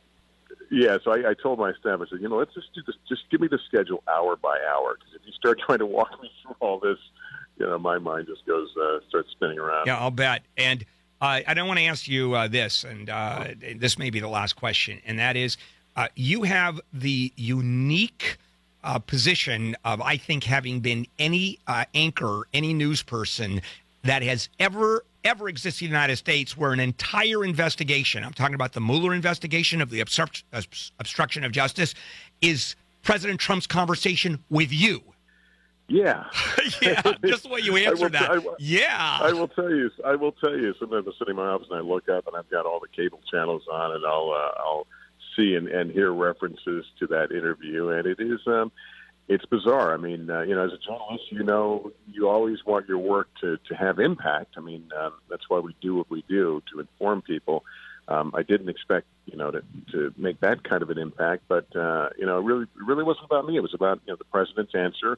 yeah, 0.69 0.97
so 1.03 1.11
I, 1.11 1.29
I 1.29 1.33
told 1.33 1.59
my 1.59 1.71
staff, 1.79 1.99
I 2.01 2.09
said, 2.09 2.19
you 2.21 2.27
know, 2.27 2.37
let's 2.37 2.53
just 2.53 2.73
do 2.73 2.81
this. 2.85 2.95
Just 3.07 3.21
give 3.31 3.39
me 3.39 3.47
the 3.47 3.59
schedule 3.67 4.03
hour 4.07 4.35
by 4.35 4.57
hour, 4.73 4.95
because 4.97 5.13
if 5.15 5.21
you 5.25 5.31
start 5.33 5.59
trying 5.65 5.79
to 5.79 5.85
walk 5.85 6.11
me 6.21 6.29
through 6.41 6.55
all 6.59 6.79
this, 6.79 6.97
you 7.57 7.65
know, 7.65 7.77
my 7.79 7.99
mind 7.99 8.27
just 8.27 8.45
goes 8.45 8.69
uh, 8.81 8.99
starts 9.07 9.31
spinning 9.31 9.59
around. 9.59 9.87
Yeah, 9.87 9.97
I'll 9.97 10.11
bet. 10.11 10.41
And 10.57 10.83
uh, 11.25 11.41
I 11.47 11.53
don't 11.55 11.67
want 11.67 11.79
to 11.79 11.85
ask 11.85 12.07
you 12.07 12.35
uh, 12.35 12.47
this, 12.47 12.83
and 12.83 13.09
uh, 13.09 13.47
this 13.77 13.97
may 13.97 14.11
be 14.11 14.19
the 14.19 14.27
last 14.27 14.53
question, 14.53 15.01
and 15.07 15.17
that 15.17 15.35
is, 15.35 15.57
uh, 15.95 16.07
you 16.15 16.43
have 16.43 16.79
the 16.93 17.33
unique 17.35 18.37
uh, 18.83 18.99
position 18.99 19.75
of, 19.83 20.01
I 20.01 20.17
think, 20.17 20.43
having 20.43 20.81
been 20.81 21.07
any 21.17 21.57
uh, 21.65 21.85
anchor, 21.95 22.47
any 22.53 22.75
news 22.75 23.01
person 23.01 23.61
that 24.03 24.21
has 24.21 24.49
ever 24.59 25.03
ever 25.23 25.49
existed 25.49 25.85
in 25.85 25.89
the 25.89 25.95
United 25.95 26.17
States 26.17 26.55
where 26.55 26.71
an 26.71 26.79
entire 26.79 27.43
investigation, 27.43 28.23
I'm 28.23 28.33
talking 28.33 28.53
about 28.53 28.73
the 28.73 28.81
Mueller 28.81 29.11
investigation 29.15 29.81
of 29.81 29.89
the 29.89 30.01
obstruct, 30.01 30.43
obstruction 30.99 31.43
of 31.43 31.51
justice, 31.51 31.95
is 32.43 32.75
President 33.01 33.39
Trump's 33.39 33.65
conversation 33.65 34.43
with 34.51 34.71
you. 34.71 35.01
Yeah, 35.87 36.25
yeah, 36.81 37.01
just 37.23 37.43
the 37.43 37.49
way 37.49 37.59
you 37.59 37.75
answered 37.75 38.13
that. 38.13 38.31
I 38.31 38.39
yeah. 38.57 39.19
I 39.21 39.33
will 39.33 39.47
tell 39.47 39.69
you. 39.69 39.91
I 40.03 40.15
will 40.15 40.31
tell 40.31 40.57
you. 40.57 40.73
Sometimes 40.79 41.05
I'm 41.05 41.13
sitting 41.19 41.33
in 41.33 41.35
my 41.35 41.47
office 41.47 41.67
and 41.69 41.77
I 41.77 41.81
look 41.81 42.09
up 42.09 42.25
and 42.25 42.35
I've 42.35 42.49
got 42.49 42.65
all 42.65 42.79
the 42.79 42.87
cable 42.87 43.19
channels 43.31 43.63
on, 43.71 43.91
and 43.91 44.03
I'll 44.03 44.31
uh, 44.31 44.59
I'll 44.59 44.87
see 45.35 45.53
and, 45.53 45.67
and 45.67 45.91
hear 45.91 46.11
references 46.11 46.85
to 46.99 47.07
that 47.07 47.31
interview, 47.31 47.89
and 47.89 48.07
it 48.07 48.19
is 48.19 48.39
um, 48.47 48.71
it's 49.27 49.45
bizarre. 49.45 49.93
I 49.93 49.97
mean, 49.97 50.29
uh, 50.29 50.41
you 50.41 50.55
know, 50.55 50.65
as 50.65 50.71
a 50.73 50.77
journalist, 50.77 51.31
you 51.31 51.43
know, 51.43 51.91
you 52.11 52.29
always 52.29 52.65
want 52.65 52.87
your 52.87 52.99
work 52.99 53.27
to 53.41 53.57
to 53.67 53.75
have 53.75 53.99
impact. 53.99 54.55
I 54.57 54.61
mean, 54.61 54.89
um, 54.99 55.13
that's 55.29 55.47
why 55.49 55.59
we 55.59 55.75
do 55.81 55.95
what 55.95 56.09
we 56.09 56.23
do 56.27 56.63
to 56.73 56.79
inform 56.79 57.21
people. 57.21 57.63
Um, 58.07 58.33
I 58.35 58.43
didn't 58.43 58.69
expect, 58.69 59.07
you 59.25 59.37
know, 59.37 59.51
to 59.51 59.63
to 59.91 60.13
make 60.17 60.39
that 60.41 60.63
kind 60.63 60.83
of 60.83 60.89
an 60.89 60.97
impact, 60.97 61.43
but 61.47 61.75
uh, 61.75 62.09
you 62.17 62.25
know, 62.25 62.39
it 62.39 62.43
really, 62.43 62.63
it 62.63 62.85
really 62.85 63.03
wasn't 63.03 63.25
about 63.25 63.45
me. 63.45 63.55
It 63.55 63.61
was 63.61 63.73
about 63.73 64.01
you 64.05 64.13
know 64.13 64.17
the 64.17 64.25
president's 64.25 64.75
answer, 64.75 65.17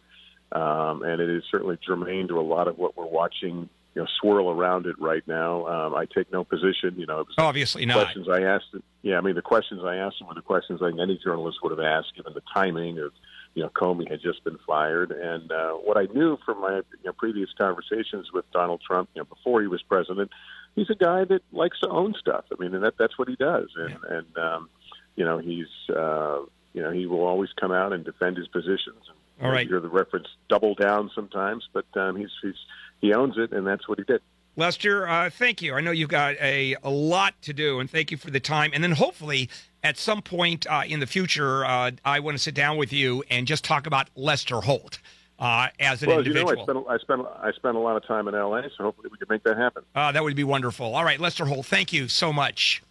um, 0.51 1.03
and 1.03 1.21
it 1.21 1.29
is 1.29 1.43
certainly 1.51 1.77
germane 1.85 2.27
to 2.29 2.39
a 2.39 2.41
lot 2.41 2.67
of 2.67 2.77
what 2.77 2.97
we're 2.97 3.05
watching. 3.05 3.69
You 3.95 4.03
know, 4.03 4.07
swirl 4.21 4.51
around 4.51 4.85
it 4.85 4.95
right 4.99 5.27
now. 5.27 5.65
Um, 5.65 5.95
I 5.95 6.05
take 6.05 6.31
no 6.31 6.43
position. 6.43 6.99
You 6.99 7.07
know, 7.07 7.25
Obviously 7.39 7.83
not. 7.83 8.03
questions 8.03 8.29
I 8.29 8.41
asked. 8.43 8.75
Yeah, 9.01 9.17
I 9.17 9.21
mean, 9.21 9.33
the 9.33 9.41
questions 9.41 9.81
I 9.83 9.95
asked 9.95 10.17
were 10.21 10.35
the 10.35 10.41
questions 10.41 10.83
I 10.83 10.89
think 10.89 10.99
any 10.99 11.17
journalist 11.17 11.57
would 11.63 11.71
have 11.71 11.79
asked, 11.79 12.15
given 12.15 12.33
the 12.33 12.43
timing 12.53 12.99
of, 12.99 13.11
you 13.55 13.63
know, 13.63 13.69
Comey 13.69 14.07
had 14.07 14.21
just 14.21 14.43
been 14.43 14.59
fired, 14.67 15.09
and 15.11 15.51
uh, 15.51 15.71
what 15.71 15.97
I 15.97 16.05
knew 16.13 16.37
from 16.45 16.61
my 16.61 16.75
you 16.75 16.83
know, 17.05 17.13
previous 17.13 17.49
conversations 17.57 18.31
with 18.31 18.45
Donald 18.51 18.81
Trump, 18.85 19.09
you 19.15 19.21
know, 19.21 19.25
before 19.25 19.61
he 19.61 19.67
was 19.67 19.81
president, 19.81 20.29
he's 20.75 20.91
a 20.91 20.95
guy 20.95 21.23
that 21.25 21.41
likes 21.51 21.79
to 21.79 21.89
own 21.89 22.13
stuff. 22.19 22.45
I 22.51 22.61
mean, 22.61 22.75
and 22.75 22.83
that 22.83 22.99
that's 22.99 23.17
what 23.17 23.27
he 23.27 23.35
does, 23.35 23.69
and 23.75 23.97
and 24.07 24.37
um, 24.37 24.69
you 25.15 25.25
know, 25.25 25.39
he's 25.39 25.65
uh, 25.89 26.41
you 26.73 26.83
know, 26.83 26.91
he 26.91 27.07
will 27.07 27.23
always 27.25 27.49
come 27.59 27.71
out 27.71 27.93
and 27.93 28.05
defend 28.05 28.37
his 28.37 28.47
positions. 28.47 29.01
And, 29.09 29.17
All 29.41 29.51
right. 29.51 29.65
you 29.65 29.73
hear 29.73 29.79
the 29.79 29.89
reference 29.89 30.27
double 30.49 30.75
down 30.75 31.11
sometimes, 31.13 31.67
but 31.73 31.85
um, 31.95 32.15
he's 32.15 32.31
he's 32.41 32.55
he 33.01 33.13
owns 33.13 33.37
it, 33.37 33.51
and 33.51 33.65
that's 33.65 33.87
what 33.87 33.99
he 33.99 34.03
did. 34.03 34.21
Lester, 34.55 35.07
uh, 35.07 35.29
thank 35.29 35.61
you. 35.61 35.75
I 35.75 35.81
know 35.81 35.91
you've 35.91 36.09
got 36.09 36.35
a, 36.41 36.75
a 36.81 36.89
lot 36.89 37.39
to 37.43 37.53
do, 37.53 37.79
and 37.79 37.89
thank 37.89 38.09
you 38.09 38.17
for 38.17 38.31
the 38.31 38.39
time. 38.39 38.71
And 38.73 38.83
then 38.83 38.93
hopefully, 38.93 39.49
at 39.83 39.97
some 39.97 40.23
point 40.23 40.65
uh, 40.67 40.81
in 40.87 40.99
the 40.99 41.05
future, 41.05 41.63
uh, 41.63 41.91
I 42.03 42.19
want 42.21 42.37
to 42.37 42.43
sit 42.43 42.55
down 42.55 42.77
with 42.77 42.91
you 42.91 43.23
and 43.29 43.45
just 43.45 43.63
talk 43.63 43.85
about 43.85 44.09
Lester 44.15 44.61
Holt 44.61 44.97
uh, 45.37 45.67
as 45.79 46.01
an 46.01 46.09
well, 46.09 46.19
as 46.19 46.25
you 46.25 46.33
know. 46.33 46.47
I 46.47 46.63
spent 46.63 46.85
I 46.89 46.97
spent 46.97 47.21
I 47.39 47.51
spent 47.51 47.75
a 47.75 47.79
lot 47.79 47.97
of 47.97 48.05
time 48.07 48.27
in 48.27 48.33
L.A., 48.33 48.63
so 48.75 48.83
hopefully 48.83 49.09
we 49.11 49.19
can 49.19 49.27
make 49.29 49.43
that 49.43 49.57
happen. 49.57 49.83
Uh, 49.93 50.11
that 50.11 50.23
would 50.23 50.35
be 50.35 50.43
wonderful. 50.43 50.95
All 50.95 51.03
right, 51.03 51.19
Lester 51.19 51.45
Holt, 51.45 51.67
thank 51.67 51.93
you 51.93 52.07
so 52.07 52.33
much. 52.33 52.81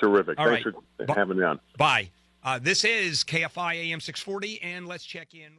Terrific. 0.00 0.38
All 0.38 0.46
Thanks 0.46 0.66
right. 0.66 1.06
for 1.06 1.14
having 1.14 1.38
me 1.38 1.44
on. 1.44 1.60
Bye. 1.76 2.10
Uh, 2.44 2.58
this 2.58 2.84
is 2.84 3.24
KFI 3.24 3.74
AM 3.74 4.00
640, 4.00 4.62
and 4.62 4.86
let's 4.86 5.04
check 5.04 5.34
in. 5.34 5.58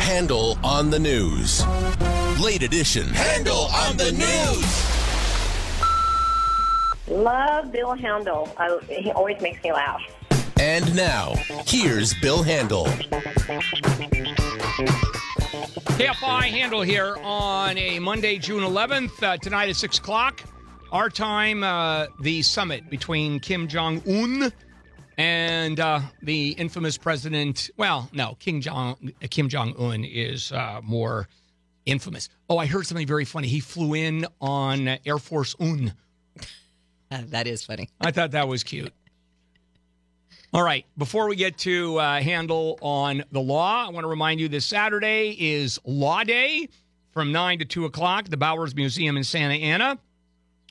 Handel 0.00 0.58
on 0.64 0.88
the 0.90 0.98
news. 0.98 1.62
Late 2.40 2.62
edition. 2.62 3.06
Handel 3.08 3.68
on 3.74 3.98
the 3.98 4.12
news. 4.12 4.86
Love 7.08 7.70
Bill 7.70 7.92
Handel. 7.92 8.48
I, 8.56 8.78
he 8.88 9.10
always 9.10 9.40
makes 9.42 9.62
me 9.62 9.72
laugh. 9.72 10.00
And 10.58 10.94
now, 10.96 11.34
here's 11.66 12.14
Bill 12.14 12.42
Handel. 12.42 12.86
KFI 15.96 16.42
Handel 16.44 16.80
here 16.80 17.16
on 17.22 17.76
a 17.76 17.98
Monday, 17.98 18.38
June 18.38 18.62
11th. 18.62 19.22
Uh, 19.22 19.36
tonight 19.36 19.68
at 19.68 19.76
6 19.76 19.98
o'clock, 19.98 20.42
our 20.92 21.08
time, 21.08 21.62
uh, 21.62 22.06
the 22.20 22.42
summit 22.42 22.90
between 22.90 23.40
Kim 23.40 23.68
Jong 23.68 24.02
un 24.06 24.52
and 25.18 25.78
uh, 25.78 26.00
the 26.22 26.50
infamous 26.50 26.98
president. 26.98 27.70
Well, 27.76 28.08
no, 28.12 28.36
Kim 28.38 28.60
Jong 28.60 29.12
Kim 29.30 29.48
Jong 29.48 29.74
un 29.78 30.04
is 30.04 30.52
uh, 30.52 30.80
more 30.82 31.28
infamous. 31.86 32.28
Oh, 32.48 32.58
I 32.58 32.66
heard 32.66 32.86
something 32.86 33.06
very 33.06 33.24
funny. 33.24 33.48
He 33.48 33.60
flew 33.60 33.94
in 33.94 34.26
on 34.40 34.88
Air 35.04 35.18
Force 35.18 35.54
Un. 35.60 35.94
That 37.10 37.48
is 37.48 37.64
funny. 37.64 37.88
I 38.00 38.12
thought 38.12 38.30
that 38.30 38.46
was 38.46 38.62
cute. 38.62 38.92
All 40.52 40.62
right. 40.62 40.86
Before 40.96 41.28
we 41.28 41.34
get 41.34 41.58
to 41.58 41.98
uh, 41.98 42.20
Handel 42.20 42.78
on 42.80 43.24
the 43.32 43.40
law, 43.40 43.84
I 43.84 43.90
want 43.90 44.04
to 44.04 44.08
remind 44.08 44.38
you 44.38 44.46
this 44.46 44.64
Saturday 44.64 45.36
is 45.36 45.80
Law 45.84 46.22
Day 46.22 46.68
from 47.10 47.32
9 47.32 47.58
to 47.58 47.64
2 47.64 47.84
o'clock, 47.86 48.28
the 48.28 48.36
Bowers 48.36 48.76
Museum 48.76 49.16
in 49.16 49.24
Santa 49.24 49.54
Ana. 49.54 49.98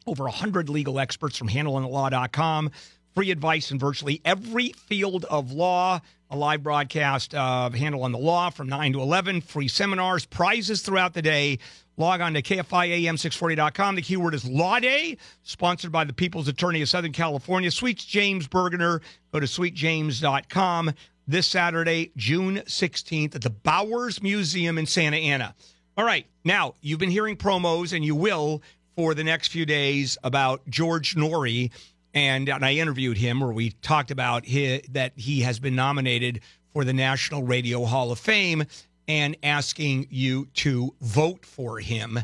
Over 0.09 0.23
100 0.23 0.69
legal 0.69 0.99
experts 0.99 1.37
from 1.37 1.49
handelonthelaw.com. 1.49 2.71
Free 3.13 3.29
advice 3.29 3.69
in 3.69 3.77
virtually 3.77 4.21
every 4.25 4.69
field 4.69 5.23
of 5.25 5.51
law. 5.51 6.01
A 6.31 6.35
live 6.35 6.63
broadcast 6.63 7.35
of 7.35 7.75
Handel 7.75 8.01
on 8.01 8.11
the 8.11 8.17
Law 8.17 8.49
from 8.49 8.67
9 8.67 8.93
to 8.93 9.01
11. 9.01 9.41
Free 9.41 9.67
seminars, 9.67 10.25
prizes 10.25 10.81
throughout 10.81 11.13
the 11.13 11.21
day. 11.21 11.59
Log 11.95 12.21
on 12.21 12.33
to 12.33 12.41
KFIAM640.com. 12.41 13.95
The 13.95 14.01
keyword 14.01 14.33
is 14.33 14.49
Law 14.49 14.79
Day, 14.79 15.17
sponsored 15.43 15.91
by 15.91 16.05
the 16.05 16.13
People's 16.13 16.47
Attorney 16.47 16.81
of 16.81 16.89
Southern 16.89 17.11
California, 17.11 17.69
Sweets 17.69 18.03
James 18.05 18.47
Bergener. 18.47 19.01
Go 19.31 19.39
to 19.39 19.45
sweetjames.com 19.45 20.93
this 21.27 21.45
Saturday, 21.45 22.11
June 22.17 22.57
16th, 22.65 23.35
at 23.35 23.41
the 23.41 23.51
Bowers 23.51 24.23
Museum 24.23 24.79
in 24.79 24.87
Santa 24.87 25.17
Ana. 25.17 25.53
All 25.97 26.05
right. 26.05 26.25
Now, 26.45 26.75
you've 26.81 26.99
been 26.99 27.11
hearing 27.11 27.35
promos, 27.35 27.93
and 27.93 28.05
you 28.05 28.15
will 28.15 28.63
for 28.99 29.13
the 29.13 29.23
next 29.23 29.47
few 29.47 29.65
days 29.65 30.17
about 30.25 30.61
George 30.69 31.15
Noory. 31.15 31.71
And, 32.13 32.49
and 32.49 32.65
I 32.65 32.73
interviewed 32.73 33.15
him 33.15 33.39
where 33.39 33.53
we 33.53 33.69
talked 33.81 34.11
about 34.11 34.45
hi 34.45 34.81
that 34.91 35.13
he 35.15 35.39
has 35.39 35.57
been 35.57 35.73
nominated 35.73 36.41
for 36.73 36.83
the 36.83 36.91
National 36.91 37.43
Radio 37.43 37.85
Hall 37.85 38.11
of 38.11 38.19
Fame 38.19 38.65
and 39.07 39.37
asking 39.41 40.07
you 40.09 40.47
to 40.55 40.93
vote 40.99 41.45
for 41.45 41.79
him. 41.79 42.19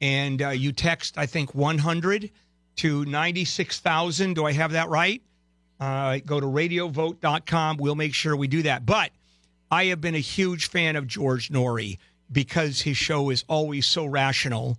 And 0.00 0.40
uh, 0.40 0.50
you 0.50 0.70
text, 0.70 1.18
I 1.18 1.26
think, 1.26 1.56
100 1.56 2.30
to 2.76 3.04
96,000. 3.04 4.34
Do 4.34 4.44
I 4.44 4.52
have 4.52 4.70
that 4.70 4.90
right? 4.90 5.20
Uh, 5.80 6.20
go 6.24 6.38
to 6.38 6.46
radiovote.com. 6.46 7.78
We'll 7.78 7.96
make 7.96 8.14
sure 8.14 8.36
we 8.36 8.46
do 8.46 8.62
that. 8.62 8.86
But 8.86 9.10
I 9.72 9.86
have 9.86 10.00
been 10.00 10.14
a 10.14 10.20
huge 10.20 10.68
fan 10.68 10.94
of 10.94 11.08
George 11.08 11.48
Noory 11.48 11.98
because 12.30 12.80
his 12.80 12.96
show 12.96 13.30
is 13.30 13.44
always 13.48 13.86
so 13.86 14.06
rational 14.06 14.78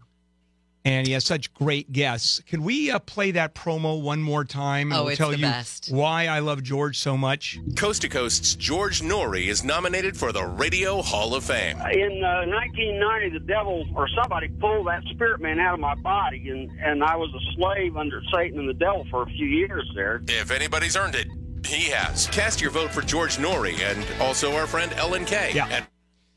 and 0.85 1.07
he 1.07 1.14
has 1.14 1.23
such 1.26 1.53
great 1.53 1.91
guests. 1.91 2.41
Can 2.45 2.64
we 2.64 2.91
uh, 2.91 2.99
play 2.99 3.31
that 3.31 3.55
promo 3.55 4.01
one 4.01 4.22
more 4.22 4.43
time? 4.43 4.91
Oh, 4.91 4.95
I'll 4.95 5.07
it's 5.10 5.18
tell 5.18 5.30
the 5.31 5.38
you 5.38 5.43
best. 5.43 5.89
why 5.91 6.27
I 6.27 6.39
love 6.39 6.61
George 6.64 6.97
so 6.99 7.15
much. 7.18 7.60
Coast 7.76 8.01
to 8.01 8.10
Coast's 8.10 8.55
George 8.55 9.01
Noory 9.01 9.47
is 9.47 9.64
nominated 9.64 10.18
for 10.18 10.31
the 10.31 10.45
Radio 10.45 11.01
Hall 11.01 11.35
of 11.35 11.43
Fame. 11.45 11.77
In 11.77 12.23
uh, 12.23 12.45
1990, 12.47 13.30
the 13.39 13.45
devil 13.45 13.85
or 13.95 14.07
somebody 14.22 14.49
pulled 14.49 14.88
that 14.88 15.03
spirit 15.14 15.39
man 15.41 15.60
out 15.60 15.73
of 15.73 15.80
my 15.80 15.95
body, 15.95 16.49
and, 16.49 16.69
and 16.81 17.03
I 17.03 17.15
was 17.15 17.30
a 17.34 17.55
slave 17.55 17.95
under 17.95 18.22
Satan 18.34 18.60
and 18.60 18.68
the 18.68 18.73
devil 18.73 19.05
for 19.10 19.23
a 19.23 19.27
few 19.27 19.47
years 19.47 19.89
there. 19.95 20.22
If 20.27 20.51
anybody's 20.51 20.95
earned 20.97 21.15
it, 21.15 21.27
he 21.65 21.89
has. 21.91 22.27
Cast 22.27 22.60
your 22.60 22.72
vote 22.72 22.91
for 22.91 23.01
George 23.01 23.38
Noory 23.38 23.80
and 23.80 24.05
also 24.22 24.53
our 24.55 24.68
friend 24.68 24.91
Ellen 24.97 25.23
K. 25.23 25.51
Yeah. 25.55 25.68
At 25.69 25.88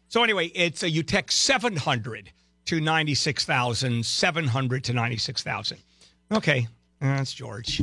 So 0.09 0.23
anyway, 0.23 0.47
it's 0.55 0.85
uh, 0.85 0.86
you 0.86 1.02
text 1.02 1.40
700 1.43 2.31
to 2.66 2.80
96,000, 2.80 4.05
700 4.05 4.84
to 4.84 4.93
96,000. 4.93 5.78
Okay, 6.32 6.66
that's 7.01 7.32
George. 7.32 7.80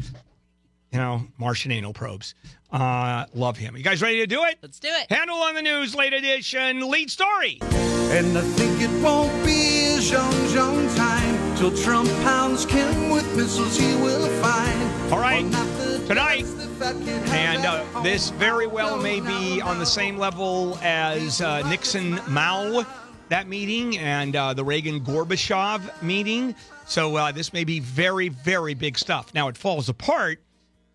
You 0.92 1.00
know, 1.00 1.26
Martian 1.38 1.72
anal 1.72 1.94
probes. 1.94 2.36
Uh, 2.72 3.26
love 3.34 3.58
him. 3.58 3.76
You 3.78 3.84
guys 3.84 4.02
ready 4.02 4.18
to 4.20 4.28
do 4.28 4.44
it? 4.44 4.58
Let's 4.62 4.80
do 4.80 4.90
it. 4.90 5.12
Handel 5.12 5.38
on 5.38 5.56
the 5.56 5.62
news, 5.62 5.96
late 5.96 6.14
edition, 6.14 6.88
lead 6.90 7.10
story. 7.10 7.58
And 7.62 8.38
I 8.38 8.42
think 8.42 8.82
it 8.82 9.04
won't 9.04 9.32
be 9.46 9.96
a 9.96 10.00
Jean 10.02 10.50
Jean 10.50 10.96
time 10.96 11.56
till 11.58 11.76
Trump 11.76 12.10
pounds 12.24 12.66
Kim 12.66 13.10
with 13.10 13.26
missiles 13.36 13.78
he 13.78 13.96
will 13.96 14.28
find. 14.42 15.12
All 15.14 15.20
right, 15.20 15.44
Or 15.46 15.50
not 15.50 15.66
the 15.78 16.04
tonight. 16.08 16.42
dust 16.42 16.58
the 16.58 16.68
fat 16.76 16.94
kid 16.98 17.06
has 17.24 17.32
And 17.32 17.66
uh, 17.66 18.02
this 18.02 18.30
very 18.32 18.68
well 18.68 18.98
may 18.98 19.20
be 19.20 19.62
on 19.62 19.80
the 19.80 19.86
same 19.86 20.18
level 20.18 20.78
as 20.82 21.42
uh, 21.42 21.68
Nixon 21.70 22.20
Mao, 22.28 22.86
that 23.30 23.48
meeting, 23.48 23.98
and 23.98 24.36
uh, 24.36 24.54
the 24.54 24.64
Reagan 24.64 25.04
Gorbachev 25.04 26.02
meeting. 26.02 26.56
So 26.86 27.16
uh, 27.16 27.32
this 27.32 27.54
may 27.54 27.64
be 27.64 27.80
very, 27.80 28.30
very 28.30 28.74
big 28.74 28.98
stuff. 28.98 29.34
Now, 29.34 29.48
it 29.48 29.58
falls 29.58 29.90
apart, 29.90 30.40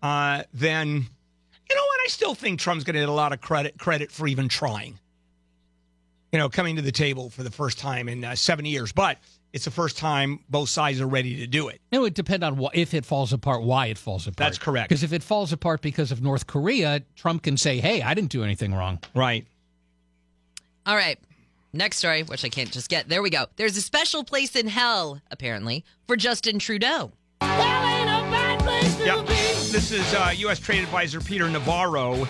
uh, 0.01 0.43
then, 0.53 0.87
you 0.87 1.75
know 1.75 1.81
what? 1.83 1.99
I 2.05 2.07
still 2.07 2.35
think 2.35 2.59
Trump's 2.59 2.83
going 2.83 2.93
to 2.93 3.01
get 3.01 3.09
a 3.09 3.11
lot 3.11 3.33
of 3.33 3.41
credit 3.41 3.77
credit 3.77 4.11
for 4.11 4.27
even 4.27 4.47
trying. 4.47 4.99
You 6.31 6.37
know, 6.37 6.47
coming 6.47 6.75
to 6.75 6.81
the 6.83 6.91
table 6.91 7.29
for 7.31 7.41
the 7.41 7.49
first 7.51 7.79
time 7.79 8.07
in 8.07 8.23
uh, 8.23 8.35
seven 8.35 8.63
years. 8.65 8.91
But 8.91 9.17
it's 9.51 9.65
the 9.65 9.71
first 9.71 9.97
time 9.97 10.39
both 10.47 10.69
sides 10.69 11.01
are 11.01 11.07
ready 11.07 11.37
to 11.37 11.47
do 11.47 11.69
it. 11.69 11.81
It 11.91 11.97
would 11.97 12.13
depend 12.13 12.43
on 12.43 12.55
wh- 12.55 12.75
if 12.75 12.93
it 12.93 13.03
falls 13.03 13.33
apart, 13.33 13.63
why 13.63 13.87
it 13.87 13.97
falls 13.97 14.27
apart. 14.27 14.37
That's 14.37 14.59
correct. 14.59 14.89
Because 14.89 15.01
if 15.03 15.11
it 15.11 15.23
falls 15.23 15.51
apart 15.51 15.81
because 15.81 16.11
of 16.11 16.21
North 16.21 16.45
Korea, 16.45 17.01
Trump 17.15 17.41
can 17.41 17.57
say, 17.57 17.79
"Hey, 17.79 18.03
I 18.03 18.13
didn't 18.13 18.29
do 18.29 18.43
anything 18.43 18.75
wrong." 18.75 18.99
Right. 19.15 19.47
All 20.85 20.95
right. 20.95 21.17
Next 21.71 21.97
story, 21.97 22.23
which 22.23 22.43
I 22.43 22.49
can't 22.49 22.71
just 22.71 22.89
get. 22.89 23.07
There 23.09 23.21
we 23.21 23.29
go. 23.29 23.45
There's 23.55 23.77
a 23.77 23.81
special 23.81 24.23
place 24.23 24.55
in 24.55 24.67
hell, 24.67 25.21
apparently, 25.29 25.85
for 26.07 26.15
Justin 26.15 26.57
Trudeau. 26.57 27.11
Yeah, 27.41 29.23
this 29.25 29.91
is 29.91 30.13
uh, 30.13 30.33
U.S. 30.37 30.59
Trade 30.59 30.83
Advisor 30.83 31.21
Peter 31.21 31.47
Navarro, 31.47 32.27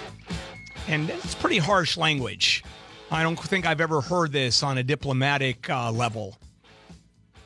and 0.87 1.09
it's 1.09 1.35
pretty 1.35 1.57
harsh 1.57 1.97
language. 1.97 2.63
I 3.11 3.23
don't 3.23 3.39
think 3.39 3.65
I've 3.65 3.81
ever 3.81 4.01
heard 4.01 4.31
this 4.31 4.61
on 4.61 4.77
a 4.77 4.83
diplomatic 4.83 5.69
uh, 5.69 5.91
level. 5.91 6.37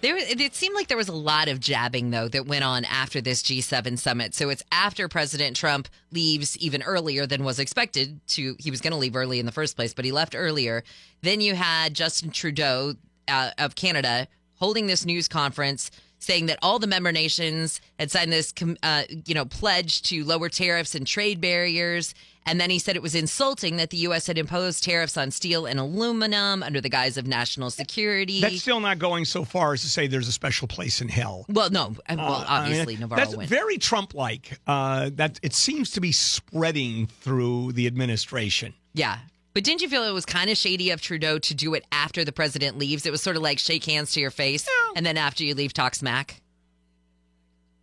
There, 0.04 0.18
it 0.18 0.54
seemed 0.54 0.76
like 0.76 0.90
there 0.90 0.98
was 0.98 1.08
a 1.08 1.14
lot 1.14 1.48
of 1.48 1.62
jabbing 1.62 2.12
though 2.12 2.28
that 2.28 2.46
went 2.46 2.66
on 2.66 2.84
after 2.84 3.22
this 3.22 3.42
G7 3.42 3.98
summit. 3.98 4.36
So 4.36 4.50
it's 4.50 4.62
after 4.70 5.08
President 5.08 5.56
Trump 5.56 5.88
leaves 6.12 6.58
even 6.58 6.84
earlier 6.84 7.26
than 7.26 7.46
was 7.46 7.58
expected. 7.58 8.20
To 8.28 8.58
he 8.60 8.70
was 8.70 8.82
going 8.82 8.92
to 8.92 8.98
leave 8.98 9.16
early 9.16 9.40
in 9.40 9.46
the 9.46 9.54
first 9.54 9.78
place, 9.78 9.94
but 9.94 10.04
he 10.04 10.12
left 10.12 10.36
earlier. 10.36 10.84
Then 11.22 11.40
you 11.40 11.56
had 11.56 11.94
Justin 11.94 12.32
Trudeau 12.32 12.96
uh, 13.30 13.52
of 13.58 13.76
Canada 13.76 14.28
holding 14.56 14.88
this 14.88 15.06
news 15.06 15.30
conference 15.30 15.90
saying 16.24 16.46
that 16.48 16.58
all 16.62 16.80
the 16.80 16.88
member 16.88 17.12
nations 17.12 17.82
had 18.00 18.10
signed 18.12 18.32
this, 18.32 18.54
uh, 18.82 19.04
you 19.26 19.36
know, 19.36 19.46
pledge 19.46 20.02
to 20.04 20.24
lower 20.24 20.50
tariffs 20.50 20.96
and 20.96 21.06
trade 21.06 21.42
barriers. 21.42 22.16
And 22.46 22.60
then 22.60 22.70
he 22.70 22.78
said 22.80 22.96
it 22.98 23.02
was 23.02 23.16
insulting 23.16 23.78
that 23.78 23.90
the 23.90 23.98
U.S. 23.98 24.28
had 24.28 24.38
imposed 24.38 24.84
tariffs 24.84 25.16
on 25.16 25.32
steel 25.32 25.66
and 25.66 25.80
aluminum 25.80 26.62
under 26.62 26.82
the 26.82 26.90
guise 26.90 27.18
of 27.18 27.26
national 27.26 27.70
security. 27.70 28.42
That's 28.42 28.62
still 28.62 28.82
not 28.82 29.00
going 29.00 29.24
so 29.24 29.46
far 29.46 29.72
as 29.74 29.82
to 29.82 29.88
say 29.88 30.08
there's 30.08 30.28
a 30.28 30.34
special 30.34 30.68
place 30.68 31.00
in 31.00 31.08
hell. 31.08 31.46
Well, 31.48 31.70
no. 31.70 31.96
uh, 32.10 32.16
Well, 32.18 32.20
Uh, 32.34 32.46
I 32.48 32.64
mean, 32.64 32.72
obviously, 32.80 32.98
Navarro 32.98 33.22
That's 33.22 33.36
went. 33.36 33.50
very 33.50 33.78
Trump-like. 33.78 34.60
Uh, 34.68 35.10
that 35.16 35.40
it 35.42 35.54
seems 35.54 35.92
to 35.92 36.02
be 36.02 36.12
spreading 36.12 37.08
through 37.08 37.72
the 37.74 37.88
administration. 37.88 38.74
yeah. 38.94 39.20
But 39.54 39.64
didn't 39.64 39.82
you 39.82 39.90
feel 39.90 40.04
it 40.04 40.12
was 40.12 40.26
kind 40.26 40.50
of 40.50 40.58
shady 40.58 40.90
of 40.90 41.02
Trudeau 41.02 41.38
to 41.40 41.54
do 41.54 41.74
it 41.76 41.86
after 41.92 42.24
the 42.26 42.32
president 42.32 42.78
leaves? 42.78 43.06
It 43.06 43.12
was 43.12 43.22
sort 43.22 43.36
of 43.36 43.44
like 43.44 43.60
shake 43.60 43.86
hands 43.86 44.12
to 44.14 44.20
your 44.20 44.32
face, 44.32 44.68
and 44.96 45.06
then 45.06 45.18
after 45.18 45.44
you 45.44 45.54
leave, 45.54 45.74
talk 45.74 45.94
smack. 45.96 46.42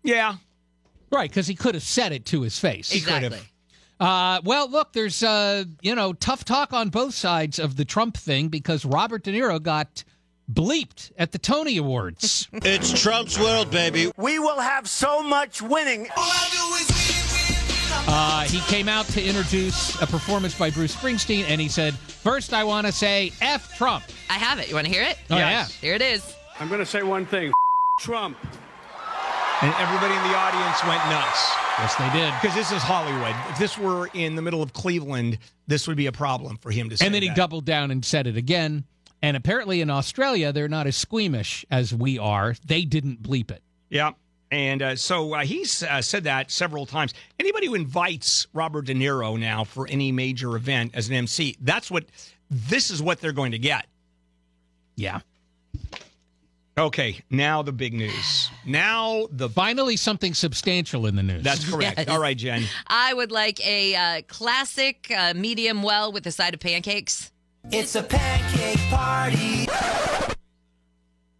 Yeah, 0.03 0.37
Right, 1.13 1.29
because 1.29 1.49
he 1.49 1.55
could 1.57 1.75
have 1.75 1.83
said 1.83 2.13
it 2.13 2.25
to 2.27 2.43
his 2.43 2.59
face. 2.59 2.95
exactly. 2.95 3.41
Uh, 3.99 4.41
well, 4.45 4.71
look, 4.71 4.93
there's 4.93 5.23
uh, 5.23 5.65
you 5.83 5.95
know 5.95 6.13
tough 6.15 6.45
talk 6.45 6.73
on 6.73 6.89
both 6.89 7.15
sides 7.15 7.59
of 7.59 7.77
the 7.77 7.85
Trump 7.85 8.17
thing 8.17 8.49
because 8.49 8.85
Robert 8.85 9.25
De 9.25 9.33
Niro 9.33 9.63
got 9.63 10.05
bleeped 10.51 11.13
at 11.19 11.33
the 11.33 11.39
Tony 11.39 11.77
Awards. 11.77 12.49
It's 12.65 13.01
Trump's 13.03 13.39
world, 13.39 13.71
baby. 13.71 14.11
We 14.17 14.39
will 14.39 14.61
have 14.61 14.89
so 14.89 15.23
much 15.23 15.61
winning. 15.61 16.09
Uh, 18.09 18.43
he 18.45 18.61
came 18.61 18.89
out 18.89 19.07
to 19.07 19.23
introduce 19.23 20.01
a 20.01 20.07
performance 20.07 20.59
by 20.59 20.71
Bruce 20.71 20.95
Springsteen, 20.95 21.45
and 21.49 21.61
he 21.61 21.69
said, 21.69 21.95
First, 21.95 22.53
I 22.53 22.65
want 22.65 22.87
to 22.87 22.93
say 22.93 23.33
F 23.41 23.77
Trump. 23.77 24.05
I 24.29 24.35
have 24.35 24.59
it. 24.59 24.69
You 24.69 24.75
want 24.75 24.87
to 24.87 24.93
hear 24.93 25.03
it? 25.03 25.19
Oh, 25.31 25.37
yeah. 25.37 25.67
Here 25.67 25.95
it 25.95 26.03
is. 26.03 26.35
I'm 26.59 26.69
going 26.69 26.81
to 26.81 26.87
say 26.87 27.03
one 27.03 27.25
thing. 27.27 27.53
Trump. 28.01 28.37
And 29.63 29.75
everybody 29.75 30.15
in 30.15 30.23
the 30.23 30.37
audience 30.37 30.83
went 30.85 31.05
nuts. 31.11 31.53
Yes, 31.79 31.95
they 31.97 32.11
did. 32.19 32.33
Because 32.41 32.55
this 32.55 32.73
is 32.73 32.83
Hollywood. 32.83 33.35
If 33.51 33.59
this 33.59 33.77
were 33.79 34.09
in 34.15 34.35
the 34.35 34.43
middle 34.43 34.63
of 34.63 34.73
Cleveland, 34.73 35.39
this 35.67 35.87
would 35.87 35.97
be 35.99 36.07
a 36.07 36.13
problem 36.13 36.57
for 36.57 36.71
him 36.71 36.89
to 36.91 36.97
say. 36.97 37.05
And 37.05 37.15
then 37.15 37.23
he 37.23 37.29
that. 37.29 37.37
doubled 37.37 37.67
down 37.67 37.91
and 37.91 38.05
said 38.05 38.27
it 38.27 38.37
again. 38.37 38.85
And 39.23 39.37
apparently 39.37 39.83
in 39.83 39.91
Australia, 39.91 40.51
they're 40.53 40.69
not 40.69 40.87
as 40.87 40.97
squeamish 40.97 41.67
as 41.71 41.95
we 41.95 42.19
are. 42.19 42.55
They 42.67 42.87
didn't 42.87 43.23
bleep 43.23 43.51
it. 43.51 43.63
Yeah. 43.91 44.13
And 44.51 44.83
uh, 44.83 44.97
so 44.97 45.35
uh, 45.35 45.45
he's 45.45 45.83
uh, 45.83 46.03
said 46.03 46.25
that 46.25 46.51
several 46.51 46.85
times. 46.85 47.15
Anybody 47.39 47.67
who 47.69 47.75
invites 47.75 48.49
Robert 48.53 48.87
De 48.87 48.95
Niro 48.95 49.39
now 49.39 49.63
for 49.65 49.87
any 49.89 50.11
major 50.11 50.57
event 50.57 50.93
as 50.95 51.09
an 51.09 51.15
MC, 51.15 51.57
that's 51.61 51.91
what 51.91 52.07
this 52.51 52.91
is 52.91 53.01
what 53.01 53.21
they're 53.21 53.33
going 53.33 53.53
to 53.53 53.59
get. 53.59 53.87
Yeah. 54.97 55.21
Okay, 56.77 57.21
now 57.31 57.63
the 57.63 57.73
big 57.73 57.93
news. 57.93 58.51
Now 58.65 59.29
the 59.31 59.49
finally 59.49 59.97
something 59.97 60.35
substantial 60.35 61.07
in 61.07 61.15
the 61.15 61.23
news. 61.23 61.43
That's 61.43 61.69
correct. 61.69 61.99
Yes. 61.99 62.09
All 62.09 62.21
right, 62.21 62.37
Jen. 62.37 62.65
I 62.87 63.13
would 63.13 63.31
like 63.31 63.65
a 63.67 63.95
uh, 63.95 64.23
classic 64.29 65.13
uh, 65.15 65.35
medium 65.35 65.83
well 65.83 66.11
with 66.11 66.27
a 66.27 66.33
side 66.33 66.55
of 66.55 66.61
pancakes. 66.61 67.33
It's 67.71 67.95
a 67.95 68.03
pancake 68.03 68.79
party. 68.89 69.67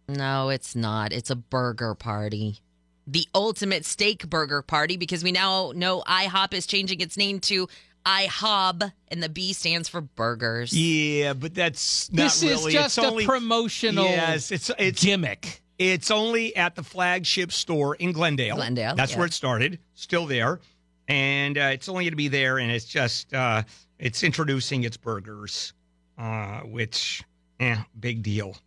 No, 0.07 0.49
it's 0.49 0.75
not. 0.75 1.11
It's 1.11 1.29
a 1.29 1.35
burger 1.35 1.95
party. 1.95 2.59
The 3.07 3.27
ultimate 3.33 3.85
steak 3.85 4.29
burger 4.29 4.61
party 4.61 4.97
because 4.97 5.23
we 5.23 5.31
now 5.31 5.71
know 5.75 6.03
IHOP 6.07 6.53
is 6.53 6.65
changing 6.65 7.01
its 7.01 7.17
name 7.17 7.39
to 7.41 7.67
IHOB, 8.05 8.91
and 9.09 9.23
the 9.23 9.29
B 9.29 9.53
stands 9.53 9.87
for 9.89 10.01
burgers. 10.01 10.73
Yeah, 10.73 11.33
but 11.33 11.53
that's 11.53 12.11
not 12.11 12.23
This 12.23 12.43
is 12.43 12.65
just 12.65 12.97
it's 12.97 13.05
a 13.05 13.09
only, 13.09 13.25
promotional 13.25 14.05
Yes, 14.05 14.51
it's 14.51 14.71
it's 14.77 15.03
gimmick. 15.03 15.61
It's 15.77 16.11
only 16.11 16.55
at 16.55 16.75
the 16.75 16.83
flagship 16.83 17.51
store 17.51 17.95
in 17.95 18.11
Glendale. 18.11 18.55
Glendale, 18.55 18.95
That's 18.95 19.13
yeah. 19.13 19.17
where 19.17 19.25
it 19.25 19.33
started. 19.33 19.79
Still 19.95 20.27
there, 20.27 20.59
and 21.07 21.57
uh, 21.57 21.71
it's 21.73 21.89
only 21.89 22.03
going 22.03 22.11
to 22.11 22.17
be 22.17 22.27
there. 22.27 22.59
And 22.59 22.71
it's 22.71 22.85
just 22.85 23.33
uh, 23.33 23.63
it's 23.97 24.23
introducing 24.23 24.83
its 24.83 24.97
burgers, 24.97 25.73
uh, 26.17 26.59
which, 26.61 27.23
yeah, 27.59 27.83
big 27.99 28.21
deal. 28.21 28.57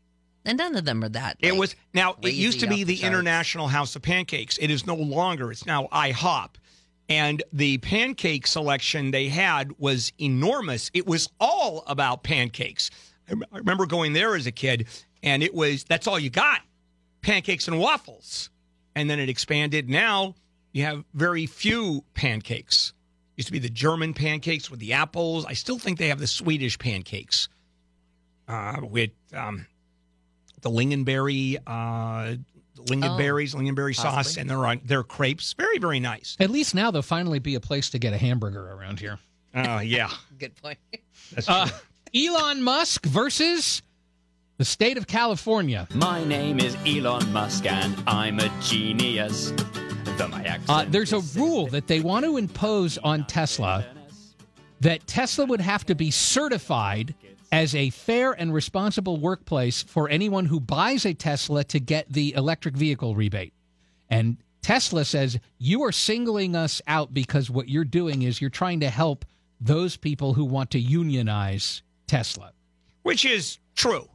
And 0.45 0.59
none 0.59 0.77
of 0.77 0.85
them 0.85 1.03
are 1.03 1.09
that. 1.11 1.39
It 1.41 1.57
was 1.57 1.75
now. 1.95 2.17
It 2.23 2.35
used 2.35 2.61
to 2.61 2.67
be 2.67 2.85
the 2.85 2.97
charts. 2.97 3.07
International 3.07 3.69
House 3.69 3.97
of 3.97 4.03
Pancakes. 4.03 4.59
It 4.59 4.71
is 4.71 4.87
no 4.87 4.95
longer. 4.95 5.51
It's 5.51 5.65
now 5.65 5.89
IHOP, 5.91 6.51
and 7.09 7.43
the 7.53 7.79
pancake 7.79 8.47
selection 8.47 9.11
they 9.11 9.29
had 9.29 9.79
was 9.79 10.13
enormous. 10.19 10.91
It 10.93 11.07
was 11.07 11.31
all 11.41 11.83
about 11.87 12.25
pancakes. 12.25 12.91
I 13.31 13.35
I 13.53 13.59
remember 13.59 13.87
going 13.87 14.13
there 14.13 14.37
as 14.37 14.47
a 14.47 14.53
kid, 14.53 14.87
and 15.23 15.43
it 15.43 15.55
was 15.55 15.85
that's 15.85 16.07
all 16.07 16.19
you 16.19 16.31
got, 16.31 16.61
pancakes 17.23 17.67
and 17.67 17.79
waffles, 17.79 18.51
and 18.95 19.09
then 19.09 19.19
it 19.19 19.31
expanded. 19.31 19.89
Now 19.89 20.35
you 20.73 20.85
have 20.85 21.05
very 21.15 21.47
few 21.47 22.05
pancakes. 22.13 22.93
Used 23.37 23.49
to 23.49 23.53
be 23.53 23.59
the 23.59 23.71
German 23.71 24.13
pancakes 24.15 24.71
with 24.71 24.79
the 24.79 24.93
apples. 24.93 25.45
I 25.47 25.55
still 25.55 25.79
think 25.79 25.99
they 25.99 26.09
have 26.09 26.21
the 26.21 26.27
Swedish 26.27 26.79
pancakes 26.79 27.49
uh, 28.47 28.81
with 28.83 29.11
um, 29.33 29.67
the 30.65 30.71
lingonberry, 30.71 31.59
uh, 31.67 32.35
lingonberries, 32.87 33.55
lingonberry 33.55 33.95
sauce, 33.95 34.15
possibly. 34.15 34.41
and 34.41 34.51
they're 34.51 34.67
on 34.67 34.81
they're 34.85 35.03
crepes. 35.05 35.53
Very 35.53 35.79
very 35.79 36.01
nice. 36.01 36.37
At 36.41 36.51
least 36.51 36.75
now 36.75 36.91
there'll 36.91 37.03
finally 37.03 37.39
be 37.39 37.55
a 37.55 37.61
place 37.61 37.91
to 37.91 37.99
get 38.01 38.13
a 38.13 38.19
hamburger 38.19 38.73
around 38.73 38.99
here. 38.99 39.19
Oh 39.55 39.79
yeah, 39.79 40.11
Good 40.39 40.57
point. 40.57 40.79
that's 41.33 41.49
Uh. 41.49 41.69
Elon 42.17 42.63
Musk 42.63 43.07
versus 43.07 43.83
the 44.59 44.65
state 44.65 44.97
of 44.99 45.07
California. 45.07 45.87
My 45.95 46.25
name 46.25 46.61
is 46.61 46.77
Elon 46.87 47.33
Musk 47.33 47.67
and 47.67 47.95
I'm 48.07 48.39
a 48.41 48.49
genius. 48.61 49.53
Though 50.17 50.29
my 50.29 50.45
accent 50.45 50.71
Uh, 50.71 50.85
there's 50.89 51.13
a 51.13 51.19
rule 51.39 51.67
that 51.69 51.89
they 51.89 51.99
want 52.01 52.25
to 52.25 52.37
impose 52.37 52.99
on 52.99 53.27
Tesla 53.27 53.85
that 54.81 55.05
Tesla 55.09 55.45
would 55.45 55.61
have 55.61 55.85
to 55.87 55.95
be 55.97 56.11
certified 56.13 57.15
as 57.55 57.73
a 57.73 57.89
fair 57.91 58.33
and 58.33 58.53
responsible 58.53 59.17
workplace 59.17 59.85
for 59.85 60.09
anyone 60.09 60.47
who 60.47 60.59
buys 60.59 61.07
a 61.07 61.15
Tesla 61.15 61.63
to 61.63 61.79
get 61.79 62.13
the 62.13 62.35
electric 62.35 62.77
vehicle 62.77 63.15
rebate. 63.15 63.55
And 64.11 64.39
Tesla 64.61 65.05
says 65.05 65.39
you 65.57 65.85
are 65.85 65.93
singling 65.93 66.57
us 66.57 66.83
out 66.89 67.15
because 67.15 67.49
what 67.49 67.69
you're 67.69 67.85
doing 67.85 68.23
is 68.23 68.41
you're 68.41 68.51
trying 68.51 68.81
to 68.81 68.91
help 68.91 69.25
those 69.61 69.97
people 69.97 70.35
who 70.35 70.45
want 70.45 70.73
to 70.73 70.81
unionize 70.81 71.83
Tesla. 72.09 72.51
which 73.05 73.25
is 73.25 73.61
true 73.77 74.09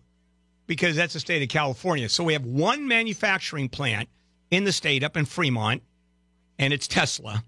because 0.68 0.98
that's 0.98 1.14
the 1.14 1.22
state 1.22 1.42
of 1.42 1.48
California. 1.48 2.10
So 2.10 2.26
we 2.26 2.34
have 2.34 2.44
one 2.44 2.90
manufacturing 2.90 3.70
plant 3.70 4.10
in 4.52 4.66
the 4.66 4.74
state 4.74 5.02
up 5.02 5.16
in 5.16 5.24
Fremont, 5.24 5.82
and 6.58 6.74
it's 6.74 6.90
Tesla. 6.90 7.46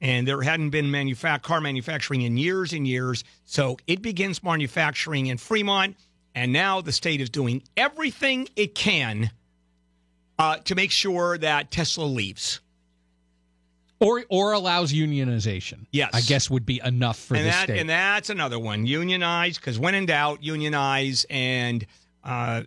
And 0.00 0.26
there 0.26 0.40
hadn't 0.40 0.70
been 0.70 0.90
manufa- 0.90 1.40
car 1.42 1.60
manufacturing 1.60 2.22
in 2.22 2.38
years 2.38 2.72
and 2.72 2.88
years. 2.88 3.22
So 3.44 3.76
it 3.86 4.00
begins 4.00 4.42
manufacturing 4.42 5.26
in 5.26 5.36
Fremont, 5.36 5.96
and 6.34 6.52
now 6.52 6.80
the 6.80 6.92
state 6.92 7.20
is 7.20 7.28
doing 7.28 7.62
everything 7.76 8.48
it 8.56 8.74
can 8.74 9.30
uh, 10.38 10.56
to 10.58 10.74
make 10.74 10.90
sure 10.90 11.36
that 11.38 11.70
Tesla 11.70 12.04
leaves. 12.04 12.60
Or 13.98 14.24
or 14.30 14.52
allows 14.52 14.94
unionization. 14.94 15.84
Yes. 15.90 16.08
I 16.14 16.22
guess 16.22 16.48
would 16.48 16.64
be 16.64 16.80
enough 16.82 17.18
for 17.18 17.34
and 17.34 17.44
the 17.44 17.50
that, 17.50 17.64
state. 17.64 17.80
And 17.80 17.90
that's 17.90 18.30
another 18.30 18.58
one. 18.58 18.86
Unionize, 18.86 19.58
because 19.58 19.78
when 19.78 19.94
in 19.94 20.06
doubt, 20.06 20.42
unionize 20.42 21.26
and 21.28 21.84
uh, 22.24 22.62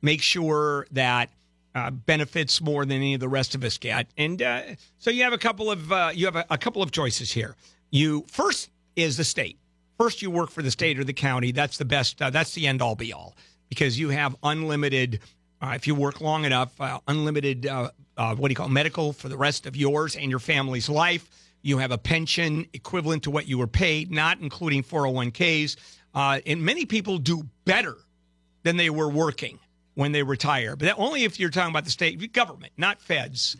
make 0.00 0.22
sure 0.22 0.86
that 0.92 1.28
uh, 1.76 1.90
benefits 1.90 2.62
more 2.62 2.86
than 2.86 2.96
any 2.96 3.12
of 3.12 3.20
the 3.20 3.28
rest 3.28 3.54
of 3.54 3.62
us 3.62 3.76
get. 3.76 4.06
And 4.16 4.40
uh, 4.40 4.62
so 4.98 5.10
you 5.10 5.22
have 5.24 5.34
a 5.34 5.38
couple 5.38 5.70
of 5.70 5.92
uh, 5.92 6.10
you 6.14 6.24
have 6.24 6.36
a, 6.36 6.46
a 6.48 6.56
couple 6.56 6.82
of 6.82 6.90
choices 6.90 7.30
here. 7.30 7.54
You 7.90 8.24
first 8.28 8.70
is 8.96 9.18
the 9.18 9.24
state. 9.24 9.58
First, 9.98 10.22
you 10.22 10.30
work 10.30 10.50
for 10.50 10.62
the 10.62 10.70
state 10.70 10.98
or 10.98 11.04
the 11.04 11.12
county. 11.12 11.52
That's 11.52 11.76
the 11.76 11.84
best. 11.84 12.20
Uh, 12.20 12.30
that's 12.30 12.54
the 12.54 12.66
end 12.66 12.80
all 12.80 12.96
be 12.96 13.12
all 13.12 13.36
because 13.68 13.98
you 13.98 14.08
have 14.08 14.34
unlimited. 14.42 15.20
Uh, 15.60 15.72
if 15.74 15.86
you 15.86 15.94
work 15.94 16.22
long 16.22 16.46
enough, 16.46 16.72
uh, 16.80 16.98
unlimited. 17.08 17.66
Uh, 17.66 17.90
uh, 18.16 18.34
what 18.34 18.48
do 18.48 18.52
you 18.52 18.56
call 18.56 18.70
medical 18.70 19.12
for 19.12 19.28
the 19.28 19.36
rest 19.36 19.66
of 19.66 19.76
yours 19.76 20.16
and 20.16 20.30
your 20.30 20.38
family's 20.38 20.88
life. 20.88 21.28
You 21.60 21.76
have 21.78 21.90
a 21.90 21.98
pension 21.98 22.66
equivalent 22.72 23.24
to 23.24 23.30
what 23.30 23.46
you 23.46 23.58
were 23.58 23.66
paid, 23.66 24.10
not 24.10 24.40
including 24.40 24.82
401ks. 24.82 25.76
Uh, 26.14 26.40
and 26.46 26.62
many 26.62 26.86
people 26.86 27.18
do 27.18 27.46
better 27.66 27.96
than 28.62 28.78
they 28.78 28.88
were 28.88 29.08
working 29.08 29.58
when 29.96 30.12
they 30.12 30.22
retire. 30.22 30.76
But 30.76 30.86
that, 30.86 30.94
only 30.98 31.24
if 31.24 31.40
you're 31.40 31.50
talking 31.50 31.70
about 31.70 31.84
the 31.84 31.90
state 31.90 32.32
government, 32.32 32.72
not 32.76 33.00
feds. 33.00 33.56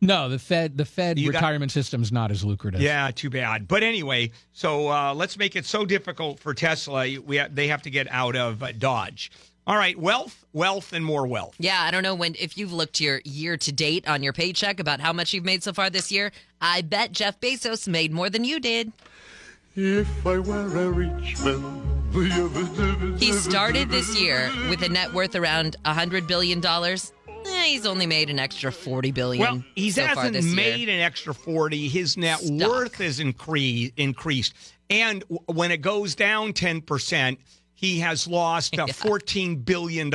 no, 0.00 0.28
the 0.30 0.38
Fed 0.38 0.76
the 0.78 0.84
Fed 0.84 1.18
You 1.18 1.30
got- 1.32 1.38
retirement 1.38 1.70
system's 1.72 2.10
not 2.10 2.30
as 2.30 2.42
lucrative. 2.44 2.80
Yeah, 2.80 3.10
too 3.14 3.28
bad. 3.30 3.68
But 3.68 3.82
anyway, 3.82 4.30
so 4.52 4.88
uh, 4.88 5.12
let's 5.14 5.36
make 5.36 5.54
it 5.56 5.66
so 5.66 5.84
difficult 5.84 6.40
for 6.40 6.54
Tesla. 6.54 7.06
We 7.20 7.36
ha- 7.36 7.48
they 7.52 7.68
have 7.68 7.82
to 7.82 7.90
get 7.90 8.06
out 8.10 8.34
of 8.36 8.62
uh, 8.62 8.72
Dodge. 8.72 9.30
All 9.68 9.76
right, 9.76 9.98
wealth, 9.98 10.44
wealth, 10.52 10.92
and 10.92 11.04
more 11.04 11.26
wealth. 11.26 11.56
Yeah, 11.58 11.82
I 11.82 11.90
don't 11.90 12.04
know 12.04 12.14
when 12.14 12.36
if 12.38 12.56
you've 12.56 12.72
looked 12.72 13.00
your 13.00 13.20
year 13.24 13.56
to 13.56 13.72
date 13.72 14.06
on 14.06 14.22
your 14.22 14.32
paycheck 14.32 14.78
about 14.78 15.00
how 15.00 15.12
much 15.12 15.34
you've 15.34 15.44
made 15.44 15.64
so 15.64 15.72
far 15.72 15.90
this 15.90 16.12
year. 16.12 16.30
I 16.60 16.82
bet 16.82 17.10
Jeff 17.10 17.40
Bezos 17.40 17.88
made 17.88 18.12
more 18.12 18.30
than 18.30 18.44
you 18.44 18.60
did. 18.60 18.92
If 19.74 20.24
I 20.24 20.38
were 20.38 20.66
a 20.86 20.90
rich 20.90 21.42
man. 21.44 21.82
He 22.16 23.32
started 23.32 23.90
this 23.90 24.18
year 24.18 24.50
with 24.70 24.80
a 24.82 24.88
net 24.88 25.12
worth 25.12 25.34
around 25.34 25.76
$100 25.84 26.26
billion. 26.26 26.64
Eh, 26.64 27.62
he's 27.66 27.84
only 27.84 28.06
made 28.06 28.30
an 28.30 28.38
extra 28.38 28.72
40 28.72 29.10
billion 29.10 29.40
Well, 29.42 29.62
he 29.74 29.90
so 29.90 30.02
hasn't 30.02 30.54
made 30.54 30.88
year. 30.88 30.96
an 30.96 31.02
extra 31.02 31.34
40. 31.34 31.88
His 31.88 32.16
net 32.16 32.38
Stock. 32.38 32.70
worth 32.70 33.00
is 33.02 33.20
incre- 33.20 33.92
increased. 33.98 34.54
And 34.88 35.20
w- 35.28 35.40
when 35.44 35.70
it 35.70 35.82
goes 35.82 36.14
down 36.14 36.54
10%, 36.54 37.36
he 37.74 37.98
has 37.98 38.26
lost 38.26 38.78
uh, 38.78 38.86
$14 38.86 39.62
billion 39.66 40.10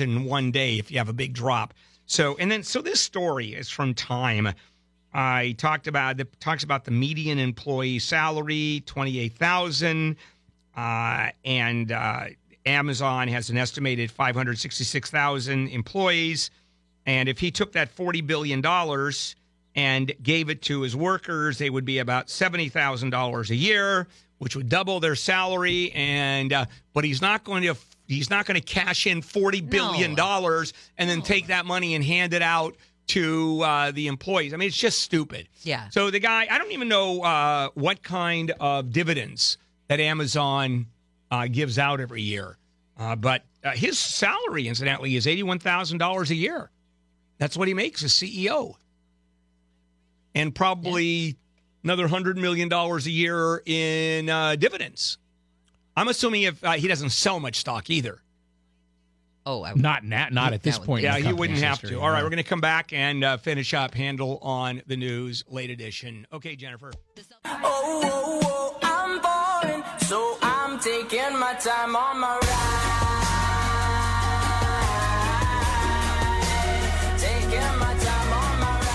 in 0.00 0.24
one 0.24 0.50
day 0.50 0.80
if 0.80 0.90
you 0.90 0.98
have 0.98 1.08
a 1.08 1.12
big 1.12 1.32
drop. 1.32 1.74
So, 2.06 2.36
and 2.40 2.50
then, 2.50 2.64
so 2.64 2.82
this 2.82 2.98
story 3.00 3.54
is 3.54 3.68
from 3.68 3.94
Time. 3.94 4.48
I 5.14 5.54
talked 5.58 5.86
about 5.86 6.18
it 6.18 6.40
talks 6.40 6.64
about 6.64 6.84
the 6.84 6.90
median 6.90 7.38
employee 7.38 8.00
salary, 8.00 8.82
28,000. 8.84 10.16
Uh, 10.76 11.30
and 11.44 11.90
uh, 11.90 12.26
Amazon 12.66 13.28
has 13.28 13.50
an 13.50 13.56
estimated 13.56 14.10
566,000 14.10 15.68
employees. 15.68 16.50
And 17.06 17.28
if 17.28 17.38
he 17.38 17.50
took 17.50 17.72
that 17.72 17.94
$40 17.96 18.26
billion 18.26 18.64
and 19.74 20.12
gave 20.22 20.50
it 20.50 20.62
to 20.62 20.82
his 20.82 20.94
workers, 20.94 21.58
they 21.58 21.70
would 21.70 21.84
be 21.84 21.98
about 21.98 22.26
$70,000 22.26 23.50
a 23.50 23.54
year, 23.54 24.08
which 24.38 24.56
would 24.56 24.68
double 24.68 25.00
their 25.00 25.14
salary. 25.14 25.92
And, 25.92 26.52
uh, 26.52 26.66
but 26.92 27.04
he's 27.04 27.22
not 27.22 27.44
going 27.44 27.62
to 27.62 27.76
he's 28.08 28.30
not 28.30 28.46
going 28.46 28.60
to 28.60 28.64
cash 28.64 29.06
in 29.06 29.22
forty 29.22 29.60
billion 29.60 30.14
dollars 30.14 30.72
and 30.96 31.10
then 31.10 31.22
take 31.22 31.48
that 31.48 31.66
money 31.66 31.94
and 31.94 32.04
hand 32.04 32.34
it 32.34 32.42
out 32.42 32.76
to 33.08 33.60
uh, 33.62 33.90
the 33.92 34.08
employees. 34.08 34.52
I 34.52 34.56
mean, 34.56 34.68
it's 34.68 34.76
just 34.76 35.00
stupid. 35.00 35.48
Yeah. 35.62 35.88
So 35.90 36.10
the 36.10 36.18
guy, 36.18 36.46
I 36.50 36.58
don't 36.58 36.72
even 36.72 36.88
know 36.88 37.22
uh, 37.22 37.68
what 37.74 38.02
kind 38.02 38.52
of 38.58 38.92
dividends 38.92 39.58
that 39.88 40.00
Amazon 40.00 40.86
uh, 41.30 41.46
gives 41.46 41.78
out 41.78 42.00
every 42.00 42.22
year, 42.22 42.56
uh, 42.98 43.16
but 43.16 43.42
uh, 43.64 43.72
his 43.72 43.98
salary, 43.98 44.68
incidentally, 44.68 45.16
is 45.16 45.26
eighty-one 45.26 45.58
thousand 45.58 45.98
dollars 45.98 46.30
a 46.30 46.34
year. 46.34 46.70
That's 47.38 47.56
what 47.56 47.68
he 47.68 47.74
makes 47.74 48.02
as 48.02 48.12
CEO, 48.12 48.74
and 50.34 50.54
probably 50.54 51.36
another 51.84 52.08
hundred 52.08 52.36
million 52.38 52.68
dollars 52.68 53.06
a 53.06 53.10
year 53.10 53.62
in 53.66 54.28
uh, 54.28 54.56
dividends. 54.56 55.18
I'm 55.96 56.08
assuming 56.08 56.42
if 56.42 56.62
uh, 56.62 56.72
he 56.72 56.88
doesn't 56.88 57.10
sell 57.10 57.40
much 57.40 57.56
stock 57.56 57.88
either. 57.90 58.22
Oh, 59.46 59.62
I, 59.62 59.74
Not 59.74 60.02
na- 60.02 60.28
not 60.30 60.52
at 60.52 60.62
this 60.64 60.76
point. 60.76 61.04
Yeah, 61.04 61.20
the 61.20 61.28
he 61.28 61.32
wouldn't 61.32 61.60
have 61.60 61.80
history, 61.80 61.90
to. 61.96 62.00
All 62.02 62.10
right, 62.10 62.24
we're 62.24 62.30
going 62.30 62.38
to 62.38 62.48
come 62.48 62.60
back 62.60 62.92
and 62.92 63.22
uh, 63.22 63.36
finish 63.36 63.72
up 63.74 63.94
Handel 63.94 64.38
on 64.42 64.82
the 64.88 64.96
news 64.96 65.44
late 65.48 65.70
edition. 65.70 66.26
Okay, 66.32 66.56
Jennifer. 66.56 66.90
Oh, 67.44 67.60
oh, 67.62 68.40
oh, 68.42 68.78
I'm 68.82 69.20
falling, 69.20 69.35
so 70.06 70.38
I'm 70.40 70.78
taking 70.78 71.36
my 71.36 71.54
time 71.54 71.96
on 71.96 72.20
my 72.20 72.36
ride. 72.36 72.82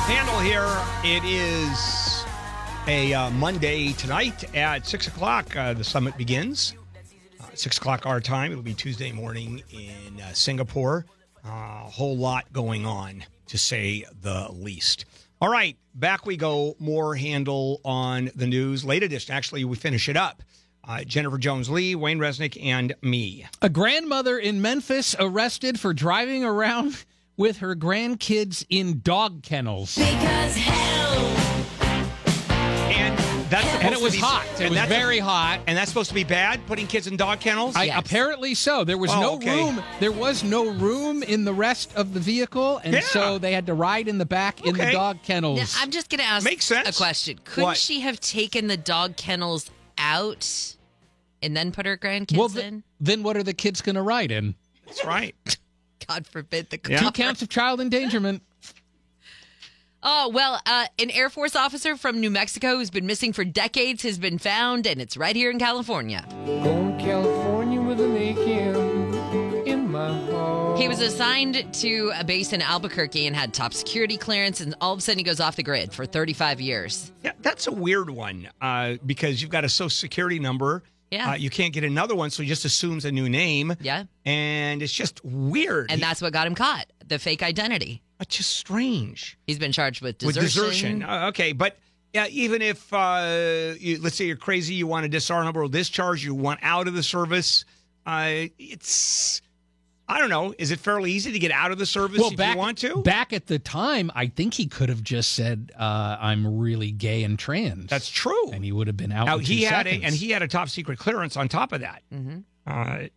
Handel 0.08 0.40
here. 0.40 0.66
It 1.04 1.24
is 1.26 2.26
a 2.88 3.14
uh, 3.14 3.30
Monday 3.32 3.92
tonight 3.94 4.56
at 4.56 4.88
six 4.88 5.08
o'clock. 5.08 5.54
Uh, 5.54 5.74
the 5.74 5.84
summit 5.84 6.16
begins. 6.18 6.76
Uh, 7.42 7.46
six 7.56 7.78
o'clock 7.78 8.06
our 8.06 8.22
time. 8.22 8.52
It'll 8.52 8.64
be 8.64 8.74
Tuesday 8.74 9.12
morning 9.12 9.64
in 9.70 10.22
uh, 10.22 10.32
Singapore. 10.32 11.06
Uh, 11.46 11.50
a 11.50 11.90
whole 11.90 12.16
lot 12.16 12.54
going 12.54 12.86
on, 12.86 13.26
to 13.48 13.58
say 13.58 14.06
the 14.22 14.48
least. 14.54 15.04
All 15.42 15.50
right, 15.50 15.76
back 15.94 16.26
we 16.26 16.38
go. 16.38 16.78
More 16.80 17.16
Handel 17.16 17.82
on 17.84 18.32
the 18.34 18.48
news. 18.48 18.86
Late 18.86 19.04
edition. 19.04 19.36
Actually, 19.36 19.66
we 19.66 19.76
finish 19.76 20.08
it 20.08 20.16
up. 20.16 20.42
Uh, 20.84 21.03
Jennifer 21.03 21.38
Jones 21.38 21.70
Lee, 21.70 21.94
Wayne 21.95 22.18
Resnick, 22.18 22.62
and 22.62 22.95
me. 23.02 23.45
A 23.62 23.70
grandmother 23.70 24.38
in 24.38 24.62
Memphis 24.62 25.16
arrested 25.20 25.80
for 25.80 25.94
driving 25.94 26.44
around 26.44 27.06
with 27.38 27.58
her 27.58 27.76
grandkids 27.76 28.66
in 28.70 28.99
dog 29.03 29.44
kennels. 29.44 29.95
Because 29.95 30.56
hell. 30.58 31.38
And 32.91 33.18
that's 33.49 33.66
supposed 33.68 33.84
And 33.86 33.94
it 33.94 34.02
was 34.02 34.14
be- 34.14 34.20
hot. 34.20 34.45
It 34.56 34.62
and 34.62 34.70
was 34.72 34.76
that's- 34.80 34.90
very 34.90 35.20
hot. 35.20 35.60
And 35.68 35.78
that's 35.78 35.90
supposed 35.90 36.10
to 36.10 36.16
be 36.16 36.24
bad, 36.24 36.66
putting 36.66 36.88
kids 36.88 37.06
in 37.06 37.16
dog 37.16 37.40
kennels? 37.40 37.76
I, 37.76 37.86
Apparently 37.86 38.56
so. 38.56 38.84
There 38.84 38.98
was 38.98 39.12
Oh, 39.12 39.22
no 39.22 39.36
okay. 39.36 39.56
room. 39.64 39.84
There 39.99 40.12
was 40.12 40.44
no 40.44 40.68
room 40.68 41.22
in 41.22 41.45
the 41.45 41.53
rest 41.53 41.95
of 41.95 42.16
the 42.16 42.20
vehicle, 42.20 42.80
and 42.84 42.94
Yeah. 42.95 43.02
so 43.02 43.38
they 43.38 43.53
had 43.53 43.68
to 43.68 43.76
ride 43.76 44.08
in 44.08 44.18
the 44.18 44.26
back 44.26 44.66
in 44.66 44.76
the 44.76 44.91
dog 44.91 45.22
kennels. 45.22 45.60
Now, 45.60 45.82
I'm 45.84 45.91
just 45.91 46.10
going 46.10 46.20
to 46.22 46.26
ask 46.26 46.44
Makes 46.44 46.66
sense. 46.66 46.90
a 46.90 46.94
question. 46.94 47.40
Couldn't 47.44 47.66
What? 47.66 47.78
she 47.78 47.99
have 47.99 48.20
taken 48.20 48.66
the 48.68 48.78
dog 48.78 49.16
kennels 49.16 49.70
out 50.02 50.76
and 51.41 51.56
then 51.56 51.72
put 51.72 51.86
her 51.86 51.98
grandkids 51.98 52.38
well, 52.38 52.49
th- 52.49 52.65
in? 52.65 52.84
then 52.99 53.23
what 53.23 53.38
are 53.38 53.44
the 53.44 53.53
kids 53.53 53.82
going 53.82 53.95
to 53.95 54.02
ride 54.02 54.32
in? 54.32 54.56
That's 54.86 55.06
right. 55.06 55.36
God 56.07 56.28
forbid 56.28 56.69
the 56.69 56.80
Yeah. 56.90 56.99
Two 56.99 57.11
counts 57.11 57.41
of 57.41 57.48
child 57.49 57.80
endangerment. 57.80 58.41
Oh, 60.03 60.30
well, 60.30 60.60
uh, 60.65 60.88
an 60.98 61.11
Air 61.11 61.30
Force 61.30 61.56
officer 61.56 61.95
from 61.95 62.19
New 62.19 62.32
Mexico 62.32 62.76
who's 62.78 62.90
been 62.90 63.06
missing 63.06 63.34
for 63.34 63.45
decades 63.45 64.02
has 64.02 64.18
been 64.18 64.40
found, 64.40 64.88
and 64.88 64.99
it's 64.99 65.15
right 65.15 65.36
here 65.36 65.52
in 65.52 65.60
California. 65.60 66.26
He 70.82 70.88
was 70.88 70.99
assigned 70.99 71.72
to 71.76 72.12
a 72.16 72.24
base 72.24 72.53
in 72.53 72.62
Albuquerque 72.64 73.28
and 73.28 73.36
had 73.36 73.53
top 73.53 73.72
security 73.72 74.18
clearance, 74.18 74.62
and 74.62 74.74
all 74.82 74.94
of 74.94 74.98
a 74.98 75.02
sudden 75.03 75.20
he 75.20 75.24
goes 75.24 75.40
off 75.40 75.56
the 75.56 75.62
grid 75.62 75.94
for 75.94 76.08
35 76.08 76.60
years. 76.60 77.12
Yeah, 77.24 77.34
that's 77.41 77.68
a 77.68 77.72
weird 77.72 78.10
one 78.10 78.49
uh, 78.62 78.95
because 79.06 79.44
you've 79.44 79.52
got 79.52 79.64
a 79.64 79.70
social 79.70 79.91
security 79.91 80.40
number. 80.40 80.82
Yeah. 81.12 81.30
Uh, 81.30 81.34
you 81.36 81.52
can't 81.52 81.72
get 81.72 81.84
another 81.84 82.16
one, 82.16 82.32
so 82.32 82.41
he 82.41 82.49
just 82.49 82.66
assumes 82.66 83.06
a 83.06 83.12
new 83.12 83.30
name. 83.30 83.76
Yeah. 83.80 84.06
And 84.26 84.82
it's 84.82 84.91
just 84.91 85.24
weird. 85.24 85.91
And 85.91 86.02
that's 86.02 86.20
what 86.20 86.34
got 86.34 86.48
him 86.48 86.56
caught 86.56 86.88
the 87.06 87.20
fake 87.20 87.44
identity. 87.44 88.02
It's 88.20 88.38
just 88.38 88.49
strange. 88.49 89.38
He's 89.45 89.60
been 89.60 89.74
charged 89.74 90.02
with 90.02 90.18
desertion. 90.18 90.36
With 90.36 90.44
desertion. 90.44 90.99
desertion. 91.02 91.03
Uh, 91.03 91.28
okay, 91.28 91.52
but 91.52 91.78
yeah, 92.12 92.26
even 92.32 92.64
if, 92.64 92.91
uh, 92.91 93.76
you, 93.78 94.02
let's 94.02 94.16
say 94.16 94.26
you're 94.26 94.36
crazy, 94.36 94.74
you 94.74 94.88
want 94.88 95.06
a 95.06 95.10
dishonorable 95.10 95.70
discharge, 95.70 96.26
you 96.26 96.34
want 96.34 96.60
out 96.64 96.88
of 96.88 96.95
the 96.95 97.03
service, 97.03 97.66
uh, 98.08 98.45
it's, 98.58 99.44
I 100.12 100.20
don't 100.20 100.30
know, 100.30 100.54
is 100.58 100.72
it 100.72 100.80
fairly 100.80 101.10
easy 101.14 101.32
to 101.32 101.40
get 101.40 101.52
out 101.52 101.72
of 101.72 101.78
the 101.78 101.86
service 101.86 102.20
well, 102.20 102.32
if 102.32 102.38
back 102.38 102.56
you 102.56 102.60
want 102.60 102.78
to? 102.80 103.02
back 103.02 103.32
at 103.32 103.48
the 103.48 103.58
time, 103.60 104.12
I 104.14 104.28
think 104.28 104.54
he 104.54 104.68
could 104.68 104.90
have 104.90 105.02
just 105.02 105.32
said, 105.32 105.72
uh, 105.80 106.18
"I'm 106.20 106.60
really 106.60 106.92
gay 106.92 107.24
and 107.24 107.40
trans." 107.40 107.90
That's 107.90 108.10
true. 108.10 108.52
and 108.52 108.62
he 108.66 108.74
would 108.74 108.88
have 108.88 108.98
been 108.98 109.14
out. 109.14 109.26
Now, 109.28 109.38
in 109.38 109.46
he 109.46 109.62
two 109.62 109.68
had 109.68 109.88
a, 109.88 109.92
and 109.92 110.14
he 110.14 110.32
had 110.32 110.42
a 110.42 110.50
top 110.50 110.68
secret 110.68 111.00
clearance 111.00 111.38
on 111.38 111.48
top 111.48 111.72
of 111.72 111.80
that. 111.80 112.04
Mm-hmm. 112.14 112.40
Uh, 112.68 113.08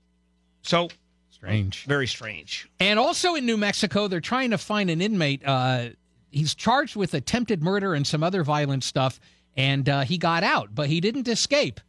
so 0.62 0.88
strange. 1.30 1.84
very 1.86 2.06
strange. 2.06 2.68
And 2.78 3.00
also 3.00 3.34
in 3.34 3.44
New 3.44 3.56
Mexico, 3.56 4.06
they're 4.06 4.20
trying 4.20 4.50
to 4.50 4.58
find 4.58 4.88
an 4.88 5.02
inmate. 5.02 5.42
Uh, 5.44 5.88
he's 6.30 6.54
charged 6.54 6.94
with 6.94 7.12
attempted 7.12 7.60
murder 7.60 7.94
and 7.94 8.06
some 8.06 8.22
other 8.22 8.44
violent 8.44 8.84
stuff, 8.84 9.18
and 9.56 9.88
uh, 9.88 10.02
he 10.02 10.16
got 10.16 10.44
out, 10.44 10.72
but 10.72 10.88
he 10.88 11.00
didn't 11.00 11.26
escape. 11.26 11.80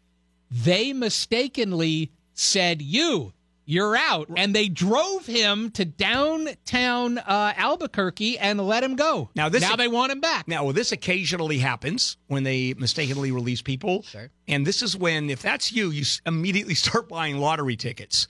They 0.50 0.94
mistakenly 0.94 2.12
said, 2.34 2.82
"You, 2.82 3.34
you're 3.66 3.96
out," 3.96 4.30
and 4.36 4.56
they 4.56 4.70
drove 4.70 5.26
him 5.26 5.72
to 5.72 5.86
downtown 5.86 7.18
uh, 7.18 7.54
Albuquerque 7.58 8.38
and 8.38 8.60
let 8.60 8.84
him 8.84 8.96
go. 8.96 9.30
Now 9.36 9.50
this 9.50 9.62
now 9.62 9.76
they 9.76 9.88
want 9.88 10.12
him 10.12 10.22
back. 10.22 10.48
Now, 10.48 10.64
well, 10.64 10.74
this 10.74 10.92
occasionally 10.92 11.58
happens 11.58 12.18
when 12.28 12.44
they 12.44 12.74
mistakenly 12.76 13.32
release 13.32 13.62
people. 13.62 14.04
Sure. 14.04 14.30
And 14.48 14.66
this 14.66 14.82
is 14.82 14.96
when, 14.96 15.30
if 15.30 15.42
that's 15.42 15.72
you, 15.72 15.90
you 15.90 16.06
immediately 16.26 16.76
start 16.76 17.10
buying 17.10 17.38
lottery 17.38 17.76
tickets. 17.76 18.28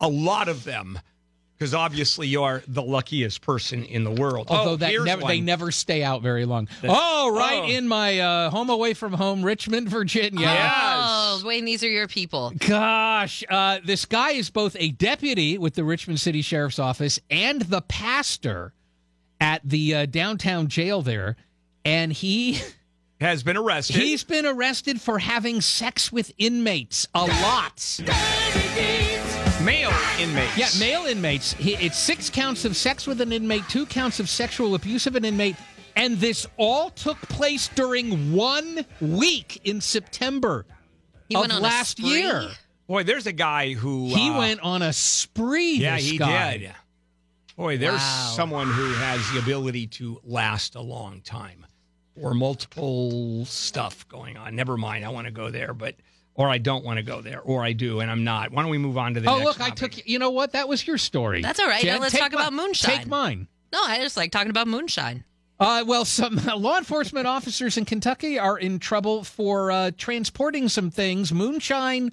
A 0.00 0.08
lot 0.08 0.48
of 0.48 0.64
them, 0.64 0.98
because 1.58 1.74
obviously 1.74 2.28
you 2.28 2.44
are 2.44 2.62
the 2.68 2.82
luckiest 2.82 3.42
person 3.42 3.84
in 3.84 4.04
the 4.04 4.10
world. 4.10 4.46
Although 4.48 4.72
oh, 4.72 4.76
that 4.76 4.92
never, 5.04 5.26
they 5.26 5.40
never 5.40 5.72
stay 5.72 6.04
out 6.04 6.22
very 6.22 6.44
long. 6.44 6.68
That's- 6.80 6.96
oh, 7.02 7.34
right 7.36 7.62
oh. 7.64 7.68
in 7.68 7.88
my 7.88 8.20
uh, 8.20 8.50
home 8.50 8.70
away 8.70 8.94
from 8.94 9.12
home, 9.12 9.42
Richmond, 9.44 9.88
Virginia. 9.88 10.46
Oh, 10.48 11.42
Wayne, 11.44 11.64
these 11.64 11.82
are 11.82 11.88
your 11.88 12.06
people. 12.06 12.52
Gosh, 12.56 13.42
uh, 13.48 13.80
this 13.84 14.04
guy 14.04 14.32
is 14.32 14.50
both 14.50 14.76
a 14.78 14.90
deputy 14.90 15.58
with 15.58 15.74
the 15.74 15.82
Richmond 15.82 16.20
City 16.20 16.42
Sheriff's 16.42 16.78
Office 16.78 17.18
and 17.28 17.62
the 17.62 17.80
pastor 17.82 18.72
at 19.40 19.60
the 19.64 19.94
uh, 19.94 20.06
downtown 20.06 20.68
jail 20.68 21.02
there, 21.02 21.36
and 21.84 22.12
he 22.12 22.60
has 23.20 23.42
been 23.42 23.56
arrested. 23.56 23.96
He's 23.96 24.22
been 24.22 24.46
arrested 24.46 25.00
for 25.00 25.18
having 25.18 25.60
sex 25.60 26.12
with 26.12 26.32
inmates 26.38 27.08
a 27.14 27.26
lot. 27.26 28.00
Male 29.64 29.90
inmates. 30.20 30.56
Yeah, 30.56 30.68
male 30.80 31.06
inmates. 31.06 31.52
He, 31.54 31.74
it's 31.74 31.98
six 31.98 32.30
counts 32.30 32.64
of 32.64 32.76
sex 32.76 33.06
with 33.08 33.20
an 33.20 33.32
inmate, 33.32 33.64
two 33.68 33.86
counts 33.86 34.20
of 34.20 34.28
sexual 34.28 34.74
abuse 34.76 35.06
of 35.08 35.16
an 35.16 35.24
inmate, 35.24 35.56
and 35.96 36.16
this 36.18 36.46
all 36.56 36.90
took 36.90 37.18
place 37.22 37.68
during 37.74 38.32
one 38.32 38.86
week 39.00 39.60
in 39.64 39.80
September 39.80 40.64
He 41.28 41.34
of 41.34 41.40
went 41.42 41.52
on 41.52 41.62
last 41.62 41.98
spree? 41.98 42.20
year. 42.22 42.48
Boy, 42.86 43.02
there's 43.02 43.26
a 43.26 43.32
guy 43.32 43.72
who 43.74 44.06
He 44.06 44.30
uh, 44.30 44.38
went 44.38 44.60
on 44.60 44.80
a 44.80 44.92
spree. 44.92 45.74
Yeah, 45.74 45.96
this 45.96 46.08
he 46.08 46.18
guy. 46.18 46.58
did. 46.58 46.74
Boy, 47.56 47.76
there's 47.78 47.94
Wow. 48.00 48.32
someone 48.36 48.68
who 48.68 48.92
has 48.94 49.28
the 49.32 49.40
ability 49.40 49.88
to 49.88 50.20
last 50.24 50.76
a 50.76 50.80
long 50.80 51.20
time, 51.22 51.66
or 52.14 52.32
multiple 52.32 53.44
stuff 53.46 54.06
going 54.08 54.36
on. 54.36 54.54
Never 54.54 54.76
mind, 54.76 55.04
I 55.04 55.08
want 55.08 55.26
to 55.26 55.32
go 55.32 55.50
there, 55.50 55.74
but 55.74 55.96
or 56.38 56.48
I 56.48 56.56
don't 56.58 56.84
want 56.84 56.96
to 56.96 57.02
go 57.02 57.20
there, 57.20 57.40
or 57.40 57.62
I 57.62 57.72
do 57.74 58.00
and 58.00 58.10
I'm 58.10 58.24
not. 58.24 58.52
Why 58.52 58.62
don't 58.62 58.70
we 58.70 58.78
move 58.78 58.96
on 58.96 59.12
to 59.14 59.20
the 59.20 59.28
Oh, 59.28 59.38
next? 59.38 59.44
look, 59.44 59.60
I 59.60 59.70
took. 59.70 60.06
You 60.08 60.18
know 60.18 60.30
what? 60.30 60.52
That 60.52 60.68
was 60.68 60.86
your 60.86 60.96
story. 60.96 61.42
That's 61.42 61.58
all 61.60 61.66
right. 61.66 61.82
Jen, 61.82 61.96
now 61.96 62.00
let's 62.00 62.16
talk 62.16 62.30
mi- 62.32 62.38
about 62.38 62.52
moonshine. 62.54 62.96
Take 62.98 63.06
mine. 63.06 63.48
No, 63.72 63.80
I 63.82 63.98
just 63.98 64.16
like 64.16 64.30
talking 64.30 64.48
about 64.50 64.66
moonshine. 64.68 65.24
Uh, 65.60 65.82
well, 65.86 66.04
some 66.04 66.36
law 66.56 66.78
enforcement 66.78 67.26
officers 67.26 67.76
in 67.76 67.84
Kentucky 67.84 68.38
are 68.38 68.56
in 68.56 68.78
trouble 68.78 69.24
for 69.24 69.72
uh, 69.72 69.90
transporting 69.98 70.68
some 70.68 70.90
things, 70.90 71.32
moonshine, 71.32 72.12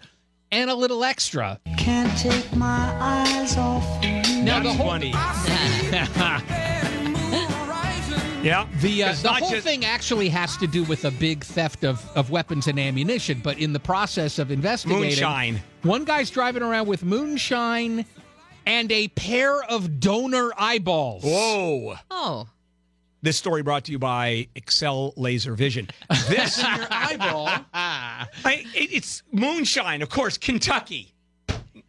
and 0.51 0.69
a 0.71 0.75
little 0.75 1.03
extra. 1.03 1.59
Can't 1.77 2.17
take 2.17 2.55
my 2.55 2.97
eyes 2.99 3.55
off 3.57 4.03
you. 4.03 4.23
Now 4.41 4.61
the 4.63 4.73
whole 4.73 4.87
funny. 4.87 5.13
yeah, 8.45 8.67
the 8.81 9.03
uh, 9.03 9.13
the 9.21 9.29
whole 9.33 9.49
just- 9.49 9.65
thing 9.67 9.83
actually 9.83 10.29
has 10.29 10.55
to 10.57 10.67
do 10.67 10.83
with 10.83 11.03
a 11.05 11.11
big 11.11 11.43
theft 11.43 11.83
of, 11.83 12.01
of 12.15 12.29
weapons 12.29 12.67
and 12.67 12.79
ammunition. 12.79 13.41
But 13.43 13.57
in 13.59 13.73
the 13.73 13.79
process 13.79 14.39
of 14.39 14.51
investigating, 14.51 15.01
Moonshine. 15.01 15.61
one 15.83 16.05
guy's 16.05 16.29
driving 16.29 16.63
around 16.63 16.87
with 16.87 17.03
moonshine 17.03 18.05
and 18.65 18.91
a 18.91 19.07
pair 19.09 19.61
of 19.63 19.99
donor 19.99 20.51
eyeballs. 20.57 21.23
Whoa. 21.23 21.95
Oh. 22.09 22.47
This 23.21 23.37
story 23.37 23.63
brought 23.63 23.85
to 23.85 23.91
you 23.91 23.97
by 23.99 24.47
Excel 24.55 25.13
Laser 25.17 25.55
Vision. 25.55 25.87
This 26.29 26.61
your 26.77 26.87
eyeball. 26.91 27.49
I, 27.73 28.27
it- 28.75 28.93
it's 28.93 29.23
moonshine, 29.31 30.01
of 30.03 30.09
course, 30.09 30.37
Kentucky. 30.37 31.11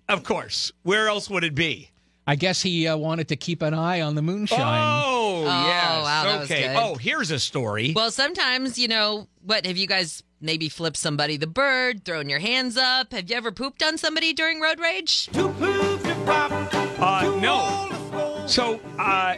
Of 0.09 0.25
course. 0.25 0.73
Where 0.83 1.09
else 1.09 1.29
would 1.29 1.45
it 1.45 1.55
be? 1.55 1.91
I 2.27 2.35
guess 2.35 2.61
he 2.61 2.89
uh, 2.89 2.97
wanted 2.97 3.29
to 3.29 3.37
keep 3.37 3.63
an 3.63 3.73
eye 3.73 4.01
on 4.01 4.17
the 4.17 4.23
moonshine. 4.23 4.59
Oh, 4.61 5.43
yes. 5.45 6.03
wow, 6.03 6.25
that 6.25 6.41
was 6.41 6.51
okay. 6.51 6.69
good. 6.69 6.77
Oh, 6.77 6.97
here's 6.97 7.31
a 7.31 7.39
story. 7.39 7.93
Well, 7.95 8.11
sometimes, 8.11 8.79
you 8.79 8.89
know, 8.89 9.29
what 9.45 9.65
have 9.65 9.77
you 9.77 9.87
guys 9.87 10.25
maybe 10.41 10.69
flipped 10.69 10.97
somebody 10.97 11.37
the 11.37 11.47
bird, 11.47 12.05
thrown 12.05 12.29
your 12.29 12.41
hands 12.41 12.77
up? 12.77 13.13
Have 13.13 13.31
you 13.31 13.37
ever 13.37 13.53
pooped 13.53 13.83
on 13.83 13.97
somebody 13.97 14.33
during 14.33 14.61
road 14.61 14.81
rage? 14.81 15.29
Uh, 16.99 17.39
no. 17.41 18.47
So, 18.49 18.81
uh, 18.99 19.37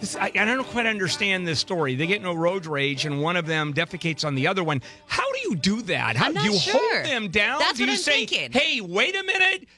this, 0.00 0.16
I, 0.16 0.32
I 0.34 0.44
don't 0.46 0.66
quite 0.66 0.86
understand 0.86 1.46
this 1.46 1.60
story. 1.60 1.94
They 1.94 2.06
get 2.06 2.22
no 2.22 2.32
road 2.32 2.64
rage, 2.66 3.04
and 3.04 3.20
one 3.20 3.36
of 3.36 3.46
them 3.46 3.74
defecates 3.74 4.24
on 4.24 4.34
the 4.34 4.46
other 4.46 4.64
one. 4.64 4.80
How 5.06 5.30
do 5.32 5.38
you 5.44 5.56
do 5.56 5.82
that? 5.82 6.16
How 6.16 6.26
I'm 6.26 6.34
do 6.34 6.42
you 6.42 6.58
sure. 6.58 6.80
hold 6.80 7.04
them 7.06 7.28
down? 7.28 7.58
That's 7.58 7.76
do 7.78 7.84
what 7.84 7.88
you 7.88 7.92
I'm 7.94 7.98
say, 7.98 8.26
thinking. 8.26 8.52
"Hey, 8.52 8.80
wait 8.80 9.14
a 9.14 9.22
minute"? 9.22 9.68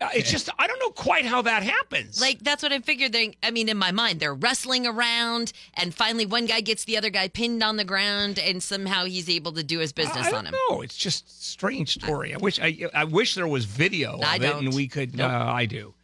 Uh, 0.00 0.08
it's 0.14 0.30
just 0.30 0.48
I 0.58 0.68
don't 0.68 0.78
know 0.78 0.90
quite 0.90 1.24
how 1.24 1.42
that 1.42 1.64
happens. 1.64 2.20
Like 2.20 2.38
that's 2.38 2.62
what 2.62 2.72
I 2.72 2.78
figured. 2.78 3.12
They, 3.12 3.36
I 3.42 3.50
mean, 3.50 3.68
in 3.68 3.76
my 3.76 3.90
mind, 3.90 4.20
they're 4.20 4.34
wrestling 4.34 4.86
around, 4.86 5.52
and 5.74 5.92
finally, 5.92 6.24
one 6.24 6.46
guy 6.46 6.60
gets 6.60 6.84
the 6.84 6.96
other 6.96 7.10
guy 7.10 7.26
pinned 7.26 7.62
on 7.64 7.76
the 7.78 7.84
ground, 7.84 8.38
and 8.38 8.62
somehow 8.62 9.06
he's 9.06 9.28
able 9.28 9.52
to 9.52 9.64
do 9.64 9.80
his 9.80 9.92
business 9.92 10.26
I 10.26 10.28
on 10.28 10.44
don't 10.44 10.46
him. 10.46 10.54
know. 10.70 10.82
It's 10.82 10.96
just 10.96 11.44
strange 11.44 11.94
story. 11.94 12.32
I 12.32 12.36
wish 12.38 12.60
I, 12.60 12.88
I 12.94 13.04
wish 13.04 13.34
there 13.34 13.48
was 13.48 13.64
video 13.64 14.20
I 14.20 14.36
of 14.36 14.42
it, 14.42 14.46
don't. 14.46 14.66
and 14.66 14.74
we 14.74 14.86
could. 14.86 15.16
Nope. 15.16 15.32
Uh, 15.32 15.34
I 15.52 15.66
do. 15.66 15.94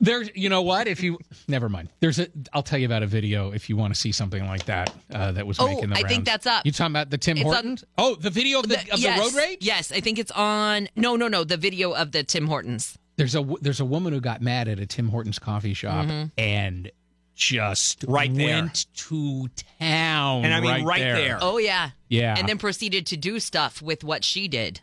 There's, 0.00 0.30
you 0.34 0.48
know 0.48 0.62
what? 0.62 0.86
If 0.86 1.02
you 1.02 1.18
never 1.48 1.68
mind, 1.68 1.88
there's 2.00 2.20
a. 2.20 2.28
I'll 2.52 2.62
tell 2.62 2.78
you 2.78 2.86
about 2.86 3.02
a 3.02 3.06
video 3.06 3.50
if 3.50 3.68
you 3.68 3.76
want 3.76 3.92
to 3.94 3.98
see 4.00 4.12
something 4.12 4.46
like 4.46 4.64
that. 4.66 4.94
Uh, 5.12 5.32
that 5.32 5.44
was 5.46 5.58
Oh, 5.58 5.66
making 5.66 5.90
the 5.90 5.96
I 5.96 6.02
think 6.04 6.24
that's 6.24 6.46
up. 6.46 6.64
You 6.64 6.70
talking 6.70 6.92
about 6.92 7.10
the 7.10 7.18
Tim 7.18 7.36
It's 7.36 7.46
on- 7.46 7.52
Hortons? 7.52 7.84
oh, 7.98 8.14
the 8.14 8.30
video 8.30 8.60
of 8.60 8.68
the, 8.68 8.78
of 8.92 9.00
yes, 9.00 9.18
the 9.18 9.24
road 9.24 9.34
rage. 9.34 9.58
Yes, 9.60 9.90
I 9.90 9.98
think 10.00 10.18
it's 10.20 10.30
on. 10.30 10.88
No, 10.94 11.16
no, 11.16 11.26
no. 11.26 11.42
The 11.42 11.56
video 11.56 11.92
of 11.94 12.12
the 12.12 12.22
Tim 12.22 12.46
Hortons. 12.46 12.96
There's 13.16 13.34
a 13.34 13.42
there's 13.60 13.80
a 13.80 13.84
woman 13.84 14.12
who 14.12 14.20
got 14.20 14.40
mad 14.40 14.68
at 14.68 14.78
a 14.78 14.86
Tim 14.86 15.08
Hortons 15.08 15.40
coffee 15.40 15.74
shop 15.74 16.06
Mhm. 16.06 16.30
and 16.38 16.90
just 17.34 18.04
Right 18.06 18.32
there. 18.32 18.62
went 18.62 18.86
to 18.94 19.48
town. 19.80 20.44
And 20.44 20.54
I 20.54 20.60
mean, 20.60 20.84
right 20.84 21.00
there. 21.00 21.16
there. 21.16 21.38
Oh 21.40 21.58
yeah, 21.58 21.90
Yeah. 22.08 22.36
and 22.38 22.48
then 22.48 22.58
proceeded 22.58 23.06
to 23.06 23.16
do 23.16 23.40
stuff 23.40 23.82
with 23.82 24.04
what 24.04 24.22
she 24.24 24.46
did. 24.48 24.80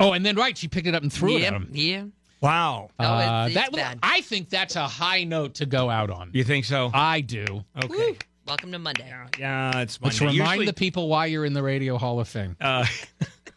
Oh, 0.00 0.12
and 0.12 0.24
then 0.26 0.36
right, 0.36 0.56
she 0.56 0.68
picked 0.68 0.86
it 0.86 0.94
up 0.94 1.02
and 1.02 1.12
threw 1.12 1.38
it 1.38 1.44
at 1.44 1.52
him. 1.54 1.70
Yeah. 1.72 2.04
Wow. 2.40 2.90
Oh, 2.98 3.04
Uh, 3.04 3.18
it's- 3.20 3.46
it's 3.46 3.54
that 3.56 3.72
bad. 3.72 3.98
I 4.02 4.20
think 4.20 4.48
that's 4.48 4.76
a 4.76 4.86
high 4.86 5.24
note 5.24 5.54
to 5.54 5.66
go 5.66 5.90
out 5.90 6.10
on. 6.10 6.30
You 6.32 6.44
think 6.44 6.64
so? 6.64 6.90
I 6.94 7.20
do. 7.20 7.64
Okay. 7.82 8.16
Welcome 8.46 8.72
to 8.72 8.78
Monday. 8.78 9.12
Yeah, 9.38 9.80
it's 9.80 9.98
Let's 10.00 10.20
Monday. 10.20 10.38
remind 10.38 10.50
Usually- 10.60 10.66
the 10.66 10.72
people 10.72 11.08
why 11.08 11.26
you're 11.26 11.44
in 11.44 11.52
the 11.52 11.62
Radio 11.62 11.98
Hall 11.98 12.18
of 12.20 12.28
Fame. 12.28 12.56
Uh, 12.60 12.86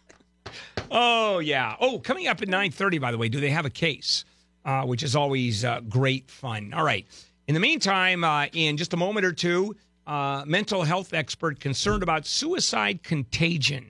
oh 0.91 1.39
yeah. 1.39 1.75
Oh, 1.79 1.99
coming 1.99 2.27
up 2.27 2.41
at 2.41 2.47
nine 2.49 2.71
thirty. 2.71 2.97
By 2.97 3.11
the 3.11 3.17
way, 3.17 3.29
do 3.29 3.39
they 3.39 3.51
have 3.51 3.65
a 3.65 3.69
case? 3.69 4.25
Uh, 4.65 4.83
which 4.83 5.01
is 5.01 5.15
always 5.15 5.63
uh, 5.65 5.79
great 5.81 6.29
fun. 6.29 6.73
All 6.73 6.83
right. 6.83 7.05
In 7.47 7.53
the 7.55 7.59
meantime, 7.59 8.23
uh, 8.23 8.45
in 8.53 8.77
just 8.77 8.93
a 8.93 8.97
moment 8.97 9.25
or 9.25 9.31
two, 9.31 9.75
uh, 10.05 10.43
mental 10.45 10.83
health 10.83 11.13
expert 11.15 11.59
concerned 11.59 12.03
about 12.03 12.27
suicide 12.27 13.01
contagion, 13.01 13.87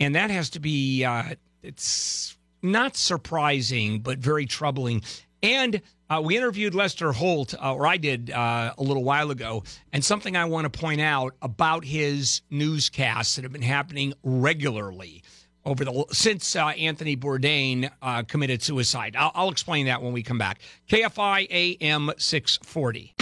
and 0.00 0.14
that 0.14 0.30
has 0.30 0.50
to 0.50 0.60
be. 0.60 1.04
Uh, 1.04 1.34
it's 1.62 2.36
not 2.62 2.96
surprising, 2.96 4.00
but 4.00 4.18
very 4.18 4.46
troubling. 4.46 5.02
And 5.42 5.80
uh, 6.08 6.20
we 6.22 6.36
interviewed 6.36 6.74
Lester 6.74 7.12
Holt, 7.12 7.54
uh, 7.54 7.74
or 7.74 7.86
I 7.86 7.96
did 7.96 8.30
uh, 8.30 8.74
a 8.76 8.82
little 8.82 9.04
while 9.04 9.30
ago, 9.30 9.62
and 9.92 10.04
something 10.04 10.36
I 10.36 10.44
want 10.44 10.70
to 10.70 10.78
point 10.78 11.00
out 11.00 11.34
about 11.40 11.84
his 11.84 12.42
newscasts 12.50 13.36
that 13.36 13.42
have 13.42 13.52
been 13.52 13.62
happening 13.62 14.12
regularly 14.22 15.22
over 15.64 15.84
the 15.84 16.04
since 16.10 16.56
uh, 16.56 16.68
Anthony 16.68 17.16
Bourdain 17.16 17.90
uh, 18.02 18.22
committed 18.24 18.62
suicide. 18.62 19.14
I'll, 19.16 19.30
I'll 19.34 19.50
explain 19.50 19.86
that 19.86 20.02
when 20.02 20.12
we 20.12 20.22
come 20.22 20.38
back. 20.38 20.60
KFI 20.88 21.46
AM 21.50 22.10
640. 22.16 23.14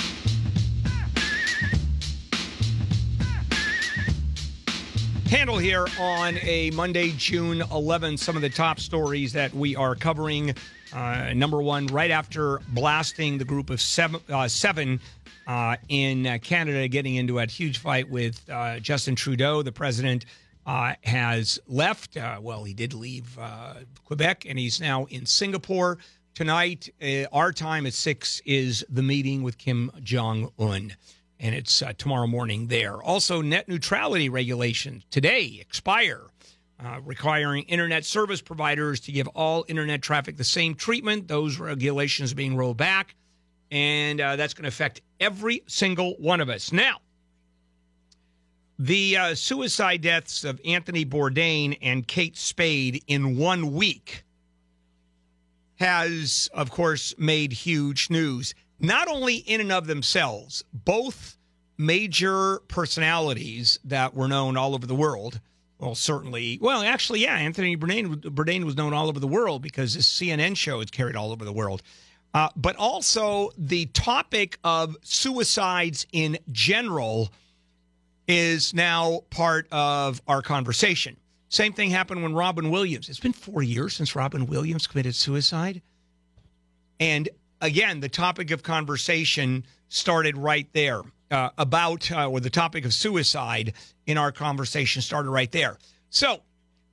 Handel 5.28 5.58
here 5.58 5.86
on 6.00 6.38
a 6.38 6.70
Monday, 6.70 7.12
June 7.18 7.58
11th. 7.58 8.18
Some 8.18 8.34
of 8.34 8.40
the 8.40 8.48
top 8.48 8.80
stories 8.80 9.34
that 9.34 9.52
we 9.52 9.76
are 9.76 9.94
covering. 9.94 10.54
Uh, 10.90 11.34
number 11.34 11.60
one, 11.60 11.86
right 11.88 12.10
after 12.10 12.60
blasting 12.68 13.36
the 13.36 13.44
group 13.44 13.68
of 13.68 13.78
seven, 13.78 14.22
uh, 14.30 14.48
seven 14.48 14.98
uh, 15.46 15.76
in 15.90 16.26
uh, 16.26 16.38
Canada, 16.40 16.88
getting 16.88 17.16
into 17.16 17.40
a 17.40 17.46
huge 17.46 17.76
fight 17.76 18.08
with 18.08 18.42
uh, 18.48 18.78
Justin 18.80 19.14
Trudeau, 19.14 19.60
the 19.60 19.70
president 19.70 20.24
uh, 20.64 20.94
has 21.02 21.58
left. 21.66 22.16
Well, 22.40 22.64
he 22.64 22.72
did 22.72 22.94
leave 22.94 23.38
Quebec, 24.06 24.46
and 24.48 24.58
he's 24.58 24.80
now 24.80 25.04
in 25.10 25.26
Singapore. 25.26 25.98
Tonight, 26.34 26.88
our 27.34 27.52
time 27.52 27.84
at 27.84 27.92
six 27.92 28.40
is 28.46 28.82
the 28.88 29.02
meeting 29.02 29.42
with 29.42 29.58
Kim 29.58 29.90
Jong 30.02 30.50
Un 30.58 30.94
and 31.40 31.54
it's 31.54 31.82
uh, 31.82 31.92
tomorrow 31.96 32.26
morning 32.26 32.66
there. 32.66 33.02
Also, 33.02 33.40
net 33.40 33.68
neutrality 33.68 34.28
regulations 34.28 35.04
today 35.10 35.58
expire, 35.60 36.22
uh, 36.84 37.00
requiring 37.04 37.64
internet 37.64 38.04
service 38.04 38.40
providers 38.40 39.00
to 39.00 39.12
give 39.12 39.28
all 39.28 39.64
internet 39.68 40.02
traffic 40.02 40.36
the 40.36 40.44
same 40.44 40.74
treatment. 40.74 41.28
Those 41.28 41.58
regulations 41.58 42.32
are 42.32 42.36
being 42.36 42.56
rolled 42.56 42.76
back, 42.76 43.14
and 43.70 44.20
uh, 44.20 44.36
that's 44.36 44.54
going 44.54 44.64
to 44.64 44.68
affect 44.68 45.00
every 45.20 45.62
single 45.66 46.14
one 46.18 46.40
of 46.40 46.48
us. 46.48 46.72
Now, 46.72 46.98
the 48.78 49.16
uh, 49.16 49.34
suicide 49.34 50.02
deaths 50.02 50.44
of 50.44 50.60
Anthony 50.64 51.04
Bourdain 51.04 51.76
and 51.82 52.06
Kate 52.06 52.36
Spade 52.36 53.02
in 53.08 53.36
one 53.36 53.72
week 53.74 54.24
has, 55.76 56.48
of 56.52 56.70
course, 56.70 57.14
made 57.18 57.52
huge 57.52 58.10
news. 58.10 58.54
Not 58.80 59.08
only 59.08 59.36
in 59.36 59.60
and 59.60 59.72
of 59.72 59.86
themselves, 59.86 60.62
both 60.72 61.36
major 61.76 62.58
personalities 62.68 63.78
that 63.84 64.14
were 64.14 64.28
known 64.28 64.56
all 64.56 64.74
over 64.74 64.86
the 64.86 64.94
world. 64.94 65.40
Well, 65.78 65.94
certainly, 65.94 66.58
well, 66.60 66.82
actually, 66.82 67.20
yeah, 67.20 67.36
Anthony 67.36 67.76
Bourdain, 67.76 68.20
Bourdain 68.20 68.64
was 68.64 68.76
known 68.76 68.92
all 68.92 69.08
over 69.08 69.20
the 69.20 69.28
world 69.28 69.62
because 69.62 69.94
his 69.94 70.06
CNN 70.06 70.56
show 70.56 70.80
is 70.80 70.90
carried 70.90 71.14
all 71.14 71.30
over 71.30 71.44
the 71.44 71.52
world. 71.52 71.82
Uh, 72.34 72.48
but 72.56 72.76
also, 72.76 73.50
the 73.56 73.86
topic 73.86 74.58
of 74.64 74.96
suicides 75.02 76.06
in 76.12 76.36
general 76.50 77.32
is 78.26 78.74
now 78.74 79.20
part 79.30 79.66
of 79.72 80.20
our 80.28 80.42
conversation. 80.42 81.16
Same 81.48 81.72
thing 81.72 81.90
happened 81.90 82.22
when 82.22 82.34
Robin 82.34 82.70
Williams. 82.70 83.08
It's 83.08 83.20
been 83.20 83.32
four 83.32 83.62
years 83.62 83.94
since 83.96 84.14
Robin 84.14 84.46
Williams 84.46 84.86
committed 84.86 85.14
suicide. 85.14 85.80
And 87.00 87.28
again, 87.60 88.00
the 88.00 88.08
topic 88.08 88.50
of 88.50 88.62
conversation 88.62 89.64
started 89.88 90.36
right 90.36 90.68
there 90.72 91.02
uh, 91.30 91.50
about, 91.58 92.10
uh, 92.10 92.28
or 92.28 92.40
the 92.40 92.50
topic 92.50 92.84
of 92.84 92.92
suicide 92.92 93.74
in 94.06 94.18
our 94.18 94.32
conversation 94.32 95.02
started 95.02 95.30
right 95.30 95.52
there. 95.52 95.78
So 96.10 96.40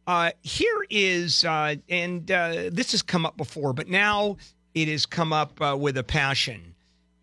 uh, 0.08 0.32
here 0.42 0.86
is, 0.90 1.46
uh, 1.46 1.76
and 1.90 2.30
uh, 2.30 2.70
this 2.72 2.92
has 2.92 3.02
come 3.02 3.26
up 3.26 3.38
before, 3.38 3.74
but 3.74 3.88
now 3.88 4.38
it 4.74 4.88
has 4.88 5.06
come 5.06 5.34
up 5.34 5.60
uh, 5.62 5.76
with 5.80 5.98
a 5.98 6.04
passion, 6.04 6.76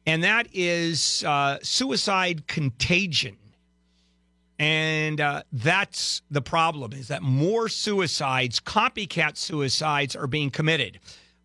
and 0.07 0.25
that 0.25 0.49
is 0.53 1.25
suicide 1.63 2.47
contagion. 2.47 3.37
And 4.59 5.21
that's 5.53 6.23
the 6.31 6.43
problem 6.43 6.93
is 6.93 7.09
that 7.09 7.23
more 7.23 7.69
suicides, 7.69 8.61
copycat 8.61 9.37
suicides, 9.37 10.15
are 10.15 10.29
being 10.29 10.51
committed. 10.51 11.01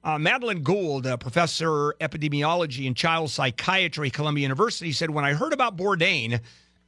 Uh, 0.07 0.17
Madelyn 0.17 0.63
Gould, 0.63 1.05
a 1.05 1.17
professor 1.17 1.93
epidemiology 1.99 2.87
and 2.87 2.95
child 2.95 3.29
psychiatry, 3.29 4.07
at 4.07 4.13
Columbia 4.13 4.43
University, 4.43 4.93
said, 4.93 5.09
When 5.09 5.25
I 5.25 5.33
heard 5.33 5.51
about 5.51 5.75
Bourdain, 5.75 6.39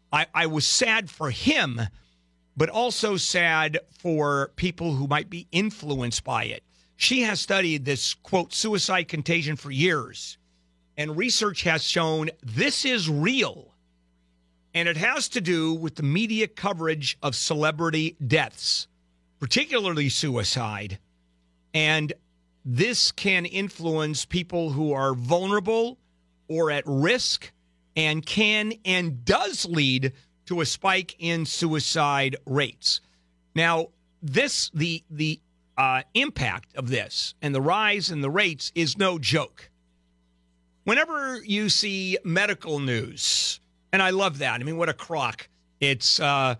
I, 0.09 0.27
I 0.33 0.45
was 0.45 0.65
sad 0.65 1.09
for 1.09 1.29
him, 1.29 1.81
but 2.55 2.69
also 2.69 3.17
sad 3.17 3.77
for 3.89 4.53
people 4.55 4.93
who 4.93 5.05
might 5.05 5.29
be 5.29 5.49
influenced 5.51 6.23
by 6.23 6.45
it. 6.45 6.63
She 6.95 7.23
has 7.23 7.41
studied 7.41 7.83
this, 7.83 8.13
quote, 8.13 8.53
suicide 8.53 9.09
contagion 9.09 9.57
for 9.57 9.69
years, 9.69 10.37
and 10.95 11.17
research 11.17 11.63
has 11.63 11.83
shown 11.83 12.29
this 12.41 12.85
is 12.85 13.09
real. 13.09 13.73
And 14.73 14.87
it 14.87 14.95
has 14.95 15.27
to 15.29 15.41
do 15.41 15.73
with 15.73 15.95
the 15.95 16.03
media 16.03 16.47
coverage 16.47 17.17
of 17.21 17.35
celebrity 17.35 18.15
deaths, 18.25 18.87
particularly 19.41 20.07
suicide. 20.07 20.99
And 21.73 22.13
this 22.65 23.11
can 23.11 23.45
influence 23.45 24.25
people 24.25 24.71
who 24.71 24.93
are 24.93 25.13
vulnerable 25.13 25.97
or 26.47 26.71
at 26.71 26.83
risk 26.85 27.51
and 27.95 28.25
can 28.25 28.73
and 28.85 29.23
does 29.25 29.65
lead 29.65 30.13
to 30.45 30.61
a 30.61 30.65
spike 30.65 31.15
in 31.19 31.45
suicide 31.45 32.35
rates. 32.45 33.01
Now, 33.55 33.87
this 34.21 34.69
the 34.73 35.03
the 35.09 35.39
uh, 35.77 36.03
impact 36.13 36.75
of 36.75 36.89
this 36.89 37.35
and 37.41 37.55
the 37.55 37.61
rise 37.61 38.09
in 38.09 38.21
the 38.21 38.29
rates 38.29 38.71
is 38.75 38.97
no 38.97 39.17
joke. 39.19 39.69
Whenever 40.83 41.41
you 41.43 41.69
see 41.69 42.17
medical 42.23 42.79
news, 42.79 43.59
and 43.93 44.01
I 44.01 44.09
love 44.09 44.39
that. 44.39 44.59
I 44.59 44.63
mean, 44.63 44.77
what 44.77 44.89
a 44.89 44.93
crock! 44.93 45.47
It's 45.79 46.19
uh, 46.19 46.55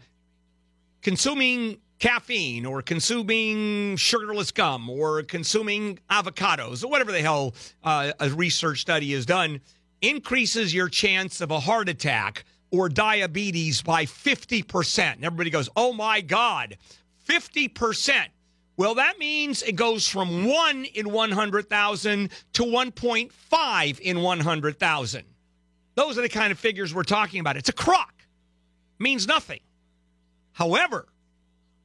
consuming 1.01 1.80
caffeine 1.99 2.65
or 2.65 2.81
consuming 2.81 3.95
sugarless 3.97 4.51
gum 4.51 4.89
or 4.89 5.21
consuming 5.23 5.99
avocados 6.09 6.84
or 6.84 6.88
whatever 6.88 7.11
the 7.11 7.21
hell 7.21 7.53
uh, 7.84 8.11
a 8.19 8.30
research 8.30 8.81
study 8.81 9.13
has 9.13 9.26
done 9.26 9.59
increases 10.01 10.73
your 10.73 10.88
chance 10.88 11.41
of 11.41 11.51
a 11.51 11.59
heart 11.59 11.89
attack 11.89 12.45
or 12.71 12.88
diabetes 12.88 13.81
by 13.81 14.05
50%. 14.05 15.13
And 15.15 15.26
everybody 15.26 15.49
goes, 15.49 15.69
oh 15.76 15.91
my 15.91 16.21
God, 16.21 16.77
50%. 17.27 18.27
Well, 18.77 18.95
that 18.95 19.19
means 19.19 19.61
it 19.61 19.76
goes 19.76 20.07
from 20.07 20.45
1 20.45 20.85
in 20.85 21.11
100,000 21.11 22.30
to 22.53 22.63
1.5 22.63 23.99
in 23.99 24.21
100,000. 24.21 25.23
Those 25.95 26.17
are 26.17 26.21
the 26.21 26.30
kind 26.30 26.51
of 26.51 26.59
figures 26.59 26.93
we're 26.93 27.03
talking 27.03 27.41
about. 27.41 27.57
It's 27.57 27.67
a 27.67 27.73
crock, 27.73 28.13
means 28.99 29.27
nothing. 29.27 29.59
However, 30.53 31.07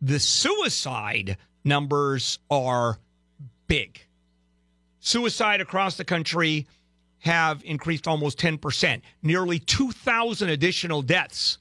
the 0.04 0.20
suicide 0.20 1.38
numbers 1.64 2.38
are 2.50 2.98
big. 3.66 4.04
Suicide 5.00 5.62
across 5.62 5.96
the 5.96 6.04
country 6.04 6.66
have 7.20 7.62
increased 7.64 8.06
almost 8.06 8.38
10%, 8.38 9.00
nearly 9.22 9.58
2,000 9.58 10.50
additional 10.50 11.00
deaths. 11.00 11.56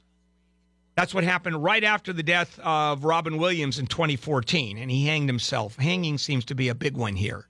That's 0.95 1.13
what 1.13 1.23
happened 1.23 1.63
right 1.63 1.85
after 1.85 2.11
the 2.11 2.21
death 2.21 2.59
of 2.59 3.05
Robin 3.05 3.37
Williams 3.37 3.79
in 3.79 3.87
2014, 3.87 4.77
and 4.77 4.91
he 4.91 5.05
hanged 5.05 5.29
himself. 5.29 5.77
Hanging 5.77 6.17
seems 6.17 6.43
to 6.45 6.55
be 6.55 6.67
a 6.67 6.75
big 6.75 6.97
one 6.97 7.15
here. 7.15 7.47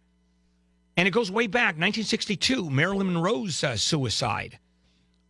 And 0.96 1.08
it 1.08 1.12
goes 1.12 1.32
way 1.32 1.48
back, 1.48 1.76
1962, 1.76 2.70
Marilyn 2.70 3.08
Monroe's 3.08 3.64
uh, 3.64 3.76
suicide. 3.78 4.60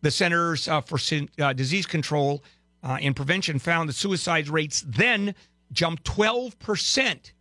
The 0.02 0.10
Centers 0.10 0.68
uh, 0.68 0.82
for 0.82 0.98
uh, 1.40 1.54
Disease 1.54 1.86
Control 1.86 2.44
uh, 2.82 2.98
and 3.00 3.16
Prevention 3.16 3.58
found 3.58 3.88
that 3.88 3.94
suicide 3.94 4.48
rates 4.48 4.84
then 4.86 5.34
jumped 5.74 6.04
12% 6.04 7.32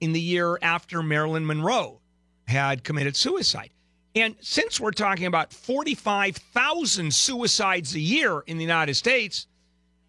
in 0.00 0.12
the 0.12 0.20
year 0.20 0.58
after 0.60 1.02
Marilyn 1.02 1.46
Monroe 1.46 2.00
had 2.46 2.84
committed 2.84 3.16
suicide. 3.16 3.70
And 4.14 4.34
since 4.40 4.80
we're 4.80 4.90
talking 4.90 5.26
about 5.26 5.52
45,000 5.52 7.14
suicides 7.14 7.94
a 7.94 8.00
year 8.00 8.40
in 8.40 8.58
the 8.58 8.64
United 8.64 8.94
States, 8.94 9.46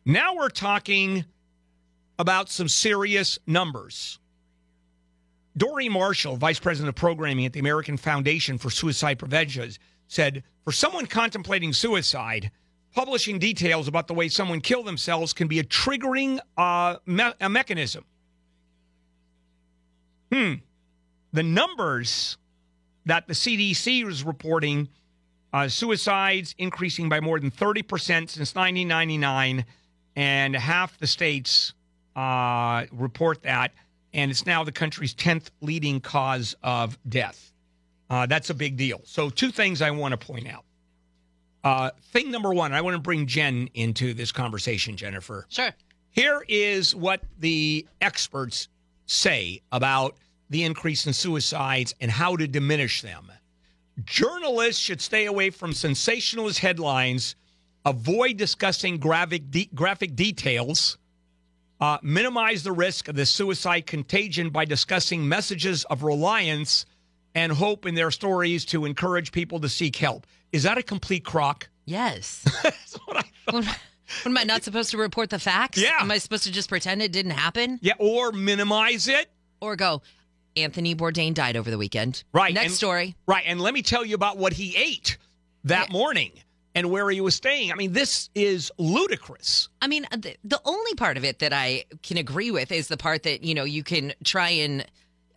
now 0.06 0.36
we're 0.36 0.50
talking 0.50 1.26
about 2.18 2.50
some 2.50 2.68
serious 2.68 3.38
numbers. 3.46 4.20
Doreen 5.56 5.92
Marshall, 5.92 6.38
Vice 6.38 6.60
President 6.60 6.90
of 6.90 6.96
Programming 6.96 7.46
at 7.46 7.54
the 7.54 7.60
American 7.60 7.98
Foundation 7.98 8.58
for 8.58 8.70
Suicide 8.70 9.20
Prevention, 9.20 9.72
said 10.08 10.44
For 10.64 10.72
someone 10.72 11.06
contemplating 11.06 11.74
suicide, 11.74 12.52
publishing 12.94 13.40
details 13.40 13.88
about 13.88 14.08
the 14.08 14.14
way 14.14 14.28
someone 14.28 14.62
killed 14.62 14.86
themselves 14.86 15.34
can 15.34 15.48
be 15.48 15.60
a 15.60 15.64
triggering 15.64 16.40
uh, 16.58 16.98
me- 17.06 17.34
a 17.40 17.50
mechanism. 17.50 18.06
Hmm. 20.32 20.54
The 21.34 21.44
numbers 21.44 22.38
that 23.06 23.28
the 23.28 23.34
CDC 23.34 24.08
is 24.08 24.24
reporting 24.24 24.90
uh, 25.54 25.68
suicides 25.68 26.56
increasing 26.58 27.10
by 27.10 27.20
more 27.20 27.40
than 27.40 27.52
30% 27.52 27.86
since 28.06 28.56
1999, 28.56 29.66
and 30.16 30.56
half 30.56 30.98
the 30.98 31.08
states 31.08 31.74
uh, 32.16 32.86
report 32.92 33.44
that, 33.44 33.74
and 34.14 34.32
it's 34.32 34.46
now 34.46 34.64
the 34.64 34.72
country's 34.72 35.14
10th 35.14 35.50
leading 35.62 36.00
cause 36.00 36.56
of 36.64 36.98
death. 37.08 37.52
Uh, 38.10 38.26
that's 38.26 38.50
a 38.50 38.54
big 38.54 38.78
deal. 38.78 39.02
So, 39.06 39.30
two 39.30 39.52
things 39.52 39.82
I 39.82 39.92
want 39.92 40.12
to 40.12 40.18
point 40.18 40.48
out. 40.48 40.66
Uh, 41.64 41.92
thing 42.12 42.32
number 42.32 42.54
one, 42.54 42.74
I 42.74 42.82
want 42.82 42.96
to 42.96 43.02
bring 43.02 43.28
Jen 43.28 43.70
into 43.74 44.14
this 44.14 44.32
conversation, 44.32 44.98
Jennifer. 44.98 45.46
Sure. 45.50 45.72
Here 46.10 46.44
is 46.48 46.96
what 46.96 47.22
the 47.40 47.88
experts 48.02 48.68
say 49.06 49.62
about 49.72 50.18
the 50.50 50.64
increase 50.64 51.06
in 51.08 51.14
suicides 51.14 51.96
and 52.02 52.12
how 52.12 52.36
to 52.36 52.48
diminish 52.48 53.02
them. 53.02 53.32
Journalists 54.04 54.82
should 54.82 55.02
stay 55.02 55.26
away 55.26 55.50
from 55.50 55.74
sensationalist 55.74 56.60
headlines, 56.60 57.36
avoid 57.86 58.38
discussing 58.38 58.98
graphic, 58.98 59.50
de- 59.52 59.70
graphic 59.74 60.16
details, 60.16 60.98
uh, 61.80 61.98
minimize 62.02 62.64
the 62.64 62.72
risk 62.72 63.08
of 63.08 63.16
the 63.16 63.26
suicide 63.26 63.86
contagion 63.86 64.50
by 64.50 64.66
discussing 64.66 65.28
messages 65.28 65.86
of 65.86 66.04
reliance 66.04 66.86
and 67.34 67.52
hope 67.52 67.86
in 67.86 67.96
their 67.96 68.12
stories 68.12 68.66
to 68.66 68.86
encourage 68.86 69.32
people 69.32 69.60
to 69.60 69.70
seek 69.70 69.96
help. 69.96 70.28
Is 70.52 70.64
that 70.64 70.78
a 70.78 70.84
complete 70.84 71.24
crock? 71.24 71.70
Yes. 71.86 72.44
what, 73.06 73.26
what 73.50 73.66
am 74.26 74.38
I 74.38 74.44
not 74.44 74.64
supposed 74.64 74.92
to 74.92 74.98
report 74.98 75.30
the 75.30 75.40
facts? 75.40 75.78
Yeah. 75.78 75.98
Am 76.00 76.12
I 76.12 76.18
supposed 76.18 76.44
to 76.44 76.52
just 76.52 76.70
pretend 76.70 77.02
it 77.02 77.12
didn't 77.12 77.32
happen? 77.32 77.80
Yeah, 77.82 77.94
or 78.00 78.32
minimize 78.32 79.08
it. 79.08 79.30
Or 79.62 79.76
go, 79.76 80.02
Anthony 80.56 80.96
Bourdain 80.96 81.34
died 81.34 81.56
over 81.56 81.72
the 81.72 81.78
weekend. 81.78 82.24
Right. 82.34 82.54
Next 82.54 82.66
and- 82.66 82.76
story. 82.76 83.16
Right. 83.26 83.44
And 83.46 83.62
let 83.62 83.74
me 83.74 83.82
tell 83.82 84.06
you 84.06 84.16
about 84.16 84.38
what 84.38 84.54
he 84.54 84.76
ate 84.76 85.18
that 85.64 85.92
morning 85.92 86.32
and 86.74 86.90
where 86.90 87.10
he 87.10 87.22
was 87.22 87.36
staying. 87.36 87.72
I 87.72 87.76
mean, 87.76 87.94
this 87.94 88.30
is 88.34 88.72
ludicrous. 88.78 89.70
I 89.82 89.88
mean, 89.88 90.06
uh, 90.12 90.18
the, 90.18 90.36
the 90.44 90.62
only 90.66 90.96
part 90.96 91.18
of 91.18 91.26
it 91.26 91.40
that 91.40 91.54
I 91.54 91.86
can 92.02 92.18
agree 92.18 92.52
with 92.52 92.72
is 92.72 92.88
the 92.88 92.98
part 92.98 93.24
that, 93.24 93.44
you 93.44 93.54
know, 93.54 93.66
you 93.66 93.84
can 93.84 94.14
try 94.24 94.50
and 94.50 94.86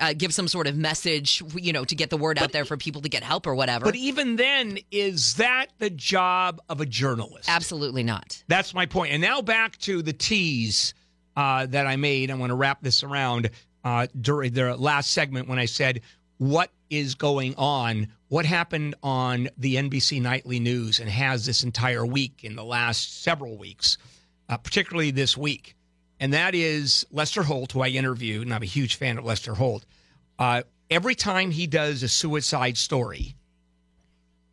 uh, 0.00 0.12
give 0.12 0.34
some 0.34 0.48
sort 0.48 0.66
of 0.66 0.76
message, 0.76 1.42
you 1.54 1.72
know, 1.72 1.84
to 1.84 1.94
get 1.94 2.10
the 2.10 2.16
word 2.16 2.38
out 2.38 2.52
there 2.52 2.64
for 2.64 2.76
people 2.76 3.02
to 3.02 3.08
get 3.08 3.22
help 3.22 3.46
or 3.46 3.54
whatever. 3.54 3.84
But 3.84 3.96
even 3.96 4.36
then, 4.36 4.78
is 4.90 5.34
that 5.34 5.66
the 5.78 5.90
job 5.90 6.60
of 6.68 6.80
a 6.80 6.86
journalist? 6.86 7.48
Absolutely 7.48 8.02
not. 8.02 8.42
That's 8.48 8.74
my 8.74 8.86
point. 8.86 9.12
And 9.12 9.22
now 9.22 9.42
back 9.42 9.78
to 9.78 10.02
the 10.02 10.12
tease 10.12 10.94
uh, 11.36 11.66
that 11.66 11.86
I 11.86 11.96
made. 11.96 12.30
I 12.30 12.34
want 12.34 12.50
to 12.50 12.56
wrap 12.56 12.82
this 12.82 13.02
around 13.02 13.50
uh, 13.84 14.06
during 14.20 14.52
the 14.52 14.76
last 14.76 15.10
segment 15.10 15.48
when 15.48 15.58
I 15.58 15.66
said, 15.66 16.00
What 16.38 16.70
is 16.90 17.14
going 17.14 17.54
on? 17.56 18.08
What 18.28 18.46
happened 18.46 18.94
on 19.02 19.48
the 19.58 19.76
NBC 19.76 20.20
Nightly 20.20 20.58
News 20.58 20.98
and 21.00 21.08
has 21.08 21.46
this 21.46 21.62
entire 21.62 22.04
week 22.04 22.40
in 22.42 22.56
the 22.56 22.64
last 22.64 23.22
several 23.22 23.56
weeks, 23.56 23.98
uh, 24.48 24.56
particularly 24.56 25.10
this 25.10 25.36
week? 25.36 25.76
And 26.20 26.32
that 26.32 26.54
is 26.54 27.06
Lester 27.10 27.42
Holt, 27.42 27.72
who 27.72 27.80
I 27.80 27.88
interviewed, 27.88 28.42
and 28.42 28.54
I'm 28.54 28.62
a 28.62 28.66
huge 28.66 28.96
fan 28.96 29.18
of 29.18 29.24
Lester 29.24 29.54
Holt. 29.54 29.84
Uh, 30.38 30.62
every 30.90 31.14
time 31.14 31.50
he 31.50 31.66
does 31.66 32.02
a 32.02 32.08
suicide 32.08 32.76
story, 32.76 33.34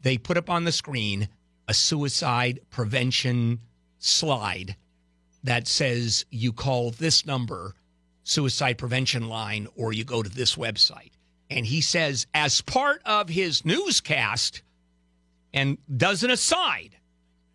they 0.01 0.17
put 0.17 0.37
up 0.37 0.49
on 0.49 0.63
the 0.63 0.71
screen 0.71 1.29
a 1.67 1.73
suicide 1.73 2.59
prevention 2.69 3.59
slide 3.99 4.75
that 5.43 5.67
says 5.67 6.25
you 6.29 6.51
call 6.51 6.91
this 6.91 7.25
number, 7.25 7.75
suicide 8.23 8.77
prevention 8.77 9.29
line, 9.29 9.67
or 9.75 9.93
you 9.93 10.03
go 10.03 10.21
to 10.21 10.29
this 10.29 10.55
website. 10.55 11.11
And 11.49 11.65
he 11.65 11.81
says, 11.81 12.27
as 12.33 12.61
part 12.61 13.01
of 13.05 13.29
his 13.29 13.65
newscast, 13.65 14.61
and 15.53 15.77
does 15.95 16.23
an 16.23 16.31
aside 16.31 16.97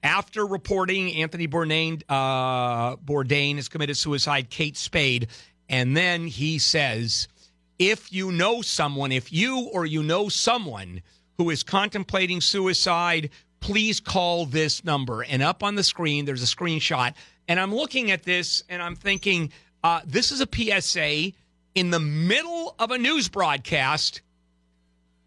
after 0.06 0.46
reporting 0.46 1.12
Anthony 1.16 1.48
Bourdain, 1.48 2.00
uh, 2.08 2.96
Bourdain 2.96 3.56
has 3.56 3.68
committed 3.68 3.96
suicide, 3.96 4.48
Kate 4.50 4.76
Spade, 4.76 5.26
and 5.68 5.96
then 5.96 6.28
he 6.28 6.58
says, 6.58 7.26
if 7.78 8.12
you 8.12 8.30
know 8.30 8.62
someone, 8.62 9.10
if 9.10 9.32
you 9.32 9.68
or 9.72 9.84
you 9.84 10.04
know 10.04 10.28
someone 10.28 11.02
who 11.38 11.50
is 11.50 11.64
contemplating 11.64 12.40
suicide, 12.40 13.30
please 13.58 13.98
call 13.98 14.46
this 14.46 14.84
number. 14.84 15.22
And 15.22 15.42
up 15.42 15.64
on 15.64 15.74
the 15.74 15.82
screen, 15.82 16.24
there's 16.24 16.42
a 16.42 16.46
screenshot. 16.56 17.12
And 17.48 17.58
I'm 17.58 17.74
looking 17.74 18.12
at 18.12 18.22
this 18.22 18.62
and 18.68 18.80
I'm 18.80 18.94
thinking, 18.94 19.52
uh, 19.82 20.02
this 20.06 20.30
is 20.30 20.40
a 20.40 20.46
PSA 20.80 21.32
in 21.74 21.90
the 21.90 22.00
middle 22.00 22.76
of 22.78 22.92
a 22.92 22.98
news 22.98 23.28
broadcast 23.28 24.22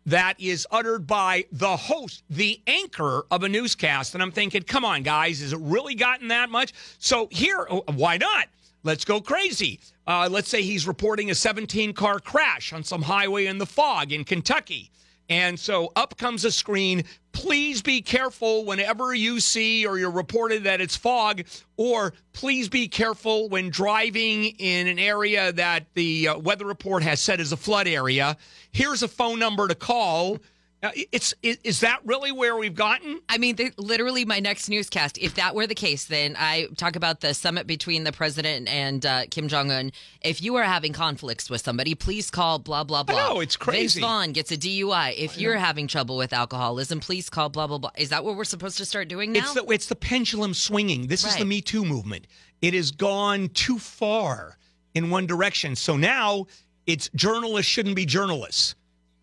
that 0.05 0.35
is 0.39 0.65
uttered 0.71 1.05
by 1.05 1.45
the 1.51 1.75
host, 1.75 2.23
the 2.29 2.61
anchor 2.67 3.25
of 3.31 3.43
a 3.43 3.49
newscast. 3.49 4.13
And 4.13 4.23
I'm 4.23 4.31
thinking, 4.31 4.63
come 4.63 4.85
on, 4.85 5.03
guys, 5.03 5.41
has 5.41 5.53
it 5.53 5.59
really 5.59 5.95
gotten 5.95 6.29
that 6.29 6.49
much? 6.49 6.73
So 6.97 7.27
here, 7.31 7.67
oh, 7.69 7.83
why 7.93 8.17
not? 8.17 8.47
Let's 8.83 9.05
go 9.05 9.19
crazy. 9.19 9.79
Uh, 10.07 10.29
let's 10.31 10.49
say 10.49 10.61
he's 10.61 10.87
reporting 10.87 11.29
a 11.31 11.35
17 11.35 11.93
car 11.93 12.19
crash 12.19 12.73
on 12.73 12.83
some 12.83 13.01
highway 13.01 13.45
in 13.45 13.57
the 13.57 13.65
fog 13.65 14.11
in 14.11 14.23
Kentucky. 14.23 14.89
And 15.29 15.59
so 15.59 15.91
up 15.95 16.17
comes 16.17 16.45
a 16.45 16.51
screen. 16.51 17.03
Please 17.31 17.81
be 17.81 18.01
careful 18.01 18.65
whenever 18.65 19.13
you 19.13 19.39
see 19.39 19.85
or 19.85 19.97
you're 19.97 20.11
reported 20.11 20.63
that 20.63 20.81
it's 20.81 20.95
fog, 20.95 21.43
or 21.77 22.13
please 22.33 22.69
be 22.69 22.87
careful 22.87 23.49
when 23.49 23.69
driving 23.69 24.45
in 24.45 24.87
an 24.87 24.99
area 24.99 25.51
that 25.53 25.85
the 25.93 26.29
uh, 26.29 26.39
weather 26.39 26.65
report 26.65 27.03
has 27.03 27.21
said 27.21 27.39
is 27.39 27.51
a 27.51 27.57
flood 27.57 27.87
area. 27.87 28.35
Here's 28.71 29.03
a 29.03 29.07
phone 29.07 29.39
number 29.39 29.67
to 29.67 29.75
call. 29.75 30.39
Uh, 30.81 30.91
it's 31.11 31.33
is, 31.43 31.81
that 31.81 31.99
really 32.05 32.31
where 32.31 32.55
we've 32.55 32.75
gotten? 32.75 33.19
I 33.27 33.37
mean, 33.37 33.57
literally, 33.77 34.23
my 34.23 34.39
next 34.39 34.69
newscast. 34.69 35.17
If 35.17 35.35
that 35.35 35.53
were 35.53 35.67
the 35.67 35.75
case, 35.75 36.05
then 36.05 36.35
I 36.39 36.67
talk 36.77 36.95
about 36.95 37.19
the 37.19 37.33
summit 37.33 37.67
between 37.67 38.05
the 38.05 38.13
president 38.13 38.69
and 38.69 39.05
uh, 39.05 39.25
Kim 39.29 39.49
Jong 39.49 39.71
Un. 39.71 39.91
If 40.21 40.41
you 40.41 40.55
are 40.55 40.63
having 40.63 40.93
conflicts 40.93 41.49
with 41.49 41.61
somebody, 41.61 41.95
please 41.95 42.31
call 42.31 42.59
blah 42.59 42.85
blah 42.85 43.03
blah. 43.03 43.33
know, 43.33 43.39
it's 43.41 43.57
crazy. 43.57 43.99
Vince 43.99 44.07
Vaughn 44.07 44.31
gets 44.31 44.53
a 44.53 44.57
DUI. 44.57 45.15
If 45.17 45.37
you're 45.37 45.57
having 45.57 45.87
trouble 45.87 46.15
with 46.15 46.31
alcoholism, 46.31 47.01
please 47.01 47.29
call 47.29 47.49
blah 47.49 47.67
blah 47.67 47.77
blah. 47.77 47.91
Is 47.97 48.09
that 48.09 48.23
what 48.23 48.37
we're 48.37 48.45
supposed 48.45 48.77
to 48.77 48.85
start 48.85 49.09
doing 49.09 49.33
now? 49.33 49.39
It's 49.39 49.53
the 49.53 49.65
it's 49.65 49.87
the 49.87 49.95
pendulum 49.95 50.53
swinging. 50.53 51.07
This 51.07 51.25
is 51.25 51.35
the 51.35 51.45
Me 51.45 51.59
Too 51.59 51.83
movement. 51.83 52.25
It 52.61 52.73
has 52.73 52.91
gone 52.91 53.49
too 53.49 53.79
far. 53.79 54.57
in 54.95 55.09
one 55.09 55.25
direction. 55.27 55.75
So 55.75 55.97
now 55.97 56.45
it's 56.87 57.09
journalists 57.15 57.71
shouldn't 57.71 57.95
be 57.95 58.05
journalists. 58.05 58.75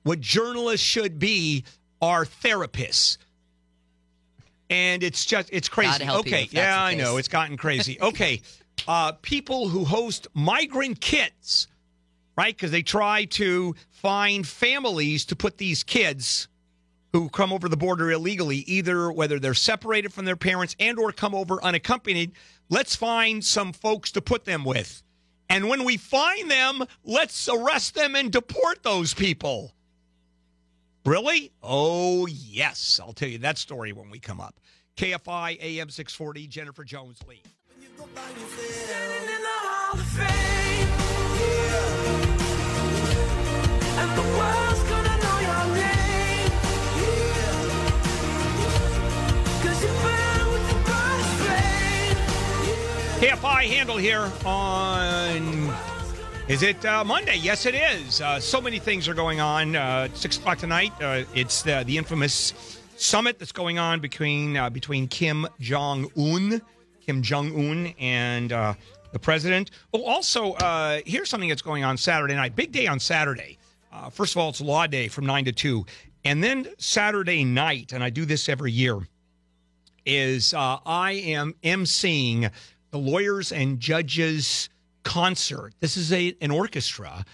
What 0.07 0.21
journalists 0.21 0.87
should 0.87 1.19
be 1.19 1.65
are 2.01 2.25
therapists. 2.25 3.19
And 4.71 5.03
it's 5.03 5.25
just 5.25 5.49
it's 5.53 5.69
crazy. 5.69 5.99
God 5.99 6.01
help 6.03 6.27
you 6.27 6.33
okay, 6.37 6.49
yeah, 6.53 6.81
I 6.81 6.95
know 6.95 7.17
it's 7.17 7.27
gotten 7.27 7.57
crazy. 7.57 8.01
Okay, 8.01 8.41
uh, 8.89 9.13
people 9.23 9.69
who 9.69 9.85
host 9.85 10.29
migrant 10.33 11.01
kids, 11.01 11.67
right? 12.39 12.55
Because 12.55 12.71
they 12.71 12.83
try 12.83 13.25
to 13.25 13.75
find 13.91 14.47
families 14.47 15.25
to 15.25 15.35
put 15.35 15.59
these 15.59 15.83
kids 15.83 16.47
who 17.13 17.29
come 17.29 17.53
over 17.53 17.69
the 17.69 17.77
border 17.77 18.13
illegally, 18.13 18.59
either 18.59 19.11
whether 19.11 19.41
they're 19.41 19.55
separated 19.55 20.13
from 20.13 20.25
their 20.25 20.37
parents 20.37 20.77
and 20.79 21.01
or 21.01 21.11
come 21.11 21.35
over 21.35 21.61
unaccompanied. 21.65 22.31
Let's 22.69 22.95
find 22.95 23.45
some 23.45 23.73
folks 23.73 24.13
to 24.13 24.23
put 24.23 24.45
them 24.45 24.65
with. 24.65 25.03
And 25.49 25.69
when 25.69 25.83
we 25.83 25.97
find 25.97 26.49
them, 26.49 26.85
let's 27.03 27.49
arrest 27.49 27.97
them 27.97 28.15
and 28.15 28.31
deport 28.31 28.85
those 28.85 29.13
people. 29.13 29.73
Really? 31.07 31.53
Oh, 31.63 32.27
yes. 32.27 32.99
I'll 33.01 33.13
tell 33.13 33.29
you 33.29 33.39
that 33.39 33.59
story 33.59 33.93
when 33.93 34.11
we 34.11 34.19
come 34.19 34.41
up. 34.41 34.59
KFI 34.97 35.57
AM 35.63 35.89
640, 35.89 36.49
Jennifer 36.49 36.83
Jones 36.83 37.21
Lee. 37.29 37.43
KFI 53.21 53.63
Handel 53.69 53.97
here 53.97 54.31
on. 54.45 55.86
Is 56.49 56.63
it 56.63 56.85
uh, 56.85 57.03
Monday? 57.03 57.39
Yes, 57.39 57.67
it 57.67 57.75
is. 57.75 58.21
Uh, 58.21 58.39
so 58.39 58.61
many 58.61 58.79
things 58.79 59.09
are 59.09 59.15
going 59.15 59.41
on. 59.41 59.75
Uh, 59.75 60.09
Six 60.15 60.37
o'clock 60.37 60.59
tonight. 60.59 60.93
Uh, 61.03 61.25
it's 61.35 61.63
the, 61.63 61.83
the 61.85 61.99
infamous 61.99 62.81
summit 62.97 63.41
that's 63.41 63.51
going 63.51 63.81
on 63.81 63.99
between 63.99 64.57
uh, 64.57 64.71
between 64.71 65.09
Kim 65.09 65.49
Jong 65.59 66.09
Un, 66.17 66.63
Kim 67.05 67.21
Jong 67.21 67.53
Un, 67.59 67.93
and 67.99 68.53
uh, 68.53 68.75
the 69.11 69.19
president. 69.19 69.73
Oh, 69.93 70.05
also, 70.05 70.55
here's 71.05 71.29
something 71.29 71.49
that's 71.49 71.63
going 71.63 71.83
on 71.83 71.97
Saturday 71.97 72.37
night. 72.37 72.55
Big 72.55 72.71
day 72.71 72.87
on 72.87 73.01
Saturday. 73.01 73.59
First 74.13 74.35
of 74.35 74.39
all, 74.39 74.51
it's 74.51 74.61
Law 74.61 74.87
Day 74.87 75.09
from 75.09 75.27
nine 75.27 75.45
to 75.47 75.53
two, 75.53 75.85
and 76.25 76.45
then 76.45 76.69
Saturday 76.79 77.43
night, 77.43 77.93
and 77.93 78.05
I 78.05 78.11
do 78.11 78.25
this 78.25 78.49
every 78.49 78.71
year 78.71 79.01
is 80.05 80.55
I 80.55 81.21
am 81.25 81.55
emceeing 81.65 82.53
the 82.93 82.99
lawyers 82.99 83.51
and 83.51 83.81
judges 83.81 84.69
concert. 85.07 85.73
This 85.81 85.97
is 85.97 86.13
a 86.13 86.37
an 86.41 86.51
orchestra 86.51 87.25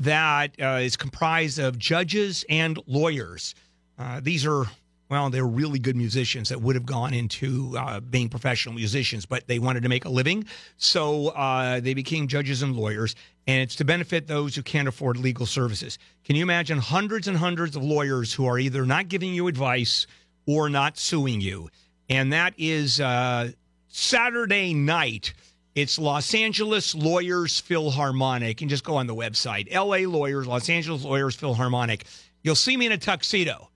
that 0.00 0.52
uh, 0.62 0.80
is 0.82 0.96
comprised 0.96 1.58
of 1.58 1.78
judges 1.78 2.44
and 2.48 2.78
lawyers. 2.86 3.54
Uh, 3.98 4.20
these 4.22 4.46
are 4.46 4.64
well, 5.10 5.30
they're 5.30 5.46
really 5.46 5.78
good 5.78 5.96
musicians 5.96 6.50
that 6.50 6.60
would 6.60 6.74
have 6.76 6.84
gone 6.84 7.14
into 7.14 7.74
uh, 7.78 7.98
being 7.98 8.28
professional 8.28 8.74
musicians, 8.74 9.24
but 9.24 9.46
they 9.46 9.58
wanted 9.58 9.82
to 9.82 9.88
make 9.88 10.04
a 10.04 10.10
living, 10.10 10.44
so 10.76 11.28
uh, 11.28 11.80
they 11.80 11.94
became 11.94 12.28
judges 12.28 12.62
and 12.62 12.76
lawyers. 12.76 13.14
And 13.46 13.62
it's 13.62 13.76
to 13.76 13.84
benefit 13.84 14.26
those 14.26 14.54
who 14.54 14.62
can't 14.62 14.86
afford 14.86 15.16
legal 15.16 15.46
services. 15.46 15.98
Can 16.24 16.36
you 16.36 16.42
imagine 16.42 16.78
hundreds 16.78 17.26
and 17.26 17.38
hundreds 17.38 17.74
of 17.74 17.82
lawyers 17.82 18.34
who 18.34 18.44
are 18.46 18.58
either 18.58 18.84
not 18.84 19.08
giving 19.08 19.32
you 19.32 19.48
advice 19.48 20.06
or 20.46 20.68
not 20.68 20.98
suing 20.98 21.40
you? 21.40 21.70
and 22.08 22.32
that 22.32 22.54
is 22.56 23.00
uh, 23.00 23.50
Saturday 23.88 24.74
night. 24.74 25.34
It's 25.78 25.96
Los 25.96 26.34
Angeles 26.34 26.92
Lawyers 26.92 27.60
Philharmonic. 27.60 28.62
And 28.62 28.68
just 28.68 28.82
go 28.82 28.96
on 28.96 29.06
the 29.06 29.14
website 29.14 29.72
LA 29.72 30.10
Lawyers, 30.10 30.44
Los 30.44 30.68
Angeles 30.68 31.04
Lawyers 31.04 31.36
Philharmonic. 31.36 32.04
You'll 32.42 32.56
see 32.56 32.76
me 32.76 32.86
in 32.86 32.90
a 32.90 32.98
tuxedo. 32.98 33.70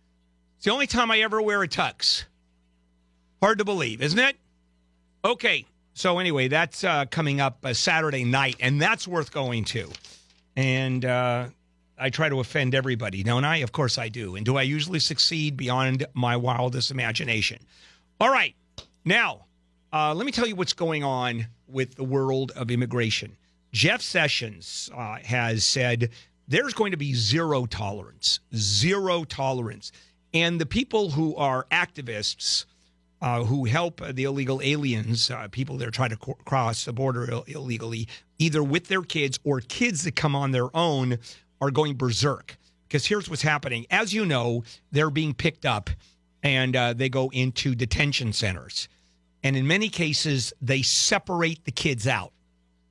It's 0.57 0.65
the 0.65 0.73
only 0.73 0.89
time 0.89 1.13
I 1.13 1.21
ever 1.21 1.41
wear 1.41 1.63
a 1.63 1.69
tux. 1.69 2.25
Hard 3.41 3.59
to 3.59 3.65
believe, 3.65 4.03
isn't 4.03 4.19
it? 4.19 4.37
Okay. 5.25 5.65
So, 5.95 6.19
anyway, 6.19 6.49
that's 6.49 6.83
uh, 6.83 7.05
coming 7.05 7.41
up 7.41 7.59
uh, 7.65 7.73
Saturday 7.73 8.25
night, 8.25 8.57
and 8.59 8.83
that's 8.83 9.07
worth 9.07 9.31
going 9.31 9.63
to. 9.67 9.89
And 10.57 11.05
uh, 11.05 11.51
I 11.97 12.11
try 12.11 12.29
to 12.29 12.41
offend 12.41 12.75
everybody, 12.75 13.23
don't 13.23 13.45
I? 13.45 13.59
Of 13.59 13.71
course 13.71 13.97
I 13.97 14.09
do. 14.09 14.35
And 14.35 14.45
do 14.45 14.57
I 14.57 14.63
usually 14.63 14.99
succeed 14.99 15.57
beyond 15.57 16.05
my 16.15 16.37
wildest 16.37 16.91
imagination? 16.91 17.61
All 18.21 18.33
right. 18.33 18.57
Now, 19.05 19.45
uh, 19.93 20.15
let 20.15 20.27
me 20.27 20.33
tell 20.33 20.49
you 20.49 20.57
what's 20.57 20.73
going 20.73 21.05
on 21.05 21.47
with 21.73 21.95
the 21.95 22.05
world 22.05 22.53
of 22.53 22.71
immigration. 22.71 23.37
Jeff 23.73 24.03
Sessions 24.03 24.91
uh, 24.95 25.17
has 25.25 25.65
said 25.65 26.11
there's 26.47 26.75
going 26.75 26.91
to 26.91 26.97
be 26.97 27.15
zero 27.15 27.67
tolerance, 27.67 28.41
zero 28.55 29.25
tolerance. 29.25 29.93
And 30.35 30.61
the 30.61 30.67
people 30.67 31.11
who 31.11 31.35
are 31.37 31.67
activists 31.71 32.67
uh, 33.23 33.45
who 33.45 33.65
help 33.65 34.03
the 34.15 34.25
illegal 34.25 34.61
aliens, 34.63 35.31
uh, 35.31 35.47
people 35.49 35.77
that 35.77 35.87
are 35.87 35.93
trying 35.93 36.11
to 36.11 36.17
co- 36.17 36.37
cross 36.45 36.85
the 36.85 36.93
border 36.93 37.31
Ill- 37.31 37.45
illegally, 37.47 38.09
either 38.39 38.63
with 38.65 38.89
their 38.89 39.03
kids 39.03 39.39
or 39.45 39.61
kids 39.61 40.03
that 40.03 40.17
come 40.17 40.35
on 40.35 40.51
their 40.51 40.77
own, 40.77 41.19
are 41.61 41.71
going 41.71 41.95
berserk. 41.95 42.57
Because 42.89 43.07
here's 43.07 43.31
what's 43.31 43.43
happening. 43.43 43.87
As 43.91 44.13
you 44.13 44.27
know, 44.27 44.65
they're 44.91 45.09
being 45.09 45.35
picked 45.35 45.65
up 45.65 45.89
and 46.43 46.75
uh, 46.75 46.93
they 46.95 47.09
go 47.09 47.31
into 47.33 47.77
detention 47.77 48.33
centers. 48.33 48.89
And 49.43 49.57
in 49.57 49.67
many 49.67 49.89
cases, 49.89 50.53
they 50.63 50.83
separate 50.83 51.65
the 51.65 51.73
kids 51.73 52.07
out 52.07 52.33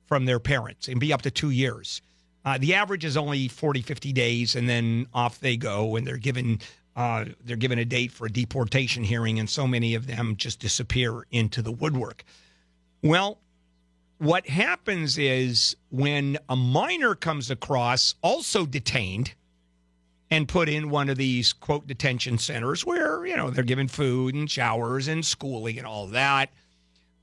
from 0.06 0.26
their 0.26 0.38
parents 0.38 0.88
and 0.88 1.00
be 1.00 1.12
up 1.12 1.22
to 1.22 1.30
two 1.30 1.50
years. 1.50 2.02
Uh, 2.44 2.58
the 2.58 2.74
average 2.74 3.04
is 3.04 3.16
only 3.16 3.48
40, 3.48 3.82
50 3.82 4.12
days, 4.12 4.56
and 4.56 4.68
then 4.68 5.06
off 5.14 5.40
they 5.40 5.56
go, 5.56 5.96
and 5.96 6.06
they're 6.06 6.16
given 6.16 6.58
uh, 6.94 7.24
they're 7.44 7.56
given 7.56 7.78
a 7.78 7.84
date 7.86 8.12
for 8.12 8.26
a 8.26 8.30
deportation 8.30 9.02
hearing, 9.02 9.38
and 9.38 9.48
so 9.48 9.66
many 9.66 9.94
of 9.94 10.06
them 10.06 10.36
just 10.36 10.60
disappear 10.60 11.24
into 11.30 11.62
the 11.62 11.72
woodwork. 11.72 12.22
Well, 13.02 13.38
what 14.18 14.46
happens 14.46 15.16
is 15.16 15.74
when 15.90 16.38
a 16.48 16.56
minor 16.56 17.14
comes 17.14 17.50
across, 17.50 18.14
also 18.22 18.66
detained, 18.66 19.32
and 20.32 20.48
put 20.48 20.66
in 20.66 20.88
one 20.88 21.10
of 21.10 21.18
these 21.18 21.52
quote 21.52 21.86
detention 21.86 22.38
centers 22.38 22.86
where 22.86 23.26
you 23.26 23.36
know 23.36 23.50
they're 23.50 23.62
given 23.62 23.86
food 23.86 24.34
and 24.34 24.50
showers 24.50 25.06
and 25.06 25.26
schooling 25.26 25.76
and 25.76 25.86
all 25.86 26.06
that 26.06 26.50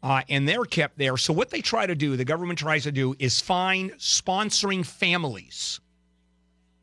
uh, 0.04 0.22
and 0.30 0.48
they're 0.48 0.64
kept 0.64 0.98
there. 0.98 1.18
So 1.18 1.34
what 1.34 1.50
they 1.50 1.62
try 1.62 1.88
to 1.88 1.96
do 1.96 2.16
the 2.16 2.24
government 2.24 2.60
tries 2.60 2.84
to 2.84 2.92
do 2.92 3.16
is 3.18 3.42
find 3.42 3.92
sponsoring 3.94 4.86
families 4.86 5.80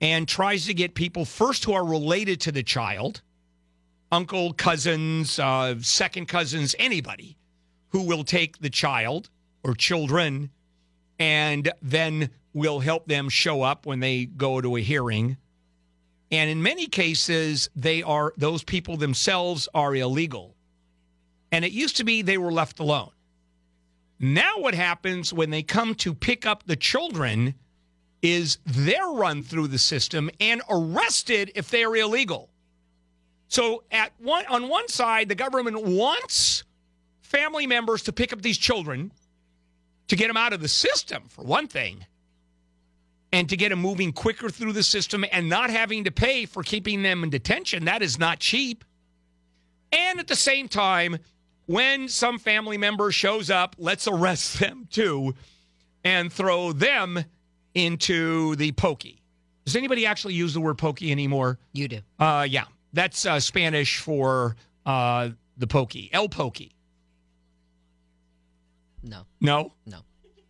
and 0.01 0.27
tries 0.27 0.67
to 0.67 0.75
get 0.75 0.95
people 0.95 1.25
first 1.25 1.65
who 1.65 1.73
are 1.73 1.87
related 1.87 2.41
to 2.41 2.53
the 2.53 2.65
child 2.65 3.23
uncle 4.11 4.53
cousins 4.53 5.39
uh, 5.39 5.77
second 5.81 6.27
cousins 6.27 6.75
anybody 6.81 7.37
who 7.91 8.03
will 8.03 8.25
take 8.25 8.59
the 8.59 8.71
child 8.71 9.31
or 9.63 9.75
children 9.75 10.51
and 11.21 11.73
then 11.81 12.31
will 12.53 12.81
help 12.81 13.07
them 13.07 13.29
show 13.29 13.63
up 13.63 13.87
when 13.87 14.01
they 14.01 14.25
go 14.25 14.61
to 14.61 14.77
a 14.77 14.81
hearing 14.81 15.37
and 16.31 16.51
in 16.51 16.63
many 16.63 16.87
cases, 16.87 17.71
they 17.77 18.03
are 18.03 18.33
those 18.37 18.65
people 18.65 18.97
themselves 18.97 19.69
are 19.75 19.95
illegal. 19.95 20.55
And 21.53 21.65
it 21.65 21.73
used 21.73 21.97
to 21.99 22.05
be 22.05 22.23
they 22.23 22.39
were 22.39 22.53
left 22.53 22.81
alone. 22.81 23.11
Now, 24.19 24.59
what 24.59 24.75
happens 24.75 25.33
when 25.33 25.51
they 25.51 25.63
come 25.63 25.95
to 25.97 26.15
pick 26.15 26.47
up 26.47 26.65
the 26.67 26.77
children 26.77 27.55
is 28.23 28.59
they're 28.65 29.09
run 29.09 29.43
through 29.43 29.69
the 29.69 29.79
system 29.79 30.31
and 30.41 30.63
arrested 30.69 31.53
if 31.55 31.71
they're 31.71 31.95
illegal. 31.95 32.49
So, 33.49 33.85
at 33.93 34.13
one 34.19 34.47
on 34.47 34.69
one 34.69 34.89
side, 34.89 35.29
the 35.29 35.35
government 35.37 35.85
wants 35.85 36.65
family 37.21 37.67
members 37.67 38.03
to 38.05 38.13
pick 38.13 38.33
up 38.33 38.43
these 38.43 38.59
children 38.59 39.13
to 40.09 40.17
get 40.17 40.29
them 40.29 40.37
out 40.37 40.53
of 40.53 40.61
the 40.61 40.69
system, 40.69 41.25
for 41.29 41.45
one 41.45 41.69
thing 41.69 42.05
and 43.33 43.49
to 43.49 43.57
get 43.57 43.71
them 43.71 43.81
moving 43.81 44.13
quicker 44.13 44.49
through 44.49 44.73
the 44.73 44.83
system 44.83 45.25
and 45.33 45.49
not 45.49 45.71
having 45.71 46.05
to 46.05 46.11
pay 46.11 46.47
for 46.47 46.63
keeping 46.63 47.03
them 47.03 47.25
in 47.25 47.31
detention. 47.31 47.85
That 47.85 48.03
is 48.03 48.19
not 48.19 48.39
cheap. 48.39 48.85
And 49.93 50.19
at 50.19 50.29
the 50.29 50.37
same 50.37 50.69
time, 50.69 51.19
when 51.67 52.09
some 52.09 52.39
family 52.39 52.79
member 52.79 53.11
shows 53.11 53.51
up, 53.51 53.75
let's 53.79 54.07
arrest 54.07 54.59
them 54.61 54.87
too 54.91 55.35
and 56.05 56.33
throw 56.33 56.73
them 56.73 57.25
into 57.75 58.57
the 58.57 58.73
pokey. 58.73 59.23
Does 59.65 59.75
anybody 59.75 60.07
actually 60.07 60.35
use 60.35 60.55
the 60.55 60.61
word 60.61 60.79
pokey 60.79 61.11
anymore? 61.11 61.59
You 61.73 61.89
do. 61.89 62.01
Uh, 62.19 62.47
yeah, 62.49 62.65
that's 62.93 63.27
uh, 63.27 63.41
Spanish 63.41 63.99
for 63.99 64.55
uh, 64.87 65.31
the 65.57 65.67
pokey. 65.67 66.09
El 66.13 66.29
pokey. 66.29 66.73
No. 69.03 69.27
No? 69.41 69.73
No. 69.85 69.99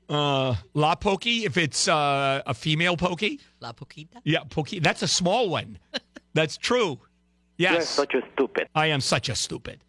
Uh, 0.08 0.54
La 0.74 0.94
pokey, 0.94 1.44
if 1.44 1.56
it's 1.56 1.88
uh, 1.88 2.42
a 2.46 2.54
female 2.54 2.96
pokey. 2.96 3.40
La 3.60 3.72
Poquita? 3.72 4.20
Yeah, 4.24 4.44
pokey. 4.48 4.78
That's 4.78 5.02
a 5.02 5.08
small 5.08 5.48
one. 5.48 5.78
That's 6.34 6.56
true. 6.56 6.98
Yes. 7.56 7.72
You're 7.72 7.82
such 7.82 8.14
a 8.14 8.22
stupid. 8.34 8.68
I 8.74 8.86
am 8.86 9.00
such 9.00 9.28
a 9.28 9.34
stupid. 9.34 9.80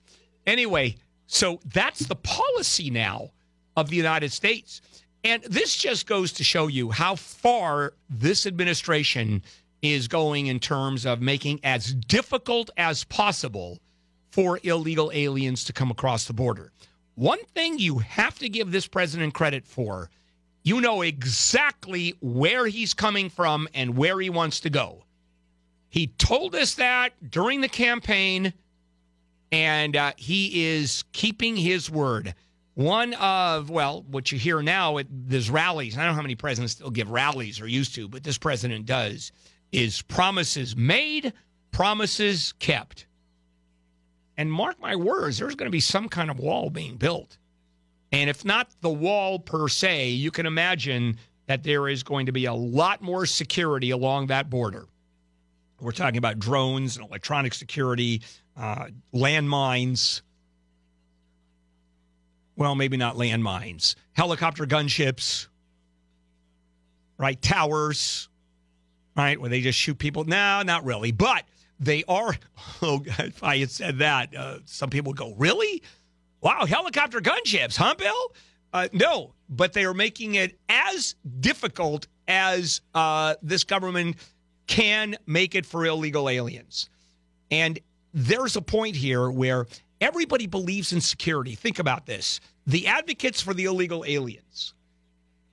Anyway, 0.45 0.95
so 1.27 1.59
that's 1.65 1.99
the 1.99 2.15
policy 2.15 2.89
now 2.89 3.31
of 3.75 3.89
the 3.89 3.97
United 3.97 4.31
States. 4.31 4.81
And 5.25 5.43
this 5.43 5.75
just 5.75 6.07
goes 6.07 6.31
to 6.33 6.43
show 6.45 6.67
you 6.67 6.89
how 6.89 7.15
far 7.15 7.93
this 8.09 8.45
administration 8.45 9.43
is 9.81 10.07
going 10.07 10.47
in 10.47 10.59
terms 10.59 11.05
of 11.05 11.21
making 11.21 11.59
as 11.63 11.93
difficult 11.93 12.69
as 12.77 13.03
possible 13.03 13.79
for 14.31 14.59
illegal 14.63 15.11
aliens 15.13 15.65
to 15.65 15.73
come 15.73 15.91
across 15.91 16.25
the 16.25 16.33
border. 16.33 16.71
One 17.17 17.43
thing 17.55 17.79
you 17.79 17.97
have 17.97 18.37
to 18.37 18.47
give 18.47 18.71
this 18.71 18.85
president 18.85 19.33
credit 19.33 19.65
for, 19.65 20.11
you 20.61 20.79
know 20.81 21.01
exactly 21.01 22.13
where 22.21 22.67
he's 22.67 22.93
coming 22.93 23.31
from 23.31 23.67
and 23.73 23.97
where 23.97 24.19
he 24.19 24.29
wants 24.29 24.59
to 24.59 24.69
go. 24.69 25.03
He 25.89 26.05
told 26.05 26.53
us 26.53 26.75
that 26.75 27.13
during 27.27 27.61
the 27.61 27.69
campaign, 27.69 28.53
and 29.51 29.95
uh, 29.95 30.11
he 30.15 30.67
is 30.75 31.05
keeping 31.11 31.55
his 31.55 31.89
word. 31.89 32.35
One 32.75 33.15
of, 33.15 33.71
well, 33.71 34.05
what 34.07 34.31
you 34.31 34.37
hear 34.37 34.61
now 34.61 34.99
at 34.99 35.07
there's 35.09 35.49
rallies. 35.49 35.97
I 35.97 36.01
don't 36.01 36.11
know 36.11 36.17
how 36.17 36.21
many 36.21 36.35
presidents 36.35 36.73
still 36.73 36.91
give 36.91 37.09
rallies 37.09 37.59
or 37.59 37.65
used 37.65 37.95
to, 37.95 38.07
but 38.07 38.23
this 38.23 38.37
president 38.37 38.85
does, 38.85 39.31
is 39.71 40.03
promises 40.03 40.75
made, 40.75 41.33
promises 41.71 42.53
kept. 42.59 43.07
And 44.37 44.51
mark 44.51 44.79
my 44.79 44.95
words, 44.95 45.39
there's 45.39 45.55
going 45.55 45.67
to 45.67 45.71
be 45.71 45.79
some 45.79 46.09
kind 46.09 46.29
of 46.29 46.39
wall 46.39 46.69
being 46.69 46.95
built. 46.95 47.37
And 48.11 48.29
if 48.29 48.45
not 48.45 48.69
the 48.81 48.89
wall 48.89 49.39
per 49.39 49.67
se, 49.67 50.09
you 50.09 50.31
can 50.31 50.45
imagine 50.45 51.17
that 51.47 51.63
there 51.63 51.87
is 51.87 52.03
going 52.03 52.27
to 52.27 52.31
be 52.31 52.45
a 52.45 52.53
lot 52.53 53.01
more 53.01 53.25
security 53.25 53.91
along 53.91 54.27
that 54.27 54.49
border. 54.49 54.85
We're 55.79 55.91
talking 55.91 56.17
about 56.17 56.39
drones 56.39 56.97
and 56.97 57.05
electronic 57.05 57.53
security, 57.53 58.21
uh, 58.55 58.87
landmines. 59.13 60.21
Well, 62.55 62.75
maybe 62.75 62.97
not 62.97 63.15
landmines, 63.15 63.95
helicopter 64.13 64.65
gunships, 64.65 65.47
right? 67.17 67.39
Towers, 67.39 68.29
right? 69.15 69.39
Where 69.39 69.49
they 69.49 69.61
just 69.61 69.77
shoot 69.77 69.99
people. 69.99 70.23
No, 70.23 70.63
not 70.63 70.83
really. 70.83 71.11
But 71.11 71.43
they 71.79 72.03
are. 72.07 72.35
Oh, 72.79 73.01
if 73.05 73.43
I 73.43 73.57
had 73.57 73.71
said 73.71 73.99
that, 73.99 74.35
uh, 74.35 74.59
some 74.65 74.91
people 74.91 75.11
would 75.11 75.17
go, 75.17 75.33
really? 75.35 75.81
Wow, 76.41 76.65
helicopter 76.67 77.19
gunships, 77.19 77.75
huh, 77.75 77.95
Bill? 77.97 78.35
Uh, 78.71 78.87
no, 78.93 79.33
but 79.49 79.73
they 79.73 79.83
are 79.85 79.95
making 79.95 80.35
it 80.35 80.59
as 80.69 81.15
difficult 81.39 82.05
as 82.27 82.81
uh, 82.93 83.33
this 83.41 83.63
government 83.63 84.17
can 84.67 85.15
make 85.25 85.55
it 85.55 85.65
for 85.65 85.85
illegal 85.85 86.29
aliens. 86.29 86.89
And 87.49 87.79
there's 88.13 88.55
a 88.55 88.61
point 88.61 88.95
here 88.95 89.31
where 89.31 89.65
everybody 90.01 90.45
believes 90.45 90.93
in 90.93 91.01
security. 91.01 91.55
Think 91.55 91.79
about 91.79 92.05
this 92.05 92.39
the 92.67 92.87
advocates 92.87 93.41
for 93.41 93.53
the 93.53 93.65
illegal 93.65 94.03
aliens 94.05 94.73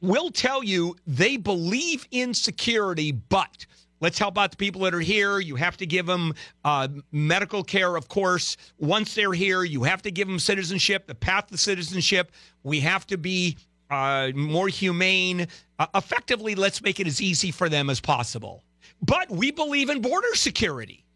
will 0.00 0.30
tell 0.30 0.62
you 0.62 0.96
they 1.06 1.36
believe 1.36 2.06
in 2.10 2.34
security, 2.34 3.12
but 3.12 3.66
let's 4.04 4.18
help 4.18 4.36
out 4.36 4.50
the 4.50 4.56
people 4.58 4.82
that 4.82 4.94
are 4.94 5.00
here. 5.00 5.38
You 5.40 5.56
have 5.56 5.78
to 5.78 5.86
give 5.86 6.04
them 6.04 6.34
uh, 6.62 6.88
medical 7.10 7.64
care, 7.64 7.96
of 7.96 8.06
course. 8.06 8.58
Once 8.78 9.14
they're 9.14 9.32
here, 9.32 9.64
you 9.64 9.82
have 9.84 10.02
to 10.02 10.10
give 10.10 10.28
them 10.28 10.38
citizenship, 10.38 11.06
the 11.06 11.14
path 11.14 11.46
to 11.46 11.56
citizenship. 11.56 12.30
We 12.62 12.80
have 12.80 13.06
to 13.06 13.16
be 13.16 13.56
uh, 13.90 14.32
more 14.34 14.68
humane. 14.68 15.48
Uh, 15.78 15.86
effectively, 15.94 16.54
let's 16.54 16.82
make 16.82 17.00
it 17.00 17.06
as 17.06 17.22
easy 17.22 17.50
for 17.50 17.70
them 17.70 17.88
as 17.88 17.98
possible. 17.98 18.62
But 19.00 19.30
we 19.30 19.50
believe 19.50 19.88
in 19.88 20.02
border 20.02 20.34
security. 20.34 21.06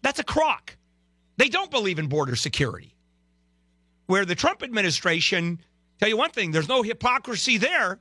That's 0.00 0.20
a 0.20 0.24
crock. 0.24 0.78
They 1.36 1.50
don't 1.50 1.70
believe 1.70 1.98
in 1.98 2.06
border 2.06 2.34
security. 2.34 2.96
Where 4.06 4.24
the 4.24 4.34
Trump 4.34 4.62
administration, 4.62 5.60
tell 5.98 6.08
you 6.08 6.16
one 6.16 6.30
thing, 6.30 6.50
there's 6.50 6.68
no 6.68 6.82
hypocrisy 6.82 7.58
there. 7.58 7.98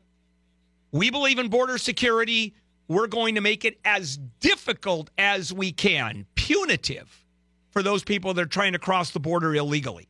We 0.93 1.09
believe 1.09 1.37
in 1.37 1.49
border 1.49 1.77
security. 1.77 2.53
We're 2.87 3.07
going 3.07 3.35
to 3.35 3.41
make 3.41 3.65
it 3.65 3.79
as 3.85 4.17
difficult 4.39 5.09
as 5.17 5.53
we 5.53 5.71
can, 5.71 6.25
punitive 6.35 7.23
for 7.71 7.81
those 7.81 8.03
people 8.03 8.33
that 8.33 8.41
are 8.41 8.45
trying 8.45 8.73
to 8.73 8.79
cross 8.79 9.11
the 9.11 9.19
border 9.19 9.55
illegally. 9.55 10.07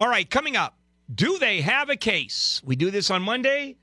All 0.00 0.08
right, 0.08 0.28
coming 0.28 0.56
up, 0.56 0.76
do 1.14 1.38
they 1.38 1.60
have 1.60 1.88
a 1.90 1.96
case? 1.96 2.60
We 2.64 2.76
do 2.76 2.90
this 2.90 3.10
on 3.10 3.22
Monday. 3.22 3.76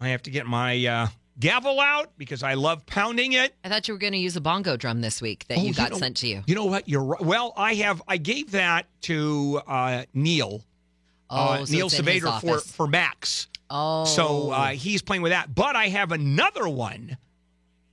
I 0.00 0.08
have 0.08 0.22
to 0.24 0.30
get 0.30 0.46
my 0.46 0.84
uh, 0.84 1.06
gavel 1.38 1.78
out 1.80 2.10
because 2.18 2.42
I 2.42 2.54
love 2.54 2.84
pounding 2.86 3.32
it. 3.34 3.54
I 3.64 3.68
thought 3.68 3.86
you 3.86 3.94
were 3.94 3.98
going 3.98 4.12
to 4.14 4.18
use 4.18 4.36
a 4.36 4.40
bongo 4.40 4.76
drum 4.76 5.00
this 5.00 5.22
week 5.22 5.46
that 5.48 5.58
Oh, 5.58 5.62
you 5.62 5.72
got 5.72 5.92
know- 5.92 5.98
sent 5.98 6.16
to 6.18 6.26
you. 6.26 6.42
You 6.46 6.56
know 6.56 6.64
what? 6.64 6.88
You're 6.88 7.04
right. 7.04 7.20
Well, 7.20 7.52
I 7.56 7.74
have. 7.74 8.02
I 8.08 8.16
gave 8.16 8.50
that 8.50 8.86
to 9.02 9.60
uh, 9.66 10.02
Neil. 10.12 10.64
Oh, 11.30 11.36
uh, 11.36 11.64
so 11.64 11.72
Neil 11.72 11.88
Saavedra 11.88 12.40
for 12.40 12.58
for 12.58 12.86
Max. 12.88 13.46
Oh. 13.74 14.04
So 14.04 14.50
uh, 14.50 14.68
he's 14.68 15.00
playing 15.02 15.22
with 15.22 15.32
that. 15.32 15.54
But 15.54 15.74
I 15.76 15.88
have 15.88 16.12
another 16.12 16.68
one, 16.68 17.16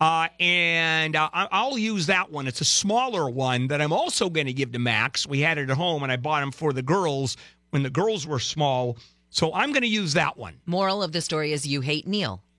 uh, 0.02 0.28
and 0.40 1.16
uh, 1.16 1.30
I- 1.34 1.48
I'll 1.52 1.78
use 1.78 2.08
that 2.08 2.32
one. 2.32 2.48
It's 2.48 2.62
a 2.62 2.66
smaller 2.66 3.30
one 3.30 3.68
that 3.70 3.82
I'm 3.82 3.94
also 3.94 4.30
going 4.30 4.48
to 4.48 4.54
give 4.54 4.74
to 4.74 4.80
Max. 4.80 5.26
We 5.26 5.40
had 5.40 5.58
it 5.58 5.70
at 5.70 5.78
home, 5.78 6.04
and 6.04 6.12
I 6.12 6.18
bought 6.18 6.44
him 6.44 6.52
for 6.52 6.74
the 6.74 6.82
girls 6.82 7.38
when 7.70 7.84
the 7.84 7.90
girls 7.90 8.28
were 8.28 8.40
small. 8.40 8.98
So 9.30 9.54
I'm 9.54 9.72
going 9.72 9.84
to 9.84 9.88
use 9.88 10.14
that 10.14 10.38
one. 10.38 10.56
Moral 10.66 11.02
of 11.02 11.12
the 11.14 11.22
story 11.22 11.54
is 11.54 11.66
you 11.66 11.82
hate 11.82 12.06
Neil. 12.08 12.42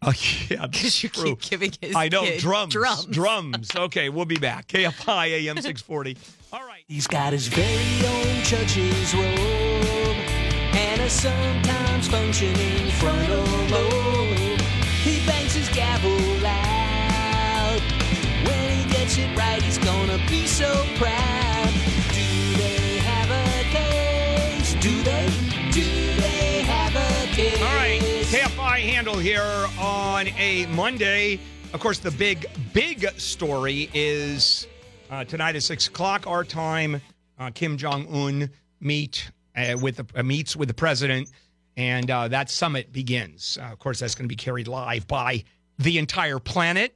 Oh, 0.00 0.12
yeah, 0.48 0.58
that's 0.70 1.02
you 1.02 1.08
true. 1.08 1.34
keep 1.34 1.40
giving 1.50 1.72
his 1.80 1.96
I 1.96 2.08
know 2.08 2.22
kid 2.22 2.38
drums, 2.38 2.72
drums. 2.72 3.06
drums. 3.06 3.70
Okay, 3.76 4.08
we'll 4.10 4.26
be 4.26 4.36
back. 4.36 4.68
KFI 4.68 5.26
AM 5.48 5.60
six 5.60 5.82
forty. 5.82 6.16
All 6.52 6.60
right, 6.64 6.84
he's 6.86 7.08
got 7.08 7.32
his 7.32 7.48
very 7.48 8.06
own 8.06 8.42
church's 8.44 9.12
robe 9.12 10.07
and 10.74 11.00
a 11.00 11.08
sometimes 11.10 12.08
functioning 12.08 12.90
frontal 12.92 13.44
lobe. 13.70 14.60
He 15.02 15.24
bangs 15.26 15.54
his 15.54 15.68
gavel 15.70 16.10
loud. 16.42 17.80
When 18.46 18.70
he 18.78 18.90
gets 18.90 19.18
it 19.18 19.36
right, 19.36 19.62
he's 19.62 19.78
gonna 19.78 20.18
be 20.28 20.46
so 20.46 20.70
proud. 20.96 21.70
Do 22.12 22.56
they 22.56 22.98
have 22.98 23.30
a 23.30 23.64
case? 23.70 24.74
Do 24.74 25.02
they? 25.02 25.28
Do 25.72 26.20
they 26.20 26.62
have 26.62 26.94
a 26.94 27.34
case? 27.34 27.60
All 27.62 27.74
right, 27.76 28.00
KFI 28.00 28.80
Handel 28.80 29.16
here 29.18 29.66
on 29.78 30.28
a 30.28 30.66
Monday. 30.66 31.40
Of 31.72 31.80
course, 31.80 31.98
the 31.98 32.10
big, 32.10 32.46
big 32.72 33.08
story 33.18 33.90
is 33.92 34.66
uh, 35.10 35.24
tonight 35.24 35.56
at 35.56 35.62
six 35.62 35.86
o'clock 35.88 36.26
our 36.26 36.44
time. 36.44 37.00
Uh, 37.38 37.50
Kim 37.54 37.76
Jong 37.76 38.06
Un 38.08 38.50
meet 38.80 39.30
uh, 39.58 39.76
with 39.76 39.96
the, 39.96 40.06
uh, 40.14 40.22
meets 40.22 40.56
with 40.56 40.68
the 40.68 40.74
president, 40.74 41.30
and 41.76 42.10
uh, 42.10 42.28
that 42.28 42.50
summit 42.50 42.92
begins. 42.92 43.58
Uh, 43.60 43.66
of 43.66 43.78
course, 43.78 43.98
that's 43.98 44.14
going 44.14 44.24
to 44.24 44.28
be 44.28 44.36
carried 44.36 44.68
live 44.68 45.06
by 45.06 45.42
the 45.78 45.98
entire 45.98 46.38
planet. 46.38 46.94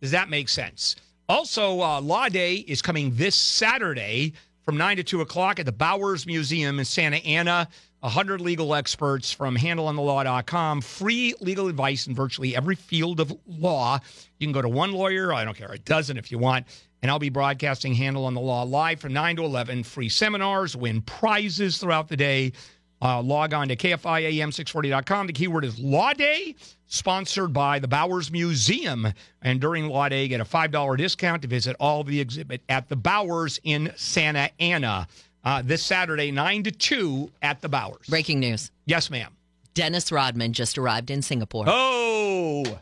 Does 0.00 0.12
that 0.12 0.28
make 0.28 0.48
sense? 0.48 0.96
Also, 1.28 1.72
Law 1.72 2.28
Day 2.28 2.56
is 2.56 2.82
coming 2.82 3.14
this 3.14 3.34
Saturday 3.34 4.34
from 4.62 4.76
9 4.76 4.98
to 4.98 5.02
2 5.02 5.20
o'clock 5.22 5.58
at 5.58 5.66
the 5.66 5.72
Bowers 5.72 6.26
Museum 6.26 6.78
in 6.78 6.84
Santa 6.84 7.16
Ana. 7.18 7.68
100 8.00 8.42
legal 8.42 8.74
experts 8.74 9.32
from 9.32 9.56
handelonthelaw.com. 9.56 10.82
Free 10.82 11.34
legal 11.40 11.68
advice 11.68 12.06
in 12.06 12.14
virtually 12.14 12.54
every 12.54 12.74
field 12.74 13.18
of 13.18 13.34
law. 13.46 13.98
You 14.38 14.46
can 14.46 14.52
go 14.52 14.60
to 14.60 14.68
one 14.68 14.92
lawyer, 14.92 15.32
I 15.32 15.42
don't 15.42 15.56
care, 15.56 15.72
a 15.72 15.78
dozen 15.78 16.18
if 16.18 16.30
you 16.30 16.36
want. 16.36 16.66
And 17.04 17.10
I'll 17.10 17.18
be 17.18 17.28
broadcasting 17.28 17.92
Handel 17.92 18.24
on 18.24 18.32
the 18.32 18.40
Law 18.40 18.62
live 18.62 18.98
from 18.98 19.12
9 19.12 19.36
to 19.36 19.44
11. 19.44 19.82
Free 19.82 20.08
seminars, 20.08 20.74
win 20.74 21.02
prizes 21.02 21.76
throughout 21.76 22.08
the 22.08 22.16
day. 22.16 22.54
Uh, 23.02 23.20
log 23.20 23.52
on 23.52 23.68
to 23.68 23.76
KFIAM640.com. 23.76 25.26
The 25.26 25.34
keyword 25.34 25.66
is 25.66 25.78
Law 25.78 26.14
Day, 26.14 26.56
sponsored 26.86 27.52
by 27.52 27.78
the 27.78 27.86
Bowers 27.86 28.32
Museum. 28.32 29.06
And 29.42 29.60
during 29.60 29.86
Law 29.86 30.08
Day, 30.08 30.28
get 30.28 30.40
a 30.40 30.46
$5 30.46 30.96
discount 30.96 31.42
to 31.42 31.48
visit 31.48 31.76
all 31.78 32.04
the 32.04 32.18
exhibit 32.18 32.62
at 32.70 32.88
the 32.88 32.96
Bowers 32.96 33.60
in 33.64 33.92
Santa 33.96 34.48
Ana 34.58 35.06
uh, 35.44 35.60
this 35.62 35.82
Saturday, 35.82 36.30
9 36.30 36.62
to 36.62 36.70
2 36.70 37.30
at 37.42 37.60
the 37.60 37.68
Bowers. 37.68 38.06
Breaking 38.08 38.40
news. 38.40 38.70
Yes, 38.86 39.10
ma'am. 39.10 39.36
Dennis 39.74 40.10
Rodman 40.10 40.54
just 40.54 40.78
arrived 40.78 41.10
in 41.10 41.20
Singapore. 41.20 41.66
Oh, 41.68 42.78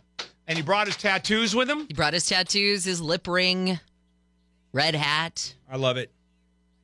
and 0.47 0.57
he 0.57 0.62
brought 0.62 0.86
his 0.86 0.97
tattoos 0.97 1.57
with 1.57 1.69
him? 1.69 1.86
He 1.89 1.94
brought 1.94 2.12
his 2.12 2.27
tattoos, 2.27 2.85
his 2.85 3.01
lip 3.01 3.27
ring, 3.27 3.81
red 4.73 4.94
hat. 4.94 5.55
I 5.70 5.77
love 5.77 5.97
it. 5.97 6.11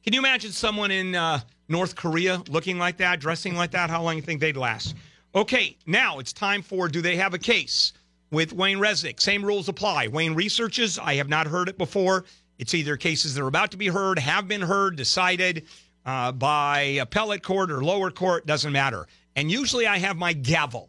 Can 0.05 0.13
you 0.13 0.21
imagine 0.21 0.53
someone 0.53 0.91
in 0.91 1.15
uh, 1.15 1.41
North 1.69 1.95
Korea 1.95 2.43
looking 2.49 2.79
like 2.79 2.97
that, 2.99 3.21
dressing 3.21 3.55
like 3.55 3.73
that? 3.73 3.91
How 3.91 4.03
long 4.03 4.17
you 4.17 4.23
think 4.23 4.41
they'd 4.41 4.57
last? 4.57 4.95
Okay, 5.35 5.77
now 5.87 6.19
it's 6.19 6.33
time 6.33 6.63
for 6.63 6.89
Do 6.89 7.03
They 7.03 7.17
Have 7.17 7.35
a 7.35 7.39
Case 7.39 7.93
with 8.31 8.53
Wayne 8.53 8.79
Resnick. 8.79 9.21
Same 9.21 9.45
rules 9.45 9.69
apply. 9.69 10.09
Wayne 10.09 10.35
researches. 10.35 10.99
I 10.99 11.15
have 11.17 11.29
not 11.29 11.47
heard 11.47 11.69
it 11.69 11.77
before. 11.77 12.25
It's 12.59 12.75
either 12.75 12.97
cases 12.97 13.35
that 13.35 13.43
are 13.43 13.49
about 13.49 13.71
to 13.73 13.77
be 13.77 13.89
heard, 13.89 14.19
have 14.19 14.49
been 14.49 14.63
heard, 14.63 14.97
decided 14.97 15.67
uh, 16.07 16.33
by 16.33 16.81
appellate 16.81 17.43
court 17.43 17.71
or 17.71 17.85
lower 17.85 18.11
court, 18.11 18.47
doesn't 18.47 18.73
matter. 18.73 19.07
And 19.37 19.51
usually 19.51 19.87
I 19.87 19.99
have 19.99 20.17
my 20.17 20.33
gavel. 20.33 20.89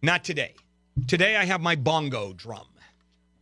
Not 0.00 0.22
today. 0.22 0.54
Today 1.08 1.36
I 1.36 1.44
have 1.44 1.60
my 1.60 1.74
bongo 1.74 2.32
drum. 2.32 2.67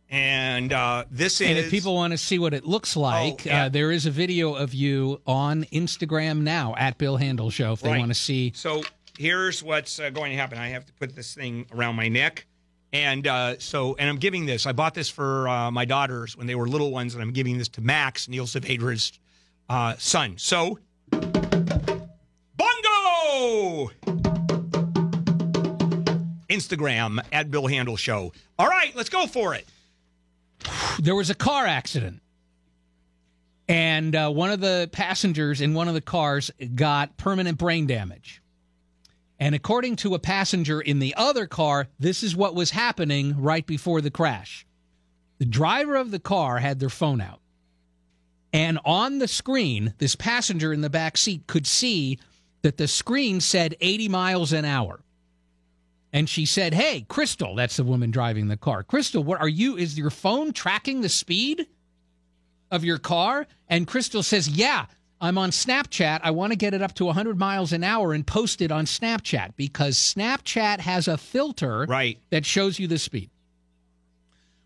And 0.09 0.71
uh, 0.71 1.03
this 1.11 1.41
is 1.41 1.49
And 1.49 1.57
is. 1.57 1.65
if 1.65 1.71
people 1.71 1.93
want 1.93 2.11
to 2.11 2.17
see 2.17 2.39
what 2.39 2.53
it 2.53 2.65
looks 2.65 2.95
like, 2.95 3.43
yeah. 3.45 3.65
uh, 3.65 3.69
there 3.69 3.91
is 3.91 4.05
a 4.05 4.11
video 4.11 4.53
of 4.55 4.73
you 4.73 5.21
on 5.27 5.65
Instagram 5.65 6.41
now 6.41 6.75
at 6.77 6.97
Bill 6.97 7.17
Handel 7.17 7.49
Show 7.49 7.73
if 7.73 7.81
they 7.81 7.89
Right. 7.89 7.99
want 7.99 8.11
to 8.11 8.15
see 8.15 8.53
So 8.55 8.83
here's 9.17 9.61
what's 9.61 9.99
uh, 9.99 10.09
going 10.09 10.31
to 10.31 10.37
happen. 10.37 10.57
I 10.57 10.69
have 10.69 10.85
to 10.85 10.93
put 10.93 11.13
this 11.15 11.33
thing 11.35 11.65
around 11.73 11.95
my 11.97 12.07
neck. 12.07 12.45
And 12.93 13.27
uh, 13.27 13.59
so, 13.59 13.95
and 13.99 14.09
I'm 14.09 14.15
giving 14.17 14.45
this. 14.45 14.65
I 14.65 14.71
bought 14.71 14.93
this 14.93 15.09
for 15.09 15.49
uh, 15.49 15.69
my 15.71 15.83
daughters 15.83 16.37
when 16.37 16.47
they 16.47 16.55
were 16.55 16.69
little 16.69 16.89
ones, 16.91 17.13
and 17.15 17.21
I'm 17.21 17.33
giving 17.33 17.57
this 17.57 17.67
to 17.69 17.81
Max, 17.81 18.29
Neil 18.29 18.45
Saavedra's 18.45 19.11
uh, 19.69 19.95
son. 19.97 20.35
So, 20.37 20.79
bongo! 22.55 23.91
Instagram 26.49 27.19
at 27.33 27.51
Bill 27.51 27.67
Handel 27.67 27.97
Show. 27.97 28.31
All 28.57 28.67
right, 28.67 28.95
let's 28.95 29.09
go 29.09 29.27
for 29.27 29.53
it. 29.53 29.67
There 30.99 31.15
was 31.15 31.29
a 31.29 31.35
car 31.35 31.65
accident. 31.65 32.21
And 33.67 34.15
uh, 34.15 34.29
one 34.29 34.51
of 34.51 34.61
the 34.61 34.89
passengers 34.91 35.59
in 35.59 35.73
one 35.73 35.87
of 35.87 35.93
the 35.93 36.01
cars 36.01 36.51
got 36.75 37.17
permanent 37.17 37.57
brain 37.57 37.85
damage. 37.85 38.41
And 39.39 39.53
according 39.53 39.97
to 39.97 40.15
a 40.15 40.19
passenger 40.19 40.81
in 40.81 40.99
the 40.99 41.13
other 41.15 41.47
car 41.47 41.87
this 41.99 42.23
is 42.23 42.35
what 42.35 42.55
was 42.55 42.71
happening 42.71 43.41
right 43.41 43.65
before 43.65 44.01
the 44.01 44.11
crash. 44.11 44.65
The 45.37 45.45
driver 45.45 45.95
of 45.95 46.11
the 46.11 46.19
car 46.19 46.59
had 46.59 46.79
their 46.79 46.89
phone 46.89 47.21
out. 47.21 47.41
And 48.53 48.79
on 48.85 49.19
the 49.19 49.27
screen 49.27 49.93
this 49.97 50.15
passenger 50.15 50.73
in 50.73 50.81
the 50.81 50.89
back 50.89 51.17
seat 51.17 51.45
could 51.45 51.67
see 51.67 52.19
that 52.63 52.77
the 52.77 52.87
screen 52.87 53.41
said 53.41 53.75
80 53.79 54.09
miles 54.09 54.53
an 54.53 54.65
hour 54.65 55.01
and 56.17 56.27
she 56.27 56.47
said, 56.47 56.73
"Hey, 56.73 57.05
Crystal, 57.07 57.53
that's 57.53 57.77
the 57.77 57.83
woman 57.83 58.09
driving 58.09 58.47
the 58.47 58.57
car. 58.57 58.81
Crystal, 58.81 59.23
what 59.23 59.39
are 59.39 59.47
you? 59.47 59.77
Is 59.77 59.99
your 59.99 60.09
phone 60.09 60.51
tracking 60.51 61.01
the 61.01 61.09
speed 61.09 61.67
of 62.71 62.83
your 62.83 62.97
car?" 62.97 63.45
And 63.69 63.85
Crystal 63.85 64.23
says, 64.23 64.49
"Yeah, 64.49 64.87
I'm 65.21 65.37
on 65.37 65.51
Snapchat. 65.51 66.21
I 66.23 66.31
want 66.31 66.53
to 66.53 66.57
get 66.57 66.73
it 66.73 66.81
up 66.81 66.95
to 66.95 67.05
100 67.05 67.37
miles 67.37 67.71
an 67.71 67.83
hour 67.83 68.13
and 68.13 68.25
post 68.25 68.63
it 68.63 68.71
on 68.71 68.85
Snapchat 68.85 69.53
because 69.57 69.95
Snapchat 69.95 70.79
has 70.79 71.07
a 71.07 71.19
filter 71.19 71.85
right. 71.87 72.17
that 72.31 72.47
shows 72.47 72.79
you 72.79 72.87
the 72.87 72.97
speed." 72.97 73.29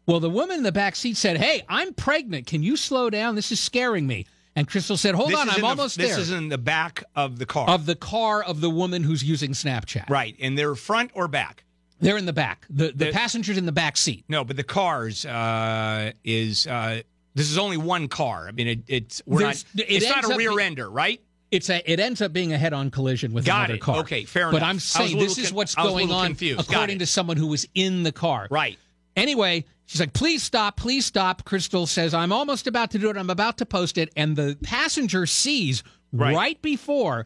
Well, 0.05 0.21
the 0.21 0.29
woman 0.29 0.59
in 0.59 0.63
the 0.63 0.71
back 0.71 0.95
seat 0.95 1.17
said, 1.17 1.35
"Hey, 1.35 1.63
I'm 1.67 1.93
pregnant. 1.93 2.47
Can 2.47 2.63
you 2.63 2.77
slow 2.77 3.09
down? 3.09 3.35
This 3.35 3.51
is 3.51 3.59
scaring 3.59 4.07
me." 4.07 4.25
And 4.55 4.67
Crystal 4.67 4.97
said, 4.97 5.15
"Hold 5.15 5.31
This 5.31 5.39
on, 5.39 5.49
I'm 5.49 5.55
in 5.55 5.61
the- 5.61 5.67
almost 5.67 5.97
this 5.97 6.09
there." 6.09 6.17
This 6.17 6.27
is 6.27 6.33
in 6.33 6.49
the 6.49 6.57
back 6.57 7.03
of 7.15 7.39
the 7.39 7.45
car. 7.45 7.69
of 7.69 7.85
the 7.85 7.95
car 7.95 8.43
of 8.43 8.59
the 8.61 8.69
woman 8.69 9.03
who's 9.03 9.23
using 9.23 9.51
Snapchat. 9.51 10.09
Right. 10.09 10.35
And 10.41 10.57
they're 10.57 10.75
front 10.75 11.11
or 11.13 11.27
back? 11.27 11.63
They're 12.01 12.17
in 12.17 12.25
the 12.25 12.33
back. 12.33 12.65
The 12.69 12.87
the, 12.87 13.05
The- 13.05 13.11
passenger's 13.11 13.57
in 13.57 13.65
the 13.65 13.71
back 13.71 13.95
seat. 13.95 14.25
No, 14.27 14.43
but 14.43 14.57
the 14.57 14.63
cars 14.63 15.25
uh, 15.25 16.11
is 16.23 16.67
uh, 16.67 17.01
this 17.35 17.49
is 17.49 17.57
only 17.57 17.77
one 17.77 18.07
car. 18.09 18.47
I 18.47 18.51
mean, 18.51 18.67
it, 18.67 18.79
it's 18.87 19.21
we're 19.25 19.39
There's- 19.39 19.65
not. 19.73 19.85
it 19.85 19.91
it's 20.03 20.09
not 20.09 20.25
a 20.29 20.35
rear 20.35 20.59
ender, 20.59 20.89
right? 20.89 21.21
It's 21.51 21.69
a. 21.69 21.81
It 21.89 21.99
ends 21.99 22.21
up 22.21 22.31
being 22.33 22.53
a 22.53 22.57
head-on 22.57 22.91
collision 22.91 23.33
with 23.33 23.45
Got 23.45 23.65
another 23.65 23.73
it. 23.75 23.81
car. 23.81 23.97
Okay, 23.99 24.23
fair 24.23 24.45
But 24.45 24.49
enough. 24.57 24.61
But 24.61 24.65
I'm 24.67 24.79
saying 24.79 25.17
this 25.19 25.37
is 25.37 25.51
what's 25.53 25.77
I 25.77 25.83
was 25.83 25.91
a 25.91 25.93
going 25.93 26.11
on 26.11 26.25
confused. 26.27 26.61
According 26.61 26.99
to 26.99 27.05
someone 27.05 27.35
who 27.37 27.47
was 27.47 27.67
in 27.75 28.03
the 28.03 28.11
car. 28.13 28.47
Right. 28.49 28.77
Anyway, 29.17 29.65
she's 29.91 29.99
like, 29.99 30.13
"Please 30.13 30.41
stop, 30.41 30.77
please 30.77 31.05
stop." 31.05 31.43
Crystal 31.43 31.85
says, 31.85 32.13
"I'm 32.13 32.31
almost 32.31 32.65
about 32.65 32.91
to 32.91 32.99
do 32.99 33.09
it. 33.09 33.17
I'm 33.17 33.29
about 33.29 33.57
to 33.57 33.65
post 33.65 33.97
it." 33.97 34.09
And 34.15 34.37
the 34.37 34.57
passenger 34.63 35.25
sees 35.25 35.83
right, 36.13 36.61
before 36.61 37.25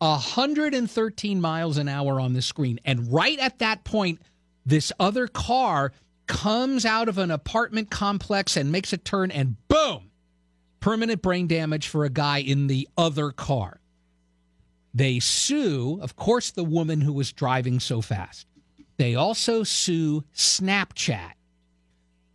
113 0.00 1.40
miles 1.40 1.76
an 1.78 1.88
hour 1.88 2.20
on 2.20 2.32
the 2.32 2.42
screen, 2.42 2.80
and 2.84 3.12
right 3.12 3.38
at 3.38 3.60
that 3.60 3.84
point, 3.84 4.20
this 4.66 4.90
other 4.98 5.28
car 5.28 5.92
comes 6.26 6.84
out 6.84 7.08
of 7.08 7.18
an 7.18 7.30
apartment 7.30 7.90
complex 7.90 8.56
and 8.56 8.72
makes 8.72 8.92
a 8.92 8.96
turn, 8.96 9.30
and 9.30 9.56
boom, 9.68 10.10
permanent 10.80 11.22
brain 11.22 11.46
damage 11.46 11.86
for 11.86 12.04
a 12.04 12.10
guy 12.10 12.38
in 12.38 12.66
the 12.66 12.88
other 12.96 13.30
car. 13.30 13.80
They 14.92 15.20
sue, 15.20 16.00
of 16.02 16.16
course, 16.16 16.50
the 16.50 16.64
woman 16.64 17.00
who 17.00 17.12
was 17.12 17.32
driving 17.32 17.78
so 17.78 18.00
fast. 18.00 18.46
They 18.98 19.14
also 19.14 19.62
sue 19.62 20.24
Snapchat, 20.34 21.32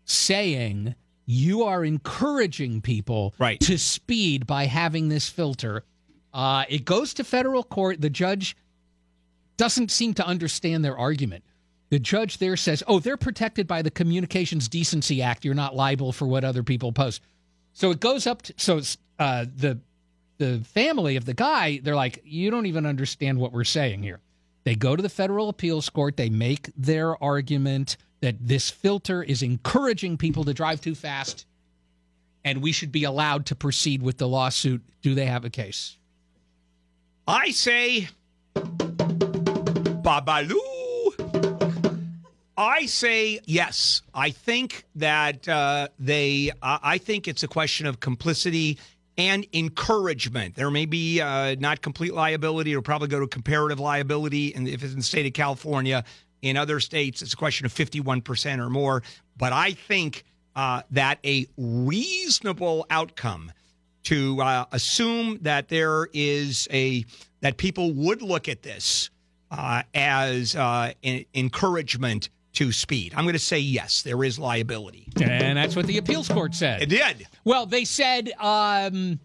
saying 0.08 0.96
you 1.26 1.64
are 1.64 1.86
encouraging 1.86 2.82
people 2.82 3.36
right. 3.38 3.60
to 3.60 3.78
speed 3.78 4.48
by 4.48 4.66
having 4.66 5.10
this 5.10 5.30
filter. 5.30 5.84
Uh, 6.34 6.64
it 6.70 6.86
goes 6.86 7.14
to 7.16 7.24
federal 7.24 7.64
court. 7.64 8.02
The 8.02 8.10
judge 8.10 8.56
doesn't 9.58 9.92
seem 9.92 10.14
to 10.16 10.26
understand 10.26 10.84
their 10.84 10.98
argument. 10.98 11.44
The 11.90 12.00
judge 12.00 12.38
there 12.38 12.58
says, 12.58 12.84
oh, 12.88 13.00
they're 13.00 13.18
protected 13.18 13.68
by 13.68 13.82
the 13.82 13.92
Communications 13.92 14.68
Decency 14.68 15.22
Act. 15.22 15.46
You're 15.46 15.54
not 15.54 15.76
liable 15.76 16.12
for 16.12 16.28
what 16.28 16.44
other 16.44 16.64
people 16.64 16.92
post. 16.92 17.22
So 17.74 17.92
it 17.92 18.00
goes 18.00 18.26
up 18.28 18.42
to, 18.44 18.54
so 18.58 18.82
uh, 19.20 19.46
the, 19.56 19.80
the 20.38 20.60
family 20.60 21.16
of 21.16 21.26
the 21.26 21.34
guy, 21.34 21.80
they're 21.84 21.96
like, 21.96 22.22
you 22.24 22.52
don't 22.52 22.66
even 22.66 22.86
understand 22.86 23.40
what 23.40 23.52
we're 23.52 23.64
saying 23.64 24.04
here. 24.04 24.20
They 24.64 24.76
go 24.76 24.96
to 24.96 25.02
the 25.02 25.10
federal 25.10 25.50
appeals 25.50 25.90
court. 25.90 26.18
They 26.18 26.30
make 26.30 26.72
their 26.76 27.22
argument 27.24 27.98
that 28.22 28.36
this 28.40 28.70
filter 28.70 29.24
is 29.24 29.42
encouraging 29.44 30.18
people 30.18 30.44
to 30.46 30.54
drive 30.54 30.82
too 30.82 30.96
fast, 30.96 31.46
and 32.44 32.62
we 32.62 32.72
should 32.72 32.92
be 32.92 33.04
allowed 33.04 33.46
to 33.48 33.56
proceed 33.56 34.02
with 34.02 34.18
the 34.18 34.28
lawsuit. 34.28 34.82
Do 35.02 35.16
they 35.16 35.26
have 35.26 35.46
a 35.46 35.50
case? 35.50 35.98
I 37.28 37.52
say, 37.52 38.08
Babaloo. 40.04 40.58
I 42.58 42.88
say 42.88 43.40
yes. 43.46 44.02
I 44.14 44.32
think 44.32 44.86
that 44.96 45.48
uh, 45.48 45.90
they. 46.00 46.52
Uh, 46.62 46.80
I 46.82 46.98
think 46.98 47.28
it's 47.28 47.44
a 47.44 47.48
question 47.48 47.86
of 47.86 48.00
complicity 48.00 48.80
and 49.18 49.46
encouragement. 49.54 50.56
There 50.56 50.72
may 50.72 50.86
be 50.86 51.22
uh, 51.22 51.56
not 51.60 51.82
complete 51.82 52.14
liability. 52.14 52.72
It'll 52.72 52.82
probably 52.82 53.10
go 53.10 53.20
to 53.20 53.28
comparative 53.28 53.80
liability, 53.80 54.56
and 54.56 54.68
if 54.68 54.84
it's 54.84 54.94
in 54.94 55.00
the 55.00 55.06
state 55.06 55.26
of 55.26 55.34
California, 55.34 56.04
in 56.48 56.58
other 56.58 56.80
states, 56.80 57.22
it's 57.22 57.34
a 57.34 57.38
question 57.38 57.66
of 57.66 57.72
fifty-one 57.72 58.22
percent 58.22 58.62
or 58.62 58.70
more. 58.70 59.04
But 59.38 59.54
I 59.54 59.74
think 59.74 60.24
uh, 60.56 60.82
that 60.92 61.20
a 61.24 61.48
reasonable 61.58 62.86
outcome 62.90 63.52
to 64.04 64.42
uh, 64.42 64.66
assume 64.72 65.40
that 65.42 65.68
there 65.68 66.08
is 66.14 66.68
a 66.72 67.06
that 67.42 67.58
people 67.58 67.94
would 67.94 68.22
look 68.22 68.48
at 68.50 68.64
this 68.64 69.10
uh, 69.52 69.84
as 69.94 70.56
uh, 70.56 70.94
an 71.04 71.26
encouragement 71.36 72.30
to 72.54 72.72
speed. 72.72 73.14
I'm 73.16 73.26
going 73.26 73.34
to 73.34 73.40
say 73.40 73.60
yes, 73.60 74.02
there 74.02 74.24
is 74.24 74.40
liability. 74.40 75.10
And 75.22 75.56
that's 75.56 75.76
what 75.76 75.86
the 75.86 76.00
appeals 76.00 76.28
court 76.28 76.56
said. 76.56 76.82
It 76.82 76.90
did. 76.90 77.28
Well, 77.44 77.68
they 77.68 77.86
said 77.86 78.32
um, 78.40 79.20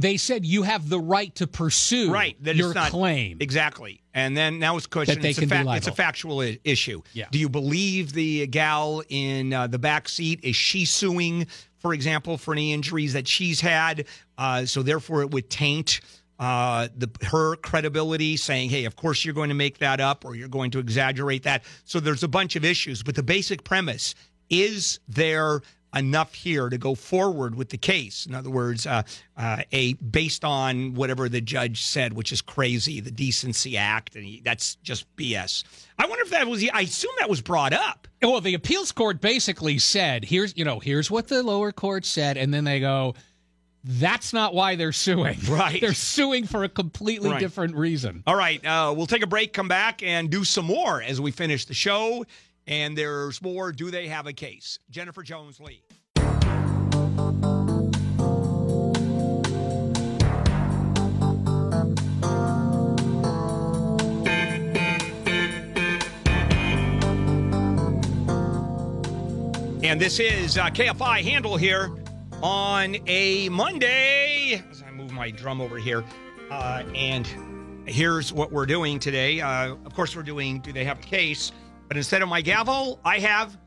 they 0.00 0.16
said 0.16 0.44
you 0.46 0.62
have 0.62 0.88
the 0.88 0.98
right 1.00 1.34
to 1.36 1.46
pursue 1.46 2.12
Right, 2.12 2.36
that 2.44 2.56
your 2.56 2.72
not 2.74 2.90
claim. 2.90 3.38
exactly. 3.40 4.02
And 4.14 4.36
then 4.36 4.58
now 4.58 4.76
it's 4.76 4.86
a 4.86 4.88
question. 4.88 5.20
That 5.20 5.28
it's, 5.28 5.38
a 5.38 5.46
fa- 5.46 5.64
it's 5.68 5.86
a 5.86 5.92
factual 5.92 6.40
I- 6.40 6.58
issue. 6.64 7.02
Yeah. 7.12 7.26
Do 7.30 7.38
you 7.38 7.48
believe 7.48 8.12
the 8.12 8.46
gal 8.46 9.02
in 9.08 9.52
uh, 9.52 9.66
the 9.66 9.78
back 9.78 10.08
seat 10.08 10.40
is 10.42 10.56
she 10.56 10.84
suing, 10.84 11.46
for 11.78 11.94
example, 11.94 12.36
for 12.38 12.52
any 12.52 12.72
injuries 12.72 13.12
that 13.12 13.28
she's 13.28 13.60
had? 13.60 14.06
Uh, 14.36 14.64
so 14.66 14.82
therefore, 14.82 15.22
it 15.22 15.30
would 15.30 15.48
taint. 15.50 16.00
Uh, 16.38 16.88
the 16.96 17.10
her 17.26 17.54
credibility, 17.56 18.34
saying, 18.34 18.70
"Hey, 18.70 18.86
of 18.86 18.96
course 18.96 19.26
you're 19.26 19.34
going 19.34 19.50
to 19.50 19.54
make 19.54 19.76
that 19.78 20.00
up, 20.00 20.24
or 20.24 20.34
you're 20.34 20.48
going 20.48 20.70
to 20.70 20.78
exaggerate 20.78 21.42
that." 21.42 21.64
So 21.84 22.00
there's 22.00 22.22
a 22.22 22.28
bunch 22.28 22.56
of 22.56 22.64
issues, 22.64 23.02
but 23.02 23.14
the 23.14 23.22
basic 23.22 23.62
premise 23.62 24.14
is 24.48 25.00
there 25.06 25.60
enough 25.94 26.34
here 26.34 26.68
to 26.68 26.78
go 26.78 26.94
forward 26.94 27.54
with 27.54 27.70
the 27.70 27.78
case. 27.78 28.26
In 28.26 28.34
other 28.34 28.50
words, 28.50 28.86
uh, 28.86 29.02
uh, 29.36 29.62
a 29.72 29.94
based 29.94 30.44
on 30.44 30.94
whatever 30.94 31.28
the 31.28 31.40
judge 31.40 31.82
said, 31.82 32.12
which 32.12 32.30
is 32.32 32.40
crazy, 32.42 33.00
the 33.00 33.10
Decency 33.10 33.76
Act, 33.76 34.14
and 34.14 34.24
he, 34.24 34.40
that's 34.44 34.76
just 34.76 35.04
BS. 35.16 35.64
I 35.98 36.06
wonder 36.06 36.22
if 36.22 36.30
that 36.30 36.46
was. 36.46 36.64
I 36.72 36.82
assume 36.82 37.12
that 37.18 37.28
was 37.28 37.40
brought 37.40 37.72
up. 37.72 38.06
Well, 38.22 38.40
the 38.40 38.54
appeals 38.54 38.92
court 38.92 39.20
basically 39.20 39.78
said, 39.78 40.24
"Here's 40.24 40.56
you 40.56 40.64
know, 40.64 40.78
here's 40.78 41.10
what 41.10 41.28
the 41.28 41.42
lower 41.42 41.72
court 41.72 42.04
said," 42.04 42.36
and 42.36 42.54
then 42.54 42.64
they 42.64 42.80
go, 42.80 43.14
"That's 43.84 44.32
not 44.32 44.54
why 44.54 44.76
they're 44.76 44.92
suing. 44.92 45.38
Right? 45.48 45.80
they're 45.80 45.92
suing 45.94 46.46
for 46.46 46.64
a 46.64 46.68
completely 46.68 47.30
Right. 47.30 47.40
different 47.40 47.74
reason." 47.74 48.22
All 48.26 48.36
right, 48.36 48.64
uh, 48.64 48.94
we'll 48.96 49.06
take 49.06 49.22
a 49.22 49.26
break, 49.26 49.52
come 49.52 49.68
back, 49.68 50.02
and 50.02 50.30
do 50.30 50.44
some 50.44 50.66
more 50.66 51.02
as 51.02 51.20
we 51.20 51.30
finish 51.32 51.64
the 51.64 51.74
show. 51.74 52.24
And 52.70 52.96
there's 52.96 53.42
more. 53.42 53.72
Do 53.72 53.90
they 53.90 54.06
have 54.06 54.28
a 54.28 54.32
case? 54.32 54.78
Jennifer 54.90 55.24
Jones 55.24 55.58
Lee. 55.58 55.82
And 69.82 70.00
this 70.00 70.20
is 70.20 70.56
uh, 70.56 70.66
KFI 70.66 71.22
Handel 71.24 71.56
here 71.56 71.90
on 72.40 72.96
a 73.08 73.48
Monday. 73.48 74.62
As 74.70 74.84
I 74.86 74.92
move 74.92 75.10
my 75.10 75.32
drum 75.32 75.60
over 75.60 75.78
here. 75.78 76.04
Uh, 76.48 76.84
and 76.94 77.26
here's 77.86 78.32
what 78.32 78.52
we're 78.52 78.66
doing 78.66 79.00
today. 79.00 79.40
Uh, 79.40 79.74
of 79.84 79.92
course, 79.92 80.14
we're 80.14 80.22
doing 80.22 80.60
Do 80.60 80.72
They 80.72 80.84
Have 80.84 81.00
a 81.00 81.02
Case? 81.02 81.50
But 81.90 81.96
instead 81.96 82.22
of 82.22 82.28
my 82.28 82.40
gavel, 82.40 83.00
I 83.04 83.18
have. 83.18 83.58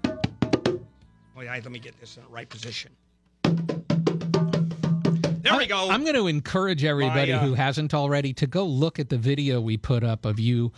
Wait, 1.36 1.50
I, 1.50 1.56
let 1.56 1.72
me 1.72 1.78
get 1.78 2.00
this 2.00 2.16
in 2.16 2.24
the 2.24 2.30
right 2.30 2.48
position. 2.48 2.90
There 5.42 5.58
we 5.58 5.66
go. 5.66 5.90
I'm 5.90 6.04
going 6.04 6.16
to 6.16 6.28
encourage 6.28 6.86
everybody 6.86 7.34
My, 7.34 7.40
uh, 7.40 7.46
who 7.46 7.54
hasn't 7.54 7.94
already 7.94 8.32
to 8.36 8.48
go 8.48 8.64
look 8.64 8.98
at 8.98 9.10
the 9.10 9.18
video 9.18 9.60
we 9.60 9.76
put 9.76 10.06
up 10.06 10.24
of 10.24 10.40
you 10.40 10.72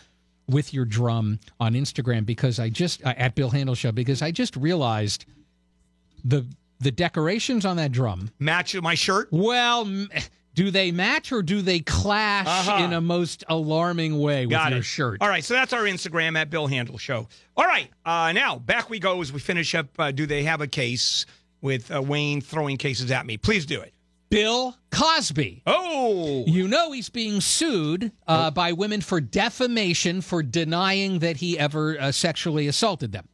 with 0.50 0.74
your 0.74 0.86
drum 0.86 1.40
on 1.60 1.76
Instagram 1.76 2.26
because 2.26 2.58
I 2.58 2.70
just 2.70 3.06
uh, 3.06 3.14
at 3.16 3.36
Bill 3.36 3.52
Handel 3.52 3.76
Show 3.76 3.92
because 3.92 4.24
I 4.24 4.32
just 4.32 4.56
realized 4.56 5.26
the 6.24 6.48
the 6.80 6.90
decorations 6.90 7.64
on 7.64 7.78
that 7.78 7.92
drum 7.92 8.32
match 8.40 8.74
my 8.82 8.96
shirt. 8.96 9.28
Well, 9.30 9.82
m- 9.82 10.10
do 10.56 10.72
they 10.72 10.92
match 10.92 11.32
or 11.32 11.44
do 11.44 11.62
they 11.62 11.80
clash 11.82 12.48
Uh-huh. 12.48 12.84
in 12.84 12.94
a 12.94 13.02
most 13.02 13.44
alarming 13.48 14.18
way 14.20 14.46
with 14.48 14.52
Got 14.52 14.72
your 14.72 14.80
it. 14.80 14.84
shirt? 14.86 15.18
All 15.22 15.30
right, 15.30 15.44
so 15.44 15.54
that's 15.54 15.74
our 15.74 15.84
Instagram 15.84 16.36
at 16.38 16.50
Bill 16.50 16.66
Handel 16.68 16.98
Show. 16.98 17.28
All 17.56 17.66
right, 17.66 17.90
uh, 18.06 18.32
now 18.32 18.58
back 18.58 18.90
we 18.90 18.98
go 19.00 19.22
as 19.22 19.32
we 19.32 19.40
finish 19.40 19.76
up. 19.76 19.88
Uh, 20.00 20.12
do 20.12 20.26
they 20.26 20.44
have 20.44 20.62
a 20.62 20.68
case 20.68 21.26
with 21.62 21.94
uh, 21.94 22.02
Wayne 22.02 22.42
throwing 22.42 22.78
cases 22.78 23.12
at 23.12 23.26
me? 23.26 23.38
Please 23.38 23.66
do 23.68 23.80
it. 23.82 23.94
Bill 24.30 24.76
Cosby. 24.92 25.62
Oh, 25.68 26.44
You 26.48 26.68
know 26.68 26.92
he's 26.92 27.10
being 27.10 27.40
sued 27.42 28.12
uh, 28.28 28.50
by 28.52 28.72
women 28.74 29.02
for 29.02 29.22
defamation 29.22 30.22
for 30.22 30.42
denying 30.42 31.20
that 31.20 31.38
he 31.38 31.60
ever 31.60 31.96
uh, 32.00 32.12
sexually 32.12 32.68
assaulted 32.68 33.12
them. 33.12 33.28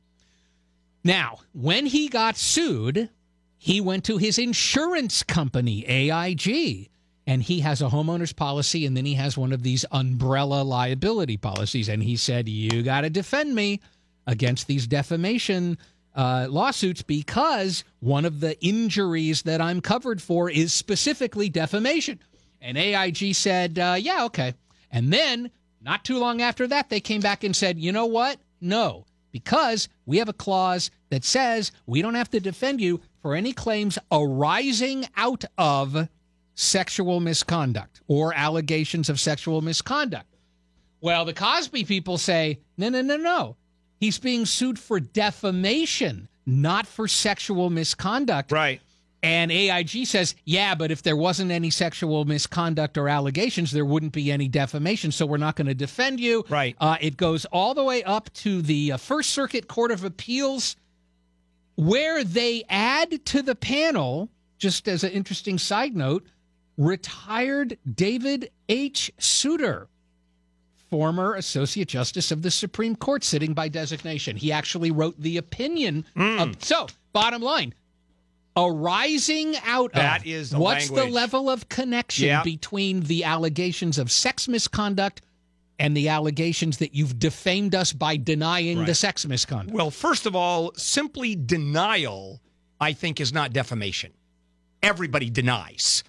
Now, 1.03 1.39
when 1.53 1.87
he 1.87 2.09
got 2.09 2.37
sued, 2.37 3.09
he 3.57 3.81
went 3.81 4.03
to 4.05 4.17
his 4.17 4.37
insurance 4.37 5.23
company, 5.23 5.85
AIG, 5.87 6.89
and 7.31 7.41
he 7.41 7.61
has 7.61 7.81
a 7.81 7.87
homeowner's 7.87 8.33
policy 8.33 8.85
and 8.85 8.97
then 8.97 9.05
he 9.05 9.13
has 9.13 9.37
one 9.37 9.53
of 9.53 9.63
these 9.63 9.85
umbrella 9.93 10.63
liability 10.63 11.37
policies. 11.37 11.87
And 11.87 12.03
he 12.03 12.17
said, 12.17 12.49
You 12.49 12.83
got 12.83 13.01
to 13.01 13.09
defend 13.09 13.55
me 13.55 13.79
against 14.27 14.67
these 14.67 14.85
defamation 14.85 15.77
uh, 16.13 16.47
lawsuits 16.49 17.03
because 17.03 17.85
one 18.01 18.25
of 18.25 18.41
the 18.41 18.61
injuries 18.61 19.43
that 19.43 19.61
I'm 19.61 19.79
covered 19.79 20.21
for 20.21 20.49
is 20.49 20.73
specifically 20.73 21.47
defamation. 21.47 22.19
And 22.59 22.77
AIG 22.77 23.33
said, 23.33 23.79
uh, 23.79 23.95
Yeah, 23.97 24.25
okay. 24.25 24.53
And 24.91 25.13
then, 25.13 25.51
not 25.79 26.03
too 26.03 26.17
long 26.17 26.41
after 26.41 26.67
that, 26.67 26.89
they 26.89 26.99
came 26.99 27.21
back 27.21 27.45
and 27.45 27.55
said, 27.55 27.79
You 27.79 27.93
know 27.93 28.07
what? 28.07 28.39
No, 28.59 29.05
because 29.31 29.87
we 30.05 30.17
have 30.17 30.27
a 30.27 30.33
clause 30.33 30.91
that 31.11 31.23
says 31.23 31.71
we 31.85 32.01
don't 32.01 32.15
have 32.15 32.31
to 32.31 32.41
defend 32.41 32.81
you 32.81 32.99
for 33.21 33.35
any 33.35 33.53
claims 33.53 33.97
arising 34.11 35.05
out 35.15 35.45
of 35.57 36.09
sexual 36.55 37.19
misconduct 37.19 38.01
or 38.07 38.33
allegations 38.33 39.09
of 39.09 39.19
sexual 39.19 39.61
misconduct. 39.61 40.35
Well, 41.01 41.25
the 41.25 41.33
Cosby 41.33 41.85
people 41.85 42.17
say, 42.17 42.59
no, 42.77 42.89
no, 42.89 43.01
no, 43.01 43.17
no. 43.17 43.57
He's 43.99 44.19
being 44.19 44.45
sued 44.45 44.79
for 44.79 44.99
defamation, 44.99 46.27
not 46.45 46.85
for 46.87 47.07
sexual 47.07 47.69
misconduct. 47.69 48.51
Right. 48.51 48.81
And 49.23 49.51
AIG 49.51 50.07
says, 50.07 50.33
yeah, 50.45 50.73
but 50.73 50.89
if 50.89 51.03
there 51.03 51.15
wasn't 51.15 51.51
any 51.51 51.69
sexual 51.69 52.25
misconduct 52.25 52.97
or 52.97 53.07
allegations, 53.07 53.71
there 53.71 53.85
wouldn't 53.85 54.13
be 54.13 54.31
any 54.31 54.47
defamation. 54.47 55.11
So 55.11 55.27
we're 55.27 55.37
not 55.37 55.55
going 55.55 55.67
to 55.67 55.75
defend 55.75 56.19
you. 56.19 56.43
Right. 56.49 56.75
Uh, 56.79 56.97
it 56.99 57.17
goes 57.17 57.45
all 57.45 57.75
the 57.75 57.83
way 57.83 58.01
up 58.03 58.33
to 58.33 58.63
the 58.63 58.93
uh, 58.93 58.97
First 58.97 59.29
Circuit 59.31 59.67
Court 59.67 59.91
of 59.91 60.03
Appeals, 60.03 60.75
where 61.75 62.23
they 62.23 62.63
add 62.67 63.23
to 63.25 63.43
the 63.43 63.55
panel, 63.55 64.29
just 64.57 64.87
as 64.87 65.03
an 65.03 65.11
interesting 65.11 65.59
side 65.59 65.95
note, 65.95 66.25
retired 66.77 67.77
David 67.93 68.51
H. 68.69 69.11
Souter, 69.17 69.87
former 70.89 71.35
Associate 71.35 71.87
Justice 71.87 72.31
of 72.31 72.41
the 72.41 72.51
Supreme 72.51 72.95
Court, 72.95 73.23
sitting 73.23 73.53
by 73.53 73.67
designation. 73.67 74.35
He 74.37 74.51
actually 74.51 74.91
wrote 74.91 75.19
the 75.19 75.37
opinion. 75.37 76.05
Hmm. 76.15 76.39
Of, 76.39 76.63
so, 76.63 76.87
bottom 77.13 77.41
line, 77.41 77.73
arising 78.55 79.55
out 79.65 79.93
That 79.93 80.21
of 80.21 80.27
is 80.27 80.49
the 80.51 80.59
what's 80.59 80.89
the 80.89 81.05
level 81.05 81.49
of 81.49 81.69
connection 81.69 82.27
Yep. 82.27 82.43
between 82.43 83.01
the 83.01 83.23
allegations 83.23 83.97
of 83.97 84.11
sex 84.11 84.47
misconduct 84.47 85.21
and 85.79 85.95
the 85.95 86.09
allegations 86.09 86.77
that 86.77 86.93
you've 86.93 87.17
defamed 87.17 87.73
us 87.73 87.93
by 87.93 88.17
denying 88.17 88.85
the 88.85 88.93
sex 88.95 89.25
misconduct? 89.25 89.71
Well, 89.75 89.89
first 89.91 90.25
of 90.25 90.35
all, 90.35 90.73
simply 90.75 91.35
denial, 91.35 92.41
I 92.79 92.93
think, 92.93 93.19
is 93.19 93.31
not 93.33 93.53
defamation. 93.53 94.11
Everybody 94.83 95.29
denies. 95.29 96.03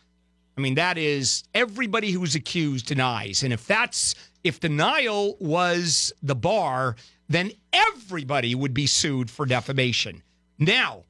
I 0.57 0.61
mean, 0.61 0.74
that 0.74 0.99
is 0.99 1.45
everybody 1.55 2.11
who's 2.11 2.35
accused 2.35 2.87
denies. 2.87 3.43
And 3.43 3.53
if 3.53 3.66
that's 3.66 4.15
if 4.45 4.61
denial 4.61 5.37
was 5.41 6.12
the 6.23 6.35
bar, 6.35 6.97
then 7.29 7.53
everybody 7.73 8.55
would 8.55 8.74
be 8.74 8.87
sued 8.87 9.31
for 9.31 9.47
defamation. 9.47 10.23
Now, 10.59 11.05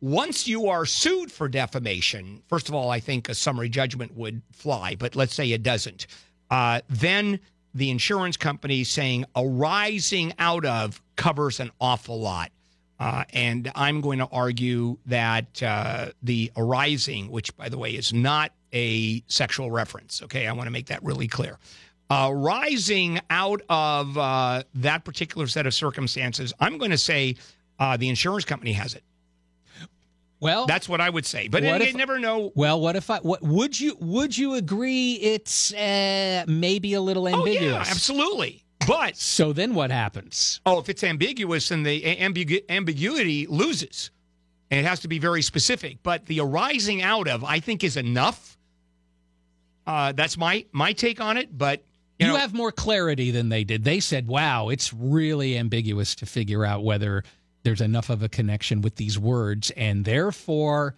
once 0.00 0.48
you 0.48 0.66
are 0.68 0.84
sued 0.84 1.30
for 1.30 1.48
defamation, 1.48 2.42
first 2.48 2.68
of 2.68 2.74
all, 2.74 2.90
I 2.90 3.00
think 3.00 3.28
a 3.28 3.34
summary 3.34 3.68
judgment 3.68 4.14
would 4.16 4.42
fly, 4.52 4.96
but 4.96 5.14
let's 5.14 5.32
say 5.32 5.50
it 5.52 5.62
doesn't. 5.62 6.08
Uh, 6.50 6.80
then 6.88 7.38
the 7.74 7.88
insurance 7.88 8.36
company 8.36 8.84
saying 8.84 9.24
arising 9.36 10.34
out 10.38 10.64
of 10.64 11.00
covers 11.16 11.60
an 11.60 11.70
awful 11.80 12.20
lot. 12.20 12.50
Uh, 12.98 13.24
and 13.32 13.70
I'm 13.74 14.00
going 14.00 14.18
to 14.18 14.28
argue 14.30 14.98
that 15.06 15.62
uh, 15.62 16.10
the 16.22 16.52
arising, 16.56 17.30
which 17.30 17.56
by 17.56 17.68
the 17.68 17.78
way 17.78 17.92
is 17.92 18.12
not 18.12 18.52
a 18.72 19.22
sexual 19.26 19.70
reference, 19.70 20.22
okay, 20.22 20.46
I 20.46 20.52
want 20.52 20.66
to 20.66 20.70
make 20.70 20.86
that 20.86 21.02
really 21.02 21.28
clear. 21.28 21.58
Rising 22.10 23.20
out 23.30 23.62
of 23.70 24.18
uh, 24.18 24.64
that 24.74 25.04
particular 25.04 25.46
set 25.46 25.66
of 25.66 25.72
circumstances, 25.72 26.52
I'm 26.60 26.76
going 26.76 26.90
to 26.90 26.98
say 26.98 27.36
uh, 27.78 27.96
the 27.96 28.10
insurance 28.10 28.44
company 28.44 28.72
has 28.72 28.94
it. 28.94 29.02
Well, 30.40 30.66
that's 30.66 30.88
what 30.88 31.00
I 31.00 31.08
would 31.08 31.24
say. 31.24 31.48
But 31.48 31.62
you 31.62 31.92
never 31.94 32.18
know. 32.18 32.52
Well, 32.54 32.80
what 32.80 32.96
if 32.96 33.08
I? 33.08 33.18
What 33.18 33.42
would 33.42 33.80
you? 33.80 33.96
Would 34.00 34.36
you 34.36 34.54
agree? 34.54 35.14
It's 35.14 35.72
uh, 35.72 36.44
maybe 36.48 36.94
a 36.94 37.00
little 37.00 37.28
ambiguous. 37.28 37.62
Oh, 37.62 37.76
yeah, 37.76 37.78
absolutely. 37.78 38.64
But 38.86 39.16
so 39.16 39.52
then 39.52 39.72
what 39.72 39.92
happens? 39.92 40.60
Oh, 40.66 40.80
if 40.80 40.88
it's 40.88 41.04
ambiguous, 41.04 41.68
then 41.68 41.84
the 41.84 42.02
ambigu- 42.02 42.68
ambiguity 42.68 43.46
loses, 43.46 44.10
and 44.70 44.80
it 44.80 44.84
has 44.84 44.98
to 45.00 45.08
be 45.08 45.20
very 45.20 45.42
specific. 45.42 45.98
But 46.02 46.26
the 46.26 46.40
arising 46.40 47.02
out 47.02 47.28
of, 47.28 47.44
I 47.44 47.60
think, 47.60 47.84
is 47.84 47.96
enough. 47.96 48.58
Uh, 49.86 50.12
that's 50.12 50.36
my 50.36 50.64
my 50.72 50.92
take 50.92 51.20
on 51.20 51.36
it. 51.36 51.56
But 51.56 51.84
You, 52.18 52.26
you, 52.26 52.32
know, 52.32 52.38
have 52.38 52.54
more 52.54 52.72
clarity 52.72 53.30
than 53.30 53.48
they 53.48 53.64
did. 53.64 53.84
They 53.84 54.00
said, 54.00 54.26
"Wow, 54.28 54.68
it's 54.68 54.92
really 54.92 55.58
ambiguous 55.58 56.14
to 56.16 56.26
figure 56.26 56.64
out 56.64 56.84
whether 56.84 57.24
there's 57.64 57.80
enough 57.80 58.10
of 58.10 58.22
a 58.22 58.28
connection 58.28 58.80
with 58.82 58.96
these 58.96 59.18
words, 59.18 59.70
and 59.76 60.04
therefore." 60.04 60.96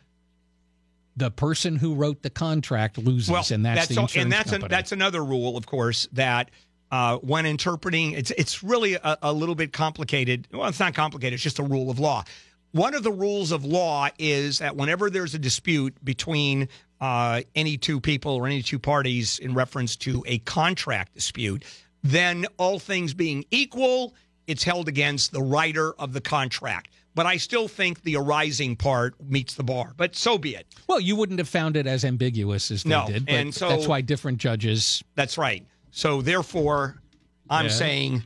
The 1.16 1.30
person 1.30 1.76
who 1.76 1.94
wrote 1.94 2.22
the 2.22 2.30
contract 2.30 2.98
loses, 2.98 3.30
well, 3.30 3.44
and 3.52 3.64
that's, 3.64 3.86
the 3.86 3.98
all- 3.98 4.02
insurance 4.06 4.16
and 4.24 4.32
that's 4.32 4.50
company. 4.50 4.64
An, 4.64 4.70
that's 4.72 4.90
another 4.90 5.24
rule, 5.24 5.56
of 5.56 5.64
course, 5.64 6.08
that 6.12 6.50
uh, 6.90 7.18
when 7.18 7.46
interpreting, 7.46 8.12
it's 8.12 8.32
it's 8.32 8.64
really 8.64 8.94
a, 8.94 9.18
a 9.22 9.32
little 9.32 9.54
bit 9.54 9.72
complicated. 9.72 10.48
Well, 10.52 10.68
it's 10.68 10.80
not 10.80 10.92
complicated; 10.94 11.34
it's 11.34 11.42
just 11.42 11.60
a 11.60 11.62
rule 11.62 11.88
of 11.88 12.00
law. 12.00 12.24
One 12.72 12.94
of 12.94 13.04
the 13.04 13.12
rules 13.12 13.52
of 13.52 13.64
law 13.64 14.08
is 14.18 14.58
that 14.58 14.74
whenever 14.74 15.08
there's 15.08 15.34
a 15.34 15.38
dispute 15.38 15.94
between 16.04 16.68
uh, 17.04 17.42
any 17.54 17.76
two 17.76 18.00
people 18.00 18.32
or 18.32 18.46
any 18.46 18.62
two 18.62 18.78
parties 18.78 19.38
in 19.38 19.52
reference 19.52 19.94
to 19.94 20.24
a 20.26 20.38
contract 20.38 21.12
dispute, 21.12 21.62
then 22.02 22.46
all 22.56 22.78
things 22.78 23.12
being 23.12 23.44
equal, 23.50 24.14
it's 24.46 24.64
held 24.64 24.88
against 24.88 25.30
the 25.30 25.42
writer 25.42 25.92
of 25.98 26.14
the 26.14 26.20
contract. 26.22 26.88
But 27.14 27.26
I 27.26 27.36
still 27.36 27.68
think 27.68 28.02
the 28.04 28.16
arising 28.16 28.74
part 28.74 29.14
meets 29.22 29.52
the 29.54 29.62
bar. 29.62 29.92
But 29.98 30.16
so 30.16 30.38
be 30.38 30.54
it. 30.56 30.66
Well, 30.88 30.98
you 30.98 31.14
wouldn't 31.14 31.38
have 31.40 31.48
found 31.48 31.76
it 31.76 31.86
as 31.86 32.06
ambiguous 32.06 32.70
as 32.70 32.84
they 32.84 32.88
No, 32.90 33.06
did, 33.06 33.26
but 33.26 33.34
and 33.34 33.54
so- 33.54 33.68
that's 33.68 33.86
why 33.86 34.00
different 34.00 34.38
judges. 34.38 35.04
That's 35.14 35.36
right. 35.36 35.62
So 35.90 36.22
therefore, 36.22 37.02
I'm 37.50 37.66
Yeah. 37.66 37.70
saying 37.70 38.22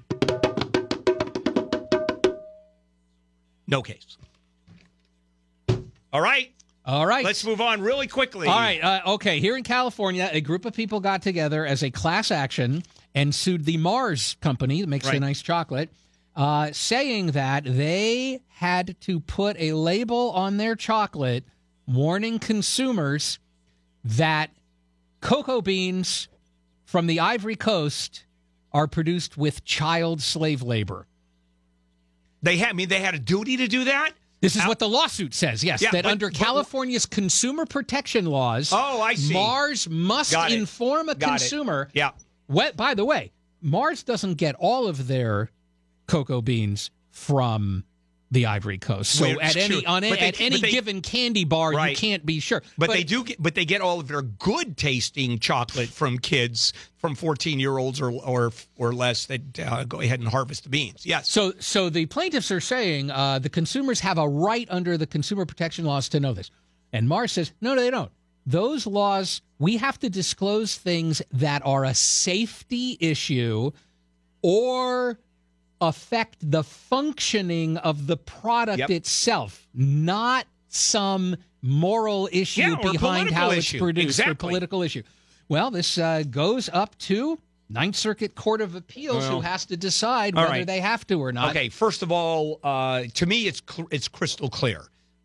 no 3.66 3.82
case. 3.82 4.16
All 6.12 6.20
right. 6.20 6.52
All 6.88 7.06
right. 7.06 7.22
Let's 7.22 7.44
move 7.44 7.60
on 7.60 7.82
really 7.82 8.06
quickly. 8.06 8.48
All 8.48 8.58
right. 8.58 8.82
Uh, 8.82 9.00
okay. 9.14 9.40
Here 9.40 9.58
in 9.58 9.62
California, 9.62 10.30
a 10.32 10.40
group 10.40 10.64
of 10.64 10.72
people 10.72 11.00
got 11.00 11.20
together 11.20 11.66
as 11.66 11.82
a 11.84 11.90
class 11.90 12.30
action 12.30 12.82
and 13.14 13.34
sued 13.34 13.66
the 13.66 13.76
Mars 13.76 14.38
company 14.40 14.80
that 14.80 14.86
makes 14.86 15.08
the 15.08 15.20
nice 15.20 15.42
chocolate, 15.42 15.90
uh, 16.34 16.70
saying 16.72 17.32
that 17.32 17.64
they 17.64 18.40
had 18.48 18.98
to 19.02 19.20
put 19.20 19.60
a 19.60 19.72
label 19.74 20.30
on 20.30 20.56
their 20.56 20.74
chocolate 20.74 21.44
warning 21.86 22.38
consumers 22.38 23.38
that 24.02 24.50
cocoa 25.20 25.60
beans 25.60 26.28
from 26.86 27.06
the 27.06 27.20
Ivory 27.20 27.56
Coast 27.56 28.24
are 28.72 28.86
produced 28.86 29.36
with 29.36 29.62
child 29.62 30.22
slave 30.22 30.62
labor. 30.62 31.06
They 32.42 32.56
had 32.56 32.70
I 32.70 32.72
mean 32.72 32.88
they 32.88 33.00
had 33.00 33.14
a 33.14 33.18
duty 33.18 33.58
to 33.58 33.68
do 33.68 33.84
that? 33.84 34.12
This 34.40 34.54
is 34.54 34.64
what 34.66 34.78
the 34.78 34.88
lawsuit 34.88 35.34
says. 35.34 35.64
Yes, 35.64 35.82
Yeah, 35.82 35.90
that 35.90 36.04
but- 36.04 36.10
under 36.12 36.28
but- 36.28 36.36
California's 36.38 37.06
consumer 37.06 37.66
protection 37.66 38.26
laws, 38.26 38.70
Oh, 38.72 39.00
I 39.02 39.14
see. 39.14 39.32
Mars 39.32 39.88
must 39.88 40.32
it. 40.32 40.52
inform 40.52 41.08
a 41.08 41.14
Got 41.14 41.26
it. 41.26 41.28
consumer. 41.40 41.88
Yeah. 41.92 42.10
What, 42.46 42.76
by 42.76 42.94
the 42.94 43.04
way, 43.04 43.32
Mars 43.60 44.02
doesn't 44.04 44.34
get 44.34 44.54
all 44.56 44.86
of 44.86 45.08
their 45.08 45.50
cocoa 46.06 46.40
beans 46.40 46.90
from 47.10 47.84
the 48.30 48.46
Ivory 48.46 48.78
Coast. 48.78 49.12
So 49.12 49.40
at 49.40 49.56
any 49.56 49.86
on 49.86 50.04
a- 50.04 50.10
they- 50.10 50.18
at 50.18 50.40
any 50.40 50.60
they- 50.60 50.70
given 50.70 51.00
candy 51.00 51.44
bar, 51.44 51.88
you 51.88 51.96
can't 51.96 52.26
be 52.26 52.40
sure. 52.40 52.62
But, 52.76 52.90
they 52.90 53.02
do 53.04 53.24
get, 53.24 53.42
but 53.42 53.54
they 53.54 53.64
get 53.64 53.80
all 53.80 54.00
of 54.00 54.08
their 54.08 54.22
good 54.22 54.76
tasting 54.76 55.38
chocolate 55.38 55.88
from 55.88 56.18
kids 56.18 56.72
from 56.98 57.14
14 57.14 57.58
year 57.58 57.78
olds 57.78 58.00
or 58.00 58.10
or 58.10 58.52
or 58.76 58.92
less 58.92 59.26
that 59.26 59.58
uh, 59.60 59.84
go 59.84 60.00
ahead 60.00 60.20
and 60.20 60.28
harvest 60.28 60.64
the 60.64 60.68
beans. 60.68 61.06
Yes. 61.06 61.30
So, 61.30 61.52
so 61.58 61.88
the 61.88 62.06
plaintiffs 62.06 62.50
are 62.50 62.60
saying 62.60 63.10
uh, 63.10 63.38
the 63.38 63.48
consumers 63.48 64.00
have 64.00 64.18
a 64.18 64.28
right 64.28 64.66
under 64.70 64.98
the 64.98 65.06
consumer 65.06 65.46
protection 65.46 65.84
laws 65.84 66.08
to 66.10 66.20
know 66.20 66.32
this, 66.34 66.50
and 66.92 67.08
Mars 67.08 67.32
says 67.32 67.52
no, 67.60 67.74
they 67.74 67.90
don't. 67.90 68.10
Those 68.44 68.86
laws, 68.86 69.42
we 69.58 69.76
have 69.76 69.98
to 70.00 70.08
disclose 70.10 70.76
things 70.76 71.20
that 71.32 71.62
are 71.64 71.84
a 71.84 71.94
safety 71.94 72.96
issue 73.00 73.72
or 74.42 75.18
affect 75.80 76.36
the 76.50 76.62
functioning 76.64 77.76
of 77.78 78.06
the 78.06 78.16
product 78.16 78.78
Yep. 78.80 78.90
itself, 78.90 79.66
not 79.74 80.46
some 80.68 81.36
moral 81.62 82.28
issue 82.32 82.60
Yeah, 82.62 82.92
behind 82.92 83.30
how 83.30 83.50
it's 83.50 83.58
issue. 83.60 83.78
produced 83.78 84.18
or 84.18 84.22
Exactly. 84.22 84.34
political 84.48 84.82
issue. 84.82 85.02
Well, 85.48 85.70
this 85.70 85.96
uh, 85.98 86.24
goes 86.30 86.68
up 86.72 86.96
to 87.00 87.38
Ninth 87.70 87.96
Circuit 87.96 88.34
Court 88.34 88.60
of 88.60 88.74
Appeals, 88.74 89.26
who 89.28 89.40
has 89.40 89.64
to 89.66 89.76
decide 89.76 90.34
whether 90.34 90.48
right. 90.48 90.66
they 90.66 90.80
have 90.80 91.06
to 91.08 91.20
or 91.22 91.32
not. 91.32 91.50
Okay, 91.50 91.68
first 91.68 92.02
of 92.02 92.10
all, 92.12 92.60
uh, 92.62 93.04
to 93.14 93.26
me, 93.26 93.46
it's 93.46 93.62
cl- 93.68 93.88
it's 93.90 94.08
crystal 94.08 94.48
clear, 94.48 94.84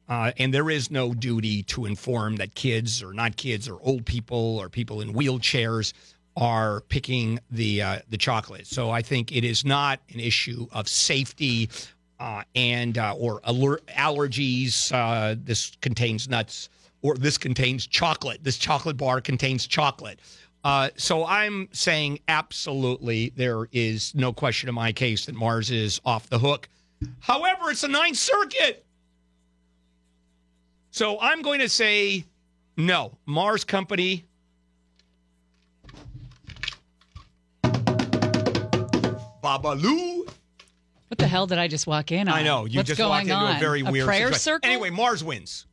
uh, 0.09 0.31
and 0.37 0.53
there 0.53 0.69
is 0.69 0.91
no 0.91 1.13
duty 1.13 1.63
to 1.63 1.85
inform 1.85 2.35
that 2.37 2.53
kids 2.55 3.01
or 3.03 3.13
not 3.13 3.37
kids 3.37 3.67
or 3.69 3.79
old 3.81 4.05
people 4.05 4.57
or 4.61 4.69
people 4.69 4.99
in 5.01 5.13
wheelchairs 5.13 5.93
are 6.35 6.81
picking 6.89 7.39
the 7.51 7.81
uh, 7.81 7.99
the 8.09 8.17
chocolate. 8.17 8.67
So 8.67 8.89
I 8.89 9.01
think 9.01 9.31
it 9.31 9.43
is 9.43 9.63
not 9.63 9.99
an 10.13 10.19
issue 10.19 10.67
of 10.71 10.87
safety 10.87 11.69
uh, 12.19 12.43
and 12.55 12.97
uh, 12.97 13.15
or 13.17 13.41
aller- 13.45 13.81
allergies. 13.89 14.91
Uh, 14.91 15.35
this 15.37 15.75
contains 15.81 16.27
nuts, 16.27 16.69
or 17.01 17.15
this 17.15 17.37
contains 17.37 17.85
chocolate. 17.85 18.43
This 18.43 18.57
chocolate 18.57 18.97
bar 18.97 19.21
contains 19.21 19.67
chocolate. 19.67 20.19
Uh, 20.63 20.89
so 20.95 21.25
I'm 21.25 21.67
saying 21.73 22.19
absolutely 22.27 23.33
there 23.35 23.67
is 23.71 24.15
no 24.15 24.31
question 24.31 24.69
in 24.69 24.75
my 24.75 24.93
case 24.93 25.25
that 25.25 25.35
Mars 25.35 25.71
is 25.71 25.99
off 26.05 26.29
the 26.29 26.39
hook. 26.39 26.69
However, 27.19 27.69
it's 27.71 27.81
the 27.81 27.89
Ninth 27.89 28.17
Circuit. 28.17 28.85
So 30.91 31.19
I'm 31.19 31.41
going 31.41 31.59
to 31.59 31.67
say 31.67 32.23
no. 32.77 33.17
Mars 33.25 33.63
Company. 33.65 34.25
Babalu. 39.43 40.25
What 41.09 41.17
the 41.17 41.27
hell 41.27 41.45
did 41.45 41.59
I 41.59 41.67
just 41.67 41.85
walk 41.85 42.11
in 42.11 42.27
on? 42.27 42.33
I 42.33 42.41
know 42.43 42.65
you 42.65 42.77
What's 42.79 42.87
just 42.87 42.97
going 42.97 43.09
walked 43.09 43.23
into 43.23 43.35
on? 43.35 43.55
a 43.57 43.59
very 43.59 43.83
weird 43.83 44.05
prayer 44.05 44.19
situation. 44.27 44.39
circle. 44.39 44.69
Anyway, 44.71 44.89
Mars 44.89 45.23
wins. 45.23 45.67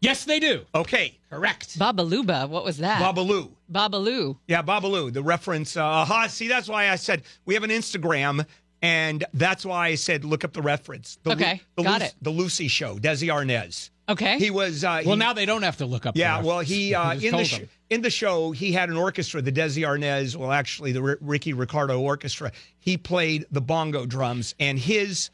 Yes, 0.00 0.24
they 0.24 0.38
do. 0.38 0.62
Okay, 0.74 1.18
correct. 1.30 1.78
Babaluba. 1.78 2.48
What 2.48 2.64
was 2.64 2.78
that? 2.78 3.00
Babalu. 3.02 3.50
Babaloo. 3.70 4.36
Yeah, 4.46 4.62
Babalu. 4.62 5.12
The 5.12 5.22
reference. 5.22 5.76
Uh, 5.76 5.84
aha. 5.84 6.26
See, 6.28 6.48
that's 6.48 6.68
why 6.68 6.88
I 6.90 6.96
said 6.96 7.22
we 7.46 7.54
have 7.54 7.62
an 7.64 7.70
Instagram, 7.70 8.46
and 8.82 9.24
that's 9.34 9.64
why 9.66 9.88
I 9.88 9.94
said 9.96 10.24
look 10.24 10.44
up 10.44 10.52
the 10.52 10.62
reference. 10.62 11.18
The 11.22 11.30
Lu- 11.30 11.36
Okay, 11.36 11.62
the 11.76 11.82
got 11.82 12.00
Lu- 12.00 12.06
it. 12.06 12.14
The 12.22 12.30
Lucy 12.30 12.68
Show. 12.68 12.96
Desi 12.98 13.28
Arnaz. 13.28 13.90
Okay. 14.08 14.38
He 14.38 14.50
was. 14.50 14.84
Uh, 14.84 15.02
Well, 15.04 15.14
he- 15.14 15.18
now 15.18 15.32
they 15.32 15.46
don't 15.46 15.62
have 15.62 15.78
to 15.78 15.86
look 15.86 16.04
up. 16.06 16.16
Yeah, 16.16 16.42
well, 16.42 16.60
he 16.60 16.94
uh, 16.94 17.12
in 17.14 17.18
the 17.20 17.30
told 17.30 17.46
sh- 17.46 17.60
in 17.90 18.02
the 18.02 18.10
show 18.10 18.50
he 18.52 18.72
had 18.72 18.90
an 18.90 18.96
orchestra, 18.96 19.40
the 19.40 19.52
Desi 19.52 19.82
Arnaz. 19.86 20.36
Well, 20.36 20.52
actually, 20.52 20.92
the 20.92 21.02
R- 21.02 21.18
Ricky 21.20 21.52
Ricardo 21.54 22.00
Orchestra. 22.00 22.52
He 22.78 22.96
played 22.98 23.46
the 23.50 23.60
bongo 23.62 24.04
drums, 24.06 24.54
and 24.60 24.78
his 24.78 25.30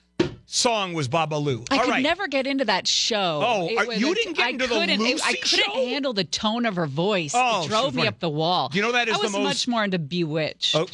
song 0.47 0.92
was 0.94 1.09
Babalu. 1.09 1.66
I 1.70 1.76
All 1.78 1.84
could 1.84 1.90
right. 1.90 2.02
never 2.02 2.26
get 2.28 2.47
into 2.47 2.64
that 2.66 2.86
show. 2.86 3.40
Oh, 3.44 3.76
are- 3.76 3.86
was 3.86 4.01
you 4.01 4.12
a- 4.12 4.14
didn't 4.14 4.34
get 4.36 4.47
I 4.47 4.51
into 4.51 4.66
the 4.66 4.74
couldn't, 4.74 5.01
it- 5.01 5.20
I 5.24 5.32
couldn't 5.34 5.47
show? 5.47 5.86
handle 5.86 6.12
the 6.12 6.24
tone 6.24 6.66
of 6.66 6.76
her 6.76 6.86
voice. 6.86 7.32
Oh, 7.34 7.64
it 7.64 7.68
drove 7.68 7.94
me 7.94 8.02
funny. 8.02 8.09
up 8.09 8.20
the 8.20 8.30
wall. 8.30 8.70
You 8.72 8.82
know 8.82 8.92
that 8.92 9.09
is 9.09 9.14
I 9.14 9.18
the 9.18 9.22
was 9.24 9.32
most- 9.32 9.42
much 9.44 9.68
more 9.68 9.84
into 9.84 9.98
Bewitched. 9.98 10.76
Oh, 10.76 10.86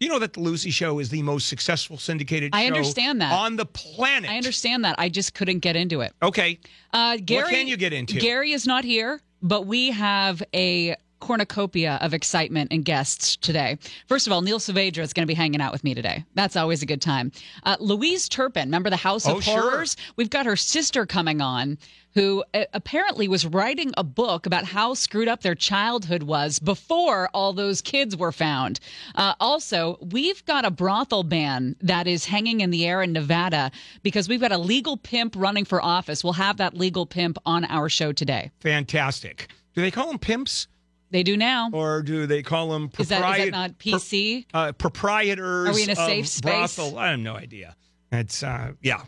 you 0.00 0.08
know 0.08 0.18
that 0.18 0.32
the 0.32 0.40
Lucy 0.40 0.70
Show 0.70 0.98
is 0.98 1.08
the 1.08 1.22
most 1.22 1.48
successful 1.48 1.98
syndicated 1.98 2.50
I 2.54 2.62
show 2.62 2.66
understand 2.68 3.20
that. 3.20 3.32
on 3.32 3.56
the 3.56 3.66
planet. 3.66 4.30
I 4.30 4.36
understand 4.36 4.84
that. 4.84 4.96
I 4.98 5.08
just 5.08 5.34
couldn't 5.34 5.58
get 5.60 5.76
into 5.76 6.00
it. 6.00 6.12
Okay. 6.22 6.58
Uh, 6.92 7.18
Gary, 7.24 7.50
can 7.50 7.66
you 7.66 7.76
get 7.76 7.92
into? 7.92 8.18
Gary 8.18 8.52
is 8.52 8.66
not 8.66 8.84
here, 8.84 9.20
but 9.42 9.66
we 9.66 9.90
have 9.90 10.42
a 10.54 10.94
cornucopia 11.20 11.98
of 12.00 12.14
excitement 12.14 12.72
and 12.72 12.84
guests 12.84 13.36
today. 13.36 13.78
First 14.06 14.26
of 14.26 14.32
all, 14.32 14.42
Neil 14.42 14.58
Saavedra 14.58 14.98
is 15.02 15.12
going 15.12 15.24
to 15.24 15.30
be 15.30 15.34
hanging 15.34 15.60
out 15.60 15.72
with 15.72 15.84
me 15.84 15.94
today. 15.94 16.24
That's 16.34 16.56
always 16.56 16.82
a 16.82 16.86
good 16.86 17.02
time. 17.02 17.32
Uh, 17.64 17.76
Louise 17.80 18.28
Turpin, 18.28 18.68
remember 18.68 18.90
the 18.90 18.96
House 18.96 19.26
of 19.26 19.36
Oh, 19.36 19.40
sure. 19.40 19.60
Horrors? 19.60 19.96
We've 20.16 20.30
got 20.30 20.46
her 20.46 20.56
sister 20.56 21.06
coming 21.06 21.40
on, 21.40 21.78
who 22.14 22.42
uh, 22.54 22.64
apparently 22.72 23.28
was 23.28 23.46
writing 23.46 23.92
a 23.96 24.02
book 24.04 24.46
about 24.46 24.64
how 24.64 24.94
screwed 24.94 25.28
up 25.28 25.42
their 25.42 25.54
childhood 25.54 26.22
was 26.22 26.58
before 26.58 27.28
all 27.34 27.52
those 27.52 27.80
kids 27.80 28.16
were 28.16 28.32
found. 28.32 28.80
Uh, 29.14 29.34
also, 29.38 29.98
we've 30.00 30.44
got 30.46 30.64
a 30.64 30.70
brothel 30.70 31.22
ban 31.22 31.76
that 31.80 32.06
is 32.06 32.24
hanging 32.24 32.60
in 32.60 32.70
the 32.70 32.86
air 32.86 33.02
in 33.02 33.12
Nevada 33.12 33.70
because 34.02 34.28
we've 34.28 34.40
got 34.40 34.52
a 34.52 34.58
legal 34.58 34.96
pimp 34.96 35.34
running 35.36 35.64
for 35.64 35.82
office. 35.84 36.24
We'll 36.24 36.32
have 36.34 36.56
that 36.56 36.74
legal 36.74 37.06
pimp 37.06 37.38
on 37.46 37.64
our 37.66 37.88
show 37.88 38.12
today. 38.12 38.50
Fantastic. 38.60 39.48
Do 39.74 39.82
they 39.82 39.90
call 39.90 40.08
them 40.08 40.18
pimps? 40.18 40.66
They 41.10 41.22
do 41.22 41.36
now. 41.36 41.70
Or 41.72 42.02
do 42.02 42.26
they 42.26 42.42
call 42.42 42.68
them 42.70 42.90
Is 42.98 43.08
that, 43.08 43.38
is 43.38 43.44
that 43.46 43.50
not 43.50 43.78
PC? 43.78 44.46
uh, 44.52 44.72
proprietors 44.72 45.68
Are 45.68 45.74
we 45.74 45.82
in 45.84 45.90
a 45.90 45.96
safe 45.96 46.28
space? 46.28 46.76
brothel. 46.76 46.98
I 46.98 47.10
have 47.10 47.20
no 47.20 47.34
idea. 47.34 47.74
It's 48.12 48.42
uh, 48.42 48.72
yeah, 48.82 49.02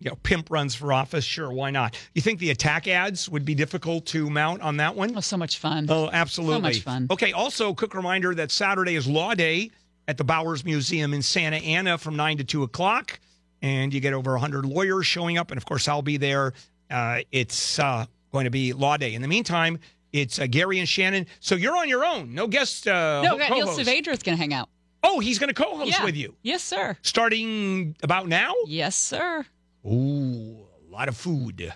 you 0.00 0.10
know, 0.10 0.16
pimp 0.22 0.50
runs 0.50 0.74
for 0.74 0.92
office. 0.92 1.24
Sure, 1.24 1.50
why 1.50 1.70
not? 1.70 1.98
You 2.14 2.22
think 2.22 2.38
the 2.40 2.50
attack 2.50 2.86
ads 2.88 3.28
would 3.28 3.44
be 3.44 3.54
difficult 3.54 4.06
to 4.06 4.28
mount 4.28 4.60
on 4.62 4.76
that 4.78 4.94
one? 4.94 5.16
Oh, 5.16 5.20
so 5.20 5.36
much 5.36 5.58
fun. 5.58 5.86
Oh, 5.88 6.10
absolutely. 6.12 6.56
So 6.56 6.60
much 6.60 6.80
fun. 6.80 7.06
Okay. 7.10 7.32
Also, 7.32 7.72
quick 7.74 7.94
reminder 7.94 8.34
that 8.34 8.50
Saturday 8.50 8.94
is 8.96 9.06
Law 9.06 9.34
Day 9.34 9.70
at 10.08 10.16
the 10.18 10.24
Bowers 10.24 10.64
Museum 10.64 11.12
in 11.14 11.22
Santa 11.22 11.56
Ana 11.56 11.98
from 11.98 12.16
nine 12.16 12.36
to 12.38 12.44
two 12.44 12.62
o'clock, 12.62 13.18
and 13.62 13.92
you 13.94 14.00
get 14.00 14.12
over 14.12 14.36
hundred 14.36 14.66
lawyers 14.66 15.06
showing 15.06 15.38
up, 15.38 15.50
and 15.50 15.58
of 15.58 15.64
course, 15.64 15.88
I'll 15.88 16.02
be 16.02 16.16
there. 16.18 16.52
Uh, 16.90 17.20
it's 17.32 17.78
uh, 17.78 18.06
going 18.32 18.44
to 18.44 18.50
be 18.50 18.72
Law 18.72 18.96
Day. 18.96 19.14
In 19.14 19.22
the 19.22 19.28
meantime. 19.28 19.78
It's 20.16 20.38
uh, 20.38 20.46
Gary 20.46 20.78
and 20.78 20.88
Shannon. 20.88 21.26
So 21.40 21.54
you're 21.54 21.76
on 21.76 21.88
your 21.88 22.04
own. 22.04 22.34
No 22.34 22.46
guest. 22.46 22.86
Uh, 22.88 23.22
no, 23.22 23.34
we 23.34 23.40
got 23.40 23.50
Neil 23.50 23.66
co-host. 23.66 23.80
Saavedra 23.88 24.08
is 24.12 24.22
going 24.22 24.36
to 24.36 24.40
hang 24.40 24.54
out. 24.54 24.68
Oh, 25.02 25.20
he's 25.20 25.38
going 25.38 25.52
to 25.52 25.54
co-host 25.54 25.90
Yeah. 25.92 26.04
with 26.04 26.16
you. 26.16 26.34
Yes, 26.42 26.62
sir. 26.64 26.96
Starting 27.02 27.94
about 28.02 28.26
now? 28.28 28.52
Yes, 28.66 28.96
sir. 28.96 29.44
Ooh, 29.86 30.56
a 30.88 30.90
lot 30.92 31.08
of 31.08 31.16
food. 31.16 31.72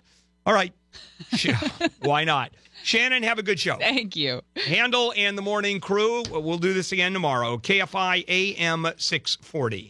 All 0.47 0.55
right. 0.55 0.73
Why 2.03 2.25
not? 2.25 2.51
Shannon, 2.83 3.23
have 3.23 3.39
a 3.39 3.43
good 3.43 3.61
show. 3.61 3.77
Thank 3.77 4.17
you. 4.17 4.41
Handel 4.57 5.13
and 5.17 5.37
the 5.39 5.43
morning 5.43 5.81
crew. 5.81 6.23
We'll 6.31 6.59
do 6.59 6.73
this 6.73 6.93
again 6.93 7.13
tomorrow. 7.13 7.59
KFI 7.59 8.25
AM 8.29 8.87
640. 8.97 9.89